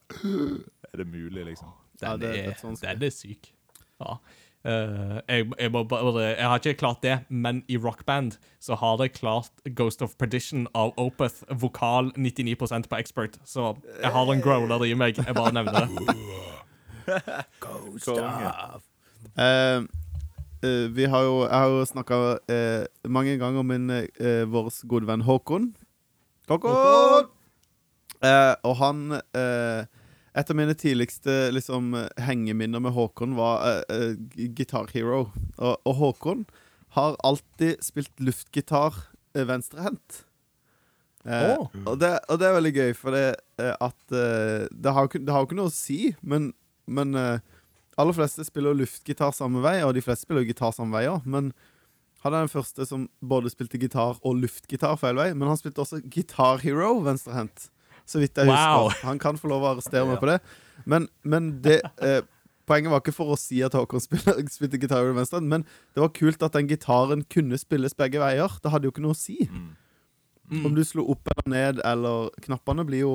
Er 0.93 1.01
det 1.01 1.09
mulig, 1.09 1.47
liksom? 1.48 1.73
Den, 1.97 2.11
Ja, 2.11 2.16
det 2.20 2.28
er 2.28 2.51
er, 2.53 2.94
den 3.01 3.09
er 3.09 3.15
syk. 3.15 3.55
Ja. 4.05 4.19
Eh, 4.67 5.19
jeg, 5.29 5.47
jeg, 5.59 5.71
må 5.73 5.85
bare, 5.87 6.23
jeg 6.25 6.49
har 6.49 6.59
ikke 6.59 6.79
klart 6.81 7.03
det, 7.03 7.19
men 7.29 7.63
i 7.69 7.77
rockband 7.79 8.35
så 8.61 8.75
har 8.75 9.03
jeg 9.03 9.13
klart 9.15 9.53
Ghost 9.77 10.03
of 10.03 10.17
Perdition 10.19 10.67
av 10.75 10.93
Opeth, 10.99 11.45
vokal 11.51 12.11
99% 12.17 12.91
på 12.91 12.99
expert. 12.99 13.39
Så 13.45 13.77
jeg 14.03 14.11
har 14.11 14.33
en 14.33 14.43
growler 14.43 14.85
i 14.85 14.95
meg. 14.99 15.21
Jeg 15.23 15.35
bare 15.39 15.55
nevner 15.55 15.87
det. 15.87 16.17
Ghost 17.63 18.09
of 18.09 18.19
uh, 19.39 19.85
Uh, 20.65 20.89
vi 20.97 21.05
har 21.05 21.23
jo, 21.23 21.43
jeg 21.45 21.53
har 21.53 21.69
jo 21.69 21.83
snakka 21.85 22.17
mange 23.13 23.35
ganger 23.39 23.61
om 23.61 23.69
min 23.69 23.91
uh, 23.93 24.43
vår 24.49 24.71
gode 24.89 25.07
venn 25.07 25.23
Håkon. 25.23 25.69
Håkon! 26.49 27.29
Eh, 28.25 28.55
og 28.65 28.77
han 28.81 29.19
eh, 29.37 29.85
Et 30.37 30.51
av 30.53 30.59
mine 30.59 30.77
tidligste 30.77 31.33
liksom, 31.55 31.95
hengeminner 32.21 32.83
med 32.85 32.93
Håkon 32.93 33.37
var 33.39 33.63
uh, 33.65 34.13
uh, 34.13 34.49
Guitar 34.57 34.91
Hero. 34.93 35.31
Og, 35.57 35.75
og 35.81 35.95
Håkon 36.01 36.45
har 36.97 37.17
alltid 37.25 37.81
spilt 37.85 38.13
luftgitar 38.21 38.99
uh, 39.37 39.45
venstrehendt. 39.49 40.23
Uh, 41.27 41.57
oh. 41.57 41.71
og, 41.87 41.95
det, 42.03 42.13
og 42.29 42.39
det 42.39 42.49
er 42.49 42.59
veldig 42.59 42.75
gøy, 42.77 42.93
for 42.95 43.17
det, 43.17 43.25
at 43.59 43.97
det, 44.13 44.93
har 44.93 45.09
det 45.11 45.33
har 45.33 45.43
jo 45.43 45.49
ikke 45.49 45.59
noe 45.59 45.73
å 45.73 45.75
si, 45.75 46.13
men, 46.21 46.53
men 46.87 47.17
aller 47.17 48.15
fleste 48.15 48.45
spiller 48.47 48.77
luftgitar 48.77 49.33
samme 49.35 49.65
vei, 49.65 49.81
og 49.83 49.97
de 49.97 50.05
fleste 50.05 50.29
spiller 50.29 50.47
gitar 50.47 50.77
samme 50.77 50.95
vei 50.95 51.09
òg. 51.11 51.27
Men 51.27 51.51
han 52.27 52.35
er 52.35 52.45
den 52.45 52.53
første 52.53 52.87
som 52.89 53.09
både 53.23 53.51
spilte 53.53 53.81
gitar 53.81 54.21
og 54.21 54.39
luftgitar 54.43 54.99
feil 55.01 55.19
vei. 55.19 55.31
Men 55.35 55.51
han 55.51 55.59
spilte 55.61 55.83
også 55.85 56.01
Guitar 56.05 56.61
Hero 56.63 56.97
venstrehendt, 57.07 57.69
så 58.07 58.20
vidt 58.23 58.39
jeg 58.39 58.47
Wow. 58.49 58.87
husker. 58.89 59.05
Han 59.09 59.19
kan 59.23 59.39
få 59.41 59.51
lov 59.51 59.65
å 59.66 59.73
arrestere 59.74 60.07
meg 60.09 60.20
på 60.23 60.28
det. 60.31 60.39
Men, 60.87 61.09
men 61.27 61.53
det 61.65 61.81
eh, 62.05 62.23
Poenget 62.66 62.91
var 62.91 62.99
ikke 62.99 63.12
for 63.15 63.31
å 63.31 63.37
si 63.39 63.61
at 63.62 63.77
Håkon 63.78 64.03
spiller, 64.03 64.41
spilte 64.51 64.78
gitar 64.83 65.07
i 65.07 65.12
venstre, 65.15 65.39
men 65.41 65.62
det 65.95 66.03
var 66.03 66.11
kult 66.16 66.43
at 66.43 66.57
den 66.57 66.66
gitaren 66.66 67.20
kunne 67.31 67.55
spilles 67.62 67.95
begge 67.95 68.19
veier. 68.19 68.57
Det 68.62 68.73
hadde 68.73 68.89
jo 68.89 68.95
ikke 68.95 69.05
noe 69.05 69.15
å 69.15 69.19
si. 69.19 69.37
Om 70.51 70.74
du 70.74 70.83
slo 70.87 71.05
opp 71.15 71.31
eller 71.31 71.47
ned, 71.53 71.83
eller 71.87 72.33
Knappene 72.43 72.83
blir 72.89 73.05
jo 73.05 73.15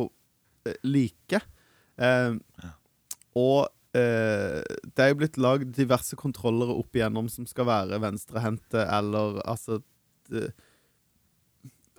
eh, 0.68 0.78
like. 0.88 1.42
Eh, 2.00 2.40
og 3.36 3.68
eh, 3.92 4.64
det 4.88 5.04
er 5.04 5.12
jo 5.12 5.20
blitt 5.20 5.36
lagd 5.40 5.76
diverse 5.76 6.16
kontrollere 6.20 6.72
opp 6.80 6.96
igjennom 6.96 7.28
som 7.32 7.44
skal 7.48 7.68
være 7.68 8.00
venstrehendte, 8.04 8.88
eller 8.88 9.42
altså 9.44 9.82
det, 10.32 10.54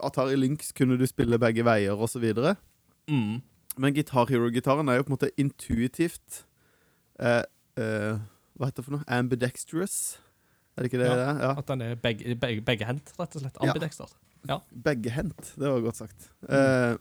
Atari 0.03 0.41
Lynx 0.41 0.73
kunne 0.73 0.97
du 0.97 1.05
spille 1.07 1.37
begge 1.41 1.69
veier, 1.69 1.93
og 2.01 2.09
så. 2.11 2.21
Mm. 3.11 3.41
Men 3.83 3.95
Guitar 3.97 4.29
Hero-gitaren 4.31 4.89
er 4.93 4.99
jo 5.01 5.07
på 5.07 5.13
en 5.13 5.17
måte 5.17 5.31
intuitivt 5.41 6.43
eh, 7.19 7.43
eh, 7.81 8.19
Hva 8.59 8.69
heter 8.69 8.83
det 8.83 8.87
for 8.87 8.97
noe? 8.99 9.07
Ambidextrous? 9.09 10.19
Er 10.77 10.85
det 10.85 10.91
ikke 10.93 11.01
det 11.03 11.09
Ja. 11.09 11.15
det 11.17 11.25
er? 11.29 11.41
Ja. 11.47 11.55
At 11.59 11.67
den 11.73 11.81
er 11.85 11.95
begge, 11.97 12.37
begge, 12.37 12.63
beggehendt, 12.65 13.15
rett 13.19 13.35
og 13.37 13.43
slett. 13.43 13.57
Ja. 13.61 13.73
Ambidexter. 13.73 14.13
Beggehendt. 14.85 15.55
Det 15.57 15.69
var 15.71 15.81
godt 15.85 15.97
sagt. 16.03 16.29
Eh, 16.49 16.95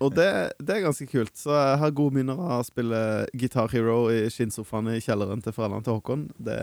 og 0.00 0.12
det, 0.16 0.28
det 0.60 0.76
er 0.76 0.84
ganske 0.84 1.06
kult. 1.08 1.34
Så 1.38 1.54
jeg 1.54 1.78
har 1.80 1.94
gode 1.96 2.14
minner 2.18 2.38
av 2.38 2.60
å 2.60 2.66
spille 2.66 3.00
Guitar 3.38 3.70
Hero 3.72 4.08
i 4.12 4.26
skinnsofaen 4.32 4.90
i 4.92 5.00
kjelleren 5.04 5.42
til 5.44 5.54
foreldrene 5.56 5.86
til 5.86 5.96
Håkon. 5.98 6.26
Det, 6.38 6.58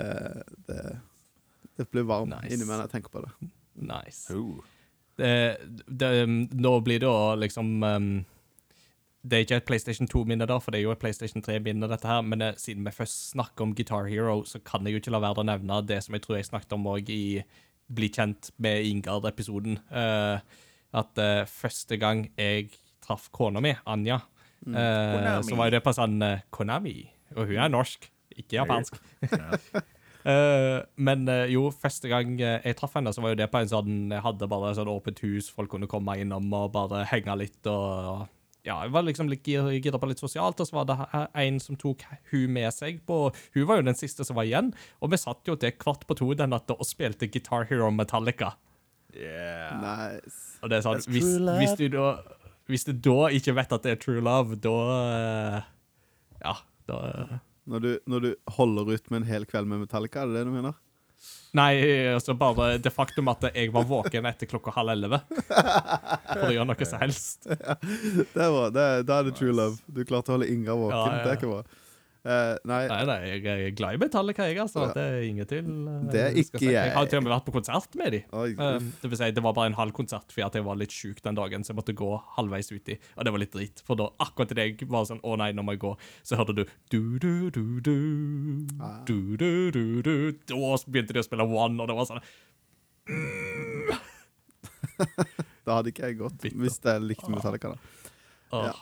det, 0.68 0.80
det 1.80 1.88
blir 1.92 2.06
varmt 2.08 2.36
Nice. 2.36 2.54
inni 2.54 2.68
meg 2.68 2.76
når 2.78 2.86
jeg 2.88 2.94
tenker 2.98 3.16
på 3.16 3.24
det. 3.26 3.34
Nice. 3.76 4.36
Oh. 4.36 4.62
det, 5.20 5.34
det, 5.88 6.12
nå 6.56 6.74
blir 6.86 7.02
det 7.04 7.10
å 7.12 7.36
liksom 7.40 7.76
um, 7.84 8.10
Det 9.26 9.38
er 9.38 9.46
ikke 9.46 9.58
et 9.58 9.66
PlayStation 9.66 10.10
2-minne, 10.12 10.46
der, 10.46 10.60
for 10.62 10.74
det 10.74 10.80
er 10.80 10.84
jo 10.86 10.94
et 10.94 11.02
PlayStation 11.02 11.42
3-minne, 11.42 11.88
dette 11.90 12.08
her. 12.08 12.22
Men 12.22 12.44
eh, 12.46 12.58
siden 12.62 12.86
vi 12.86 12.94
først 12.94 13.32
snakker 13.32 13.66
om 13.66 13.74
Guitar 13.76 14.06
Hero, 14.06 14.44
så 14.46 14.62
kan 14.62 14.86
jeg 14.86 14.94
jo 14.94 15.02
ikke 15.02 15.14
la 15.16 15.22
være 15.24 15.42
å 15.42 15.48
nevne 15.50 15.80
det 15.90 16.04
som 16.06 16.18
jeg 16.18 16.26
tror 16.26 16.38
jeg 16.38 16.50
snakket 16.52 16.78
om 16.78 16.92
òg 16.94 17.10
i 17.14 17.26
Bli 17.86 18.10
kjent 18.10 18.50
med 18.62 18.86
Ingard-episoden. 18.90 19.76
Uh, 19.94 20.42
at 20.98 21.20
uh, 21.22 21.44
første 21.46 22.00
gang 22.02 22.24
jeg 22.34 22.72
traff 23.06 23.28
kona 23.30 23.62
mi, 23.62 23.76
Anja, 23.86 24.16
uh, 24.66 24.74
mm, 24.74 25.44
så 25.46 25.58
var 25.58 25.70
jo 25.70 25.76
det 25.76 25.84
på 25.86 25.94
sånn 25.94 26.16
Konami. 26.50 26.96
Og 27.36 27.52
hun 27.52 27.60
er 27.62 27.70
norsk, 27.70 28.08
ikke 28.34 28.58
japansk. 28.58 28.98
Uh, 30.26 30.82
men 31.08 31.30
uh, 31.30 31.46
jo, 31.52 31.68
første 31.70 32.10
gang 32.10 32.34
uh, 32.40 32.58
jeg 32.66 32.78
traff 32.80 32.98
henne, 32.98 33.14
så 33.14 33.22
var 33.22 33.36
jo 33.36 33.42
det 33.44 33.52
på 33.54 33.62
en 33.62 33.70
sånn 33.70 34.00
Jeg 34.16 34.26
hadde 34.26 34.50
bare 34.50 34.74
sånn 34.78 34.90
åpent 34.90 35.22
hus, 35.26 35.52
folk 35.54 35.70
kunne 35.76 35.90
komme 35.90 36.18
innom 36.22 36.50
og 36.58 36.72
bare 36.74 37.06
henge 37.12 37.38
litt 37.44 37.70
og 37.70 38.26
Ja, 38.66 38.80
jeg 38.82 38.96
var 38.96 39.06
liksom 39.06 39.28
litt 39.30 39.46
gira 39.46 40.00
på 40.02 40.08
litt 40.10 40.22
sosialt, 40.22 40.58
og 40.62 40.68
så 40.68 40.80
var 40.80 40.88
det 40.90 40.96
her 40.98 41.28
en 41.44 41.60
som 41.62 41.78
tok 41.78 42.02
hun 42.32 42.54
med 42.56 42.74
seg 42.74 43.04
på 43.06 43.28
Hun 43.54 43.68
var 43.70 43.78
jo 43.78 43.86
den 43.86 43.98
siste 43.98 44.26
som 44.26 44.40
var 44.40 44.48
igjen, 44.50 44.72
og 45.06 45.12
vi 45.14 45.20
satt 45.22 45.46
jo 45.46 45.54
til 45.62 45.76
kvart 45.78 46.08
på 46.10 46.18
to 46.18 46.32
den 46.38 46.50
natta 46.56 46.74
og 46.74 46.88
spilte 46.90 47.30
Guitar 47.30 47.68
Hero 47.70 47.92
Metallica. 47.94 48.56
Yeah. 49.14 49.78
Nice. 49.80 50.58
Og 50.64 50.72
det 50.72 50.80
er 50.80 50.88
That's 50.88 51.08
hvis, 51.08 51.24
true 51.24 51.46
love. 51.46 51.60
hvis, 51.62 51.76
du 51.78 51.86
da, 51.94 52.08
hvis 52.68 52.88
du 52.90 52.94
da 53.06 53.30
ikke 53.38 53.54
vet 53.56 53.76
at 53.78 53.86
det 53.86 53.94
er 53.94 54.02
true 54.02 54.24
love, 54.26 54.58
da 54.60 54.76
eh, 54.96 55.70
Ja, 56.42 56.56
da 56.90 57.04
eh, 57.12 57.38
Når 57.70 57.86
du, 57.86 57.92
når 58.10 58.26
du 58.26 58.32
holder 58.58 58.92
ut 58.98 59.12
med 59.12 59.22
en 59.22 59.30
hel 59.30 59.46
kveld 59.50 59.70
med 59.70 59.86
Metallica, 59.86 60.26
er 60.26 60.34
det 60.34 60.42
det 60.42 60.50
du 60.50 60.56
mener? 60.58 60.76
Nei, 61.56 61.72
altså 62.12 62.34
bare 62.36 62.74
det 62.84 62.92
faktum 62.92 63.30
at 63.32 63.46
jeg 63.56 63.72
var 63.72 63.86
våken 63.88 64.26
etter 64.28 64.50
klokka 64.52 64.74
halv 64.76 64.92
elleve 64.92 65.22
for 65.30 66.50
å 66.50 66.52
gjøre 66.52 66.68
noe 66.68 66.88
som 66.90 67.00
helst. 67.00 67.48
Det 67.48 68.42
er 68.44 68.52
bra. 68.52 68.66
Det, 68.76 68.88
da 69.08 69.22
er 69.22 69.30
det 69.30 69.36
true 69.40 69.56
love. 69.56 69.80
Du 69.88 70.02
klarte 70.04 70.34
å 70.34 70.36
holde 70.36 70.50
Inga 70.52 70.76
våken. 70.76 70.98
Ja, 70.98 71.06
ja, 71.06 71.16
ja. 71.16 71.24
Det 71.24 71.32
er 71.32 71.40
ikke 71.40 71.54
bra. 71.54 71.64
Eh, 72.26 72.56
nei, 72.66 72.88
Nei, 72.90 73.04
nei, 73.06 73.16
jeg 73.38 73.46
er 73.46 73.70
glad 73.78 73.94
i 73.94 73.98
Metallica, 74.02 74.48
jeg, 74.50 74.58
altså. 74.58 74.88
Ja. 74.88 74.94
Det 74.96 75.02
er 75.14 75.22
ingen 75.28 75.46
til. 75.46 75.68
eh, 75.92 76.06
Det 76.10 76.22
er 76.24 76.32
ikke 76.42 76.58
si. 76.58 76.66
Jeg 76.72 76.74
jeg. 76.74 76.94
har 76.96 77.06
til 77.12 77.20
og 77.20 77.24
med 77.28 77.32
vært 77.36 77.46
på 77.46 77.54
konsert 77.54 77.94
med 77.96 78.12
dem. 78.16 78.24
oi, 78.34 78.48
Um, 78.58 78.88
det 79.02 79.10
vil 79.12 79.18
si, 79.20 79.28
det 79.38 79.44
var 79.46 79.54
bare 79.54 79.68
en 79.70 79.78
halv 79.78 79.92
konsert 79.94 80.26
fordi 80.34 80.42
at 80.48 80.56
jeg 80.58 80.64
var 80.66 80.76
litt 80.82 80.90
sjuk 80.96 81.22
den 81.22 81.36
dagen, 81.38 81.62
så 81.64 81.70
jeg 81.70 81.78
måtte 81.78 81.94
gå 81.94 82.10
halvveis 82.36 82.72
uti. 82.74 82.98
Og 83.16 83.26
det 83.26 83.32
var 83.36 83.40
litt 83.44 83.52
dritt, 83.54 83.84
for 83.86 83.96
da 84.02 84.10
akkurat 84.26 84.52
idet 84.56 84.66
jeg 84.82 84.90
var 84.90 85.06
sånn 85.06 85.22
Å 85.22 85.38
nei, 85.38 85.52
nå 85.54 85.62
må 85.62 85.72
jeg 85.78 85.84
gå, 85.86 85.94
så 86.26 86.36
hørte 86.42 86.56
du 86.58 86.66
du-du-du-du, 86.90 87.94
Ah. 88.82 89.04
du-du-du-du. 89.06 90.32
Da 90.50 90.56
begynte 90.90 91.14
de 91.14 91.20
å 91.22 91.28
spille 91.30 91.46
One, 91.46 91.78
og 91.80 91.88
det 91.88 91.96
var 91.96 92.06
sånn 92.10 92.22
da 95.66 95.76
hadde 95.78 95.92
ikke 95.94 96.10
jeg 96.10 96.18
gått 96.20 96.38
Bitter. 96.42 96.58
hvis 96.62 96.78
jeg 96.82 97.02
likte 97.06 97.30
Metallica. 97.30 97.70
da. 97.76 97.78
Åh, 98.52 98.66
Ja. 98.66 98.74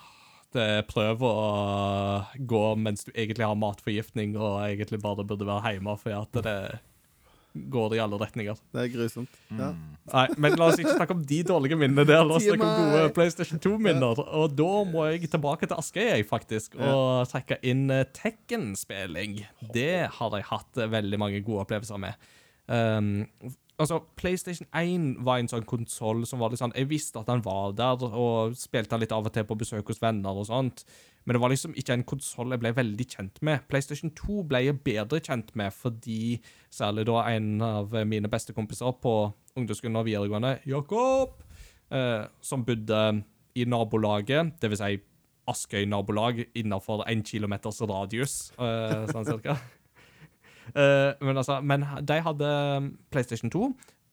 Det 0.54 0.86
prøver 0.90 1.28
å 1.28 2.48
gå 2.50 2.64
mens 2.80 3.08
du 3.08 3.14
egentlig 3.14 3.46
har 3.48 3.60
matforgiftning 3.60 4.36
og 4.38 4.62
egentlig 4.68 5.02
bare 5.04 5.26
burde 5.28 5.48
være 5.50 5.76
hjemme, 5.76 5.96
for 6.02 6.18
at 6.18 6.44
det 6.46 6.58
går 7.54 7.96
i 7.96 8.00
alle 8.02 8.18
retninger. 8.18 8.58
Det 8.74 8.82
er 8.82 8.92
grusomt. 8.94 9.34
Ja. 9.54 9.72
Nei, 10.10 10.26
men 10.42 10.56
la 10.58 10.70
oss 10.72 10.80
ikke 10.82 10.96
snakke 10.96 11.16
om 11.16 11.24
de 11.30 11.40
dårlige 11.46 11.78
minnene 11.78 12.06
der. 12.08 12.24
La 12.26 12.38
oss 12.40 12.46
snakke 12.48 12.66
om 12.66 12.94
gode 12.94 13.12
PlayStation 13.16 13.62
2-minner. 13.62 14.22
Og 14.40 14.56
da 14.58 14.72
må 14.90 15.06
jeg 15.12 15.30
tilbake 15.34 15.70
til 15.70 15.78
Askøy, 15.78 16.24
faktisk, 16.30 16.78
og 16.82 17.30
trekke 17.32 17.60
inn 17.70 17.86
eh, 17.94 18.08
Tekken-spilling. 18.18 19.44
Det 19.76 20.08
har 20.18 20.38
jeg 20.40 20.50
hatt 20.50 20.82
eh, 20.82 20.90
veldig 20.96 21.22
mange 21.22 21.44
gode 21.46 21.68
opplevelser 21.68 22.02
med. 22.02 22.32
Um, 22.64 23.28
Altså, 23.82 23.98
PlayStation 24.20 24.68
1 24.70 25.24
var 25.26 25.40
en 25.42 25.50
sånn 25.50 25.66
konsoll 25.66 26.28
som 26.30 26.42
var 26.44 26.52
litt 26.54 26.62
sånn 26.62 26.76
Jeg 26.78 26.92
visste 26.92 27.18
at 27.24 27.30
den 27.32 27.42
var 27.42 27.72
der, 27.74 28.04
og 28.06 28.54
spilte 28.58 28.94
den 28.94 29.02
litt 29.02 29.16
av 29.16 29.26
og 29.26 29.34
til 29.34 29.48
på 29.50 29.58
besøk 29.58 29.90
hos 29.90 30.02
venner 30.04 30.38
og 30.38 30.46
sånt. 30.50 30.84
Men 31.26 31.36
det 31.36 31.42
var 31.42 31.54
liksom 31.54 31.74
ikke 31.80 31.96
en 31.98 32.06
konsoll 32.06 32.54
jeg 32.54 32.62
ble 32.62 32.74
veldig 32.78 33.08
kjent 33.16 33.42
med. 33.42 33.64
PlayStation 33.72 34.14
2 34.14 34.44
ble 34.52 34.62
jeg 34.68 34.82
bedre 34.86 35.22
kjent 35.24 35.54
med 35.58 35.74
fordi 35.74 36.38
særlig 36.74 37.08
da 37.10 37.24
en 37.32 37.50
av 37.66 37.96
mine 38.10 38.30
beste 38.30 38.54
kompiser 38.54 38.94
på 39.02 39.16
ungdomsskolen 39.58 40.02
og 40.02 40.08
videregående, 40.10 40.58
Jakob, 40.70 41.40
eh, 41.94 42.26
som 42.42 42.66
bodde 42.66 43.02
i 43.58 43.66
nabolaget, 43.70 44.62
vil 44.62 44.80
si 44.80 44.96
Askøy 45.44 45.84
nabolag, 45.92 46.38
innenfor 46.56 47.02
en 47.04 47.24
kilometers 47.28 47.82
radius, 47.84 48.36
eh, 48.56 49.10
sånn 49.10 49.28
cirka. 49.28 49.58
Eh, 50.76 51.12
men 51.22 51.38
altså, 51.38 51.60
men 51.62 51.86
de 52.02 52.20
hadde 52.26 52.54
PlayStation 53.14 53.52
2, 53.54 53.66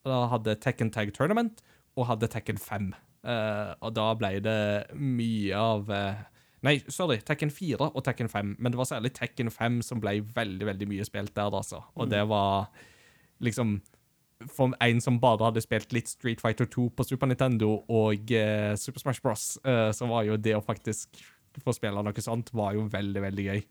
og 0.09 0.27
hadde 0.33 0.57
Tekken 0.61 0.91
Tag 0.93 1.13
Tournament, 1.13 1.61
og 1.95 2.07
hadde 2.09 2.29
Tekken 2.31 2.57
5. 2.61 2.91
Uh, 3.21 3.77
og 3.85 3.91
da 3.93 4.07
ble 4.17 4.39
det 4.41 4.61
mye 4.97 5.53
av 5.53 5.91
uh, 5.93 6.21
Nei, 6.65 6.75
sorry, 6.93 7.19
Tekken 7.25 7.49
4 7.53 7.87
og 7.89 8.03
Tekken 8.05 8.29
5, 8.29 8.55
men 8.61 8.73
det 8.73 8.77
var 8.77 8.89
særlig 8.89 9.11
Tekken 9.17 9.49
5 9.53 9.79
som 9.85 10.01
ble 10.01 10.19
veldig, 10.35 10.65
veldig 10.69 10.87
mye 10.89 11.05
spilt 11.05 11.33
der, 11.37 11.49
altså. 11.49 11.81
Og 11.97 12.09
det 12.09 12.21
var 12.29 12.69
liksom 13.41 13.79
For 14.49 14.73
en 14.81 15.01
som 15.01 15.19
bare 15.21 15.45
hadde 15.45 15.61
spilt 15.61 15.93
litt 15.93 16.09
Street 16.09 16.41
Fighter 16.41 16.65
2 16.65 16.87
på 16.97 17.05
Super 17.05 17.29
Nintendo 17.29 17.75
og 17.89 18.33
uh, 18.33 18.73
Super 18.77 19.01
Smash 19.01 19.21
Bros., 19.21 19.59
eh, 19.65 19.91
så 19.93 20.07
var 20.09 20.25
jo 20.25 20.37
det 20.37 20.55
å 20.57 20.63
faktisk 20.65 21.21
få 21.61 21.73
spille 21.77 22.01
noe 22.01 22.23
sånt, 22.25 22.49
var 22.57 22.73
jo 22.73 22.87
veldig, 22.89 23.21
veldig 23.21 23.45
gøy. 23.45 23.61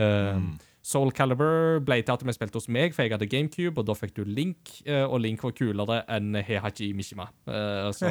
Eh, 0.00 0.40
Soul 0.86 1.10
Calibur 1.10 1.80
ble 1.82 1.98
til 2.04 2.14
at 2.14 2.22
vi 2.22 2.32
spilte 2.36 2.60
hos 2.60 2.68
meg, 2.70 2.92
for 2.94 3.02
jeg 3.02 3.16
hadde 3.16 3.26
GameCube, 3.30 3.80
og 3.80 3.88
da 3.88 3.94
fikk 3.98 4.12
du 4.20 4.26
Link, 4.28 4.70
eh, 4.86 5.02
og 5.02 5.18
Link 5.24 5.42
var 5.42 5.54
kulere 5.58 6.02
enn 6.14 6.36
Heihachi 6.46 6.92
Mishima. 6.94 7.26
Eh, 7.50 7.88
så 7.96 8.10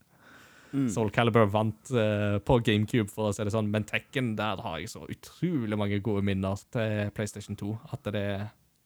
Soul 0.92 1.12
Calibur 1.14 1.48
vant 1.48 1.92
eh, 1.96 2.36
på 2.44 2.58
GameCube, 2.66 3.08
for 3.08 3.30
å 3.30 3.32
si 3.32 3.46
det 3.46 3.54
sånn, 3.54 3.70
men 3.72 3.86
Tekken, 3.88 4.34
der 4.36 4.60
har 4.60 4.82
jeg 4.82 4.92
så 4.92 5.06
utrolig 5.08 5.78
mange 5.80 6.02
gode 6.04 6.26
minner 6.26 6.60
til 6.74 7.14
PlayStation 7.16 7.56
2, 7.56 7.76
at 7.96 8.12
det 8.12 8.26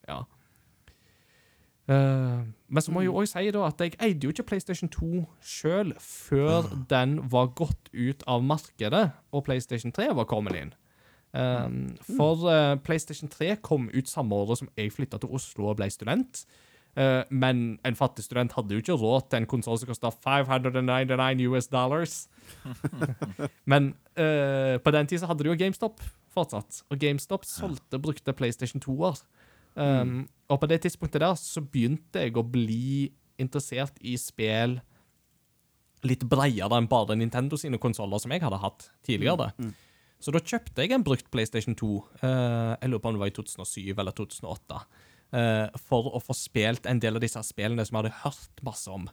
Ja. 0.07 0.23
Men 1.91 2.79
så 2.79 2.93
må 2.93 3.01
jeg 3.01 3.09
jo 3.09 3.17
også 3.19 3.41
si 3.41 3.51
da 3.51 3.65
at 3.67 3.81
jeg 3.83 3.97
eide 3.99 4.23
jo 4.23 4.31
ikke 4.31 4.45
PlayStation 4.47 4.87
2 4.93 5.25
sjøl 5.43 5.89
før 5.99 6.69
den 6.87 7.17
var 7.33 7.49
gått 7.57 7.89
ut 7.91 8.23
av 8.31 8.45
markedet 8.47 9.09
og 9.35 9.43
PlayStation 9.43 9.91
3 9.91 10.13
var 10.15 10.29
kommet 10.29 10.55
inn. 10.55 10.71
Um, 11.31 11.93
for 12.17 12.43
uh, 12.43 12.75
PlayStation 12.83 13.29
3 13.31 13.55
kom 13.63 13.87
ut 13.93 14.09
samme 14.09 14.35
året 14.35 14.59
som 14.59 14.69
jeg 14.75 14.91
flytta 14.91 15.21
til 15.21 15.31
Oslo 15.31 15.69
og 15.71 15.77
ble 15.79 15.87
student. 15.93 16.43
Uh, 16.91 17.23
men 17.31 17.79
en 17.87 17.95
fattig 17.95 18.25
student 18.25 18.51
hadde 18.51 18.75
jo 18.75 18.81
ikke 18.83 18.97
råd 18.99 19.29
til 19.31 19.39
en 19.39 19.47
konsoll 19.47 19.79
som 19.79 19.87
kosta 19.87 20.11
599 20.11 21.47
US 21.47 21.69
dollars. 21.71 22.17
men 23.71 23.93
uh, 24.19 24.75
på 24.83 24.91
den 24.91 25.07
tid 25.07 25.21
så 25.21 25.29
hadde 25.31 25.45
de 25.45 25.53
jo 25.53 25.59
GameStop 25.59 26.03
fortsatt, 26.31 26.83
og 26.89 26.99
GameStop 26.99 27.47
solgte 27.47 27.99
brukte 27.99 28.35
PlayStation 28.35 28.83
2-er. 28.83 29.23
Um, 29.75 30.27
Og 30.51 30.59
på 30.59 30.67
det 30.67 30.81
tidspunktet 30.83 31.21
der 31.23 31.35
så 31.39 31.61
begynte 31.63 32.25
jeg 32.25 32.35
å 32.35 32.43
bli 32.43 33.11
interessert 33.39 33.95
i 34.03 34.17
spill 34.19 34.81
litt 36.03 36.25
bredere 36.27 36.75
enn 36.75 36.89
bare 36.91 37.15
Nintendo 37.15 37.55
sine 37.59 37.79
konsoller 37.79 38.19
som 38.19 38.33
jeg 38.33 38.43
hadde 38.43 38.59
hatt 38.59 38.89
tidligere. 39.07 39.51
Så 40.21 40.33
da 40.33 40.41
kjøpte 40.41 40.83
jeg 40.83 40.93
en 40.93 41.05
brukt 41.05 41.31
PlayStation 41.33 41.73
2. 41.77 41.91
eh, 42.21 42.75
jeg 42.77 42.91
lurer 42.91 43.01
på 43.01 43.09
om 43.09 43.15
det 43.17 43.23
var 43.23 43.31
i 43.31 43.35
2007 43.35 43.95
eller 43.97 44.13
2008. 44.13 44.81
eh, 45.33 45.79
for 45.79 46.11
å 46.13 46.19
få 46.21 46.35
spilt 46.35 46.85
en 46.85 46.99
del 46.99 47.17
av 47.17 47.23
disse 47.23 47.41
spillene 47.47 47.85
som 47.87 47.97
jeg 47.97 48.03
hadde 48.03 48.21
hørt 48.25 48.63
masse 48.67 48.91
om, 48.91 49.07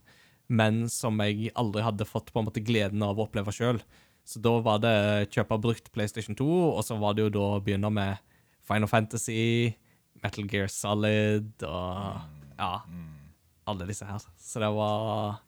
men 0.48 0.89
som 0.90 1.16
jeg 1.22 1.52
aldri 1.55 1.85
hadde 1.86 2.09
fått 2.09 2.32
på 2.35 2.40
en 2.43 2.48
måte 2.48 2.64
gleden 2.64 3.02
av 3.06 3.16
å 3.16 3.24
oppleve 3.28 3.55
sjøl. 3.55 3.80
Så 4.28 4.43
da 4.44 4.59
var 4.60 4.82
det 4.82 5.30
kjøpe 5.32 5.56
brukt 5.62 5.93
PlayStation 5.94 6.36
2, 6.36 6.48
og 6.76 6.82
så 6.85 6.98
var 7.01 7.14
det 7.16 7.28
jo 7.28 7.35
da 7.39 7.44
å 7.55 7.60
begynne 7.64 7.89
med 7.89 8.18
Final 8.68 8.90
Fantasy, 8.90 9.72
Metal 10.20 10.44
Gear 10.51 10.68
Solid 10.68 11.62
og 11.64 12.59
ja, 12.59 12.72
alle 13.70 13.86
disse 13.89 14.05
her. 14.05 14.20
Så 14.36 14.60
det 14.60 14.68
var 14.74 15.39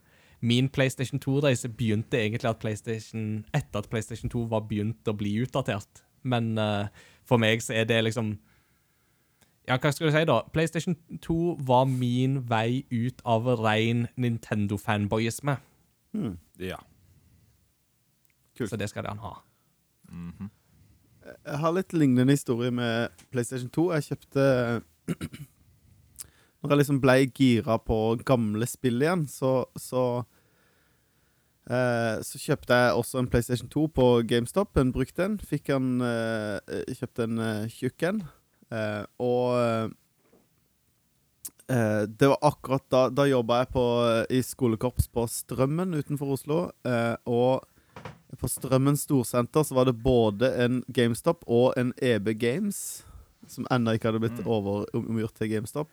Min 0.41 0.69
PlayStation 0.69 1.21
2-reise 1.21 1.69
begynte 1.69 2.19
egentlig 2.19 2.49
at 2.49 2.59
PlayStation, 2.59 3.45
etter 3.55 3.79
at 3.79 3.89
PlayStation 3.93 4.31
2 4.31 4.47
var 4.51 4.61
begynt 4.69 5.09
å 5.09 5.17
bli 5.17 5.35
utdatert. 5.43 6.05
Men 6.23 6.59
uh, 6.59 6.87
for 7.29 7.41
meg 7.41 7.63
så 7.65 7.75
er 7.81 7.89
det 7.89 8.05
liksom 8.05 8.39
Ja, 9.69 9.77
hva 9.77 9.93
skal 9.93 10.09
du 10.09 10.15
si, 10.15 10.25
da? 10.27 10.41
PlayStation 10.53 10.97
2 11.23 11.57
var 11.69 11.85
min 11.85 12.41
vei 12.49 12.85
ut 12.91 13.21
av 13.25 13.47
ren 13.61 14.09
Nintendo-fanboyisme. 14.17 15.59
Ja. 16.59 16.81
Kult. 18.59 18.71
Så 18.71 18.77
det 18.77 18.89
skal 18.91 19.07
han 19.07 19.21
ha. 19.23 19.37
Jeg 21.47 21.59
har 21.63 21.73
litt 21.77 21.93
lignende 21.93 22.33
historie 22.33 22.73
med 22.75 23.13
PlayStation 23.31 23.71
2. 23.71 23.93
Jeg 23.93 24.09
kjøpte 24.09 24.47
Når 26.61 26.75
jeg 26.75 26.81
liksom 26.83 27.01
ble 27.01 27.17
gira 27.33 27.79
på 27.81 27.99
gamle 28.29 28.67
spill 28.69 29.01
igjen, 29.01 29.25
så 29.31 29.65
så, 29.81 30.25
eh, 31.71 32.21
så 32.27 32.41
kjøpte 32.43 32.77
jeg 32.77 32.99
også 32.99 33.23
en 33.23 33.31
PlayStation 33.33 33.71
2 33.73 33.87
på 33.97 34.09
GameStop. 34.29 34.77
En 34.77 34.93
brukte 34.93 35.25
en. 35.25 35.39
Fikk 35.41 35.73
en 35.77 36.01
eh, 36.05 36.85
Kjøpte 36.99 37.25
en 37.25 37.39
eh, 37.47 37.73
tjukk 37.73 38.05
en. 38.11 38.21
Eh, 38.71 39.05
og 39.19 39.57
eh, 41.71 42.05
det 42.07 42.29
var 42.31 42.39
akkurat 42.47 42.85
da 42.91 43.01
Da 43.11 43.25
jobba 43.27 43.63
jeg 43.63 43.73
på, 43.75 43.85
i 44.31 44.43
skolekorps 44.45 45.09
på 45.09 45.25
Strømmen 45.31 45.97
utenfor 45.97 46.37
Oslo. 46.37 46.63
Eh, 46.85 47.17
og 47.25 47.65
på 48.39 48.49
Strømmen 48.49 48.97
storsenter 49.01 49.65
så 49.67 49.75
var 49.75 49.89
det 49.89 49.97
både 50.03 50.53
en 50.63 50.83
GameStop 50.89 51.43
og 51.49 51.73
en 51.81 51.93
EB 52.03 52.35
Games, 52.39 53.03
som 53.49 53.67
ennå 53.73 53.97
ikke 53.97 54.11
hadde 54.11 54.23
blitt 54.23 54.47
over, 54.47 54.85
omgjort 54.95 55.35
til 55.41 55.51
GameStop. 55.51 55.89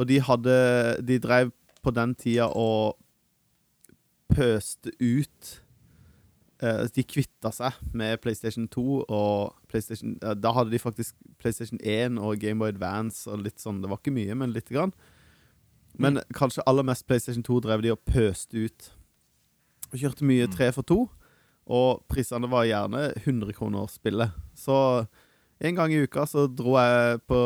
Og 0.00 0.08
de 0.08 0.20
hadde 0.24 0.56
De 1.04 1.18
drev 1.20 1.52
på 1.84 1.92
den 1.96 2.14
tida 2.16 2.48
og 2.56 2.98
pøste 4.30 4.92
ut 5.00 5.52
eh, 6.62 6.86
De 6.96 7.04
kvitta 7.04 7.52
seg 7.54 7.76
med 7.96 8.20
PlayStation 8.24 8.68
2 8.70 8.84
og 9.02 9.54
PlayStation 9.70 10.16
ja, 10.22 10.34
Da 10.34 10.54
hadde 10.56 10.72
de 10.72 10.82
faktisk 10.82 11.16
PlayStation 11.40 11.80
1 11.80 12.20
og 12.20 12.40
Gameboy 12.40 12.72
Advance 12.74 13.24
og 13.30 13.46
litt 13.46 13.62
sånn. 13.62 13.80
Det 13.80 13.88
var 13.88 14.00
ikke 14.02 14.12
mye, 14.12 14.34
men 14.36 14.52
lite 14.52 14.74
grann. 14.74 14.92
Men 15.96 16.20
kanskje 16.36 16.64
aller 16.68 16.84
mest 16.84 17.06
PlayStation 17.08 17.44
2 17.46 17.62
drev 17.64 17.84
de 17.84 17.94
og 17.94 18.02
pøste 18.04 18.66
ut. 18.66 18.90
Og 19.88 20.02
kjørte 20.02 20.28
mye 20.28 20.50
tre 20.52 20.68
for 20.76 20.84
to. 20.84 20.98
Og 21.70 22.02
prisene 22.12 22.50
var 22.50 22.68
gjerne 22.68 23.06
100 23.22 23.56
kroner 23.56 23.88
spillet. 23.88 24.36
Så 24.52 24.76
en 25.60 25.76
gang 25.76 25.92
i 25.92 26.00
uka 26.00 26.24
så 26.28 26.46
dro 26.48 26.76
jeg 26.78 27.20
på 27.28 27.40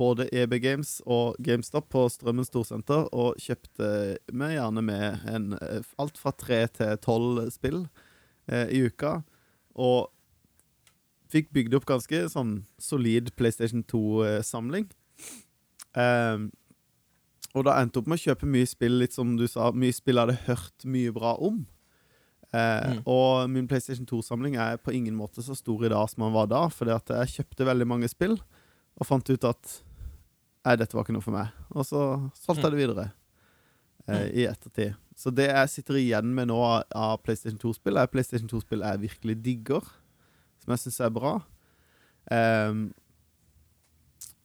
både 0.00 0.24
EB 0.32 0.56
Games 0.62 0.94
og 1.04 1.36
GameStop 1.44 1.90
på 1.92 2.06
Strømmen 2.08 2.46
storsenter 2.48 3.10
og 3.12 3.36
kjøpte 3.42 3.90
meg 4.32 4.54
gjerne 4.56 4.84
med 4.86 5.26
en, 5.28 5.52
eh, 5.58 5.84
alt 6.00 6.16
fra 6.20 6.32
tre 6.32 6.62
til 6.72 6.96
tolv 7.04 7.44
spill 7.52 7.84
eh, 8.48 8.72
i 8.72 8.80
uka. 8.88 9.18
Og 9.76 10.08
fikk 11.32 11.52
bygd 11.52 11.76
opp 11.76 11.88
ganske 11.88 12.24
sånn 12.32 12.62
solid 12.80 13.34
PlayStation 13.36 13.84
2-samling. 13.84 14.88
Eh, 15.92 16.48
og 17.52 17.68
da 17.68 17.76
endte 17.82 18.00
opp 18.00 18.08
med 18.08 18.16
å 18.16 18.30
kjøpe 18.30 18.48
mye 18.48 18.68
spill, 18.68 18.96
litt 19.02 19.12
som 19.12 19.36
du 19.36 19.44
sa, 19.44 19.68
mye 19.76 19.92
spill 19.92 20.16
jeg 20.16 20.24
hadde 20.24 20.44
hørt 20.48 20.88
mye 20.88 21.12
bra 21.12 21.36
om. 21.36 21.66
Eh, 22.52 22.98
Og 23.08 23.48
min 23.50 23.66
PlayStation 23.68 24.04
2-samling 24.06 24.58
er 24.60 24.76
på 24.76 24.92
ingen 24.92 25.14
måte 25.16 25.40
så 25.44 25.54
stor 25.56 25.86
i 25.86 25.88
dag 25.92 26.08
som 26.12 26.26
den 26.26 26.34
var 26.34 26.50
da, 26.50 26.66
fordi 26.68 26.92
at 26.92 27.08
jeg 27.08 27.32
kjøpte 27.38 27.64
veldig 27.64 27.86
mange 27.88 28.10
spill 28.12 28.36
og 29.00 29.06
fant 29.08 29.30
ut 29.32 29.44
at 29.48 29.78
Nei, 30.62 30.76
dette 30.78 30.94
var 30.94 31.02
ikke 31.02 31.14
noe 31.16 31.24
for 31.24 31.34
meg. 31.34 31.48
Og 31.74 31.82
så 31.88 32.00
solgte 32.38 32.68
jeg 32.68 32.74
det 32.76 32.78
videre 32.84 33.06
eh, 34.06 34.28
i 34.30 34.44
ettertid. 34.46 34.92
Så 35.18 35.32
det 35.34 35.48
jeg 35.48 35.70
sitter 35.72 35.98
igjen 35.98 36.28
med 36.36 36.52
nå 36.52 36.58
av, 36.62 37.16
PlayStation 37.24 37.58
2-spill, 37.58 37.98
er 37.98 38.06
PlayStation 38.12 38.46
2-spill 38.52 38.84
jeg 38.86 39.00
virkelig 39.02 39.34
digger, 39.42 39.88
som 40.62 40.70
jeg 40.76 40.84
syns 40.84 41.00
er 41.02 41.10
bra. 41.16 41.32
Ehm, 42.30 42.84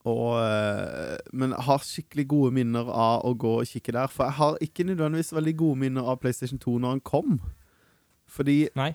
og, 0.08 0.40
eh, 0.42 1.18
men 1.38 1.54
jeg 1.54 1.66
har 1.68 1.86
skikkelig 1.86 2.28
gode 2.32 2.52
minner 2.56 2.90
av 2.90 3.26
å 3.28 3.36
gå 3.38 3.54
og 3.62 3.68
kikke 3.70 3.94
der. 3.94 4.10
For 4.10 4.26
jeg 4.26 4.38
har 4.40 4.58
ikke 4.64 4.88
nødvendigvis 4.88 5.34
veldig 5.38 5.56
gode 5.60 5.82
minner 5.86 6.08
av 6.10 6.18
PlayStation 6.24 6.58
2 6.64 6.78
når 6.82 6.98
den 6.98 7.06
kom. 7.14 7.40
Fordi 8.38 8.68
Nei. 8.78 8.92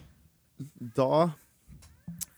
da 0.96 1.32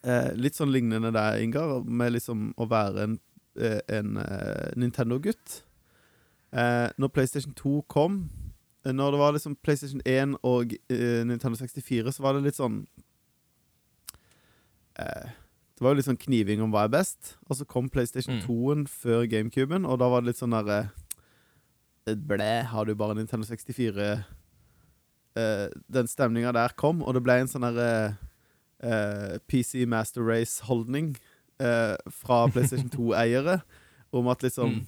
eh, 0.05 0.32
Litt 0.40 0.56
sånn 0.56 0.72
lignende 0.72 1.10
der, 1.12 1.39
Ingar, 1.44 1.82
med 1.85 2.14
liksom 2.16 2.51
å 2.56 2.66
være 2.70 3.05
en, 3.09 3.18
eh, 3.60 3.81
en 3.93 4.16
uh, 4.16 4.72
Nintendo-gutt. 4.81 5.60
Eh, 6.55 6.89
når 6.97 7.10
PlayStation 7.12 7.52
2 7.59 7.81
kom 7.90 8.20
eh, 8.86 8.93
Når 8.94 9.10
det 9.10 9.18
var 9.18 9.32
liksom 9.35 9.56
PlayStation 9.59 10.01
1 10.06 10.36
og 10.47 10.72
eh, 10.89 11.24
Nintendo 11.26 11.59
64, 11.59 12.12
så 12.14 12.22
var 12.22 12.36
det 12.36 12.44
litt 12.47 12.60
sånn 12.60 12.85
eh, 15.02 15.32
Det 15.74 15.82
var 15.82 15.90
jo 15.94 15.98
litt 15.98 16.06
sånn 16.06 16.20
kniving 16.22 16.62
om 16.62 16.70
hva 16.70 16.85
er 16.86 16.93
best. 16.94 17.35
Og 17.48 17.59
så 17.59 17.66
kom 17.66 17.89
PlayStation 17.90 18.39
Mm. 18.39 18.44
2-en 18.47 18.86
før 18.86 19.26
GameCuben, 19.26 19.85
og 19.85 19.98
da 19.98 20.09
var 20.09 20.22
det 20.22 20.31
litt 20.32 20.39
sånn 20.40 20.55
derre 20.55 20.85
ble, 22.06 22.52
har 22.70 22.85
du 22.86 22.94
bare 22.94 23.16
Nintendo 23.16 23.47
64 23.48 24.24
eh, 25.36 25.69
Den 25.90 26.06
stemninga 26.11 26.52
der 26.52 26.74
kom, 26.77 27.02
og 27.02 27.15
det 27.15 27.23
ble 27.27 27.40
en 27.43 27.48
sånn 27.51 27.66
der 27.74 28.16
uh, 28.85 29.39
PC 29.48 29.86
Master 29.86 30.23
Race-holdning 30.27 31.15
eh, 31.61 31.94
fra 32.11 32.44
PlayStation 32.52 32.90
2-eiere 32.90 33.61
om 34.12 34.28
at 34.28 34.43
liksom 34.43 34.81
Mm. 34.81 34.86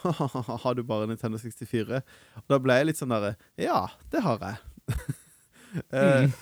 Har 0.64 0.74
du 0.74 0.82
bare 0.82 1.06
Nintendo 1.06 1.36
64? 1.36 1.98
Og 2.40 2.44
da 2.48 2.56
ble 2.58 2.72
jeg 2.78 2.86
litt 2.88 2.96
sånn 2.96 3.10
derre 3.12 3.34
Ja, 3.60 3.82
det 4.10 4.22
har 4.24 4.38
jeg. 4.40 4.56
eh, 5.92 6.22
Mm. 6.24 6.32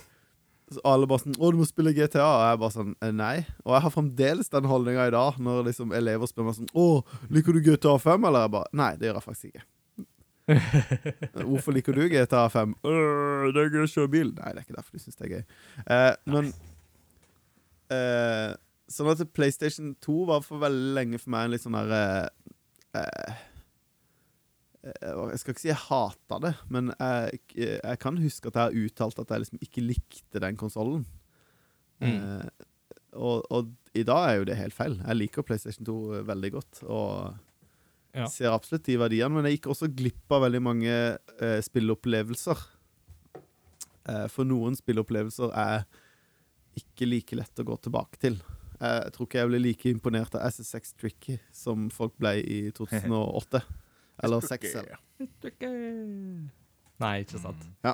så 0.70 0.80
alle 0.84 1.06
bare 1.10 1.22
sånn 1.24 1.34
'Å, 1.34 1.50
du 1.50 1.58
må 1.58 1.66
spille 1.66 1.90
GTA.' 1.96 2.22
Og 2.22 2.44
jeg 2.46 2.58
bare 2.60 2.74
sånn 2.76 2.94
eh, 3.02 3.10
Nei. 3.10 3.46
Og 3.64 3.72
jeg 3.74 3.82
har 3.82 3.90
fremdeles 3.90 4.48
den 4.52 4.64
holdninga 4.70 5.08
i 5.08 5.10
dag, 5.10 5.38
når 5.42 5.64
liksom 5.72 5.92
elever 5.96 6.26
spør 6.30 6.44
meg 6.46 6.54
sånn 6.60 6.70
'Å, 6.70 7.02
liker 7.34 7.52
du 7.52 7.60
GTA 7.66 7.96
5?' 7.98 8.26
Eller 8.28 8.40
jeg 8.46 8.50
bare 8.54 8.70
Nei, 8.72 8.90
det 8.96 9.08
gjør 9.08 9.18
jeg 9.18 9.26
faktisk 9.26 9.50
ikke. 9.50 9.64
Hvorfor 11.48 11.76
liker 11.76 11.96
du 11.96 12.06
GTA 12.12 12.46
5? 12.52 12.78
«Øh, 12.84 13.50
det 13.52 13.64
er 13.64 13.74
gøy 13.74 13.84
å 13.84 13.90
kjøre 13.92 14.12
bil. 14.12 14.32
Nei, 14.38 14.54
det 14.54 14.62
er 14.62 14.66
ikke 14.66 14.78
derfor 14.78 14.96
du 14.96 15.02
syns 15.02 15.18
det 15.18 15.28
er 15.28 15.34
gøy. 15.34 15.44
Eh, 15.84 16.14
men 16.32 16.50
eh, 17.94 18.56
Sånn 18.88 19.10
at 19.12 19.20
PlayStation 19.36 19.92
2 20.00 20.16
var 20.30 20.44
for 20.46 20.62
veldig 20.62 20.94
lenge 20.96 21.20
for 21.20 21.34
meg 21.34 21.44
en 21.44 21.52
litt 21.52 21.64
sånn 21.64 21.76
der 21.76 22.30
eh, 22.96 23.02
eh, 23.04 23.34
Jeg 24.88 25.42
skal 25.42 25.52
ikke 25.52 25.64
si 25.66 25.68
jeg 25.68 25.82
hata 25.82 26.38
det, 26.46 26.54
men 26.72 26.88
jeg, 26.94 27.42
jeg 27.58 28.00
kan 28.00 28.20
huske 28.22 28.48
at 28.48 28.56
jeg 28.56 28.64
har 28.64 28.88
uttalt 28.88 29.20
at 29.20 29.34
jeg 29.34 29.44
liksom 29.44 29.66
ikke 29.68 29.84
likte 29.84 30.40
den 30.40 30.56
konsollen. 30.60 31.04
Mm. 32.00 32.16
Eh, 32.16 32.66
og, 33.18 33.44
og 33.52 33.74
i 33.98 34.06
dag 34.08 34.24
er 34.30 34.40
jo 34.40 34.48
det 34.48 34.56
helt 34.56 34.76
feil. 34.76 34.96
Jeg 35.02 35.18
liker 35.18 35.44
PlayStation 35.44 35.84
2 35.88 36.24
veldig 36.28 36.50
godt. 36.56 36.82
Og 36.88 37.36
Ja. 38.14 38.26
ser 38.32 38.50
absolutt 38.50 38.84
de 38.88 38.96
verdiene, 38.98 39.30
men 39.34 39.44
jeg 39.44 39.58
gikk 39.58 39.66
også 39.74 39.88
glipp 39.94 40.32
av 40.32 40.42
veldig 40.46 40.60
mange 40.64 40.92
eh, 41.40 41.58
spilleopplevelser. 41.62 42.62
Eh, 44.08 44.26
for 44.32 44.48
noen 44.48 44.74
spilleopplevelser 44.78 45.52
er 45.52 45.84
ikke 46.78 47.06
like 47.10 47.36
lett 47.36 47.60
å 47.60 47.66
gå 47.68 47.76
tilbake 47.84 48.18
til. 48.22 48.38
Eh, 48.80 49.00
jeg 49.04 49.12
tror 49.16 49.26
ikke 49.28 49.40
jeg 49.42 49.50
ble 49.52 49.60
like 49.60 49.90
imponert 49.92 50.34
av 50.38 50.46
SSX 50.48 50.94
Tricky 50.98 51.38
som 51.52 51.88
folk 51.90 52.14
ble 52.18 52.36
i 52.40 52.60
2008. 52.78 53.62
Eller 54.24 54.40
6. 54.40 54.74
eller- 54.74 54.98
Nei, 56.98 57.12
ikke 57.22 57.38
sant. 57.42 57.60
Ja. 57.84 57.92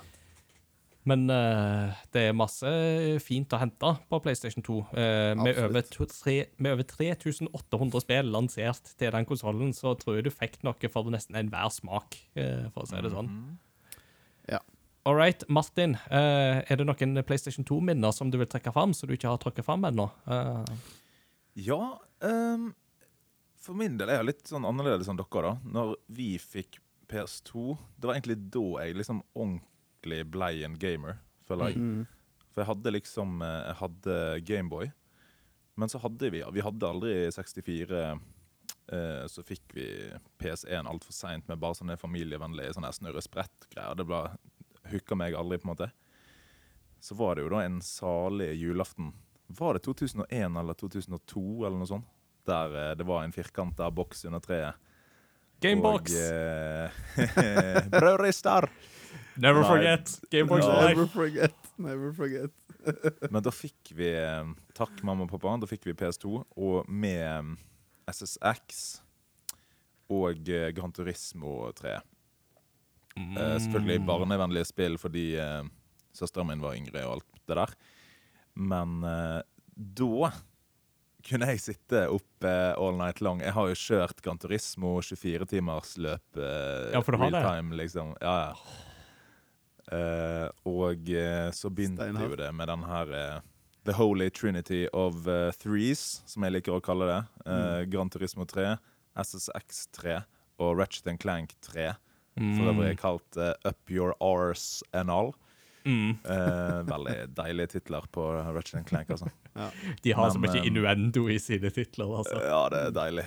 Men 1.05 1.27
uh, 1.29 1.93
det 2.15 2.29
er 2.31 2.37
masse 2.37 2.71
fint 3.25 3.53
å 3.53 3.61
hente 3.61 3.91
på 4.09 4.21
PlayStation 4.25 4.65
2. 4.65 4.77
Uh, 4.95 5.33
med, 5.37 5.59
over 5.61 5.85
to, 5.85 6.07
tre, 6.09 6.37
med 6.57 6.77
over 6.77 6.87
3800 6.89 8.05
spill 8.07 8.33
lansert 8.33 8.95
til 8.97 9.13
den 9.13 9.29
konsollen, 9.29 9.75
så 9.77 9.93
tror 10.01 10.19
jeg 10.19 10.29
du 10.29 10.33
fikk 10.33 10.63
noe 10.65 10.93
for 10.93 11.13
nesten 11.13 11.37
enhver 11.41 11.69
smak, 11.75 12.17
uh, 12.39 12.71
for 12.73 12.87
å 12.87 12.89
si 12.89 13.05
det 13.05 13.13
sånn. 13.13 13.31
Ja. 14.49 14.63
All 15.05 15.19
right, 15.19 15.45
Martin. 15.53 15.99
eh, 16.09 16.63
er 16.65 16.79
det 16.81 16.87
noen 16.89 17.19
PlayStation 17.29 17.67
2-minner 17.69 18.13
som 18.17 18.31
du 18.33 18.39
vil 18.41 18.49
trekke 18.49 18.73
fram, 18.73 18.95
som 18.97 19.11
du 19.11 19.13
ikke 19.13 19.29
har 19.29 19.41
trukket 19.43 19.67
fram 19.67 19.85
ennå? 19.85 20.09
Eh, 20.25 20.93
Ja, 21.61 21.99
Um, 22.25 22.73
for 23.61 23.77
min 23.77 23.99
del 24.01 24.11
er 24.11 24.21
jeg 24.21 24.31
litt 24.31 24.51
sånn 24.51 24.67
annerledes 24.69 25.11
enn 25.11 25.19
dere, 25.21 25.51
da. 25.51 25.53
Når 25.77 25.95
vi 26.17 26.35
fikk 26.41 26.81
PS2, 27.11 27.75
det 28.01 28.09
var 28.09 28.17
egentlig 28.17 28.39
da 28.55 28.65
jeg 28.85 28.99
liksom 29.01 29.23
ordentlig 29.35 29.69
ble 30.07 30.51
en 30.67 30.77
gamer, 30.79 31.19
føler 31.49 31.73
jeg. 31.73 31.81
Mm. 31.81 32.05
For 32.55 32.63
jeg 32.63 32.71
hadde 32.71 32.93
liksom 32.95 33.43
eh, 33.43 33.65
Jeg 33.67 33.77
hadde 33.81 34.17
Gameboy, 34.47 34.91
men 35.75 35.91
så 35.91 35.99
hadde 35.99 36.31
vi 36.31 36.43
Vi 36.55 36.63
hadde 36.63 36.87
aldri 36.87 37.15
64. 37.35 38.05
eh, 38.93 39.25
så 39.27 39.43
fikk 39.43 39.75
vi 39.75 39.89
PS1 40.39 40.87
altfor 40.87 41.13
seint 41.17 41.49
med 41.49 41.59
bare 41.59 41.75
sånne 41.75 41.97
familievennlige 41.99 42.77
sånne 42.77 42.93
snurre-sprett-greier. 42.95 43.99
Det 43.99 44.07
bare 44.07 44.37
hooka 44.93 45.17
meg 45.19 45.35
aldri, 45.35 45.59
på 45.59 45.67
en 45.69 45.73
måte. 45.75 45.91
Så 47.01 47.17
var 47.19 47.35
det 47.37 47.45
jo 47.45 47.53
da 47.53 47.65
en 47.65 47.81
salig 47.85 48.53
julaften. 48.61 49.13
Var 49.47 49.77
det 49.77 49.85
2001 49.85 50.57
eller 50.61 50.75
2002 50.79 51.43
eller 51.67 51.79
noe 51.81 51.91
sånt? 51.91 52.11
Der 52.47 52.77
eh, 52.77 52.95
det 52.97 53.07
var 53.09 53.25
en 53.25 53.33
firkanta 53.33 53.91
boks 53.91 54.25
under 54.29 54.41
treet. 54.45 54.79
Gamebox! 55.65 56.15
Eh, 56.15 56.91
brødrister! 57.99 58.69
Never 59.36 59.61
Nei. 59.65 59.69
forget! 59.69 60.12
Gamebox 60.31 60.65
Ja. 60.65 60.73
for 60.74 60.89
Never 60.89 61.02
life! 61.02 61.12
forget. 61.12 61.55
Never 61.78 62.12
forget. 62.12 62.51
Men 63.32 63.43
da 63.43 63.51
fikk 63.51 63.90
vi 63.97 64.11
eh, 64.15 64.44
Takk, 64.77 65.01
mamma 65.02 65.24
og 65.27 65.31
pappa. 65.32 65.56
Da 65.62 65.66
fikk 65.70 65.86
vi 65.89 65.94
PS2, 65.98 66.44
og 66.56 66.89
med 66.89 67.23
eh, 67.23 67.55
SSX 68.12 69.01
og 70.15 70.48
eh, 70.52 70.69
Gran 70.77 70.93
Turismo 70.93 71.70
3. 71.74 71.97
Eh, 73.16 73.56
selvfølgelig 73.62 74.01
Mm. 74.02 74.06
barnevennlige 74.11 74.66
spill 74.66 74.97
fordi 74.98 75.36
uh, 75.39 75.62
søsteren 76.15 76.48
min 76.51 76.61
var 76.62 76.74
yngre 76.74 77.05
og 77.06 77.12
alt 77.20 77.28
det 77.48 77.56
der. 77.61 77.74
Men 78.59 78.97
uh, 79.06 79.40
da 79.74 80.32
kunne 81.24 81.47
jeg 81.48 81.61
sitte 81.62 82.02
oppe 82.12 82.51
all 82.77 82.98
night 82.98 83.23
long. 83.24 83.40
Jeg 83.40 83.55
har 83.56 83.70
jo 83.70 83.74
kjørt 83.78 84.19
Gran 84.23 84.39
Turismo 84.39 84.98
24-timersløp. 85.01 86.27
Uh, 86.36 86.90
Ja, 86.93 87.01
for. 87.01 87.16
Real 87.16 87.39
time, 87.39 87.74
liksom. 87.78 88.12
Ja, 88.20 88.35
ja. 88.51 88.82
Eh, 89.93 90.47
og 90.70 91.11
uh, 91.11 91.51
så 91.52 91.70
begynte 91.70 92.06
Steinhardt. 92.06 92.31
jo 92.31 92.39
det 92.40 92.51
med 92.56 92.70
den 92.73 92.86
her 92.89 93.12
uh, 93.12 93.43
The 93.85 93.93
Holy 93.98 94.31
Trinity 94.31 94.86
of 94.97 95.27
Threes, 95.61 96.23
som 96.31 96.47
jeg 96.47 96.55
liker 96.56 96.78
å 96.78 96.81
kalle 96.81 97.05
det. 97.11 97.19
Mm. 97.44 97.90
Gran 97.93 98.09
Turismo 98.09 98.47
3, 98.48 98.78
SSX 99.20 99.82
3 99.93 100.15
og 100.65 100.78
Ratchet 100.78 101.11
Clank 101.20 101.52
3. 101.69 101.90
For 102.32 102.70
øvrig 102.73 102.94
kalt 102.97 103.36
Up 103.36 103.93
Your 103.93 104.16
Arse 104.24 104.81
and 104.97 105.12
All. 105.12 105.35
Mm. 105.85 106.16
Eh, 106.24 106.82
veldig 106.89 107.16
deilige 107.36 107.66
titler 107.66 108.06
på 108.12 108.24
Ratchet 108.32 108.86
Clank, 108.89 109.11
altså. 109.11 109.28
De 110.02 110.12
har 110.12 110.31
så 110.31 110.40
mye 110.40 110.65
innuendo 110.65 111.28
i 111.31 111.39
sine 111.39 111.70
titler, 111.70 112.16
altså. 112.19 112.39
Ja, 112.40 112.62
det 112.73 112.81
er 112.89 112.94
deilig. 112.97 113.27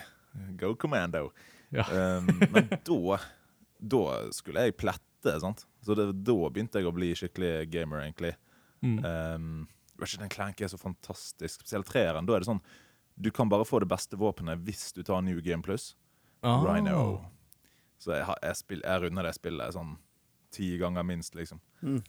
Go 0.58 0.74
Commando. 0.76 1.30
Ja. 1.70 1.86
Um, 2.18 2.30
men 2.52 2.70
da 2.72 3.18
Da 3.78 4.04
skulle 4.34 4.68
jeg 4.68 4.78
plette, 4.80 5.34
sant. 5.44 5.66
Så 5.86 5.96
det, 5.96 6.08
da 6.26 6.36
begynte 6.50 6.80
jeg 6.82 6.88
å 6.90 6.94
bli 6.96 7.12
skikkelig 7.16 7.70
gamer, 7.72 8.02
egentlig. 8.06 8.34
Mm. 8.84 8.98
Um, 9.06 9.68
Ratchet 10.00 10.30
Clank 10.30 10.62
er 10.62 10.68
så 10.70 10.78
fantastisk. 10.78 11.62
Spesielt 11.64 11.88
treeren. 11.90 12.26
Da 12.28 12.36
er 12.36 12.44
det 12.44 12.50
sånn 12.50 12.62
Du 13.20 13.32
kan 13.34 13.50
bare 13.50 13.66
få 13.66 13.80
det 13.82 13.88
beste 13.90 14.14
våpenet 14.20 14.60
hvis 14.66 14.92
du 14.94 15.02
tar 15.04 15.22
New 15.26 15.40
Game 15.42 15.64
Plus. 15.66 15.96
Oh. 16.44 16.62
Rhino. 16.68 17.26
Så 17.98 18.14
jeg, 18.14 18.26
har- 18.28 18.38
jeg, 18.44 18.56
spill, 18.60 18.82
jeg 18.86 19.02
runder 19.02 19.24
det 19.26 19.34
spillet 19.34 19.74
sånn 19.74 19.96
ti 20.54 20.78
ganger 20.78 21.04
minst, 21.04 21.34
liksom. 21.36 21.60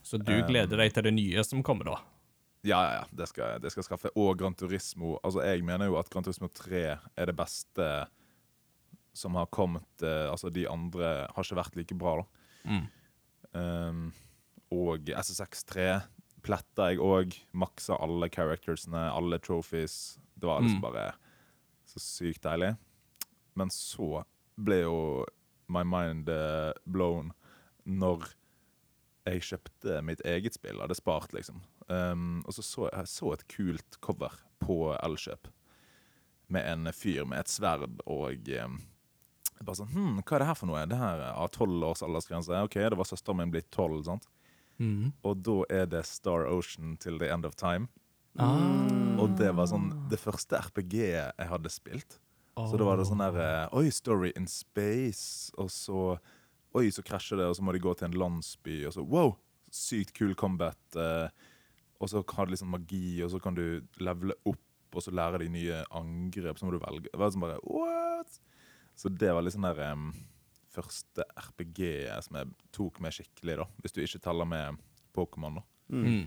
Så 0.04 0.18
du 0.20 0.32
Um, 0.42 0.46
gleder 0.50 0.76
deg 0.76 0.92
til 0.92 1.02
det 1.08 1.14
nye 1.16 1.42
som 1.44 1.62
kommer, 1.62 1.84
da? 1.88 1.96
Ja, 2.62 2.82
ja, 2.82 2.92
ja. 3.00 3.04
Det 3.14 3.28
skal, 3.30 3.58
det 3.60 3.72
skal 3.72 3.84
skaffe. 3.86 4.10
Og 4.16 4.36
Gran 4.38 4.54
Turismo. 4.54 5.16
Altså, 5.24 5.40
jeg 5.46 5.64
mener 5.64 5.86
jo 5.88 5.96
at 5.96 6.10
Gran 6.10 6.24
Turismo 6.26 6.48
3 6.52 6.82
er 7.16 7.26
det 7.26 7.36
beste 7.36 7.88
som 9.16 9.34
har 9.34 9.46
kommet 9.46 9.84
Uh, 10.02 10.28
Altså, 10.30 10.50
de 10.52 10.66
andre 10.68 11.26
har 11.34 11.42
ikke 11.44 11.56
vært 11.58 11.76
like 11.76 11.96
bra, 11.98 12.16
da. 12.20 12.24
Mm. 12.68 12.86
Um, 13.56 14.12
og 14.74 15.08
SSX3 15.08 16.02
pletta 16.44 16.90
jeg 16.92 17.00
òg. 17.02 17.34
Maksa 17.56 17.96
alle 18.00 18.28
charactersene, 18.32 19.06
alle 19.12 19.38
trophies. 19.42 20.18
Det 20.38 20.46
var 20.46 20.60
liksom 20.62 20.78
Mm. 20.80 20.82
bare 20.82 21.06
så 21.88 21.98
sykt 22.00 22.42
deilig. 22.42 22.76
Men 23.56 23.70
så 23.70 24.24
ble 24.58 24.82
jo 24.82 25.24
my 25.68 25.82
mind 25.84 26.28
eh, 26.28 26.72
blown 26.86 27.32
når 27.86 28.28
jeg 29.26 29.40
kjøpte 29.42 30.02
mitt 30.04 30.20
eget 30.24 30.54
spill. 30.54 30.80
Hadde 30.80 30.94
spart, 30.94 31.32
liksom. 31.32 31.62
Um, 31.88 32.42
og 32.46 32.52
så 32.54 32.62
så 32.62 32.88
jeg 32.92 33.06
så 33.08 33.32
et 33.32 33.46
kult 33.48 33.98
cover 34.00 34.32
på 34.60 34.94
Elkjøp 35.02 35.48
med 36.48 36.64
en 36.66 36.92
fyr 36.92 37.24
med 37.26 37.40
et 37.40 37.48
sverd 37.48 38.00
og 38.06 38.48
um, 38.64 38.78
jeg 39.58 39.66
bare 39.66 39.80
sånn, 39.80 39.92
hm, 39.92 40.18
Hva 40.22 40.36
er 40.36 40.42
det 40.42 40.48
her 40.48 40.58
for 40.58 40.70
noe? 40.70 40.86
Det 40.88 40.98
her 40.98 41.22
er 41.28 41.54
tolv 41.54 41.86
års 41.90 42.02
aldersgrense. 42.06 42.64
Ok, 42.64 42.78
det 42.78 42.98
var 42.98 43.08
søsteren 43.08 43.40
min 43.40 43.54
blitt 43.54 43.70
tolv. 43.74 44.04
sant? 44.06 44.28
Mm. 44.78 45.12
Og 45.26 45.42
da 45.42 45.56
er 45.80 45.88
det 45.90 46.04
Star 46.06 46.46
Ocean 46.46 46.96
til 47.02 47.18
The 47.18 47.30
End 47.34 47.46
of 47.48 47.56
Time. 47.58 47.88
Ah. 48.38 49.18
Og 49.18 49.34
det 49.38 49.50
var 49.58 49.66
sånn 49.66 49.90
det 50.10 50.20
første 50.22 50.60
RPG-et 50.68 51.34
jeg 51.34 51.50
hadde 51.50 51.72
spilt. 51.74 52.20
Så 52.58 52.78
da 52.78 52.86
var 52.86 52.98
det 52.98 53.06
sånn 53.06 53.22
der 53.22 53.36
eh, 53.38 53.76
Oi, 53.78 53.86
Story 53.94 54.32
in 54.38 54.48
Space. 54.50 55.52
Og 55.58 55.70
så 55.70 56.18
Oi, 56.76 56.90
så 56.92 57.02
krasjer 57.06 57.40
det, 57.40 57.46
og 57.48 57.56
så 57.56 57.64
må 57.64 57.72
de 57.72 57.82
gå 57.82 57.94
til 57.96 58.10
en 58.10 58.18
landsby. 58.18 58.82
Og 58.88 58.94
så 58.94 59.04
wow! 59.06 59.36
Sykt 59.74 60.14
kul 60.16 60.34
combat. 60.38 60.78
Eh, 60.96 61.28
og 61.98 62.10
så 62.10 62.22
har 62.22 62.46
det 62.46 62.54
liksom 62.54 62.72
magi, 62.72 63.18
og 63.24 63.32
så 63.32 63.40
kan 63.42 63.56
du 63.56 63.80
levele 64.02 64.36
opp, 64.46 64.62
og 64.94 65.04
så 65.04 65.12
lære 65.14 65.42
de 65.42 65.50
nye 65.52 65.80
angrep. 65.94 66.58
Så 66.58 66.68
må 66.68 66.74
du 66.74 66.80
velge. 66.82 67.08
Det 67.10 67.20
var 67.20 67.32
sånn 67.34 67.44
bare 67.44 67.58
What? 67.64 68.38
Så 68.98 69.08
det 69.14 69.30
var 69.34 69.44
liksom 69.46 69.62
der 69.62 69.78
um, 69.92 70.08
første 70.74 71.24
RPG-et 71.38 72.24
som 72.26 72.36
jeg 72.40 72.50
tok 72.74 72.98
med 73.04 73.14
skikkelig, 73.14 73.58
da. 73.62 73.66
Hvis 73.84 73.94
du 73.94 74.00
ikke 74.02 74.20
teller 74.24 74.48
med 74.50 74.80
Pokémon, 75.14 75.60
da. 75.60 75.62
Mm. 75.94 76.24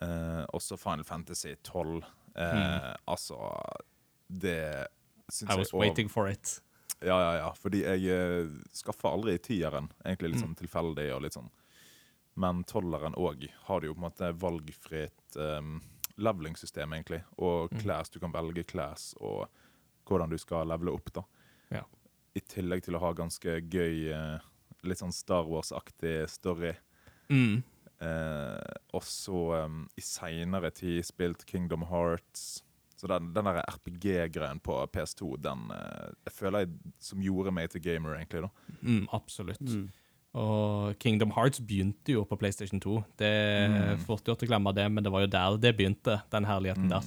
Uh, 0.00 0.44
også 0.56 0.78
Final 0.80 1.04
Fantasy 1.04 1.52
12. 1.66 2.00
Eh, 2.38 2.94
Altså, 3.10 3.36
det 4.30 4.86
syns 5.30 5.50
I 5.50 5.52
jeg 5.54 5.58
was 5.58 5.72
og- 5.74 5.80
waiting 5.80 6.08
for 6.10 6.28
it. 6.28 6.60
Ja, 7.02 7.16
ja, 7.18 7.32
ja. 7.44 7.50
Fordi 7.54 7.82
jeg 7.84 8.46
uh, 8.46 8.50
skaffa 8.74 9.08
aldri 9.12 9.36
tieren. 9.38 9.90
Egentlig 10.04 10.32
litt 10.32 10.42
Mm. 10.42 10.48
sånn 10.48 10.58
tilfeldig 10.58 11.14
og 11.14 11.22
litt 11.22 11.34
sånn. 11.36 11.50
Men 12.36 12.64
tolveren 12.64 13.14
òg 13.18 13.48
har 13.66 13.80
det 13.80 13.88
jo 13.88 13.94
på 13.94 13.98
en 14.04 14.10
måte 14.10 14.32
valgfritt 14.38 15.36
um, 15.36 15.80
leveling-system, 16.16 16.92
egentlig. 16.92 17.22
Og 17.38 17.70
Mm. 17.72 17.80
class. 17.82 18.08
Du 18.10 18.18
kan 18.20 18.32
velge 18.32 18.64
class 18.66 19.14
og 19.20 19.48
hvordan 20.06 20.30
du 20.30 20.38
skal 20.38 20.66
levele 20.66 20.94
opp, 20.94 21.12
da. 21.12 21.22
Ja. 21.70 21.82
I 22.38 22.44
tillegg 22.54 22.84
til 22.86 22.96
å 22.98 23.02
ha 23.02 23.10
ganske 23.18 23.58
gøy, 23.66 24.08
eh, 24.14 24.46
litt 24.86 25.00
sånn 25.02 25.12
Star 25.14 25.44
Wars-aktig 25.50 26.28
story. 26.30 26.72
Mm. 27.32 27.60
Eh, 28.00 28.74
og 28.94 29.02
så 29.02 29.40
um, 29.64 29.82
i 29.98 30.02
seinere 30.04 30.70
tid 30.74 31.02
spilt 31.08 31.42
Kingdom 31.50 31.82
Hearts. 31.90 32.62
Så 32.98 33.06
den, 33.10 33.28
den 33.34 33.46
der 33.46 33.60
RPG-greien 33.70 34.58
på 34.62 34.74
PS2, 34.94 35.36
den 35.42 35.68
eh, 35.74 36.08
jeg 36.26 36.34
føler 36.34 36.64
jeg 36.64 36.94
som 37.10 37.20
gjorde 37.22 37.52
meg 37.54 37.70
til 37.74 37.82
gamer, 37.84 38.16
egentlig. 38.18 38.42
da. 38.46 38.76
Mm, 38.82 39.04
absolutt. 39.14 39.62
Mm. 39.62 39.88
Og 40.38 40.98
Kingdom 41.02 41.30
Hearts 41.34 41.62
begynte 41.64 42.12
jo 42.14 42.24
på 42.28 42.36
PlayStation 42.38 42.80
2. 42.82 42.98
Det 43.18 43.28
er 43.28 43.96
Mm. 43.96 44.02
fort 44.06 44.26
gjort 44.28 44.42
å 44.44 44.48
glemme 44.50 44.74
det, 44.76 44.86
men 44.92 45.02
det 45.02 45.10
var 45.14 45.22
jo 45.24 45.30
der 45.34 45.56
det 45.58 45.76
begynte, 45.78 46.20
den 46.30 46.44
herligheten 46.46 46.90
der. 46.90 47.06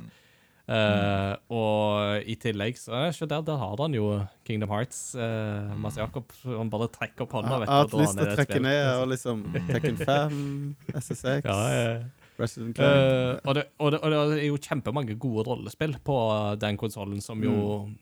Mm. 0.67 0.75
Eh, 0.77 1.33
og 1.57 2.29
i 2.29 2.35
tillegg 2.39 2.77
så 2.79 2.93
er 2.95 3.09
ikke 3.11 3.27
der, 3.31 3.43
der 3.47 3.59
har 3.59 3.81
han 3.81 3.97
jo 3.97 4.11
Kingdom 4.47 4.71
Hearts. 4.71 5.01
Uh, 5.17 5.73
Mads 5.81 5.97
Jakob 5.99 6.31
han 6.45 6.71
bare 6.71 6.87
trekker 6.93 7.25
opp 7.25 7.35
hånda. 7.39 7.61
Jeg 7.63 7.71
har 7.71 7.85
hatt 7.85 7.97
lyst 7.97 8.17
til 8.19 8.27
å 8.27 8.35
trekke 8.37 8.61
ned 8.63 8.83
og 8.93 9.09
liksom 9.11 9.43
Tekken 9.71 9.99
5, 10.01 10.37
SSX, 11.01 11.49
Ja, 11.49 11.57
uh, 11.57 12.29
Resident 12.39 12.79
Evil. 12.79 13.01
Uh, 13.01 13.41
og, 13.43 13.57
det, 13.57 13.65
og, 13.77 13.91
det, 13.93 13.99
og 13.99 14.15
det 14.15 14.39
er 14.39 14.47
jo 14.47 14.61
kjempemange 14.61 15.17
gode 15.21 15.47
rollespill 15.49 15.97
på 16.05 16.21
den 16.61 16.79
konsollen, 16.81 17.21
som 17.23 17.43
jo 17.43 17.57
Mm. 17.81 17.97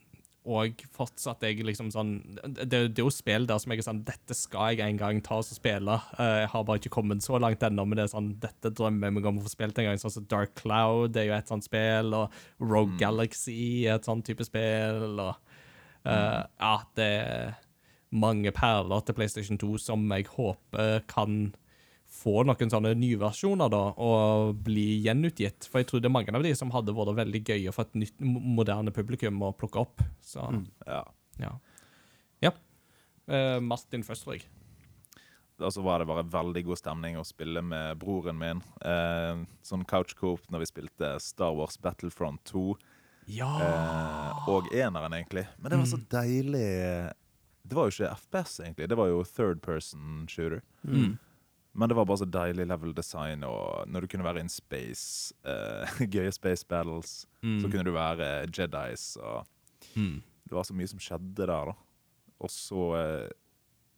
Og 0.48 0.82
fortsatt 0.96 1.42
jeg 1.44 1.60
liksom 1.68 1.90
sånn 1.92 2.14
det, 2.40 2.64
det 2.70 2.78
er 3.02 3.02
jo 3.02 3.10
spill 3.12 3.44
der 3.44 3.58
som 3.60 3.74
jeg 3.74 3.82
er 3.82 3.84
sånn 3.84 3.98
Dette 4.08 4.32
skal 4.36 4.72
jeg 4.72 4.86
en 4.86 5.00
gang 5.00 5.18
ta 5.24 5.36
og 5.42 5.44
spille. 5.44 5.98
Eh, 6.16 6.36
jeg 6.44 6.50
har 6.54 6.64
bare 6.64 6.80
ikke 6.80 6.94
kommet 6.94 7.24
så 7.24 7.36
langt 7.42 7.60
ennå, 7.66 7.84
men 7.84 8.00
det 8.00 8.06
er 8.06 8.12
sånn 8.14 8.30
Dette 8.40 8.72
drømmer 8.72 9.10
jeg 9.10 9.18
meg 9.18 9.28
om 9.28 9.40
å 9.42 9.44
få 9.44 9.52
spilt 9.52 9.80
en 9.82 9.90
gang. 9.90 10.00
Sånn 10.00 10.14
som 10.16 10.28
Dark 10.30 10.54
Cloud 10.56 11.18
er 11.20 11.28
jo 11.28 11.36
et 11.36 11.52
sånt 11.52 11.68
spill, 11.68 12.14
og 12.16 12.40
Rogue 12.62 12.96
Galaxy 13.00 13.84
er 13.84 13.98
et 13.98 14.08
sånt 14.08 14.24
type 14.28 14.46
spill, 14.48 15.20
og 15.20 15.34
eh, 16.08 16.40
Ja, 16.40 16.74
det 16.96 17.10
er 17.20 17.58
mange 18.10 18.50
perler 18.56 19.04
til 19.04 19.14
PlayStation 19.20 19.60
2 19.60 19.76
som 19.78 20.08
jeg 20.16 20.26
håper 20.32 21.04
kan 21.10 21.52
få 22.20 22.42
noen 22.44 22.70
sånne 22.72 22.92
nyversjoner 23.00 23.70
da, 23.72 23.82
og 23.96 24.58
bli 24.66 25.00
gjenutgitt. 25.06 25.66
For 25.70 25.80
jeg 25.80 25.88
tror 25.90 26.02
det 26.04 26.10
er 26.10 26.14
mange 26.18 26.34
av 26.36 26.44
de 26.44 26.52
som 26.58 26.72
hadde 26.74 26.94
vært 26.96 27.16
veldig 27.22 27.42
gøye 27.48 27.72
for 27.74 27.88
et 27.88 27.98
nytt, 28.02 28.16
moderne 28.20 28.92
publikum 28.94 29.40
å 29.46 29.52
plukke 29.56 29.80
opp. 29.86 30.04
Så, 30.20 30.44
Mm. 30.52 30.64
Ja. 30.86 31.04
ja. 31.40 31.52
Ja. 32.44 32.52
Uh, 33.30 33.60
Martin 33.62 34.02
først, 34.04 34.24
tror 34.26 34.36
jeg. 34.38 34.46
Og 35.60 35.72
så 35.76 35.82
var 35.84 36.00
det 36.00 36.08
bare 36.08 36.24
veldig 36.24 36.62
god 36.70 36.78
stemning 36.80 37.18
å 37.20 37.24
spille 37.28 37.60
med 37.62 37.98
broren 38.00 38.38
min. 38.40 38.62
Uh, 38.80 39.42
sånn 39.66 39.84
couchcoop 39.84 40.46
når 40.50 40.64
vi 40.64 40.68
spilte 40.70 41.10
Star 41.20 41.52
Wars 41.56 41.76
Battlefront 41.76 42.40
2. 42.48 42.62
Ja! 43.30 43.50
Uh, 43.60 44.48
og 44.48 44.70
eneren, 44.72 45.12
egentlig. 45.18 45.44
Men 45.60 45.70
det 45.74 45.78
var 45.82 45.90
så 45.92 46.00
deilig 46.10 46.64
Det 47.62 47.76
var 47.76 47.86
jo 47.86 47.92
ikke 47.94 48.14
FPS, 48.24 48.54
egentlig. 48.64 48.88
Det 48.90 48.96
var 48.98 49.10
jo 49.12 49.20
third 49.28 49.60
person 49.62 50.24
shooter. 50.32 50.62
Mm. 50.82 51.18
Men 51.74 51.88
det 51.88 51.94
var 51.96 52.04
bare 52.04 52.18
så 52.18 52.26
deilig 52.26 52.66
level 52.66 52.92
design, 52.94 53.44
og 53.46 53.86
når 53.88 54.00
du 54.00 54.06
kunne 54.10 54.24
være 54.26 54.40
in 54.42 54.48
space, 54.50 55.32
uh, 55.46 55.86
gøye 56.14 56.32
space 56.34 56.66
battles, 56.66 57.26
Mm. 57.42 57.60
så 57.62 57.70
kunne 57.70 57.84
du 57.86 57.92
være 57.94 58.46
Jedis, 58.52 59.16
og 59.16 59.46
Mm. 59.96 60.22
det 60.48 60.52
var 60.52 60.62
så 60.66 60.74
mye 60.74 60.86
som 60.90 60.98
skjedde 60.98 61.34
der, 61.46 61.46
da. 61.70 61.72
Og 62.40 62.50
så, 62.50 62.82
uh, 62.96 63.28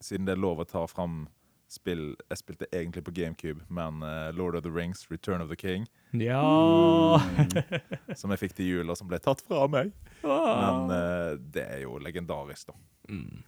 siden 0.01 0.25
det 0.25 0.37
er 0.37 0.41
lov 0.41 0.59
å 0.61 0.67
ta 0.69 0.85
fram 0.87 1.27
spill 1.73 2.13
Jeg 2.29 2.37
spilte 2.37 2.67
egentlig 2.71 3.01
på 3.03 3.11
GameCube, 3.17 3.63
men 3.69 4.03
uh, 4.03 4.29
Lord 4.37 4.55
of 4.55 4.61
the 4.63 4.69
Rings, 4.71 5.07
Return 5.09 5.41
of 5.41 5.49
the 5.49 5.55
King, 5.57 5.87
Ja! 6.13 7.17
som 8.15 8.29
jeg 8.31 8.39
fikk 8.43 8.53
til 8.59 8.67
jul, 8.69 8.89
og 8.93 8.97
som 8.99 9.07
ble 9.09 9.17
tatt 9.23 9.41
fra 9.47 9.65
meg. 9.67 9.89
Ah. 10.23 10.61
Men 10.61 10.93
eh, 10.93 11.31
det 11.55 11.63
er 11.65 11.79
jo 11.87 11.97
legendarisk, 11.97 12.67
da. 12.69 12.75
Mm. 13.09 13.41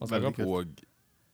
Altså, 0.00 0.20
Jakob? 0.22 0.46
Og 0.48 0.80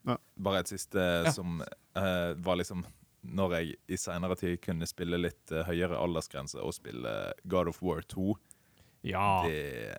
Ja. 0.07 0.19
bare 0.37 0.61
et 0.61 0.69
siste 0.69 1.01
som 1.33 1.63
uh, 1.97 2.35
var 2.45 2.59
liksom 2.61 2.83
Når 3.25 3.55
jeg 3.57 3.77
i 3.89 3.97
seinere 3.97 4.37
tid 4.37 4.59
kunne 4.61 4.85
spille 4.87 5.17
litt 5.17 5.53
uh, 5.53 5.63
høyere 5.65 5.97
aldersgrense 5.97 6.61
og 6.61 6.75
spille 6.77 7.33
God 7.49 7.69
of 7.73 7.79
War 7.83 8.03
2, 8.03 8.35
Ja. 9.09 9.45
det, 9.49 9.97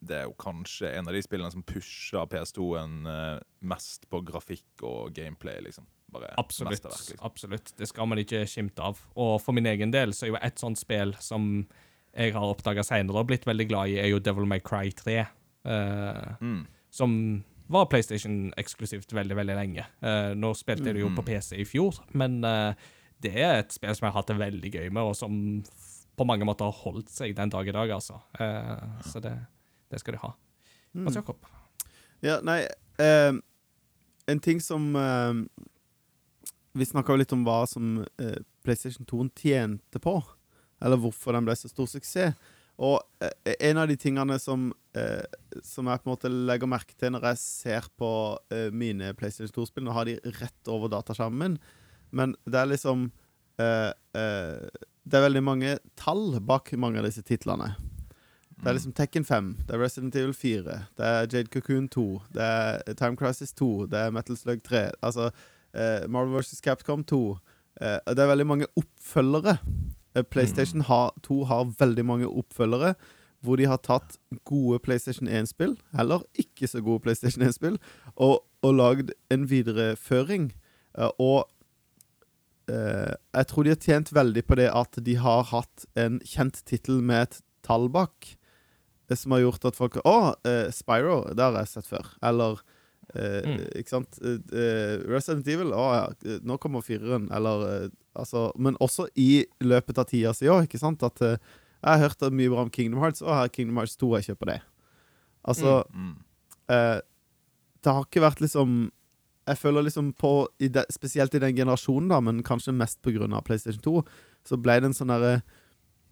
det 0.00 0.16
er 0.20 0.28
jo 0.28 0.34
kanskje 0.38 0.92
en 0.96 1.08
av 1.10 1.14
de 1.14 1.22
spillene 1.22 1.50
som 1.50 1.62
pusher 1.66 2.26
PS2-en 2.30 2.94
uh, 3.06 3.40
mest 3.66 4.06
på 4.10 4.22
grafikk 4.26 4.82
og 4.86 5.10
gameplay, 5.14 5.58
liksom. 5.66 5.86
Bare 6.10 6.30
Absolutt. 6.38 6.82
liksom. 6.86 7.18
absolutt. 7.22 7.74
Det 7.78 7.86
skal 7.90 8.06
man 8.10 8.18
ikke 8.18 8.44
skimte 8.50 8.82
av. 8.82 8.98
Og 9.14 9.36
for 9.42 9.54
min 9.54 9.66
egen 9.70 9.92
del 9.94 10.10
så 10.14 10.26
er 10.26 10.32
jo 10.32 10.40
et 10.42 10.58
sånt 10.58 10.78
spill 10.78 11.12
som 11.22 11.66
jeg 12.14 12.32
har 12.34 12.42
oppdaga 12.50 12.82
seinere 12.82 13.20
og 13.22 13.28
blitt 13.30 13.46
veldig 13.46 13.66
glad 13.70 13.90
i, 13.92 13.98
er 14.02 14.08
jo 14.10 14.18
Devil 14.22 14.46
May 14.50 14.58
Cry 14.62 14.90
3. 14.94 15.20
Uh, 15.66 16.36
Mm. 16.40 16.66
som 16.90 17.44
var 17.70 17.86
PlayStation 17.86 18.50
eksklusivt 18.58 19.12
veldig, 19.14 19.36
veldig 19.38 19.54
lenge. 19.54 19.84
Uh, 20.02 20.32
nå 20.38 20.52
spilte 20.58 20.90
jeg 20.90 20.98
det 20.98 21.04
jo 21.04 21.12
på 21.14 21.24
PC 21.26 21.54
i 21.62 21.66
fjor, 21.68 22.00
men 22.18 22.40
uh, 22.42 22.74
det 23.22 23.34
er 23.38 23.60
et 23.60 23.74
spill 23.74 23.94
som 23.94 24.08
jeg 24.08 24.14
har 24.14 24.18
hatt 24.18 24.32
det 24.32 24.40
veldig 24.40 24.72
gøy 24.74 24.88
med, 24.88 25.02
og 25.04 25.14
som 25.18 25.36
på 26.18 26.26
mange 26.28 26.46
måter 26.48 26.68
har 26.68 26.82
holdt 26.82 27.12
seg 27.12 27.36
den 27.38 27.52
dag 27.52 27.68
i 27.68 27.74
dag, 27.76 27.92
altså. 27.94 28.18
Uh, 28.40 28.98
så 29.06 29.22
det, 29.22 29.36
det 29.92 30.02
skal 30.02 30.16
de 30.16 30.22
ha. 30.24 30.34
Mm. 30.90 31.04
Mads 31.06 31.20
Jakob? 31.20 31.46
Ja, 32.20 32.40
nei 32.44 32.64
En 34.28 34.40
ting 34.42 34.58
som 34.60 34.90
Vi 36.76 36.84
snakka 36.84 37.14
jo 37.14 37.20
litt 37.22 37.32
om 37.32 37.44
hva 37.46 37.62
som 37.70 38.02
PlayStation 38.66 39.06
2 39.08 39.28
tjente 39.38 40.02
på. 40.02 40.16
Eller 40.82 41.00
hvorfor 41.00 41.32
den 41.32 41.46
ble 41.46 41.54
så 41.56 41.70
stor 41.70 41.88
suksess. 41.88 42.34
Og 42.80 42.96
eh, 43.20 43.56
en 43.68 43.82
av 43.82 43.90
de 43.90 43.96
tingene 44.00 44.38
som, 44.40 44.70
eh, 44.96 45.24
som 45.66 45.90
jeg 45.90 46.00
på 46.00 46.08
en 46.08 46.14
måte 46.14 46.30
legger 46.32 46.70
merke 46.70 46.96
til 46.96 47.12
når 47.12 47.28
jeg 47.32 47.42
ser 47.42 47.90
på 48.00 48.10
eh, 48.54 48.70
mine 48.72 49.12
PlayStation 49.18 49.52
2-spill 49.52 49.84
Nå 49.84 49.92
har 49.96 50.08
de 50.08 50.16
rett 50.40 50.72
over 50.72 50.92
dataskjermen 50.92 51.58
men 52.10 52.34
det 52.48 52.58
er 52.58 52.70
liksom 52.70 53.06
eh, 53.60 53.92
eh, 54.18 54.80
Det 55.02 55.18
er 55.18 55.26
veldig 55.26 55.44
mange 55.44 55.76
tall 55.98 56.40
bak 56.42 56.72
mange 56.78 57.00
av 57.00 57.08
disse 57.08 57.22
titlene. 57.26 57.72
Det 58.60 58.68
er 58.68 58.76
liksom 58.76 58.92
Tekken 58.92 59.24
5, 59.24 59.46
det 59.64 59.72
er 59.72 59.80
Resident 59.80 60.16
Evil 60.20 60.34
4, 60.36 60.74
det 60.98 61.06
er 61.06 61.22
Jade 61.32 61.48
Cocoon 61.48 61.86
2, 61.88 62.02
det 62.36 62.44
er 62.44 62.98
Time 62.98 63.16
Crisis 63.16 63.54
2, 63.56 63.86
det 63.88 64.02
er 64.02 64.12
Metal 64.12 64.36
Slug 64.36 64.60
3, 64.66 64.82
altså 65.00 65.30
eh, 65.72 66.04
Marvel 66.12 66.36
vs. 66.36 66.60
Capcom 66.60 67.00
2. 67.08 67.20
Eh, 67.80 67.96
og 68.04 68.18
det 68.18 68.20
er 68.20 68.28
veldig 68.28 68.46
mange 68.50 68.68
oppfølgere. 68.76 69.56
Eh, 70.14 70.24
PlayStation 70.26 70.84
har, 70.88 71.14
2 71.22 71.44
har 71.44 71.74
veldig 71.78 72.04
mange 72.06 72.28
oppfølgere 72.28 72.94
hvor 73.40 73.56
de 73.56 73.64
har 73.64 73.80
tatt 73.80 74.18
gode 74.44 74.82
PlayStation 74.84 75.28
1-spill, 75.28 75.78
eller 75.96 76.26
ikke 76.36 76.68
så 76.68 76.82
gode 76.84 77.00
PlayStation 77.06 77.44
1-spill, 77.46 77.78
og, 78.20 78.42
og 78.60 78.74
lagd 78.76 79.14
en 79.32 79.46
videreføring. 79.48 80.50
Eh, 80.98 81.14
og 81.16 81.48
eh, 82.68 83.14
jeg 83.38 83.48
tror 83.48 83.64
de 83.64 83.72
har 83.72 83.80
tjent 83.86 84.12
veldig 84.12 84.44
på 84.44 84.60
det 84.60 84.68
at 84.68 85.00
de 85.06 85.16
har 85.22 85.48
hatt 85.54 85.86
en 86.00 86.20
kjent 86.26 86.60
tittel 86.68 87.00
med 87.00 87.28
et 87.30 87.40
tall 87.64 87.88
bak, 87.92 88.34
eh, 89.08 89.16
som 89.16 89.32
har 89.36 89.46
gjort 89.46 89.70
at 89.70 89.80
folk 89.80 89.96
Å, 90.04 90.18
eh, 90.44 90.68
Spyro, 90.74 91.22
det 91.32 91.46
har 91.46 91.56
jeg 91.62 91.72
sett 91.72 91.88
før. 91.88 92.12
Eller 92.20 92.60
Mm. 93.14 93.62
Ikke 93.80 93.90
sant? 93.90 94.18
Eh, 94.22 94.36
eh, 94.54 94.98
Resident 95.10 95.48
Evil, 95.50 95.72
å 95.74 95.86
ja, 95.94 96.04
eh, 96.24 96.38
nå 96.46 96.58
kommer 96.62 96.80
fireren. 96.86 97.28
Eller 97.34 97.64
eh, 97.84 97.88
altså 98.14 98.52
Men 98.58 98.76
også 98.80 99.08
i 99.18 99.44
løpet 99.60 99.98
av 99.98 100.06
tida 100.10 100.32
si 100.34 100.46
òg, 100.46 100.64
ikke 100.68 100.78
sant? 100.78 101.02
At 101.02 101.20
eh, 101.22 101.36
jeg 101.82 101.90
har 101.90 102.02
hørt 102.08 102.26
mye 102.32 102.50
bra 102.52 102.62
om 102.66 102.70
Kingdom 102.70 103.00
Hearts, 103.00 103.22
og 103.22 103.32
her 103.34 103.48
er 103.48 103.52
Kingdom 103.54 103.76
Hearts 103.80 103.96
2, 103.96 104.12
jeg 104.18 104.30
kjøper 104.30 104.46
det. 104.54 104.60
Altså 105.48 105.84
Mm. 105.94 106.16
eh, 106.68 107.00
Det 107.82 107.92
har 107.94 108.04
ikke 108.04 108.20
vært 108.20 108.40
liksom 108.44 108.90
Jeg 109.48 109.56
føler 109.56 109.82
liksom 109.82 110.12
på 110.14 110.46
i 110.60 110.68
de, 110.68 110.82
Spesielt 110.92 111.34
i 111.34 111.38
den 111.40 111.56
generasjonen, 111.56 112.08
da, 112.12 112.20
men 112.20 112.42
kanskje 112.44 112.74
mest 112.76 113.00
pga. 113.02 113.40
PlayStation 113.42 113.80
2, 113.82 114.04
så 114.44 114.56
ble 114.60 114.76
det 114.80 114.84
en 114.90 114.92
sånn 114.94 115.08
derre 115.08 115.42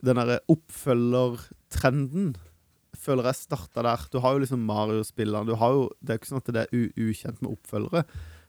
Den 0.02 0.16
derre 0.16 0.40
oppfølgertrenden 0.48 2.36
føler 3.08 3.30
jeg 3.30 3.40
starta 3.40 3.84
der. 3.86 4.04
Du 4.12 4.20
har 4.24 4.36
jo 4.36 4.42
liksom 4.44 4.66
Mario-spillene. 4.68 5.48
Du 5.48 5.56
har 5.58 5.74
jo 5.74 5.88
Det 5.98 6.12
er 6.12 6.18
jo 6.18 6.22
ikke 6.22 6.32
sånn 6.32 6.44
at 6.44 6.52
det 6.54 6.66
er 6.66 6.92
ukjent 7.08 7.42
med 7.42 7.54
oppfølgere, 7.56 8.04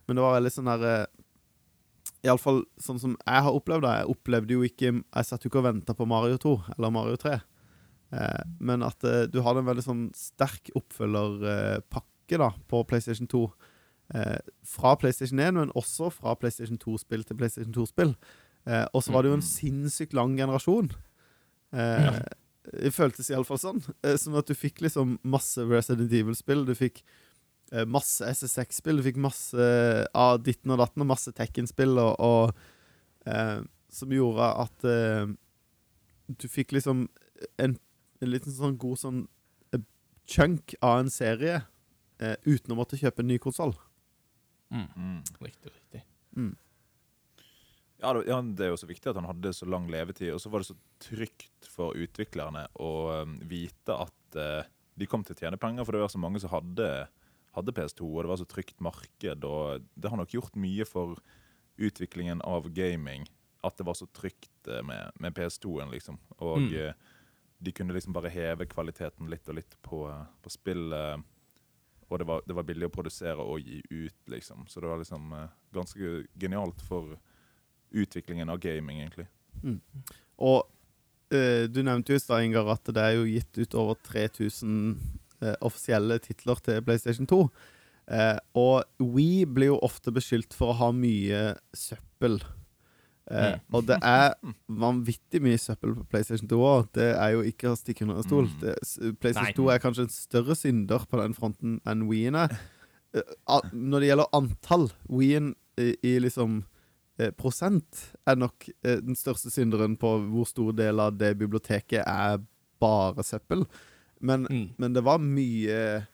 men 0.07 0.19
det 0.19 0.25
var 0.25 0.37
veldig 0.37 0.53
sånn 0.53 0.71
derre 0.71 0.93
Iallfall 2.25 2.65
sånn 2.81 2.99
som 2.99 3.13
jeg 3.15 3.43
har 3.45 3.55
opplevd 3.55 3.85
det. 3.85 3.95
Jeg 4.01 4.11
opplevde 4.11 4.55
jo 4.57 4.65
ikke 4.67 4.91
Jeg 4.91 5.27
satt 5.27 5.45
jo 5.45 5.51
ikke 5.51 5.61
og 5.61 5.69
venta 5.69 5.95
på 5.95 6.07
Mario 6.09 6.39
2 6.41 6.53
eller 6.75 6.91
Mario 6.91 7.19
3. 7.19 7.37
Eh, 8.11 8.43
men 8.59 8.83
at 8.83 9.03
eh, 9.07 9.27
du 9.31 9.39
hadde 9.45 9.63
en 9.63 9.69
veldig 9.69 9.85
sånn 9.85 10.05
sterk 10.17 10.71
oppfølgerpakke 10.75 12.41
da 12.41 12.51
på 12.67 12.83
PlayStation 12.89 13.29
2. 13.29 13.43
Eh, 14.19 14.39
fra 14.65 14.95
PlayStation 14.99 15.39
1, 15.39 15.55
men 15.61 15.73
også 15.77 16.09
fra 16.11 16.33
PlayStation 16.39 16.79
2-spill 16.81 17.23
til 17.23 17.39
PlayStation 17.39 17.75
2-spill. 17.75 18.15
Eh, 18.67 18.85
og 18.93 19.05
så 19.05 19.13
var 19.13 19.23
det 19.23 19.31
jo 19.31 19.39
en 19.39 19.45
sinnssykt 19.45 20.17
lang 20.17 20.35
generasjon. 20.37 20.91
Eh, 21.71 22.19
Det 22.69 22.91
føltes 22.93 23.31
iallfall 23.31 23.57
sånn. 23.61 23.79
Eh, 24.05 24.17
Sånn 24.19 24.37
at 24.37 24.49
du 24.49 24.53
fikk 24.57 24.83
liksom 24.85 25.17
masse 25.25 25.63
Resident 25.65 26.11
Evil-spill. 26.13 26.65
Du 26.67 26.75
fikk 26.77 27.01
eh, 27.73 27.85
masse 27.89 28.25
SSX-spill. 28.29 28.99
Du 29.01 29.05
fikk 29.07 29.17
masse 29.21 29.69
av 30.13 30.37
ditten 30.45 30.73
og 30.75 30.81
datten 30.83 31.01
og 31.05 31.09
masse 31.09 31.33
Tekken-spill 31.33 31.97
og, 31.97 32.13
og 32.19 33.29
eh, 33.29 33.59
Som 33.89 34.13
gjorde 34.13 34.51
at 34.65 34.85
eh, 34.85 35.31
du 36.29 36.45
fikk 36.47 36.75
liksom 36.77 37.07
en, 37.57 37.73
en 38.21 38.29
liten 38.29 38.53
sånn 38.53 38.77
god 38.77 38.99
sånn 39.01 39.21
eh, 39.73 39.81
chunk 40.29 40.75
av 40.85 40.99
en 41.01 41.09
serie 41.09 41.63
eh, 42.21 42.35
uten 42.45 42.75
å 42.75 42.77
måtte 42.77 42.99
kjøpe 43.01 43.23
en 43.25 43.31
ny 43.31 43.39
konsoll. 43.41 43.73
Mm. 44.69 45.23
Riktig, 45.41 45.71
riktig. 45.73 46.03
Ja, 46.37 46.45
det, 46.45 46.53
ja, 48.01 48.13
det 48.41 48.65
er 48.65 48.71
jo 48.73 48.79
så 48.79 48.87
viktig 48.89 49.09
at 49.11 49.17
han 49.19 49.27
hadde 49.27 49.51
så 49.55 49.67
lang 49.69 49.89
levetid. 49.91 50.31
Og 50.33 50.39
så 50.43 50.51
var 50.53 50.63
det 50.63 50.69
så 50.71 50.77
trygt 51.03 51.67
for 51.67 51.97
utviklerne 51.99 52.65
å 52.79 52.91
um, 53.23 53.37
vite 53.49 53.95
at 53.95 54.37
eh, 54.39 54.69
de 54.99 55.07
kom 55.07 55.23
til 55.23 55.35
å 55.35 55.39
tjene 55.39 55.59
penger, 55.59 55.85
for 55.87 55.95
det 55.95 56.01
var 56.05 56.11
så 56.13 56.19
mange 56.21 56.39
som 56.43 56.51
hadde, 56.53 56.87
hadde 57.55 57.75
PS2, 57.75 58.07
og 58.07 58.23
det 58.25 58.31
var 58.33 58.39
så 58.41 58.47
trygt 58.51 58.79
marked. 58.83 59.45
Og 59.47 59.85
det 59.95 60.11
har 60.11 60.19
nok 60.19 60.33
gjort 60.35 60.55
mye 60.59 60.87
for 60.87 61.19
utviklingen 61.79 62.41
av 62.43 62.67
gaming 62.75 63.27
at 63.63 63.75
det 63.79 63.85
var 63.87 63.95
så 63.99 64.07
trygt 64.15 64.67
eh, 64.71 64.83
med, 64.87 65.11
med 65.19 65.35
PS2-en, 65.35 65.91
liksom. 65.91 66.19
Og 66.39 66.59
Mm. 66.63 66.73
eh, 66.79 66.93
de 67.59 67.73
kunne 67.75 67.91
liksom 67.91 68.13
bare 68.15 68.29
heve 68.31 68.63
kvaliteten 68.71 69.27
litt 69.27 69.47
og 69.51 69.57
litt 69.57 69.73
på, 69.83 69.97
på 70.39 70.51
spillet. 70.53 71.25
Og 72.07 72.19
det 72.21 72.25
var, 72.29 72.41
det 72.47 72.55
var 72.55 72.63
billig 72.63 72.87
å 72.87 72.93
produsere 72.95 73.43
og 73.43 73.59
gi 73.59 73.81
ut, 73.91 74.15
liksom. 74.31 74.63
Så 74.71 74.79
det 74.79 74.87
var 74.87 75.01
liksom 75.01 75.33
ganske 75.75 76.21
genialt 76.39 76.79
for 76.87 77.17
utviklingen 77.91 78.49
av 78.49 78.59
gaming, 78.63 79.01
egentlig. 79.03 79.27
Og 80.39 80.59
uh, 81.33 81.65
du 81.69 81.81
nevnte 81.83 82.13
jo 82.13 82.19
i 82.19 82.23
stad, 82.23 82.43
Ingar, 82.45 82.69
at 82.73 82.93
det 82.95 83.01
er 83.03 83.17
jo 83.17 83.27
gitt 83.29 83.59
ut 83.59 83.75
over 83.79 83.99
3000 84.07 84.77
uh, 85.43 85.55
offisielle 85.65 86.19
titler 86.23 86.61
til 86.65 86.81
PlayStation 86.85 87.27
2. 87.29 87.41
Uh, 88.09 88.37
og 88.57 89.03
We 89.03 89.45
blir 89.45 89.73
jo 89.73 89.81
ofte 89.85 90.13
beskyldt 90.15 90.55
for 90.57 90.73
å 90.73 90.79
ha 90.79 90.93
mye 90.95 91.51
søppel. 91.77 92.39
Eh, 93.29 93.53
Mm. 93.53 93.59
Og 93.77 93.85
det 93.85 93.97
er 94.01 94.31
vanvittig 94.67 95.41
mye 95.45 95.57
søppel 95.61 95.93
på 95.93 96.05
PlayStation 96.09 96.49
2 96.49 96.57
òg. 96.65 96.87
Det 96.97 97.11
er 97.13 97.29
jo 97.35 97.43
ikke 97.45 97.69
å 97.69 97.77
stikke 97.77 98.01
under 98.01 98.17
en 98.17 98.25
stol. 98.25 98.47
Mm. 98.49 98.59
Det, 98.63 98.73
PlayStation 99.21 99.51
Nei. 99.51 99.57
2 99.59 99.69
er 99.69 99.83
kanskje 99.83 100.05
en 100.07 100.09
større 100.09 100.55
synder 100.57 101.05
på 101.05 101.19
den 101.21 101.35
fronten 101.37 101.77
enn 101.85 102.07
Ween 102.09 102.35
er. 102.35 102.57
Eh, 103.13 103.21
når 103.73 103.99
det 103.99 104.09
gjelder 104.09 104.33
antall, 104.33 104.89
Ween 105.09 105.53
i, 105.77 105.95
i 106.01 106.15
liksom 106.19 106.63
eh, 106.63 106.65
prosent 107.35 107.99
er 108.27 108.37
nok 108.39 108.69
eh, 108.83 108.99
den 109.03 109.15
største 109.19 109.51
synderen 109.51 109.97
på 109.99 110.13
hvor 110.31 110.47
stor 110.47 110.71
del 110.77 110.99
av 111.03 111.17
det 111.19 111.33
biblioteket 111.39 112.03
er 112.07 112.39
bare 112.79 113.23
søppel. 113.27 113.65
Men, 114.21 114.45
Mm. 114.49 114.69
men 114.77 114.93
det 114.95 115.03
var 115.03 115.19
mye, 115.19 116.05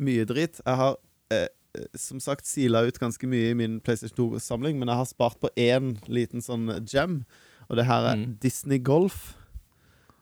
mye 0.00 0.24
dritt. 0.28 0.60
Jeg 0.66 0.76
har 0.76 0.96
eh, 1.32 1.46
eh, 1.76 1.86
som 1.96 2.20
sagt 2.20 2.46
sila 2.48 2.82
ut 2.86 2.98
ganske 3.00 3.26
mye 3.28 3.50
i 3.50 3.56
min 3.56 3.80
PlayStation 3.80 4.16
2-samling, 4.34 4.78
men 4.78 4.88
jeg 4.88 4.96
har 5.00 5.08
spart 5.10 5.40
på 5.40 5.48
én 5.56 5.94
liten 6.08 6.40
sånn 6.44 6.68
gem, 6.88 7.24
og 7.68 7.76
det 7.76 7.86
her 7.86 8.06
er 8.12 8.16
Mm. 8.16 8.38
Disney 8.40 8.78
Golf. 8.78 9.36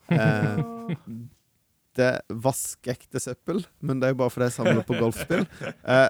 Eh, 0.11 0.59
det 1.99 2.05
er 2.07 2.21
vaskeekte 2.33 3.21
søppel, 3.21 3.59
men 3.85 3.99
det 4.01 4.07
er 4.09 4.13
jo 4.15 4.19
bare 4.23 4.31
fordi 4.33 4.47
jeg 4.49 4.55
samler 4.55 4.85
på 4.87 4.97
golfspill. 5.01 5.43
Eh, 5.85 6.09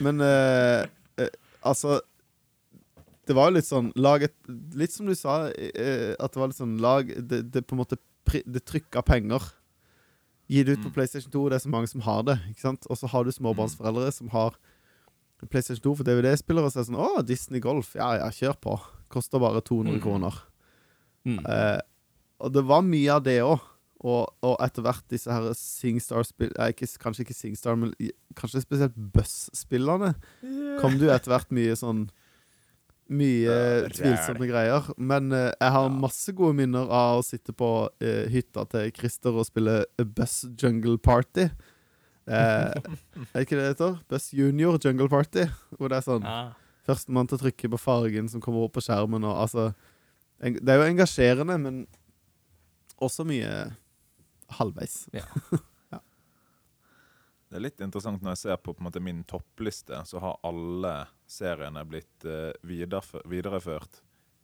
men 0.00 0.20
eh, 0.24 0.86
eh, 1.20 1.28
altså 1.66 1.98
Det 3.26 3.34
var 3.36 3.50
jo 3.50 3.54
litt 3.56 3.68
sånn 3.68 3.92
lag 3.96 4.22
et, 4.26 4.34
Litt 4.76 4.92
som 4.92 5.06
du 5.06 5.14
sa, 5.14 5.48
eh, 5.50 6.14
at 6.20 6.32
det 6.34 6.40
var 6.40 6.48
litt 6.50 6.58
sånn 6.60 6.78
lag 6.82 7.08
Det, 7.08 7.42
det 7.50 7.62
på 7.66 7.72
en 7.76 7.80
måte 7.80 7.96
Det 8.30 8.64
trykka 8.64 9.02
penger. 9.04 9.40
Gi 10.48 10.62
det 10.64 10.72
ut 10.78 10.82
på 10.84 10.90
Mm. 10.90 10.94
PlayStation 10.94 11.30
2, 11.32 11.48
det 11.48 11.56
er 11.56 11.64
så 11.64 11.70
mange 11.72 11.88
som 11.88 12.00
har 12.04 12.22
det. 12.22 12.38
Ikke 12.50 12.60
sant? 12.60 12.86
Og 12.90 12.96
så 13.00 13.08
har 13.08 13.24
du 13.24 13.30
småbarnsforeldre 13.32 14.10
som 14.12 14.28
har 14.32 14.56
PlayStation 15.50 15.82
2 15.82 15.96
for 15.96 16.04
DVD-spillere, 16.04 16.64
og 16.64 16.72
så 16.72 16.80
er 16.80 16.84
det 16.84 16.90
sånn 16.92 17.00
Å, 17.00 17.22
Disney 17.26 17.60
Golf. 17.60 17.94
Ja, 17.96 18.14
ja, 18.16 18.28
kjør 18.32 18.56
på. 18.60 18.74
Koster 19.12 19.38
bare 19.40 19.60
200 19.64 19.94
Mm. 19.96 20.02
kroner. 20.02 20.34
Mm. 21.26 21.38
Eh, 21.46 21.80
og 22.40 22.52
det 22.52 22.64
var 22.64 22.82
mye 22.82 23.08
av 23.12 23.22
det 23.24 23.40
òg. 23.42 23.60
Og, 24.04 24.28
og 24.42 24.56
etter 24.60 24.82
hvert 24.84 25.04
disse 25.08 25.32
her 25.32 25.46
Singstar-spill 25.56 26.50
Kanskje 27.00 27.24
ikke 27.24 27.32
Singstar, 27.36 27.76
men 27.76 27.94
kanskje 28.36 28.60
spesielt 28.60 28.92
Buss-spillerne. 28.94 30.14
Kom 30.80 30.98
det 30.98 31.08
jo 31.08 31.14
etter 31.14 31.32
hvert 31.32 31.48
mye 31.56 31.72
sånn 31.76 32.10
Mye 33.12 33.52
Ja, 33.52 33.88
tvilsomme 33.92 34.48
greier. 34.48 34.86
Men 34.96 35.28
uh, 35.34 35.50
jeg 35.52 35.74
har 35.76 35.92
masse 35.92 36.32
gode 36.36 36.56
minner 36.56 36.88
av 36.88 37.20
å 37.20 37.26
sitte 37.26 37.52
på 37.56 37.70
uh, 37.90 38.24
hytta 38.32 38.64
til 38.72 38.92
Christer 38.96 39.36
og 39.36 39.48
spille 39.48 39.82
Buss 40.16 40.42
Jungle 40.60 40.96
Party. 40.98 41.50
Eh, 42.24 42.70
er 43.34 43.42
ikke 43.44 43.58
det 43.58 43.64
det 43.64 43.72
heter? 43.74 43.98
Buss 44.08 44.30
Junior 44.32 44.78
Jungle 44.80 45.08
Party. 45.12 45.44
Hvor 45.76 45.92
det 45.92 46.00
er 46.00 46.06
sånn 46.06 46.24
Ja. 46.24 46.54
Førstemann 46.84 47.28
til 47.28 47.38
å 47.38 47.42
trykke 47.44 47.68
på 47.72 47.80
fargen 47.80 48.28
som 48.28 48.42
kommer 48.44 48.66
opp 48.66 48.74
på 48.76 48.84
skjermen. 48.84 49.24
Og, 49.24 49.36
altså, 49.40 49.70
en, 50.40 50.58
det 50.60 50.68
er 50.68 50.82
jo 50.82 50.88
engasjerende, 50.90 51.56
men 51.56 51.86
også 53.00 53.24
mye 53.28 53.52
halvveis. 54.58 55.06
Det 57.54 57.60
er 57.60 57.68
litt 57.68 57.82
interessant 57.84 58.18
når 58.18 58.32
jeg 58.32 58.38
ser 58.40 58.56
på, 58.58 58.72
på 58.74 58.82
en 58.82 58.86
måte, 58.88 58.98
min 58.98 59.20
toppliste, 59.30 60.00
så 60.10 60.18
har 60.18 60.40
alle 60.42 61.04
seriene 61.34 61.82
blitt 61.88 62.24
eh, 62.28 62.52
videreført, 62.66 63.26
videreført 63.30 64.00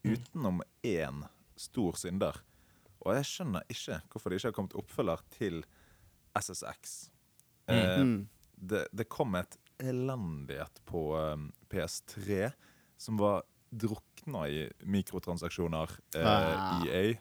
utenom 0.06 0.62
én 0.86 1.22
stor 1.60 1.96
synder. 2.00 2.38
Og 3.04 3.14
jeg 3.16 3.28
skjønner 3.30 3.64
ikke 3.72 4.00
hvorfor 4.12 4.30
det 4.32 4.40
ikke 4.40 4.50
har 4.50 4.56
kommet 4.58 4.76
oppfølger 4.80 5.22
til 5.36 5.62
SSX. 6.36 6.96
Eh, 7.70 8.00
Mm. 8.02 8.28
det, 8.56 8.86
det 8.92 9.08
kom 9.08 9.34
et 9.38 9.56
elendighet 9.80 10.80
på 10.88 11.04
eh, 11.16 11.36
PS3 11.72 12.50
som 13.00 13.16
var 13.20 13.42
drukna 13.70 14.48
i 14.50 14.64
mikrotransaksjoner. 14.84 15.92
Eh, 16.16 16.26
Ah. 16.26 16.82
EA. 16.86 17.14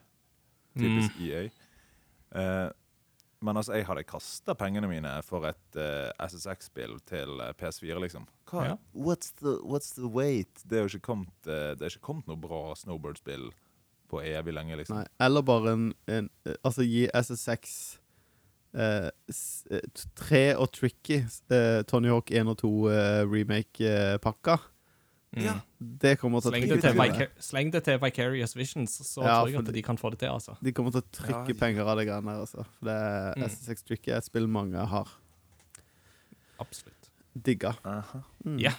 Typisk 0.77 1.19
EA. 1.21 1.43
Eh, 2.31 2.69
men 3.41 3.55
altså, 3.57 3.73
jeg 3.77 3.85
hadde 3.87 4.03
kasta 4.03 4.53
pengene 4.59 4.89
mine 4.91 5.13
for 5.23 5.45
et 5.47 5.77
uh, 5.79 6.09
SSX-spill 6.27 6.97
til 7.07 7.39
eh, 7.39 7.53
PS4, 7.59 7.99
liksom. 8.03 8.25
Hva? 8.51 8.65
Ja. 8.71 8.75
What's, 8.93 9.31
the, 9.39 9.53
what's 9.63 9.93
the 9.95 10.09
wait? 10.11 10.61
Det 10.67 10.77
er 10.79 10.83
jo 10.87 10.91
ikke 10.97 11.05
kommet, 11.13 11.31
uh, 11.47 11.71
det 11.79 11.93
ikke 11.93 12.03
kommet 12.09 12.27
noe 12.27 12.39
bra 12.43 12.61
Snowboard-spill 12.75 13.49
på 14.09 14.23
evig 14.25 14.55
lenge, 14.57 14.75
liksom. 14.81 14.99
Nei, 14.99 15.07
eller 15.21 15.43
bare 15.45 15.71
en, 15.77 15.87
en 16.09 16.29
eh, 16.49 16.55
Altså, 16.65 16.81
gi 16.83 17.05
SSX 17.13 17.75
uh, 18.73 19.07
s- 19.31 19.63
eh, 19.71 19.85
tre 20.17 20.43
og 20.57 20.71
Tricky, 20.75 21.21
eh, 21.53 21.81
Tony 21.87 22.09
Hawk 22.11 22.31
1 22.33 22.49
og 22.49 22.57
2 22.63 22.73
eh, 22.91 23.21
remake-pakka. 23.29 24.57
Mm. 25.35 25.43
Ja. 25.45 25.53
Det 25.77 26.15
kommer 26.17 26.41
til 26.41 26.49
å 26.49 26.53
Sleng, 26.55 26.63
det 26.71 26.79
trykke 26.81 27.17
til. 27.19 27.27
Sleng 27.45 27.67
det 27.71 27.83
til 27.85 27.99
Vicarious 28.01 28.55
Visions, 28.57 28.95
så 29.05 29.21
Ja, 29.21 29.35
tror 29.43 29.51
jeg 29.51 29.59
at 29.59 29.65
de, 29.69 29.75
de 29.77 29.83
kan 29.85 29.97
få 30.01 30.09
det 30.15 30.19
til. 30.23 30.29
altså. 30.33 30.55
De 30.63 30.71
kommer 30.73 30.91
til 30.95 31.03
å 31.03 31.09
trykke 31.13 31.45
Ja, 31.45 31.53
ja. 31.53 31.59
penger 31.59 31.85
av 31.85 31.97
det 32.01 32.07
greiene 32.09 32.33
der. 32.33 32.39
altså. 32.47 32.65
For 32.79 32.85
det 32.89 32.95
er 32.97 33.33
Mm. 33.37 33.43
SSX 33.49 33.83
Tricky 33.85 34.11
er 34.11 34.17
et 34.17 34.25
spill 34.25 34.47
mange 34.47 34.73
har 34.89 35.07
Absolutt. 36.59 37.09
digga. 37.37 37.75
Mm. 38.45 38.57
Ja. 38.59 38.73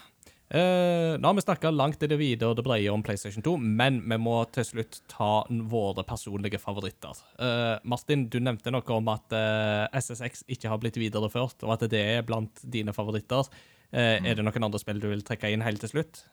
Uh, 0.52 1.14
nå 1.22 1.28
har 1.30 1.34
vi 1.38 1.42
snakka 1.44 1.70
langt 1.70 2.02
i 2.02 2.08
det 2.10 2.16
videre 2.18 2.50
og 2.50 2.56
det 2.58 2.64
breier 2.66 2.90
om 2.90 3.04
PlayStation 3.06 3.40
2, 3.46 3.52
men 3.56 4.00
vi 4.02 4.16
må 4.18 4.40
til 4.50 4.64
slutt 4.66 4.96
ta 5.06 5.44
våre 5.70 6.02
personlige 6.02 6.58
favoritter. 6.58 7.14
Uh, 7.38 7.78
Martin, 7.86 8.24
du 8.28 8.40
nevnte 8.42 8.72
noe 8.74 8.82
om 8.96 9.12
at 9.14 9.30
uh, 9.30 9.86
SSX 9.94 10.42
ikke 10.50 10.68
har 10.72 10.80
blitt 10.82 10.98
videreført, 10.98 11.62
og 11.62 11.76
at 11.76 11.86
det 11.88 12.02
er 12.16 12.26
blant 12.26 12.58
dine 12.66 12.90
favoritter. 12.92 13.46
Eh, 13.92 14.18
Er 14.22 14.34
det 14.38 14.44
noen 14.46 14.66
andre 14.68 14.78
spill 14.82 15.00
du 15.02 15.08
vil 15.10 15.22
trekke 15.26 15.50
inn 15.50 15.64
helt 15.66 15.80
til 15.82 15.90
slutt? 15.90 16.24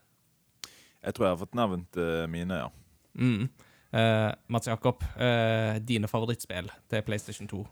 Jeg 1.04 1.14
tror 1.16 1.26
jeg 1.28 1.34
har 1.36 1.42
fått 1.46 1.56
nevnt 1.58 1.98
eh, 2.02 2.26
mine, 2.30 2.58
ja. 2.66 2.70
Mm. 3.18 3.48
Eh, 3.98 4.32
Mats 4.52 4.68
Jakob, 4.68 5.04
eh, 5.18 5.78
dine 5.80 6.10
favorittspill 6.12 6.70
til 6.92 7.02
PlayStation 7.08 7.48
2? 7.50 7.64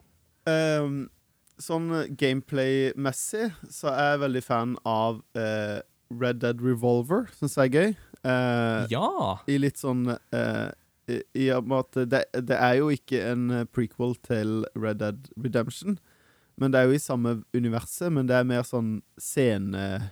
Um, 0.47 1.09
sånn 1.61 1.89
gameplay-messig 2.17 3.49
så 3.73 3.91
er 3.91 4.11
jeg 4.13 4.21
veldig 4.25 4.43
fan 4.45 4.75
av 4.87 5.21
uh, 5.37 5.79
Red 6.13 6.39
Dead 6.43 6.61
Revolver. 6.61 7.27
Syns 7.37 7.57
jeg 7.57 7.73
er 7.73 7.75
gøy. 7.75 7.95
Eh, 8.25 8.87
Ja! 8.93 9.09
I 9.49 9.57
litt 9.61 9.77
sånn 9.81 10.07
eh, 10.09 10.67
i, 11.11 11.19
I 11.45 11.49
og 11.57 11.67
med 11.69 11.83
at 11.85 11.99
det, 12.09 12.21
det 12.49 12.57
er 12.57 12.79
jo 12.79 12.87
ikke 12.93 13.21
en 13.33 13.65
prequel 13.73 14.15
til 14.25 14.63
Red 14.77 15.01
Dead 15.03 15.27
Redemption. 15.37 15.99
Men 16.57 16.71
det 16.71 16.79
er 16.79 16.87
jo 16.87 16.95
i 16.95 17.01
samme 17.03 17.43
universet, 17.53 18.11
men 18.15 18.27
det 18.29 18.35
er 18.37 18.47
mer 18.47 18.63
sånn 18.63 19.01
scene 19.19 20.11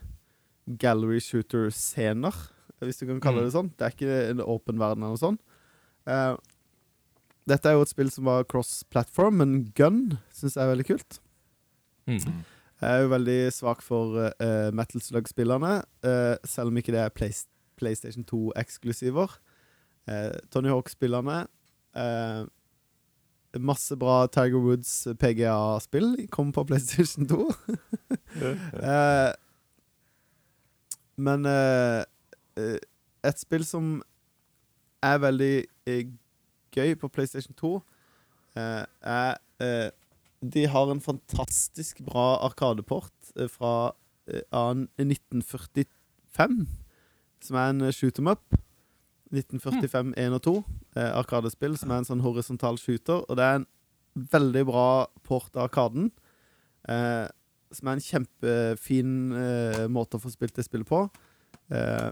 Gallery 0.79 1.19
shooter-scener, 1.23 2.35
hvis 2.83 2.99
du 2.99 3.05
kan 3.07 3.21
kalle 3.23 3.41
Mm. 3.41 3.45
det 3.45 3.53
sånn. 3.53 3.69
Det 3.77 3.85
er 3.85 3.93
ikke 3.95 4.29
en 4.31 4.41
åpen 4.43 4.77
verden 4.79 5.03
eller 5.03 5.15
noe 5.15 5.21
sånt. 5.21 5.39
Uh, 6.07 6.35
dette 7.47 7.65
er 7.69 7.73
jo 7.77 7.81
et 7.83 7.89
spill 7.91 8.11
som 8.11 8.25
var 8.25 8.43
cross-platform, 8.43 9.37
men 9.39 9.53
gun 9.75 10.17
syns 10.31 10.55
jeg 10.55 10.63
er 10.63 10.75
veldig 10.75 10.85
kult. 10.87 11.19
Mm. 12.07 12.19
Jeg 12.83 12.89
er 12.91 13.01
jo 13.03 13.09
veldig 13.13 13.39
svak 13.55 13.81
for 13.81 14.17
uh, 14.41 14.71
Metal 14.75 14.99
Slug-spillerne, 14.99 15.83
uh, 16.03 16.35
selv 16.43 16.67
om 16.67 16.77
ikke 16.77 16.91
det 16.91 16.99
er 17.05 17.09
Play 17.15 17.31
PlayStation 17.79 18.23
2-eksklusiver. 18.27 19.37
Uh, 20.07 20.35
Tony 20.51 20.67
Hawk-spillerne. 20.69 21.47
Masse 23.59 23.95
bra 23.99 24.27
Tiger 24.27 24.61
Woods 24.63 25.07
PGA-spill 25.19 26.27
kom 26.31 26.51
på 26.51 26.63
PlayStation 26.63 27.27
2. 27.27 27.53
Eh, 28.33 29.29
men 31.21 31.45
eh, 31.45 32.01
eh, 32.57 32.79
et 33.21 33.37
spill 33.37 33.61
som 33.61 34.01
er 35.05 35.19
veldig 35.21 35.69
eh, 35.85 36.09
gøy 36.73 36.95
på 36.97 37.11
PlayStation 37.13 37.53
2, 37.59 37.75
eh, 38.57 38.81
er 39.05 39.37
eh, 39.61 39.93
De 40.41 40.65
har 40.67 40.89
en 40.91 41.01
fantastisk 41.01 42.01
bra 42.03 42.41
arkadeport 42.47 43.13
fra 43.53 43.93
eh, 44.27 44.41
1945, 44.49 46.65
som 47.45 47.55
er 47.61 47.69
en 47.69 47.91
shoot 47.93 48.17
'em 48.19 48.27
up. 48.33 48.43
1945 49.33 50.13
1 50.19 50.37
og 50.37 50.41
2, 50.45 50.55
eh, 50.95 51.11
arkadespill, 51.17 51.77
som 51.79 51.91
er 51.91 52.01
en 52.01 52.09
sånn 52.09 52.23
horisontal 52.23 52.77
shooter. 52.81 53.23
Og 53.27 53.39
det 53.39 53.45
er 53.45 53.61
en 53.61 53.69
veldig 54.15 54.65
bra 54.69 54.89
port 55.25 55.55
av 55.57 55.69
Arkaden. 55.69 56.11
Eh, 56.89 57.27
som 57.73 57.89
er 57.89 57.97
en 57.97 58.05
kjempefin 58.05 59.13
eh, 59.33 59.85
måte 59.89 60.19
å 60.19 60.21
få 60.21 60.29
spilt 60.33 60.55
det 60.59 60.67
spillet 60.67 60.89
på. 60.89 61.07
Eh, 61.73 62.11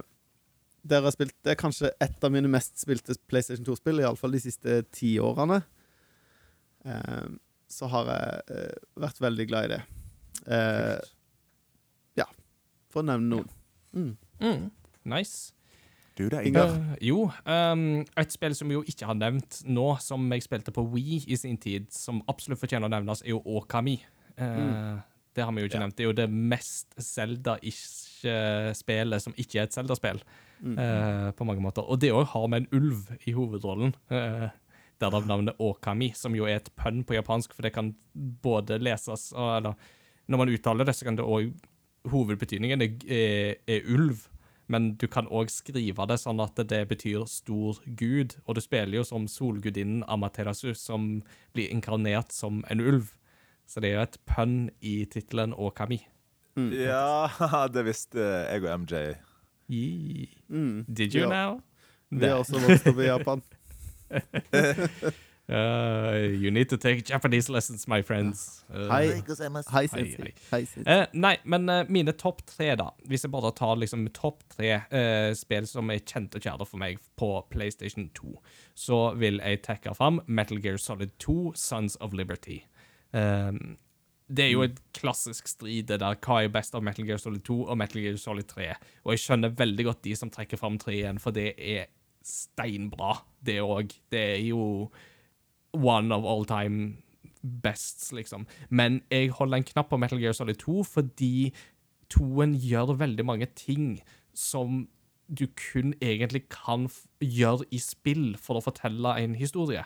dere 0.82 1.06
har 1.06 1.14
spilt, 1.14 1.36
det 1.46 1.54
er 1.54 1.62
kanskje 1.62 1.92
et 2.02 2.26
av 2.26 2.34
mine 2.34 2.50
mest 2.50 2.82
spilte 2.82 3.14
PlayStation 3.30 3.66
2-spill, 3.68 4.02
iallfall 4.02 4.34
de 4.34 4.42
siste 4.42 4.82
ti 4.96 5.14
årene. 5.22 5.62
Eh, 6.90 7.32
så 7.72 7.88
har 7.92 8.10
jeg 8.10 8.58
eh, 8.58 8.78
vært 9.00 9.22
veldig 9.22 9.48
glad 9.52 9.68
i 9.68 9.74
det. 9.76 9.82
Eh, 10.58 11.10
ja, 12.20 12.28
for 12.92 13.04
å 13.04 13.10
nevne 13.12 13.36
noen. 13.36 13.52
Mm. 13.94 14.14
Mm, 14.42 14.66
nice. 15.14 15.54
Du 16.22 16.30
det, 16.30 16.44
Ingar? 16.50 16.70
Uh, 16.78 16.96
jo, 17.02 17.20
Um, 17.50 17.84
et 18.22 18.32
spill 18.34 18.54
som 18.58 18.70
vi 18.70 18.76
jo 18.78 18.84
ikke 18.86 19.08
har 19.10 19.18
nevnt 19.18 19.62
nå, 19.66 19.88
som 20.04 20.28
jeg 20.36 20.46
spilte 20.46 20.72
på 20.76 20.84
Wii 20.94 21.24
i 21.34 21.38
sin 21.40 21.58
tid, 21.62 21.88
som 21.94 22.22
absolutt 22.32 22.62
fortjener 22.62 22.86
å 22.90 22.94
nevnes, 22.94 23.24
er 23.26 23.34
jo 23.34 23.42
Okami. 23.58 23.98
mm. 24.38 25.02
Det 25.32 25.46
har 25.48 25.54
vi 25.56 25.62
jo 25.64 25.68
ikke 25.70 25.80
Ja. 25.80 25.86
nevnt. 25.86 25.96
Det 25.96 26.04
er 26.04 26.10
jo 26.10 26.18
det 26.18 26.30
mest 26.30 26.92
Zelda-ikke-spillet 28.22 29.22
som 29.24 29.34
ikke 29.40 29.60
er 29.62 29.64
et 29.70 29.74
Zelda-spill, 29.76 30.22
Uh, 30.62 31.32
på 31.34 31.42
mange 31.48 31.58
måter. 31.64 31.82
Og 31.90 31.98
det 32.00 32.12
òg 32.14 32.28
har 32.36 32.48
med 32.48 32.62
en 32.62 32.68
ulv 32.78 33.08
i 33.26 33.32
hovedrollen. 33.34 33.96
Eh, 34.14 34.50
Derav 35.02 35.26
navnet 35.26 35.56
Okami, 35.58 36.12
som 36.14 36.36
jo 36.38 36.46
er 36.46 36.58
et 36.60 36.70
pønn 36.78 37.04
på 37.04 37.16
japansk, 37.18 37.56
for 37.56 37.64
det 37.66 37.74
kan 37.74 37.96
både 38.14 38.78
leses 38.80 39.32
og 39.34 39.58
Eller 39.58 39.74
når 40.30 40.38
man 40.38 40.50
uttaler 40.54 40.86
det, 40.86 40.94
så 40.96 41.06
kan 41.06 41.16
det 41.18 41.26
òg 41.26 41.52
Hovedbetydningen 42.12 42.82
er, 42.82 42.92
er, 43.10 43.56
er 43.68 43.82
ulv, 43.90 44.28
men 44.72 44.94
du 44.98 45.04
kan 45.12 45.28
òg 45.28 45.50
skrive 45.52 46.06
det 46.08 46.16
sånn 46.22 46.40
at 46.44 46.56
det 46.72 46.86
betyr 46.90 47.26
stor 47.30 47.82
gud, 48.00 48.38
og 48.48 48.56
du 48.56 48.62
spiller 48.64 49.02
jo 49.02 49.04
som 49.08 49.28
solgudinnen 49.28 50.06
Amaterasu, 50.08 50.72
som 50.80 51.18
blir 51.54 51.68
inkarnert 51.74 52.32
som 52.32 52.64
en 52.72 52.80
ulv. 52.80 53.12
Så 53.68 53.84
det 53.84 53.92
er 53.92 53.98
jo 54.00 54.06
et 54.08 54.18
pønn 54.28 54.56
i 54.82 55.02
tittelen 55.12 55.54
Okami. 55.54 56.00
Ja, 56.76 57.28
det 57.74 57.84
visste 57.88 58.20
jeg 58.52 58.64
og 58.66 58.86
MJ. 58.86 59.04
Mm. 59.72 60.86
Did 60.88 61.16
you 61.16 61.24
Ja. 61.24 61.30
now? 61.30 61.62
Vi 62.12 62.26
har 62.28 62.42
også 62.42 62.60
vokst 62.60 62.88
opp 62.92 63.00
i 63.00 63.08
Japan. 63.08 63.42
Uh, 65.52 66.30
you 66.32 66.50
need 66.50 66.70
to 66.70 66.78
take 66.78 67.04
Japanese 67.04 67.50
lessons, 67.50 67.86
my 67.88 68.02
friends. 68.02 68.64
Uh, 68.74 68.88
Hei. 68.88 69.22
Hei. 69.70 69.88
Hei, 70.52 70.66
Eh, 70.86 71.06
nei, 71.14 71.34
men 71.44 71.68
eh, 71.70 71.84
mine 71.90 72.14
topp 72.14 72.42
tre, 72.48 72.70
da. 72.80 72.92
Hvis 73.10 73.26
jeg 73.26 73.32
bare 73.34 73.52
tar 73.58 73.76
liksom 73.76 74.06
topp 74.16 74.46
tre 74.56 74.70
eh, 74.88 75.34
spill 75.36 75.68
som 75.68 75.92
er 75.92 76.00
kjente 76.08 76.40
og 76.40 76.46
kjære 76.46 76.68
for 76.70 76.80
meg 76.80 77.02
på 77.20 77.30
PlayStation 77.52 78.08
2, 78.16 78.32
så 78.80 79.02
vil 79.20 79.42
jeg 79.44 79.62
trekke 79.68 79.94
fram 79.98 80.22
Metal 80.28 80.62
Gear 80.64 80.80
Solid 80.80 81.12
2, 81.20 81.54
Sons 81.60 81.98
of 82.00 82.14
Liberty. 82.16 82.62
Um, 83.12 83.76
det 84.32 84.46
er 84.46 84.54
jo 84.54 84.64
et 84.64 84.80
klassisk 84.96 85.50
strid, 85.52 85.90
det 85.92 86.00
der. 86.00 86.16
Hva 86.24 86.46
er 86.46 86.54
best 86.54 86.76
av 86.80 86.84
Metal 86.88 87.04
Gear 87.06 87.20
Solid 87.20 87.44
2 87.44 87.66
og 87.66 87.78
Metal 87.78 88.00
Gear 88.00 88.16
Solid 88.16 88.48
3? 88.48 88.70
Og 89.04 89.18
jeg 89.18 89.26
skjønner 89.26 89.52
veldig 89.60 89.90
godt 89.90 90.06
de 90.08 90.16
som 90.16 90.32
trekker 90.32 90.62
fram 90.62 90.80
3 90.80 90.96
igjen, 91.02 91.20
for 91.20 91.36
det 91.36 91.50
er 91.60 91.90
steinbra, 92.24 93.18
det 93.44 93.60
òg. 93.66 93.92
Det 94.14 94.22
er 94.38 94.44
jo 94.46 94.64
one 95.74 96.14
of 96.16 96.26
all 96.28 96.46
time 96.46 96.98
bests, 97.42 98.12
liksom. 98.14 98.46
Men 98.70 99.02
jeg 99.12 99.32
holder 99.38 99.62
en 99.62 99.68
knapp 99.68 99.90
på 99.90 99.98
Metal 99.98 100.20
Gear 100.22 100.36
Solid 100.38 100.60
2 100.62 100.84
fordi 100.86 101.52
toen 102.12 102.54
gjør 102.60 102.98
veldig 103.00 103.26
mange 103.26 103.48
ting 103.56 104.02
som 104.36 104.86
du 105.32 105.46
kun 105.56 105.94
egentlig 106.04 106.44
kan 106.52 106.90
gjøre 107.24 107.66
i 107.72 107.80
spill 107.80 108.36
for 108.40 108.60
å 108.60 108.66
fortelle 108.66 109.16
en 109.22 109.36
historie. 109.40 109.84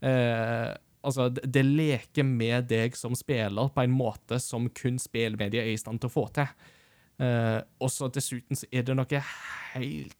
Eh, 0.00 0.72
altså, 1.04 1.28
det, 1.28 1.44
det 1.52 1.64
leker 1.66 2.24
med 2.26 2.70
deg 2.72 2.96
som 2.96 3.16
spiller 3.18 3.72
på 3.74 3.84
en 3.84 3.96
måte 3.96 4.40
som 4.42 4.70
kun 4.72 5.00
spillmedia 5.00 5.66
er 5.66 5.74
i 5.74 5.80
stand 5.80 6.00
til 6.00 6.10
å 6.10 6.16
få 6.16 6.26
til. 6.36 6.48
Eh, 7.20 7.60
og 7.80 7.92
så 7.92 8.08
dessuten 8.12 8.56
så 8.56 8.68
er 8.72 8.86
det 8.88 8.96
noe 8.96 9.22
helt 9.74 10.16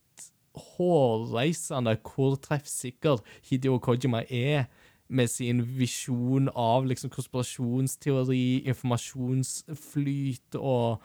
hårreisende 0.56 1.96
hvor 2.04 2.38
treffsikker 2.40 3.20
Hideo 3.48 3.80
Kojima 3.82 4.22
er 4.28 4.68
med 5.08 5.30
sin 5.30 5.62
visjon 5.78 6.50
av 6.54 6.86
liksom 6.88 7.10
konspirasjonsteori, 7.14 8.66
informasjonsflyt 8.66 10.58
og 10.58 11.04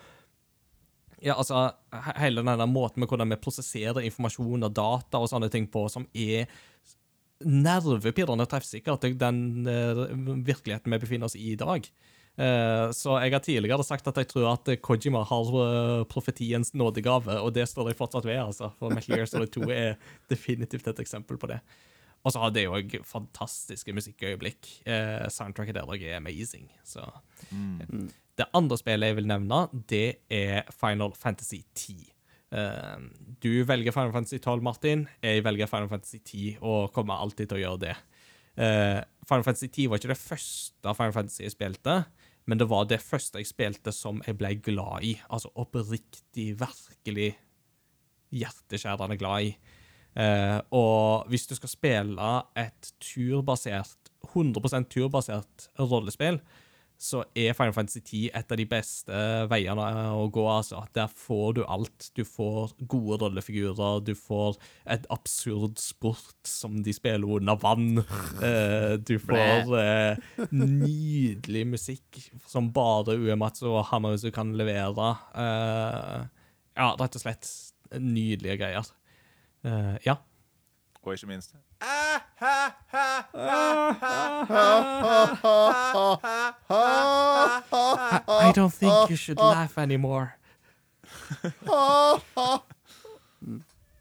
ja, 1.21 1.35
altså, 1.35 1.67
hele 2.17 2.41
denne 2.41 2.65
måten 2.65 3.03
med 3.03 3.11
hvordan 3.11 3.29
vi 3.29 3.37
prosesserer 3.43 4.01
informasjon 4.07 4.65
og 4.65 4.73
data 4.73 5.21
og 5.21 5.29
sånne 5.29 5.51
ting 5.53 5.67
på, 5.69 5.85
som 5.93 6.07
er 6.17 6.49
nervepirrende 7.45 8.47
treffsikker 8.49 8.97
til 9.01 9.13
den 9.21 9.67
uh, 9.69 10.07
virkeligheten 10.45 10.93
vi 10.93 11.01
befinner 11.01 11.29
oss 11.29 11.37
i 11.37 11.53
i 11.53 11.59
dag. 11.59 11.85
Eh, 12.39 12.89
så 12.95 13.17
jeg 13.19 13.33
har 13.33 13.41
tidligere 13.43 13.83
sagt 13.83 14.07
at 14.07 14.17
jeg 14.21 14.29
tror 14.31 14.53
at 14.53 14.69
Kojima 14.81 15.19
har 15.27 15.49
eh, 15.61 16.03
profetiens 16.09 16.71
nådegave, 16.73 17.35
og 17.43 17.51
det 17.53 17.67
står 17.69 17.91
jeg 17.91 17.99
fortsatt 17.99 18.25
ved, 18.25 18.39
altså. 18.39 18.71
For 18.79 18.93
Metal 18.93 19.17
Gear 19.17 19.27
Solid 19.29 19.51
2 19.51 19.67
er 19.75 19.97
definitivt 20.31 20.87
et 20.87 21.01
eksempel 21.03 21.37
på 21.41 21.51
det. 21.51 21.59
Og 22.21 22.33
så 22.33 22.41
har 22.43 22.53
jeg 22.53 22.69
òg 22.69 22.95
fantastiske 23.07 23.93
musikkøyeblikk. 23.97 24.67
Eh, 24.85 25.27
soundtracket 25.33 25.79
der 25.79 25.93
er 25.97 26.17
amazing. 26.19 26.69
Så 26.85 27.01
det 28.37 28.47
andre 28.53 28.77
spillet 28.77 29.11
jeg 29.11 29.17
vil 29.17 29.29
nevne, 29.29 29.65
det 29.89 30.21
er 30.29 30.69
Final 30.75 31.15
Fantasy 31.17 31.63
10. 31.75 32.11
Eh, 32.51 33.03
du 33.41 33.63
velger 33.65 33.95
Final 33.95 34.13
Fantasy 34.13 34.37
12, 34.37 34.61
Martin. 34.63 35.07
Jeg 35.23 35.43
velger 35.43 35.69
Final 35.71 35.89
Fantasy 35.89 36.19
10, 36.23 36.57
og 36.61 36.91
kommer 36.93 37.21
alltid 37.21 37.49
til 37.49 37.59
å 37.59 37.63
gjøre 37.65 37.83
det. 37.87 37.95
Eh, 38.61 38.99
Final 39.27 39.45
Fantasy 39.47 39.67
10 39.71 39.89
var 39.89 40.01
ikke 40.01 40.11
det 40.11 40.21
første 40.21 40.95
Final 40.97 41.15
Fantasy 41.15 41.43
jeg 41.45 41.55
spilte, 41.55 42.03
men 42.49 42.59
det 42.59 42.67
var 42.69 42.87
det 42.89 42.99
første 43.03 43.39
jeg 43.39 43.49
spilte 43.49 43.93
som 43.95 44.21
jeg 44.27 44.37
ble 44.39 44.55
glad 44.61 45.07
i. 45.07 45.15
Altså 45.29 45.51
oppriktig, 45.55 46.51
virkelig 46.59 47.31
hjerteskjærende 48.31 49.17
glad 49.19 49.51
i. 49.51 49.55
Eh, 50.15 50.57
og 50.75 51.29
hvis 51.31 51.47
du 51.47 51.55
skal 51.55 51.71
spille 51.71 52.33
et 52.59 52.91
turbasert, 53.03 54.11
100% 54.31 54.91
turbasert 54.91 55.69
rollespill, 55.79 56.41
så 57.01 57.23
er 57.33 57.55
Final 57.57 57.73
Fantasy 57.73 57.97
10 58.03 58.27
et 58.37 58.51
av 58.53 58.59
de 58.59 58.65
beste 58.69 59.21
veiene 59.49 59.85
å 60.13 60.27
gå. 60.29 60.43
altså. 60.45 60.83
Der 60.93 61.09
får 61.09 61.55
du 61.57 61.61
alt. 61.65 62.11
Du 62.13 62.21
får 62.27 62.75
gode 62.91 63.17
rollefigurer, 63.23 64.03
du 64.05 64.13
får 64.13 64.59
et 64.85 65.07
absurd 65.09 65.81
sport 65.81 66.37
som 66.45 66.77
de 66.85 66.93
spiller 66.93 67.25
under 67.39 67.57
vann. 67.61 68.03
Eh, 68.41 68.95
du 68.97 69.15
får 69.21 69.73
eh, 69.77 70.21
nydelig 70.53 71.61
musikk 71.73 72.17
som 72.49 72.69
bare 72.73 73.17
Uematsu 73.17 73.67
og 73.69 73.83
Hammerhuset 73.91 74.33
kan 74.33 74.53
levere. 74.57 75.11
Ja, 75.35 76.87
rett 76.97 77.17
og 77.17 77.21
slett 77.21 77.49
nydelige 77.97 78.57
greier. 78.61 78.89
Eh, 79.65 79.97
ja. 80.05 80.15
Og 81.01 81.13
ikke 81.13 81.27
minst 81.27 81.55
I 88.41 88.51
don't 88.53 88.71
think 88.77 89.09
you 89.09 89.15
should 89.17 89.39
laugh 89.39 89.77
anymore. 89.77 90.27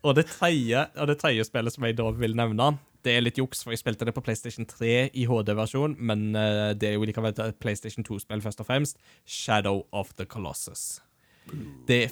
Og 0.03 0.17
det 0.17 0.27
tredje, 0.27 0.87
og 0.97 1.07
det 1.09 1.19
tredje 1.21 1.45
spillet 1.45 1.73
som 1.75 1.85
jeg 1.85 1.99
da 1.99 2.07
vil 2.17 2.37
nevne, 2.37 2.79
det 3.05 3.13
er 3.17 3.21
litt 3.25 3.39
juks, 3.41 3.63
for 3.65 3.73
jeg 3.73 3.81
spilte 3.81 4.07
det 4.09 4.15
på 4.17 4.23
PlayStation 4.25 4.67
3 4.69 5.11
i 5.17 5.27
HD-versjon, 5.29 5.97
men 5.99 6.31
eh, 6.37 6.73
det 6.77 6.89
er 6.89 6.97
jo 6.97 7.05
likevel 7.09 7.33
et 7.33 7.59
PlayStation 7.61 8.05
2-spill 8.05 8.43
først 8.45 8.61
og 8.61 8.69
fremst. 8.69 9.01
Shadow 9.25 9.83
of 9.93 10.13
the 10.17 10.25
Colossus. 10.29 11.03
Det 11.89 12.05
er 12.05 12.11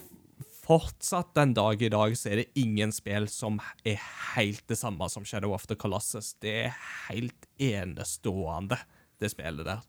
fortsatt 0.69 1.33
den 1.35 1.55
dag 1.57 1.83
i 1.83 1.89
dag 1.93 2.17
så 2.19 2.33
er 2.33 2.43
det 2.43 2.61
ingen 2.61 2.93
spill 2.93 3.29
som 3.33 3.57
er 3.89 4.01
helt 4.35 4.67
det 4.69 4.77
samme 4.81 5.09
som 5.09 5.25
Shadow 5.25 5.55
of 5.57 5.67
the 5.69 5.77
Colossus. 5.79 6.35
Det 6.43 6.55
er 6.67 6.77
helt 7.09 7.49
enestående, 7.57 8.77
det 9.21 9.33
spillet 9.33 9.69
der. 9.69 9.87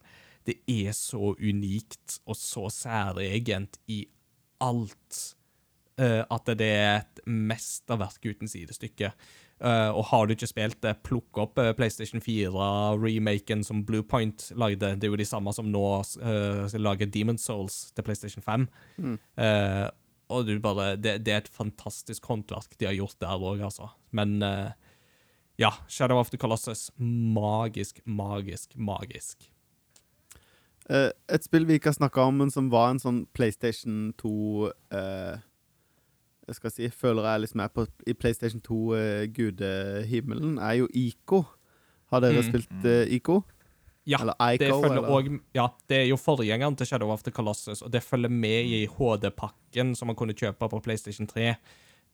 Det 0.48 0.56
er 0.72 0.96
så 0.96 1.34
unikt 1.36 2.22
og 2.26 2.40
så 2.40 2.70
særegent 2.74 3.78
i 3.92 4.06
alt 4.64 5.20
eh, 6.00 6.24
at 6.24 6.56
det 6.58 6.72
er 6.80 6.96
et 7.02 7.22
mesterverk 7.28 8.24
uten 8.32 8.50
sidestykke. 8.50 9.12
Eh, 9.60 9.90
og 9.92 10.06
har 10.14 10.26
du 10.26 10.34
ikke 10.34 10.48
spilt 10.48 10.80
det, 10.86 10.96
plukk 11.04 11.42
opp 11.44 11.60
eh, 11.60 11.74
PlayStation 11.76 12.24
4-remaken 12.24 13.66
som 13.68 13.84
Bluepoint 13.86 14.48
lagde. 14.56 14.96
Det 14.96 15.10
er 15.10 15.12
jo 15.12 15.20
de 15.20 15.28
samme 15.28 15.52
som 15.56 15.68
nå 15.68 15.88
lager 16.80 17.12
Demon 17.12 17.38
Souls 17.38 17.90
til 17.92 18.08
PlayStation 18.08 18.46
5. 18.46 18.70
Eh, 19.44 19.88
og 20.30 20.46
du 20.48 20.60
bare 20.62 20.96
det, 20.96 21.18
det 21.26 21.34
er 21.34 21.38
et 21.44 21.50
fantastisk 21.52 22.26
håndverk 22.30 22.78
de 22.80 22.86
har 22.86 22.94
gjort 22.98 23.18
der 23.20 23.42
òg, 23.42 23.62
altså. 23.66 23.90
Men 24.12 24.42
uh, 24.44 24.70
ja, 25.60 25.72
Shadow 25.88 26.20
of 26.22 26.30
the 26.30 26.38
Colossus. 26.38 26.92
Magisk, 26.98 28.00
magisk, 28.06 28.78
magisk. 28.78 29.50
Uh, 30.90 31.10
et 31.30 31.44
spill 31.46 31.66
vi 31.70 31.74
ikke 31.78 31.90
har 31.92 31.98
snakka 32.00 32.22
om, 32.30 32.38
men 32.42 32.50
som 32.54 32.70
var 32.72 32.92
en 32.94 33.02
sånn 33.02 33.24
PlayStation 33.38 34.14
2 34.18 34.32
uh, 34.70 35.36
Jeg 36.50 36.56
skal 36.58 36.72
si, 36.74 36.88
føler 36.90 37.28
jeg 37.30 37.42
liksom 37.44 37.60
er 37.62 37.68
på 37.76 37.84
i 38.10 38.14
PlayStation 38.18 38.62
2-gudehimmelen, 38.66 40.58
er 40.58 40.80
jo 40.80 40.88
Ico. 40.98 41.44
Har 42.10 42.22
dere 42.24 42.42
Mm. 42.42 42.48
spilt 42.50 42.86
eh, 42.90 43.06
Ico? 43.14 43.44
Ja, 44.10 44.18
Eller 44.24 44.34
det 44.58 44.66
Ico? 44.70 44.80
følger 44.82 44.98
eller? 45.04 45.10
også, 45.20 45.40
ja, 45.54 45.68
det 45.92 45.98
er 46.00 46.08
jo 46.10 46.16
forgjengeren 46.18 46.76
til 46.80 46.88
Shadow 46.90 47.12
of 47.14 47.22
the 47.24 47.32
Colossus, 47.36 47.82
og 47.86 47.92
det 47.94 48.02
følger 48.04 48.30
med 48.34 48.66
i 48.66 48.80
HD-pakken 48.90 49.92
som 49.96 50.10
man 50.10 50.16
kunne 50.18 50.34
kjøpe 50.34 50.70
på 50.72 50.80
PlayStation 50.82 51.28
3, 51.30 51.56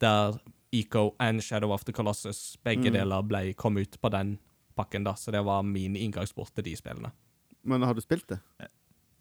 der 0.04 0.40
Eco 0.76 1.16
and 1.24 1.40
Shadow 1.42 1.72
of 1.72 1.86
the 1.88 1.94
Colossus, 1.96 2.58
begge 2.66 2.90
Mm. 2.90 2.94
deler 2.98 3.22
ble, 3.24 3.54
kom 3.54 3.78
ut 3.78 3.96
på 4.02 4.10
den 4.12 4.38
pakken, 4.76 5.06
da, 5.06 5.14
så 5.16 5.32
det 5.32 5.46
var 5.46 5.64
min 5.64 5.96
inngangsport 5.96 6.52
til 6.56 6.64
de 6.68 6.76
spillene. 6.76 7.12
Men 7.64 7.82
har 7.82 7.94
du 7.94 8.02
spilt 8.02 8.28
det? 8.28 8.40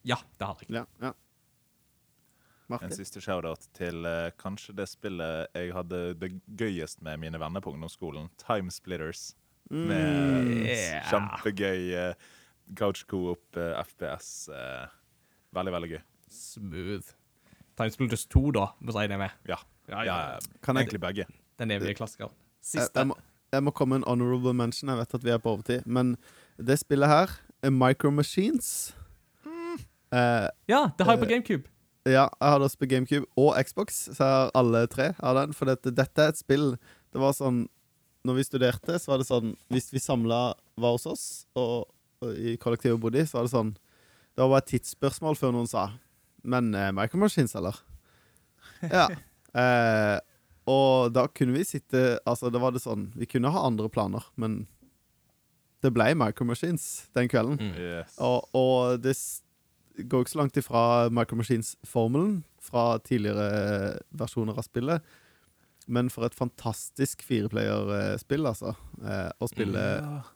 Ja, 0.04 0.16
det 0.38 0.46
har 0.46 0.56
jeg. 0.60 0.70
Ja. 0.74 0.84
ja. 1.00 1.12
En 2.82 2.90
siste 2.90 3.20
shout-out 3.20 3.68
til 3.76 4.04
uh, 4.08 4.30
kanskje 4.40 4.74
det 4.74 4.88
spillet 4.88 5.46
jeg 5.54 5.72
hadde 5.76 6.14
det 6.18 6.30
gøyest 6.58 7.02
med 7.04 7.20
mine 7.22 7.38
venner 7.38 7.60
på 7.62 7.70
ungdomsskolen. 7.74 8.30
Time 8.40 8.70
Splitters. 8.74 9.34
Med 9.70 10.44
Mm. 10.44 10.66
Yeah. 10.66 11.04
kjempegøy 11.08 11.94
eh, 11.96 12.14
couch 12.78 13.04
co-op 13.10 13.60
eh, 13.60 13.76
FPS. 13.84 14.48
Uh, 14.48 14.88
veldig, 15.56 15.74
veldig 15.76 15.92
gøy. 15.94 16.02
Smooth. 16.30 17.14
Timesplitters 17.78 18.26
2, 18.30 18.50
da, 18.54 18.68
regner 18.94 19.16
jeg 19.16 19.22
med. 19.26 19.38
Ja. 19.50 19.60
Ja, 19.88 20.02
ja. 20.06 20.16
Kan 20.64 20.78
jeg, 20.78 20.86
egentlig 20.86 21.00
begge. 21.00 21.26
Den 21.58 21.70
evige 21.70 21.94
klassikeren. 21.94 22.32
jeg, 22.32 22.64
Siste. 22.64 22.98
jeg, 22.98 23.06
må, 23.06 23.16
jeg 23.52 23.62
må 23.62 23.70
komme 23.70 23.98
med 23.98 24.04
en 24.04 24.08
honorable 24.08 24.54
mention. 24.54 24.88
Jeg 24.88 24.98
vet 24.98 25.14
at 25.14 25.24
vi 25.24 25.30
er 25.30 25.38
på 25.42 25.50
overtid. 25.50 25.84
Men 25.86 26.16
det 26.58 26.78
spillet 26.80 27.08
her, 27.08 27.30
er 27.62 27.70
Micro 27.70 28.10
Machines 28.10 28.94
eh, 30.12 30.48
Ja, 30.68 30.90
det 30.98 31.06
har 31.06 31.16
jeg 31.16 31.22
på 31.22 31.24
Eh, 31.24 31.30
GameCube. 31.30 31.70
Ja, 32.04 32.28
jeg 32.28 32.50
har 32.50 32.58
det 32.58 32.64
også 32.68 32.78
på 32.78 32.86
GameCube 32.86 33.26
og 33.36 33.56
Xbox, 33.64 33.94
så 34.12 34.24
jeg 34.24 34.32
har 34.32 34.50
alle 34.54 34.86
tre 34.86 35.14
av 35.18 35.38
den. 35.38 35.54
For 35.56 35.64
dette, 35.64 35.90
dette 35.90 36.20
er 36.20 36.34
et 36.34 36.38
spill 36.38 36.74
Det 37.12 37.20
var 37.20 37.32
sånn 37.32 37.64
Når 38.24 38.36
vi 38.36 38.44
studerte, 38.44 38.98
så 39.00 39.12
var 39.12 39.22
det 39.22 39.28
sånn 39.28 39.54
Hvis 39.72 39.88
vi 39.92 40.02
samla 40.02 40.54
var 40.76 40.96
hos 40.98 41.06
oss, 41.06 41.24
og 41.56 41.88
i 42.32 42.56
kollektivet 42.60 43.00
bodde 43.00 43.22
i, 43.22 43.26
så 43.28 43.38
var 43.38 43.48
det 43.48 43.54
sånn 43.54 43.74
Det 43.74 44.42
var 44.42 44.52
bare 44.52 44.64
et 44.64 44.70
tidsspørsmål 44.74 45.38
før 45.38 45.54
noen 45.56 45.70
sa 45.70 45.88
Men 46.42 46.72
eh, 46.74 46.92
Micro 46.96 47.20
Machines, 47.22 47.56
eller? 47.58 47.78
Ja. 48.90 49.08
Eh, 49.54 50.16
og 50.66 51.12
da 51.14 51.28
kunne 51.30 51.54
vi 51.54 51.60
sitte 51.62 52.16
Altså, 52.26 52.48
da 52.50 52.58
var 52.58 52.72
det 52.74 52.80
sånn 52.82 53.04
Vi 53.14 53.28
kunne 53.30 53.52
ha 53.54 53.60
andre 53.68 53.86
planer, 53.86 54.24
men 54.34 54.64
det 55.84 55.92
ble 55.94 56.08
Micro 56.18 56.46
Machines 56.48 57.04
den 57.14 57.28
kvelden. 57.30 57.60
Mm. 57.60 57.74
Yes. 57.76 58.14
Og, 58.18 58.48
og 58.56 59.02
det 59.04 59.12
går 60.08 60.24
ikke 60.24 60.32
så 60.32 60.40
langt 60.40 60.56
ifra 60.56 60.84
Micro 61.12 61.36
Machines-formelen 61.36 62.38
fra 62.64 62.96
tidligere 63.04 64.00
versjoner 64.16 64.56
av 64.56 64.64
spillet. 64.64 65.04
Men 65.86 66.08
for 66.10 66.24
et 66.24 66.34
fantastisk 66.34 67.22
fireplayer-spill, 67.26 68.46
altså. 68.48 68.74
Eh, 69.04 69.30
å 69.42 69.48
spille 69.50 69.82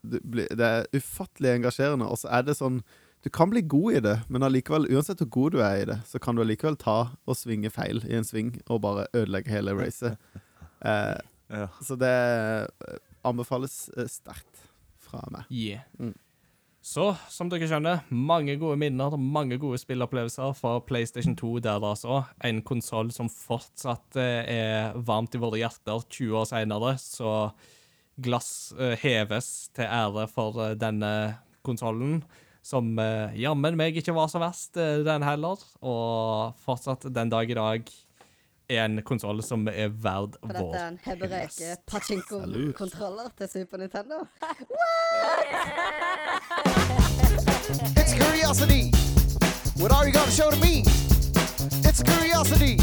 det, 0.03 0.21
det 0.59 0.67
er 0.67 0.89
ufattelig 0.93 1.55
engasjerende. 1.57 2.09
Og 2.09 2.19
så 2.21 2.29
er 2.37 2.43
det 2.49 2.57
sånn 2.59 2.83
Du 3.25 3.31
kan 3.35 3.51
bli 3.51 3.63
god 3.67 3.97
i 3.99 4.01
det, 4.05 4.17
men 4.31 4.45
allikevel, 4.47 4.85
uansett 4.95 5.19
hvor 5.25 5.31
god 5.35 5.57
du 5.57 5.63
er 5.67 5.81
i 5.81 5.87
det, 5.89 5.97
så 6.07 6.21
kan 6.23 6.37
du 6.37 6.43
allikevel 6.45 6.77
ta 6.79 6.99
og 7.27 7.35
svinge 7.37 7.71
feil 7.75 7.99
i 8.07 8.15
en 8.15 8.25
sving 8.25 8.53
og 8.71 8.83
bare 8.85 9.09
ødelegge 9.13 9.51
hele 9.51 9.75
racet. 9.79 10.19
Eh, 10.79 11.19
Ja. 11.51 11.65
så 11.83 11.97
det 11.99 12.07
eh, 12.07 12.99
anbefales 13.27 13.89
eh, 13.97 14.07
sterkt 14.07 14.61
fra 15.03 15.25
meg. 15.35 15.49
Yeah. 15.51 15.83
Mm. 15.99 16.13
Så, 16.89 17.11
som 17.29 17.51
dere 17.53 17.67
skjønner, 17.69 18.05
mange 18.09 18.55
gode 18.57 18.79
minner, 18.81 19.13
mange 19.21 19.59
gode 19.61 19.77
spillopplevelser 19.83 20.55
fra 20.57 20.79
PlayStation 20.89 21.35
2 21.37 21.51
der, 21.67 21.85
altså. 21.85 22.23
En 22.45 22.63
konsoll 22.65 23.11
som 23.13 23.29
fortsatt 23.29 24.17
eh, 24.17 24.49
er 24.55 24.97
varmt 24.97 25.37
i 25.37 25.41
våre 25.43 25.61
hjerter 25.61 26.07
20 26.07 26.39
år 26.41 26.49
senere, 26.49 26.95
så 27.03 27.35
glass 28.25 28.73
eh, 28.79 28.97
heves 29.03 29.69
til 29.77 29.85
ære 29.85 30.25
for 30.33 30.63
eh, 30.65 30.77
denne 30.81 31.13
konsollen. 31.67 32.23
Som 32.65 32.97
jammen 33.39 33.77
meg 33.81 33.97
ikke 33.97 34.13
var 34.13 34.29
så 34.29 34.41
verst, 34.43 34.77
den 34.77 35.23
heller. 35.25 35.61
Og 35.81 36.59
fortsatt 36.61 37.07
den 37.15 37.31
dag 37.33 37.49
i 37.49 37.57
dag 37.57 37.93
en 38.69 39.03
konsoll 39.03 39.43
som 39.43 39.69
er 39.69 39.89
verd 39.89 40.37
For 40.43 40.53
dette 40.53 40.77
er 40.77 40.89
en 40.91 40.99
hebreke 41.05 41.77
pachinko-kontroller 41.89 43.31
til 43.39 43.49
Super 43.49 43.81
Nintendo. 43.81 44.17
It's 47.97 48.15
curiosity. 48.15 48.91
What 49.81 49.93
are 49.93 50.07
you 50.07 50.13
gonna 50.13 50.31
show 50.31 50.51
to 50.51 50.57
me? 50.61 50.83
It's 51.89 52.03
curiosity. 52.03 52.77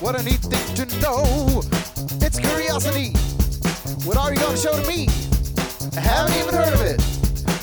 What 0.00 0.18
a 0.18 0.22
neat 0.24 0.42
thing 0.42 0.66
to 0.78 0.84
know. 1.00 1.62
It's 2.20 2.38
curiosity. 2.38 3.12
What 4.06 4.16
are 4.16 4.32
you 4.32 4.40
gonna 4.40 4.56
show 4.56 4.74
to 4.74 4.86
me? 4.88 5.08
I 5.96 6.00
haven't 6.00 6.36
even 6.42 6.54
heard 6.54 6.74
of 6.74 6.82
it. 6.82 7.00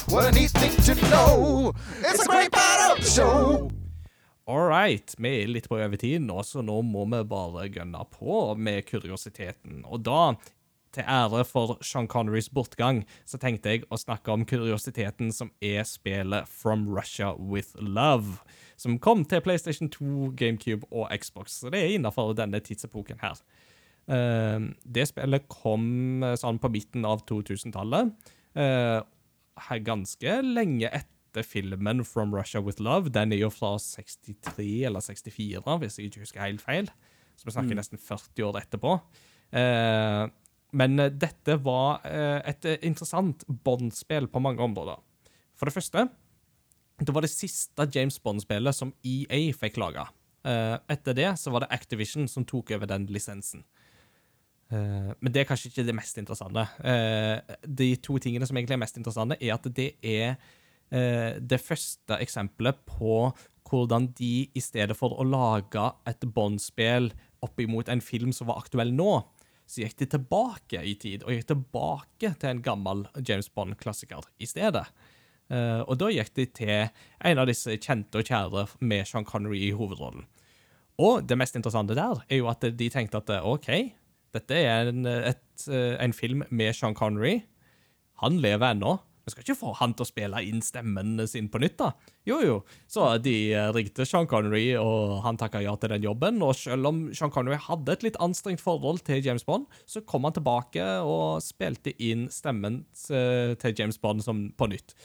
What 0.10 0.26
a 0.26 0.32
neat 0.32 0.52
thing 0.52 0.76
to 0.88 0.96
know. 1.10 1.74
It's 2.00 2.24
a 2.24 2.28
great 2.28 2.52
part 2.52 2.92
of 2.92 3.04
the 3.04 3.10
show. 3.10 3.70
All 4.50 4.66
right, 4.66 5.12
vi 5.22 5.30
er 5.44 5.50
litt 5.52 5.68
på 5.70 5.78
overtid 5.78 6.24
nå, 6.26 6.40
så 6.42 6.64
nå 6.66 6.80
må 6.82 7.04
vi 7.12 7.20
bare 7.30 7.68
gønne 7.70 8.00
på 8.10 8.56
med 8.58 8.88
kuriositeten. 8.88 9.84
Og 9.86 10.02
da, 10.08 10.32
til 10.96 11.06
ære 11.06 11.44
for 11.46 11.76
Sean 11.86 12.08
Connerys 12.10 12.48
bortgang, 12.50 13.04
så 13.30 13.38
tenkte 13.38 13.76
jeg 13.76 13.84
å 13.94 14.00
snakke 14.02 14.34
om 14.34 14.48
kuriositeten 14.50 15.30
som 15.36 15.52
er 15.62 15.86
spillet 15.86 16.50
From 16.50 16.88
Russia 16.90 17.36
With 17.38 17.78
Love, 17.78 18.40
som 18.74 18.98
kom 18.98 19.22
til 19.30 19.44
PlayStation 19.46 19.92
2, 19.94 20.32
GameCube 20.42 20.90
og 20.90 21.14
Xbox. 21.14 21.60
Så 21.62 21.70
det 21.70 21.84
er 21.84 21.94
innafor 22.00 22.34
denne 22.34 22.64
tidsepoken 22.66 23.22
her. 23.22 23.38
Eh, 24.10 24.66
det 24.82 25.06
spillet 25.12 25.46
kom 25.54 26.26
eh, 26.26 26.34
sånn 26.42 26.58
på 26.58 26.74
midten 26.74 27.06
av 27.06 27.22
2000-tallet. 27.30 28.18
eh, 28.58 28.98
ganske 29.86 30.42
lenge 30.42 30.90
etter 30.90 31.19
filmen 31.46 32.04
From 32.06 32.34
Russia 32.36 32.62
With 32.62 32.82
Love. 32.82 33.10
Den 33.14 33.34
er 33.34 33.44
jo 33.44 33.50
fra 33.54 33.76
63 33.80 34.86
eller 34.90 35.04
64, 35.06 35.78
hvis 35.84 36.00
jeg 36.00 36.10
ikke 36.10 36.26
husker 36.26 36.44
helt 36.44 36.62
feil. 36.62 36.92
Så 37.40 37.48
vi 37.48 37.56
snakker 37.56 37.78
nesten 37.78 38.02
40 38.02 38.48
år 38.50 38.62
etterpå. 38.64 38.98
Eh, 39.56 40.28
men 40.78 41.00
eh, 41.00 41.12
dette 41.12 41.58
var 41.66 42.06
eh, 42.08 42.40
et 42.50 42.68
eh, 42.68 42.82
interessant 42.88 43.46
Bond-spill 43.48 44.30
på 44.30 44.42
mange 44.44 44.64
områder. 44.64 45.02
For 45.58 45.70
det 45.70 45.76
første, 45.76 46.06
det 47.00 47.16
var 47.16 47.26
det 47.26 47.32
siste 47.32 47.88
James 47.96 48.20
Bond-spillet 48.22 48.76
som 48.76 48.94
EA 49.06 49.42
fikk 49.56 49.80
laga. 49.82 50.10
Eh, 50.48 50.76
etter 50.92 51.18
det 51.18 51.32
så 51.42 51.54
var 51.54 51.66
det 51.66 51.74
Activision 51.76 52.28
som 52.32 52.48
tok 52.48 52.76
over 52.78 52.90
den 52.90 53.10
lisensen. 53.12 53.66
Men 54.70 55.34
det 55.34 55.40
er 55.42 55.48
kanskje 55.50 55.72
ikke 55.72 55.82
det 55.88 55.96
mest 55.98 56.20
interessante. 56.22 56.62
De 57.66 57.88
to 58.06 58.20
tingene 58.22 58.46
som 58.46 58.54
egentlig 58.54 58.76
er 58.76 58.82
mest 58.84 59.00
interessante, 59.00 59.34
er 59.42 59.56
at 59.56 59.64
det 59.74 59.88
er 60.06 60.36
det 60.90 61.60
første 61.62 62.18
eksempelet 62.18 62.80
på 62.90 63.30
hvordan 63.70 64.08
de, 64.18 64.50
i 64.58 64.62
stedet 64.64 64.96
for 64.98 65.14
å 65.14 65.26
lage 65.28 65.84
et 66.10 66.26
Bond-spill 66.34 67.12
opp 67.46 67.62
imot 67.62 67.92
en 67.94 68.02
film 68.02 68.32
som 68.34 68.50
var 68.50 68.64
aktuell 68.64 68.92
nå, 68.96 69.12
så 69.70 69.84
gikk 69.84 70.00
de 70.02 70.08
tilbake 70.16 70.82
i 70.82 70.96
tid, 70.98 71.24
og 71.24 71.36
gikk 71.36 71.52
tilbake 71.52 72.34
til 72.42 72.50
en 72.50 72.64
gammel 72.66 73.06
James 73.22 73.52
Bond-klassiker 73.54 74.26
i 74.42 74.50
stedet. 74.50 74.88
Eh, 75.54 75.82
og 75.86 76.00
da 76.02 76.10
gikk 76.14 76.34
de 76.38 76.48
til 76.58 76.90
en 77.30 77.42
av 77.42 77.50
disse 77.50 77.78
kjente 77.78 78.22
og 78.22 78.30
kjære 78.30 78.66
med 78.82 79.06
Sean 79.10 79.28
Connery 79.30 79.62
i 79.68 79.76
hovedrollen. 79.78 80.26
Og 81.00 81.24
det 81.30 81.38
mest 81.40 81.56
interessante 81.56 81.96
der 81.98 82.24
er 82.28 82.42
jo 82.42 82.50
at 82.52 82.66
de 82.66 82.90
tenkte 82.92 83.22
at 83.22 83.32
OK, 83.48 83.70
dette 84.36 84.58
er 84.58 84.90
en, 84.92 85.06
et, 85.06 85.46
eh, 85.70 85.96
en 86.02 86.14
film 86.18 86.44
med 86.50 86.74
Sean 86.76 86.98
Connery. 86.98 87.40
Han 88.26 88.42
lever 88.42 88.74
ennå. 88.74 88.98
Vi 89.30 89.36
skal 89.36 89.46
ikke 89.46 89.60
få 89.60 89.72
han 89.78 89.92
til 89.94 90.02
å 90.02 90.10
spille 90.10 90.40
inn 90.42 90.64
stemmen 90.66 91.20
sin 91.30 91.52
på 91.54 91.62
nytt, 91.62 91.76
da. 91.78 91.92
Jo, 92.26 92.40
jo. 92.42 92.56
Så 92.90 93.06
de 93.22 93.34
eh, 93.54 93.70
ringte 93.76 94.08
Sean 94.10 94.26
Connery, 94.30 94.72
og 94.82 95.20
han 95.22 95.38
takka 95.38 95.62
ja 95.62 95.76
til 95.78 95.94
den 95.94 96.08
jobben. 96.08 96.42
Og 96.42 96.56
selv 96.58 96.90
om 96.90 97.04
Sean 97.14 97.30
Connery 97.34 97.60
hadde 97.62 97.94
et 97.94 98.06
litt 98.08 98.18
anstrengt 98.24 98.64
forhold 98.64 99.04
til 99.06 99.22
James 99.22 99.46
Bond, 99.46 99.68
så 99.86 100.02
kom 100.02 100.26
han 100.26 100.34
tilbake 100.34 100.88
og 101.06 101.44
spilte 101.46 101.94
inn 102.02 102.26
stemmen 102.34 102.82
eh, 103.14 103.54
til 103.62 103.78
James 103.78 104.02
Bond 104.02 104.26
som 104.26 104.48
på 104.58 104.72
nytt. 104.74 104.98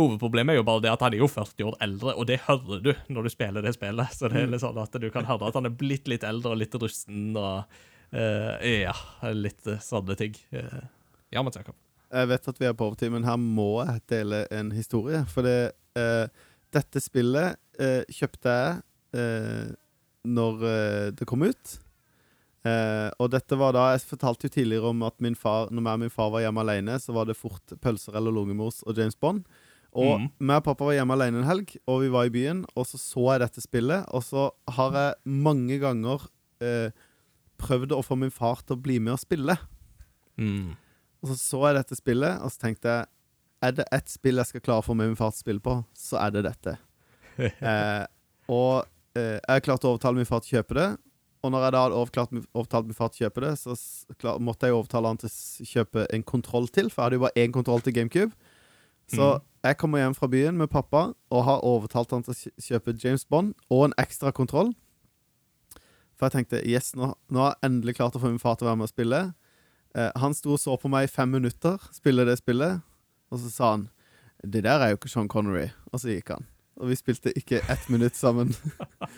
Hovedproblemet 0.00 0.54
er 0.54 0.62
jo 0.62 0.66
bare 0.70 0.86
det 0.86 0.94
at 0.94 1.04
han 1.04 1.12
er 1.12 1.20
jo 1.20 1.28
40 1.28 1.68
år 1.68 1.78
eldre, 1.84 2.16
og 2.16 2.28
det 2.32 2.40
hører 2.46 2.80
du 2.80 2.90
når 3.12 3.28
du 3.28 3.34
spiller 3.36 3.68
det 3.68 3.76
spillet. 3.76 4.16
Så 4.16 4.32
det 4.32 4.40
er 4.40 4.48
litt 4.48 4.64
sånn 4.64 4.80
at 4.80 4.96
du 4.96 5.10
kan 5.12 5.28
høre 5.28 5.52
at 5.52 5.60
han 5.60 5.68
er 5.68 5.76
blitt 5.76 6.08
litt 6.08 6.24
eldre 6.24 6.54
og 6.56 6.62
litt 6.64 6.80
rusten. 6.80 7.34
og 7.36 7.68
uh, 8.16 8.56
ja, 8.64 8.96
litt 9.36 9.68
sånne 9.84 10.16
ting. 10.16 10.40
Ja, 11.28 11.44
Mats 11.44 11.60
Jakob. 11.60 11.76
Jeg 12.12 12.28
vet 12.28 12.48
at 12.50 12.58
vi 12.60 12.68
er 12.68 12.74
på 12.76 12.90
overtid, 12.90 13.12
men 13.14 13.24
her 13.24 13.38
må 13.40 13.84
jeg 13.86 14.02
dele 14.12 14.42
en 14.52 14.72
historie. 14.76 15.22
For 15.32 15.46
det, 15.46 15.72
eh, 15.96 16.26
dette 16.74 17.00
spillet 17.00 17.56
eh, 17.80 18.02
kjøpte 18.12 18.56
jeg 18.58 18.82
eh, 19.16 19.72
når 20.28 20.66
eh, 20.68 21.08
det 21.16 21.28
kom 21.28 21.44
ut. 21.46 21.78
Eh, 22.62 23.08
og 23.18 23.32
dette 23.32 23.56
var 23.58 23.72
da 23.74 23.88
Jeg 23.90 24.04
fortalte 24.06 24.46
jo 24.46 24.52
tidligere 24.54 24.92
om 24.92 25.00
at 25.02 25.16
min 25.18 25.34
far 25.34 25.66
når 25.74 25.82
jeg 25.82 25.98
og 25.98 26.02
min 26.04 26.14
far 26.14 26.28
var 26.30 26.44
hjemme 26.44 26.62
alene, 26.62 26.98
så 27.02 27.14
var 27.16 27.26
det 27.26 27.38
fort 27.38 27.74
pølser 27.82 28.18
eller 28.18 28.34
lungemors 28.34 28.84
og 28.86 28.98
James 28.98 29.18
Bond. 29.18 29.42
Og 29.92 30.20
mm. 30.20 30.28
meg 30.40 30.62
og 30.62 30.68
pappa 30.68 30.86
var 30.88 30.96
hjemme 30.96 31.16
alene 31.16 31.42
en 31.42 31.48
helg, 31.48 31.74
og 31.84 32.00
vi 32.04 32.12
var 32.12 32.28
i 32.28 32.32
byen, 32.32 32.62
og 32.72 32.86
så 32.88 33.00
så 33.00 33.26
jeg 33.32 33.42
dette 33.42 33.64
spillet. 33.64 34.06
Og 34.14 34.24
så 34.24 34.46
har 34.76 34.96
jeg 34.96 35.40
mange 35.48 35.76
ganger 35.82 36.28
eh, 36.64 36.94
prøvd 37.60 37.92
å 37.96 38.04
få 38.06 38.16
min 38.20 38.32
far 38.32 38.62
til 38.64 38.78
å 38.78 38.82
bli 38.84 38.96
med 39.02 39.16
og 39.16 39.20
spille. 39.20 39.58
Mm. 40.40 40.72
Og 41.22 41.30
så 41.30 41.36
så 41.38 41.60
jeg 41.68 41.78
dette 41.78 41.98
spillet, 41.98 42.40
og 42.42 42.50
så 42.50 42.66
tenkte 42.66 42.90
jeg 42.90 43.10
Er 43.62 43.74
det 43.76 43.86
ett 43.94 44.10
spill 44.10 44.40
jeg 44.40 44.50
skal 44.50 44.64
klare 44.64 44.82
å 44.82 44.86
få 44.86 44.94
med 44.98 45.12
min 45.12 45.18
far 45.18 45.30
til 45.30 45.38
å 45.38 45.44
spille 45.44 45.62
på, 45.62 45.76
så 45.94 46.18
er 46.18 46.32
det 46.34 46.40
dette. 46.48 46.72
eh, 47.38 48.04
og 48.50 48.88
eh, 49.14 49.38
jeg 49.38 49.62
klarte 49.62 49.86
å 49.86 49.92
overtale 49.94 50.18
min 50.18 50.26
far 50.26 50.42
til 50.42 50.56
å 50.56 50.58
kjøpe 50.58 50.78
det. 50.80 50.88
Og 51.42 51.52
når 51.54 51.66
jeg 51.66 51.74
da 51.74 51.84
hadde 51.84 52.00
overklart, 52.00 52.34
overtalt 52.54 52.90
min 52.90 52.98
far 52.98 53.12
til 53.12 53.22
å 53.22 53.28
kjøpe 53.28 53.44
det, 53.44 53.52
så 53.60 53.76
klar, 54.18 54.42
måtte 54.42 54.66
jeg 54.66 54.74
overtale 54.74 55.12
han 55.12 55.22
til 55.22 55.30
å 55.30 55.68
kjøpe 55.70 56.08
en 56.10 56.26
kontroll 56.26 56.66
til, 56.74 56.90
for 56.90 57.00
jeg 57.00 57.06
hadde 57.06 57.20
jo 57.20 57.24
bare 57.24 57.44
én 57.44 57.54
kontroll 57.54 57.86
til 57.86 57.94
GameCube. 57.96 58.34
Så 59.12 59.28
jeg 59.62 59.78
kommer 59.78 60.02
hjem 60.02 60.14
fra 60.16 60.28
byen 60.30 60.56
med 60.58 60.70
pappa 60.72 61.12
og 61.30 61.44
har 61.46 61.64
overtalt 61.66 62.14
han 62.14 62.24
til 62.26 62.34
å 62.34 62.52
kjøpe 62.66 62.94
James 62.98 63.24
Bond 63.28 63.54
og 63.70 63.88
en 63.88 63.96
ekstra 64.00 64.32
kontroll. 64.34 64.72
For 66.16 66.26
jeg 66.26 66.36
tenkte 66.36 66.62
yes, 66.68 66.92
nå, 66.98 67.12
nå 67.30 67.42
har 67.42 67.54
jeg 67.54 67.70
endelig 67.70 67.96
klart 67.98 68.16
å 68.16 68.22
få 68.22 68.30
min 68.30 68.42
far 68.42 68.58
til 68.58 68.66
å 68.66 68.72
være 68.72 68.80
med 68.80 68.88
og 68.88 68.92
spille. 68.92 69.20
Eh, 69.94 70.10
han 70.16 70.32
sto 70.34 70.54
og 70.54 70.58
så 70.62 70.76
på 70.80 70.88
meg 70.88 71.04
i 71.04 71.12
fem 71.12 71.28
minutter 71.28 71.76
spille 71.92 72.24
det 72.24 72.38
spillet, 72.40 72.80
og 73.32 73.38
så 73.42 73.50
sa 73.52 73.70
han 73.76 73.88
Det 74.44 74.62
der 74.64 74.80
er 74.80 74.88
jo 74.90 74.96
ikke 74.96 75.08
Sean 75.12 75.28
Connery. 75.28 75.68
Og 75.92 76.00
så 76.00 76.08
gikk 76.16 76.30
han. 76.34 76.46
Og 76.80 76.88
vi 76.88 76.96
spilte 76.96 77.30
ikke 77.38 77.60
ett 77.70 77.88
minutt 77.92 78.16
sammen. 78.16 78.54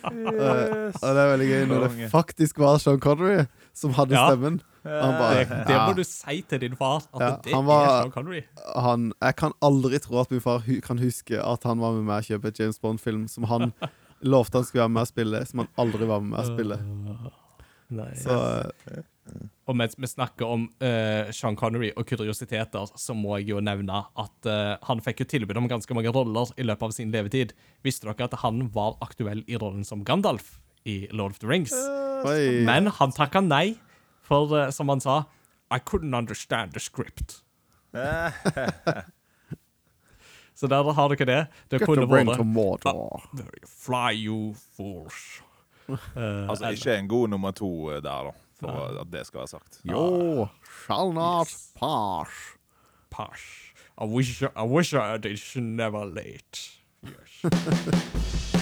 Eh, 0.04 0.90
og 1.00 1.14
det 1.16 1.20
er 1.22 1.28
veldig 1.30 1.46
gøy 1.48 1.62
når 1.70 1.84
det 1.88 2.08
faktisk 2.12 2.58
var 2.60 2.76
Sean 2.82 2.98
Connery 3.00 3.46
som 3.72 3.94
hadde 3.96 4.14
Ja. 4.14 4.26
stemmen. 4.28 4.58
Han 4.84 5.14
Det, 5.16 5.48
det 5.48 5.76
må 5.78 5.88
ja, 5.88 5.92
du 5.96 6.02
si 6.04 6.42
til 6.42 6.60
din 6.60 6.76
far, 6.76 6.96
at 7.14 7.20
Ja, 7.22 7.30
det 7.44 7.54
han 7.54 7.64
var- 7.64 7.84
er 7.86 8.02
Sean 8.02 8.10
Connery. 8.12 8.42
han, 8.76 9.12
jeg 9.22 9.36
kan 9.36 9.52
aldri 9.62 9.98
tro 9.98 10.20
at 10.20 10.30
min 10.30 10.40
far 10.40 10.58
hu 10.58 10.80
kan 10.80 10.98
huske 10.98 11.40
at 11.40 11.62
han 11.64 11.78
var 11.80 11.92
med 11.92 12.04
meg 12.04 12.16
og 12.18 12.24
kjøpe 12.28 12.48
et 12.48 12.58
James 12.60 12.78
Bond-film 12.78 13.26
som 13.28 13.44
han 13.44 13.72
lovte 14.22 14.58
han 14.58 14.64
skulle 14.64 14.82
være 14.82 14.88
med 14.90 15.00
og 15.00 15.08
spille, 15.08 15.46
som 15.46 15.58
han 15.64 15.68
aldri 15.78 16.06
var 16.06 16.20
med 16.20 16.30
meg 16.30 16.40
og 16.40 16.46
spille. 16.52 16.78
Nei. 17.90 18.10
Så 18.14 18.36
eh, 18.92 19.02
Og 19.64 19.76
mens 19.78 19.96
vi 19.96 20.08
snakker 20.08 20.44
om 20.44 20.66
uh, 20.84 21.30
Sean 21.32 21.56
Connery 21.56 21.90
og 21.96 22.04
kuriositeter, 22.08 22.90
så 23.00 23.16
må 23.16 23.38
jeg 23.40 23.54
jo 23.54 23.62
nevne 23.64 24.02
at 24.20 24.48
uh, 24.50 24.74
han 24.84 25.00
fikk 25.04 25.24
jo 25.24 25.28
tilbud 25.32 25.56
om 25.60 25.68
ganske 25.70 25.96
mange 25.96 26.12
roller 26.12 26.52
i 26.60 26.66
løpet 26.66 26.90
av 26.90 26.92
sin 26.96 27.14
levetid. 27.14 27.54
Visste 27.86 28.08
dere 28.10 28.28
at 28.28 28.36
han 28.44 28.68
var 28.74 28.98
aktuell 29.04 29.40
i 29.48 29.56
rollen 29.60 29.84
som 29.88 30.04
Gandalf 30.04 30.58
i 30.84 31.08
Lord 31.12 31.38
of 31.38 31.40
the 31.40 31.48
Rings? 31.48 31.72
oi. 32.28 32.64
Men 32.68 32.92
han 32.98 33.16
takka 33.16 33.40
nei, 33.44 33.78
for 34.24 34.52
uh, 34.52 34.68
som 34.74 34.92
han 34.92 35.00
sa 35.04 35.22
I 35.72 35.80
couldn't 35.80 36.14
understand 36.16 36.76
the 36.76 36.80
script. 36.80 37.40
Så 40.54 40.68
der 40.70 40.92
har 40.92 41.08
dere 41.08 41.26
det. 41.26 41.46
Det 41.70 41.80
Get 41.80 41.88
kunne 41.88 42.06
vært 42.06 42.36
to 42.38 42.44
Fly 43.66 44.12
you 44.14 44.54
fools. 44.76 45.40
Eh, 46.16 46.48
Altså, 46.48 46.70
ikke 46.72 46.94
en 46.96 47.08
god 47.08 47.28
nummer 47.28 47.50
to 47.52 47.90
eh, 47.92 47.98
der, 48.00 48.30
da. 48.30 48.43
For 48.60 49.00
at 49.00 49.06
det 49.12 49.26
skal 49.26 49.38
være 49.38 49.48
sagt. 49.48 49.80
Jo, 49.84 50.48
shall 50.86 51.12
not 51.12 51.48
pass. 51.80 52.30
Posh. 53.10 53.74
I 53.98 54.04
wish 54.06 54.42
I 54.42 54.62
wish 54.64 54.92
I 54.94 55.16
did 55.18 55.40
never 55.56 56.04
late. 56.04 56.70
Yes. 57.02 57.44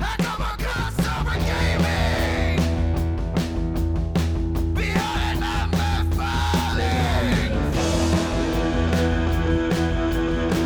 I 0.00 0.16
come 0.18 0.42
across 0.42 0.98
over 0.98 1.36
gaming. 1.46 2.58
Behind 4.74 5.40
number 5.40 6.16
falling. 6.16 7.52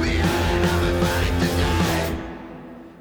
Behind 0.01 0.63
number 0.67 0.93
falling 1.03 1.37
today. 1.41 2.17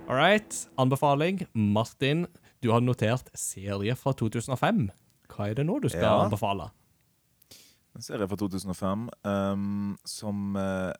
All 0.09 0.15
right. 0.15 0.49
Anbefaling. 0.77 1.47
Martin, 1.53 2.27
du 2.65 2.71
har 2.73 2.81
notert 2.81 3.29
serie 3.37 3.93
fra 3.99 4.13
2005. 4.17 4.87
Hva 5.29 5.49
er 5.51 5.59
det 5.59 5.65
nå 5.67 5.77
du 5.83 5.89
skal 5.91 6.07
Ja. 6.07 6.23
anbefale? 6.25 6.71
En 7.95 8.01
serie 8.03 8.27
fra 8.27 8.35
2005 8.35 9.05
um, 9.23 9.97
som 10.03 10.57
uh, 10.57 10.91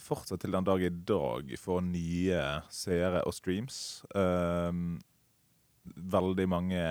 fortsatt 0.00 0.40
til 0.42 0.56
den 0.56 0.64
dag 0.66 0.82
i 0.82 0.88
dag 0.90 1.52
får 1.60 1.84
nye 1.86 2.40
seere 2.72 3.20
og 3.26 3.36
streams. 3.36 4.02
Um, 4.16 4.98
veldig 5.84 6.48
mange 6.48 6.82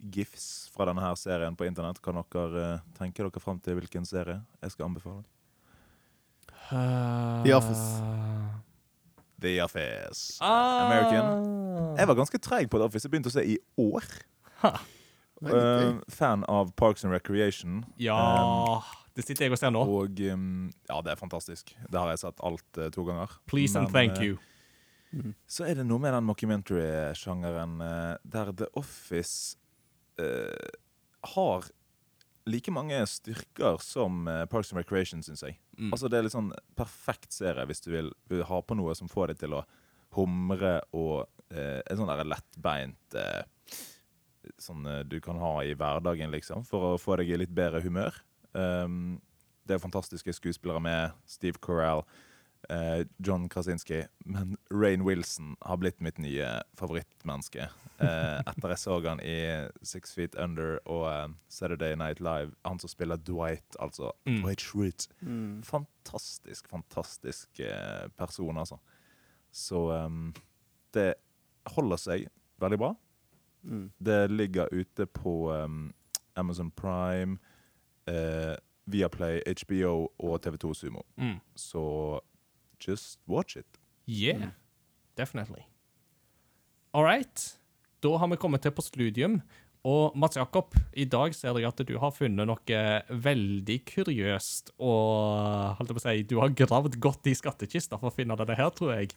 gifs 0.00 0.68
fra 0.72 0.86
denne 0.88 1.02
her 1.02 1.16
serien 1.18 1.56
på 1.56 1.66
internett. 1.66 2.00
Kan 2.04 2.20
dere 2.20 2.76
uh, 2.78 2.86
tenke 3.00 3.24
dere 3.24 3.42
fram 3.42 3.58
til 3.64 3.80
hvilken 3.80 4.06
serie 4.06 4.42
jeg 4.62 4.76
skal 4.76 4.90
anbefale? 4.90 5.24
The 6.70 7.56
Office. 7.56 7.82
The 9.40 9.60
Office. 9.64 10.38
Ah. 10.40 10.86
American. 10.86 11.96
Jeg 11.98 12.08
var 12.08 12.14
ganske 12.18 12.38
treig 12.38 12.70
på 12.70 12.78
The 12.78 12.88
Office. 12.88 13.06
Jeg 13.06 13.12
begynte 13.12 13.32
å 13.32 13.34
se 13.34 13.44
i 13.44 13.58
år. 13.80 14.06
Eh, 15.40 15.94
fan 16.12 16.44
av 16.52 16.74
Parks 16.76 17.04
and 17.04 17.14
Recreation. 17.14 17.78
Ja 17.96 18.82
Det 19.16 19.24
sitter 19.24 19.46
jeg 19.46 19.54
og 19.54 19.60
ser 19.60 19.72
nå. 19.72 19.80
Og 19.88 20.20
um, 20.34 20.66
ja, 20.84 20.98
det 21.00 21.14
er 21.14 21.16
fantastisk. 21.16 21.72
Det 21.88 21.96
har 21.96 22.12
jeg 22.12 22.20
sett 22.20 22.42
alt 22.44 22.80
uh, 22.80 22.90
to 22.92 23.06
ganger. 23.08 23.32
Please 23.48 23.78
and 23.78 23.88
thank 23.88 24.20
you. 24.20 24.36
you. 25.14 25.32
Så 25.48 25.64
er 25.64 25.80
det 25.80 25.86
noe 25.88 25.98
med 25.98 26.12
den 26.12 26.28
mockumentary-sjangeren 26.28 27.80
der 28.22 28.52
The 28.52 28.68
Office 28.78 29.56
har 31.34 31.64
like 32.48 32.72
mange 32.72 32.98
styrker 33.10 33.80
som 33.84 34.28
eh, 34.28 34.44
Parks 34.50 34.72
and 34.72 34.80
Recreation, 34.80 35.22
syns 35.22 35.44
jeg. 35.44 35.58
Mm. 35.78 35.90
Altså 35.92 36.08
Det 36.08 36.18
er 36.18 36.26
litt 36.26 36.36
sånn 36.36 36.52
perfekt 36.78 37.34
serie 37.36 37.66
hvis 37.68 37.84
du 37.84 37.90
vil, 37.92 38.10
vil 38.30 38.44
ha 38.48 38.60
på 38.62 38.76
noe 38.78 38.94
som 38.98 39.10
får 39.10 39.32
deg 39.32 39.42
til 39.44 39.58
å 39.58 39.64
humre 40.16 40.78
og 40.96 41.28
eh, 41.54 41.80
en 41.84 42.00
sånn 42.00 42.26
lettbeint 42.26 43.18
eh, 43.18 43.42
Sånn 44.60 44.86
eh, 44.88 45.02
du 45.06 45.18
kan 45.22 45.38
ha 45.38 45.58
i 45.62 45.74
hverdagen, 45.76 46.32
liksom, 46.32 46.64
for 46.66 46.94
å 46.94 47.00
få 47.00 47.18
deg 47.20 47.28
i 47.30 47.36
litt 47.42 47.52
bedre 47.54 47.82
humør. 47.84 48.16
Um, 48.56 49.20
det 49.68 49.76
er 49.76 49.82
fantastiske 49.82 50.32
skuespillere 50.34 50.80
med. 50.82 51.18
Steve 51.28 51.60
Carell, 51.62 52.02
eh, 52.68 53.06
John 53.18 53.48
Krasinski. 53.48 54.04
Men 54.18 54.56
Rain 54.70 55.04
Wilson 55.04 55.56
har 55.60 55.76
blitt 55.76 56.00
mitt 56.00 56.18
nye 56.18 56.62
favorittmenneske. 56.78 57.68
Eh, 57.98 58.38
etter 58.48 58.72
jeg 58.72 58.80
så 58.80 58.98
han 59.04 59.20
i 59.20 59.38
Six 59.82 60.14
Feet 60.16 60.36
Under 60.40 60.78
og 60.86 61.06
eh, 61.10 61.26
Saturday 61.48 61.96
Night 61.96 62.20
Live. 62.20 62.52
Han 62.64 62.80
som 62.80 62.92
spiller 62.92 63.16
Dwight, 63.16 63.76
altså. 63.80 64.12
Mm. 64.26 64.42
Dwight 64.42 64.64
Schrute. 64.64 65.10
Mm. 65.20 65.62
Fantastisk, 65.66 66.68
fantastisk 66.68 67.60
eh, 67.60 68.08
person, 68.16 68.58
altså. 68.58 68.80
Så 69.50 69.90
um, 69.90 70.32
det 70.94 71.14
holder 71.74 71.98
seg 71.98 72.28
veldig 72.62 72.78
bra. 72.78 72.94
Mm. 73.62 73.86
Det 73.98 74.20
ligger 74.30 74.70
ute 74.72 75.06
på 75.06 75.50
um, 75.52 75.92
Amazon 76.38 76.70
Prime, 76.70 77.38
eh, 78.06 78.56
Viaplay, 78.90 79.42
HBO 79.46 80.08
og 80.18 80.40
TV2 80.46 80.74
Sumo. 80.74 81.02
Mm. 81.16 81.36
Så 81.54 81.82
just 82.80 83.18
watch 83.28 83.56
it. 83.56 83.66
Yeah, 84.06 84.50
definitely. 85.16 85.64
All 86.92 87.04
right. 87.04 87.56
Da 88.02 88.16
har 88.18 88.28
vi 88.32 88.36
kommet 88.40 88.62
til 88.64 88.72
postludium. 88.74 89.40
Og 89.88 90.12
Mats 90.20 90.36
Jakob, 90.36 90.74
i 90.92 91.06
dag 91.08 91.32
ser 91.32 91.56
jeg 91.56 91.64
at 91.70 91.78
du 91.88 91.94
har 92.02 92.10
funnet 92.12 92.44
noe 92.48 92.80
veldig 93.24 93.78
kuriøst. 93.88 94.74
Og 94.76 95.76
holdt 95.78 95.88
jeg 95.92 95.96
på 95.96 96.02
å 96.02 96.04
si, 96.04 96.24
du 96.28 96.34
har 96.42 96.52
gravd 96.52 96.98
godt 97.00 97.30
i 97.30 97.36
skattkista 97.38 97.96
for 98.00 98.10
å 98.10 98.14
finne 98.14 98.36
denne 98.36 98.56
her, 98.58 98.68
tror 98.76 98.92
jeg. 98.98 99.14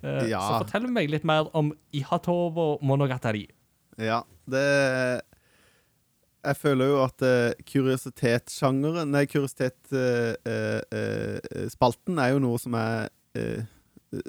Eh, 0.00 0.26
Ja. 0.32 0.40
Så 0.42 0.64
fortell 0.64 0.88
meg 0.90 1.10
litt 1.10 1.24
mer 1.26 1.46
om 1.54 1.70
Ihatovo 1.94 2.78
Monogatari. 2.82 3.44
Ja, 3.98 4.22
det 4.50 5.22
Jeg 6.44 6.56
føler 6.56 6.86
jo 6.88 7.02
at 7.04 7.22
uh, 7.26 7.52
kuriositetssjangeren 7.68 9.10
Nei, 9.12 9.26
kuriositetsspalten 9.28 12.18
er 12.22 12.28
jo 12.34 12.38
noe 12.42 12.58
som 12.62 12.74
er 12.78 13.08
eh, 13.38 13.60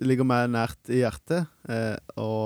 ligger 0.03 0.25
meg 0.27 0.49
nært 0.53 0.89
i 0.91 0.99
hjertet. 1.01 1.43
eh, 1.71 1.97
og 2.21 2.45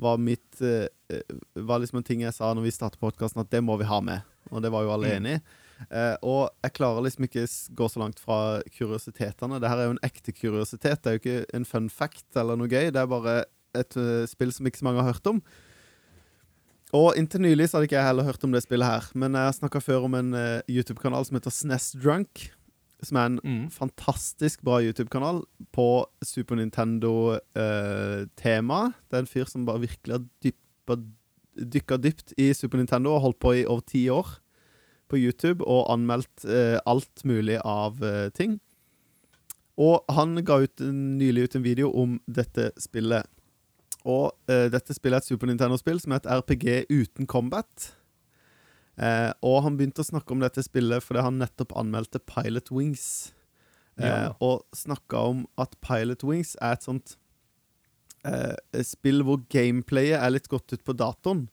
var 0.00 0.16
mitt 0.18 0.60
eh, 0.64 0.86
eh, 1.12 1.22
var 1.60 1.78
liksom 1.82 1.98
en 2.00 2.06
ting 2.08 2.20
jeg 2.24 2.32
sa 2.34 2.54
når 2.56 2.64
vi 2.64 2.72
startet 2.74 3.00
podkasten, 3.02 3.40
at 3.44 3.50
det 3.52 3.60
må 3.62 3.76
vi 3.80 3.84
ha 3.90 3.98
med. 4.00 4.20
Og 4.50 4.62
det 4.64 4.70
var 4.72 4.82
jo 4.86 4.92
alle 4.94 5.06
Mm. 5.10 5.16
enig 5.20 5.34
i. 5.36 5.38
Eh, 5.90 6.16
og 6.22 6.50
jeg 6.64 6.72
klarer 6.76 7.02
liksom 7.04 7.24
ikke 7.28 7.46
gå 7.76 7.86
så 7.88 7.98
langt 8.02 8.18
fra 8.20 8.60
kuriositetene. 8.76 9.60
Det 9.60 9.68
her 9.70 9.78
er 9.78 9.84
jo 9.88 9.94
en 9.96 10.04
ekte 10.04 10.32
kuriositet. 10.32 11.00
Det 11.02 11.06
er 11.06 11.12
jo 11.16 11.22
ikke 11.22 11.44
en 11.56 11.64
fun 11.64 11.88
fact 11.88 12.36
eller 12.36 12.56
noe 12.56 12.68
gøy. 12.68 12.90
Det 12.92 13.00
er 13.00 13.06
bare 13.06 13.44
et 13.74 13.96
eh, 13.96 14.26
spill 14.26 14.52
som 14.52 14.66
ikke 14.66 14.78
så 14.80 14.84
mange 14.88 15.02
har 15.04 15.12
hørt 15.12 15.26
om. 15.30 15.42
Og 16.96 17.14
inntil 17.18 17.40
nylig 17.44 17.68
så 17.70 17.76
hadde 17.78 17.86
ikke 17.86 17.98
jeg 18.00 18.06
heller 18.08 18.24
hørt 18.26 18.44
om 18.44 18.50
det 18.52 18.62
spillet 18.64 18.86
her. 18.88 19.04
Men 19.14 19.34
jeg 19.38 19.44
har 19.46 19.52
snakka 19.54 19.78
før 19.84 20.04
om 20.08 20.14
en 20.18 20.32
uh, 20.34 20.60
YouTube-kanal 20.70 21.24
som 21.28 21.36
heter 21.38 21.50
SNES 21.54 21.92
Drunk. 22.02 22.48
Som 23.02 23.16
er 23.16 23.24
en 23.30 23.38
Mm. 23.44 23.70
fantastisk 23.70 24.62
bra 24.66 24.80
YouTube-kanal 24.84 25.42
på 25.72 26.04
Super 26.22 26.56
Nintendo-tema. 26.60 28.80
det 29.10 29.16
er 29.16 29.20
en 29.22 29.26
fyr 29.26 29.44
som 29.48 29.64
bare 29.66 29.80
virkelig 29.80 30.12
har 30.18 30.24
dykka 31.56 31.96
dypt 31.96 32.32
i 32.38 32.52
Super 32.54 32.78
Nintendo 32.78 33.10
og 33.14 33.20
holdt 33.22 33.38
på 33.40 33.52
i 33.54 33.64
over 33.66 33.80
ti 33.86 34.08
år 34.10 34.26
på 35.08 35.16
YouTube 35.18 35.64
og 35.66 35.90
anmeldt 35.92 36.44
uh, 36.44 36.78
alt 36.86 37.24
mulig 37.24 37.58
av 37.64 38.02
eh, 38.04 38.28
ting. 38.30 38.60
Og 39.80 40.04
han 40.12 40.44
ga 40.44 40.58
ut, 40.62 40.80
nylig 40.80 41.42
ut 41.44 41.54
en 41.56 41.62
video 41.64 41.90
om 41.96 42.20
dette 42.28 42.70
spillet. 42.78 43.24
Og 44.08 44.30
uh, 44.48 44.66
dette 44.72 44.94
spillet 44.96 45.18
er 45.18 45.24
et 45.24 45.28
Super 45.28 45.50
Nintendo-spill 45.50 46.00
som 46.00 46.14
heter 46.14 46.40
RPG 46.40 46.88
uten 46.90 47.28
combat. 47.28 47.90
Uh, 49.00 49.32
og 49.46 49.62
han 49.64 49.76
begynte 49.78 50.04
å 50.04 50.08
snakke 50.08 50.34
om 50.34 50.42
dette 50.42 50.64
spillet 50.64 51.04
fordi 51.04 51.24
han 51.24 51.40
nettopp 51.40 51.74
anmeldte 51.80 52.22
Pilot 52.28 52.72
Wings. 52.74 53.32
Eh, 54.00 54.06
Ja. 54.06 54.32
Og 54.40 54.62
snakka 54.72 55.18
om 55.28 55.40
at 55.60 55.74
Pilot 55.84 56.22
Wings 56.24 56.54
er 56.60 56.72
et 56.78 56.86
sånt 56.86 57.16
spill 58.84 59.22
hvor 59.24 59.38
gameplayet 59.48 60.20
er 60.20 60.32
litt 60.32 60.48
gått 60.48 60.72
ut 60.72 60.82
på 60.84 60.92
datoen. 60.96 61.46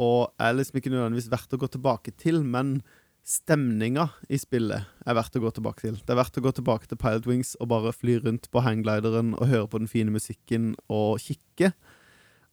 Og 0.00 0.32
er 0.40 0.54
liksom 0.56 0.78
ikke 0.80 0.92
nødvendigvis 0.92 1.28
verdt 1.32 1.52
å 1.52 1.60
gå 1.60 1.68
tilbake 1.72 2.14
til, 2.20 2.40
men 2.44 2.78
stemninga 3.28 4.06
i 4.32 4.38
spillet 4.40 4.88
er 5.04 5.16
verdt 5.18 5.36
å 5.36 5.42
gå 5.42 5.50
tilbake 5.52 5.84
til. 5.84 5.98
Det 6.00 6.14
er 6.14 6.20
verdt 6.20 6.38
å 6.40 6.44
gå 6.46 6.52
tilbake 6.56 6.88
til 6.88 7.00
Pilot 7.00 7.26
Wings 7.28 7.52
og 7.60 7.68
bare 7.74 7.92
fly 7.92 8.16
rundt 8.24 8.48
på 8.52 8.62
hangglideren 8.64 9.34
og 9.36 9.50
høre 9.50 9.68
på 9.68 9.82
den 9.82 9.90
fine 9.90 10.14
musikken 10.14 10.70
og 10.88 11.20
kikke. 11.20 11.74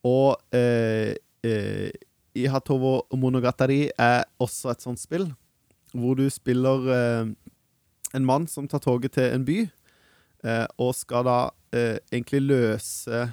Og 0.05 0.35
eh, 0.55 1.15
eh, 1.47 1.95
i 2.35 2.47
Hatovo 2.51 3.05
Monogatari 3.15 3.85
er 3.95 4.25
også 4.43 4.73
et 4.73 4.83
sånt 4.83 4.99
spill, 4.99 5.29
hvor 5.95 6.19
du 6.19 6.27
spiller 6.33 6.91
eh, 6.91 7.31
en 8.15 8.27
mann 8.27 8.49
som 8.51 8.67
tar 8.67 8.83
toget 8.83 9.15
til 9.15 9.31
en 9.31 9.47
by, 9.47 9.61
eh, 10.43 10.67
og 10.75 10.91
skal 10.99 11.23
da 11.29 11.39
eh, 11.71 12.03
egentlig 12.11 12.43
løse 12.49 13.23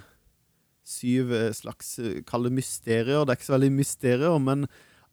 syv 0.87 1.35
eh, 1.35 1.51
slags 1.59 1.97
eh, 1.99 2.23
Kall 2.27 2.47
det 2.47 2.55
mysterier. 2.55 3.27
Det 3.27 3.35
er 3.35 3.41
ikke 3.41 3.51
så 3.51 3.59
veldig 3.59 3.75
mysterier, 3.81 4.39
men 4.39 4.69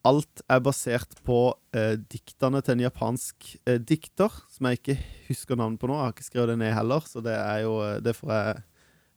alt 0.08 0.44
er 0.48 0.62
basert 0.64 1.18
på 1.28 1.40
eh, 1.76 1.96
diktene 2.12 2.62
til 2.64 2.78
en 2.78 2.84
japansk 2.86 3.50
eh, 3.68 3.80
dikter, 3.82 4.34
som 4.52 4.70
jeg 4.70 4.80
ikke 4.80 4.98
husker 5.28 5.60
navnet 5.60 5.82
på 5.82 5.90
nå. 5.90 5.98
Jeg 5.98 6.08
har 6.08 6.16
ikke 6.16 6.28
skrevet 6.28 6.54
det 6.54 6.60
ned 6.62 6.76
heller, 6.76 7.08
så 7.10 7.24
det 7.26 7.36
er 7.36 7.64
jo 7.66 7.76
eh, 7.84 8.00
Det 8.04 8.16
får 8.16 8.34
jeg 8.36 8.62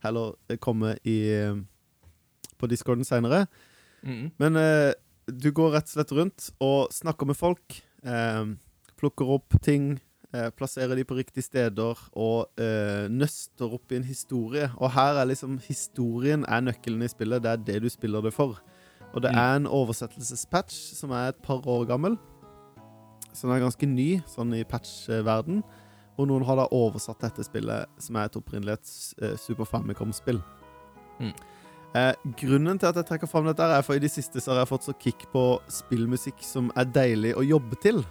heller 0.06 0.34
eh, 0.50 0.58
komme 0.62 0.96
i 1.06 1.18
eh, 1.36 1.60
på 2.58 2.70
discorden 2.70 3.06
seinere. 3.06 3.46
Mm. 4.02 4.32
Men 4.42 4.58
eh, 4.58 4.92
du 5.30 5.50
går 5.54 5.76
rett 5.76 5.90
og 5.90 5.96
slett 5.96 6.14
rundt 6.18 6.48
og 6.62 6.94
snakker 6.94 7.30
med 7.30 7.38
folk. 7.38 7.78
Plukker 8.98 9.28
opp 9.34 9.54
ting, 9.62 9.96
eh, 10.34 10.50
plasserer 10.50 10.98
de 10.98 11.04
på 11.06 11.16
riktige 11.18 11.46
steder 11.46 11.98
og 12.18 12.60
eh, 12.60 13.06
nøster 13.10 13.70
opp 13.78 13.92
i 13.92 14.00
en 14.00 14.06
historie. 14.06 14.68
Og 14.78 14.90
her 14.96 15.20
er 15.20 15.30
liksom 15.30 15.60
historien 15.66 16.46
er 16.48 16.64
nøkkelen 16.66 17.06
i 17.06 17.10
spillet. 17.10 17.42
Det 17.42 17.52
er 17.52 17.66
det 17.70 17.82
du 17.84 17.90
spiller 17.92 18.24
det 18.24 18.34
for. 18.34 18.58
Og 19.14 19.22
det 19.22 19.32
Mm. 19.32 19.38
er 19.38 19.56
en 19.56 19.66
oversettelsespatch 19.66 20.94
som 20.96 21.10
er 21.10 21.28
et 21.28 21.42
par 21.42 21.60
år 21.66 21.86
gammel. 21.86 22.18
Så 23.32 23.42
den 23.48 23.56
er 23.56 23.60
ganske 23.68 23.86
ny 23.88 24.20
sånn 24.26 24.54
i 24.54 24.64
patch-verden. 24.64 25.62
Og 26.18 26.28
noen 26.28 26.44
har 26.44 26.56
da 26.56 26.66
oversatt 26.70 27.18
dette 27.20 27.44
spillet, 27.44 27.86
som 27.98 28.16
er 28.16 28.24
et 28.24 28.36
opprinnelig 28.36 28.78
eh, 29.22 29.36
Super 29.36 29.64
Famicom-spill. 29.64 30.42
Mm. 31.20 31.32
Eh, 31.94 32.14
grunnen 32.36 32.78
til 32.78 32.86
at 32.88 32.94
jeg 32.96 33.04
trekker 33.06 33.28
fram 33.28 33.44
dette, 33.46 33.60
er 33.62 33.82
for 33.82 33.94
i 33.94 33.98
det 33.98 34.10
siste 34.10 34.40
så 34.40 34.52
har 34.52 34.58
jeg 34.64 34.68
fått 34.68 34.84
så 34.84 34.94
kick 34.98 35.26
på 35.32 35.60
spillmusikk 35.68 36.42
som 36.42 36.70
er 36.76 36.84
deilig 36.84 37.34
å 37.36 37.44
jobbe 37.46 37.80
til. 37.80 38.04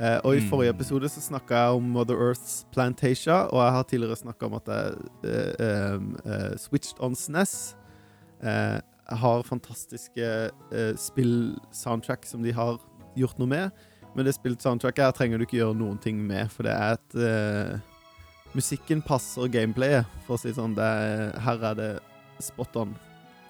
Eh, 0.00 0.18
og 0.24 0.34
i 0.34 0.40
Mm. 0.40 0.48
forrige 0.50 0.70
episode 0.74 1.04
så 1.08 1.20
snakka 1.20 1.50
jeg 1.50 1.76
om 1.76 1.82
Mother 1.92 2.16
Earths 2.16 2.64
Plantasia, 2.72 3.46
og 3.52 3.62
jeg 3.62 3.72
har 3.72 3.84
tidligere 3.84 4.16
snakka 4.16 4.46
om 4.46 4.54
at 4.54 4.64
jeg 4.66 4.94
eh, 5.24 5.54
eh, 5.60 5.98
eh, 6.26 6.56
switched 6.56 6.98
on 7.00 7.14
SNES. 7.14 7.74
Har 9.08 9.42
fantastiske 9.44 10.28
eh, 10.72 10.94
spill-soundtrack 10.96 12.24
som 12.26 12.42
de 12.44 12.54
har 12.56 12.78
gjort 13.18 13.38
noe 13.38 13.50
med. 13.50 13.84
Men 14.14 14.28
det 14.28 14.36
spill-soundtracket 14.36 15.08
her 15.08 15.16
trenger 15.16 15.38
du 15.38 15.46
ikke 15.46 15.58
gjøre 15.58 15.76
noen 15.76 15.98
ting 16.00 16.22
med, 16.24 16.48
for 16.54 16.66
det 16.68 16.74
er 16.74 16.98
et 16.98 17.18
eh, 17.18 17.90
Musikken 18.54 19.00
passer 19.02 19.48
gameplayet, 19.50 20.06
for 20.22 20.36
å 20.36 20.38
si 20.38 20.52
sånn. 20.54 20.76
Det 20.78 20.86
sånn. 20.86 21.40
her 21.42 21.64
er 21.72 21.78
det 21.80 21.88
spot 22.38 22.76
on. 22.78 22.92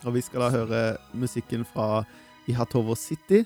Og 0.08 0.14
vi 0.16 0.22
skal 0.24 0.46
da 0.46 0.48
høre 0.52 0.80
musikken 1.12 1.66
fra 1.68 2.06
Ihatovo 2.48 2.96
City, 2.96 3.42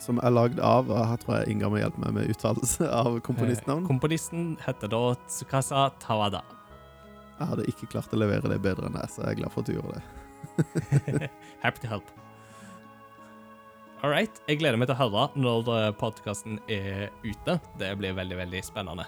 som 0.00 0.20
er 0.24 0.32
lagd 0.32 0.60
av 0.64 0.88
og 0.88 1.00
Her 1.10 1.20
tror 1.20 1.34
jeg 1.40 1.54
Inga 1.54 1.68
må 1.72 1.80
hjelpe 1.80 2.00
meg 2.00 2.14
med 2.16 2.32
uttalelse 2.32 2.88
av 3.02 3.18
komponistnavn. 3.26 3.84
Eh, 3.84 3.88
Komponisten 3.90 4.54
heter 4.64 4.88
da 4.92 5.02
Tsukasa 5.26 5.90
Tawada. 6.00 6.40
Jeg 7.36 7.48
hadde 7.52 7.68
ikke 7.72 7.88
klart 7.92 8.12
å 8.12 8.20
levere 8.20 8.48
det 8.52 8.60
bedre 8.64 8.88
enn 8.88 8.96
det, 8.96 9.06
så 9.12 9.24
jeg 9.24 9.34
er 9.34 9.40
glad 9.42 9.52
for 9.52 9.64
at 9.64 9.70
du 9.70 9.76
gjorde 9.76 9.98
det. 9.98 10.19
Happy 11.64 11.80
to 11.82 11.88
help. 11.90 12.10
All 14.02 14.10
right. 14.10 14.32
Jeg 14.48 14.60
gleder 14.62 14.78
meg 14.80 14.88
til 14.88 14.96
å 14.96 15.02
høre 15.02 15.26
når 15.36 15.92
podkasten 16.00 16.60
er 16.72 17.10
ute. 17.24 17.58
Det 17.80 17.90
blir 18.00 18.16
veldig, 18.16 18.38
veldig 18.44 18.62
spennende. 18.64 19.04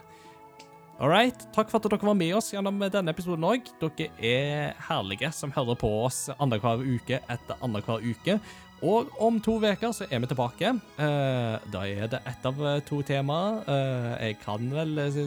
All 1.00 1.08
right. 1.08 1.46
Takk 1.56 1.70
for 1.72 1.80
at 1.80 1.88
dere 1.88 2.04
var 2.04 2.18
med 2.18 2.34
oss 2.36 2.52
gjennom 2.52 2.76
denne 2.92 3.14
episoden 3.14 3.46
òg. 3.48 3.70
Dere 3.80 4.10
er 4.20 4.76
herlige 4.90 5.32
som 5.34 5.54
hører 5.54 5.78
på 5.80 5.88
oss 6.04 6.26
annenhver 6.36 6.84
uke 6.84 7.22
etter 7.32 7.64
annenhver 7.64 8.04
uke. 8.04 8.36
Og 8.82 9.12
om 9.22 9.36
to 9.38 9.60
uker 9.62 9.92
så 9.94 10.08
er 10.10 10.18
vi 10.24 10.28
tilbake. 10.30 10.72
Eh, 10.98 11.66
da 11.70 11.82
er 11.86 12.08
det 12.10 12.18
ett 12.26 12.46
av 12.48 12.58
to 12.88 12.98
temaer. 13.06 13.60
Eh, 13.70 14.08
jeg 14.26 14.38
kan 14.42 14.66
vel 14.74 14.98
eh, 14.98 15.20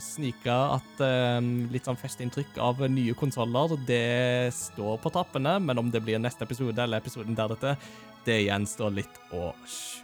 snike 0.00 0.54
at 0.78 1.02
eh, 1.04 1.40
litt 1.74 1.84
sånn 1.84 2.00
festinntrykk 2.00 2.56
av 2.64 2.80
nye 2.88 3.12
konsoller, 3.18 3.76
det 3.84 4.54
står 4.56 4.96
på 5.04 5.12
trappene. 5.12 5.58
Men 5.60 5.84
om 5.84 5.92
det 5.92 6.00
blir 6.04 6.22
neste 6.22 6.48
episode 6.48 6.80
eller 6.80 7.04
episoden 7.04 7.36
der 7.36 7.52
dette, 7.52 7.76
det 8.24 8.40
gjenstår 8.46 8.96
litt 8.96 9.20
å 9.36 9.52
se. 9.68 10.00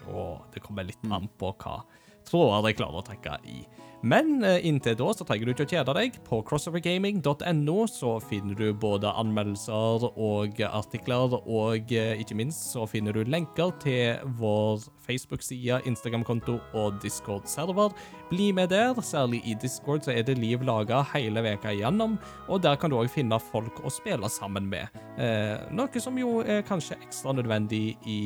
Det 0.52 0.60
kommer 0.60 0.84
litt 0.84 1.00
an 1.08 1.28
på 1.40 1.54
hva 1.56 1.80
tråder 2.28 2.68
jeg 2.68 2.82
klarer 2.82 3.00
å 3.00 3.06
trekke 3.06 3.40
i. 3.48 3.62
Men 4.02 4.44
eh, 4.44 4.66
inntil 4.66 4.96
da 4.96 5.10
så 5.12 5.26
trenger 5.28 5.46
du 5.46 5.52
ikke 5.52 5.66
å 5.66 5.70
kjede 5.74 5.94
deg. 5.96 6.14
På 6.24 6.40
crossovergaming.no 6.46 7.76
så 7.90 8.14
finner 8.24 8.56
du 8.56 8.70
både 8.72 9.12
anmeldelser 9.20 10.06
og 10.10 10.62
artikler, 10.70 11.36
og 11.40 11.92
eh, 11.92 12.14
ikke 12.22 12.38
minst 12.38 12.70
så 12.72 12.86
finner 12.88 13.16
du 13.16 13.28
lenker 13.28 13.74
til 13.82 14.32
vår 14.40 14.86
Facebook-side, 15.04 15.82
Instagram-konto 15.90 16.56
og 16.80 16.96
Discord-server. 17.04 17.92
Bli 18.30 18.50
med 18.56 18.72
der. 18.72 18.96
Særlig 19.04 19.42
i 19.44 19.56
Discord 19.60 20.06
så 20.06 20.14
er 20.14 20.24
det 20.24 20.38
liv 20.40 20.64
laga 20.64 21.02
hele 21.12 21.44
veka 21.44 21.74
igjennom, 21.76 22.16
og 22.48 22.64
der 22.64 22.80
kan 22.80 22.92
du 22.92 22.96
òg 23.00 23.12
finne 23.12 23.36
folk 23.50 23.82
å 23.84 23.92
spille 23.92 24.32
sammen 24.32 24.70
med. 24.72 24.88
Eh, 25.20 25.60
noe 25.76 26.00
som 26.00 26.16
jo 26.16 26.40
er 26.40 26.64
kanskje 26.64 26.96
ekstra 27.04 27.36
nødvendig 27.36 27.98
i 28.08 28.20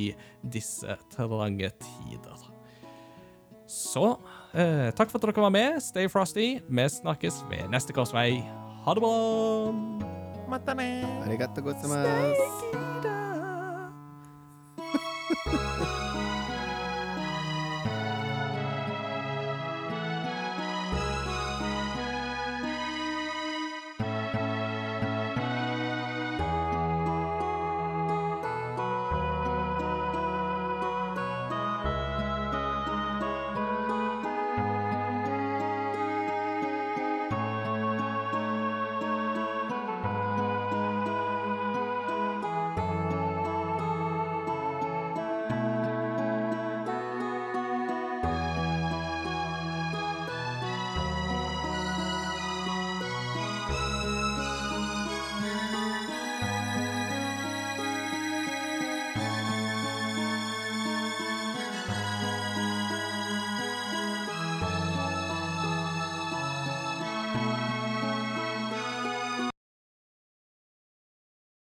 disse 0.55 0.99
trange 1.15 1.75
tider. 1.83 2.51
Så 3.67 4.13
eh, 4.55 4.91
takk 4.97 5.11
for 5.11 5.19
at 5.19 5.27
dere 5.27 5.43
var 5.43 5.51
med. 5.55 5.81
Stay 5.83 6.09
frosty. 6.09 6.59
Vi 6.69 6.89
snakkes 6.89 7.45
ved 7.51 7.69
neste 7.71 7.93
korsvei. 7.93 8.43
Ha 8.85 8.95
det 8.95 9.03
bra! 9.03 9.15
Arigato 11.25 11.61
gozaimasu. 11.65 12.45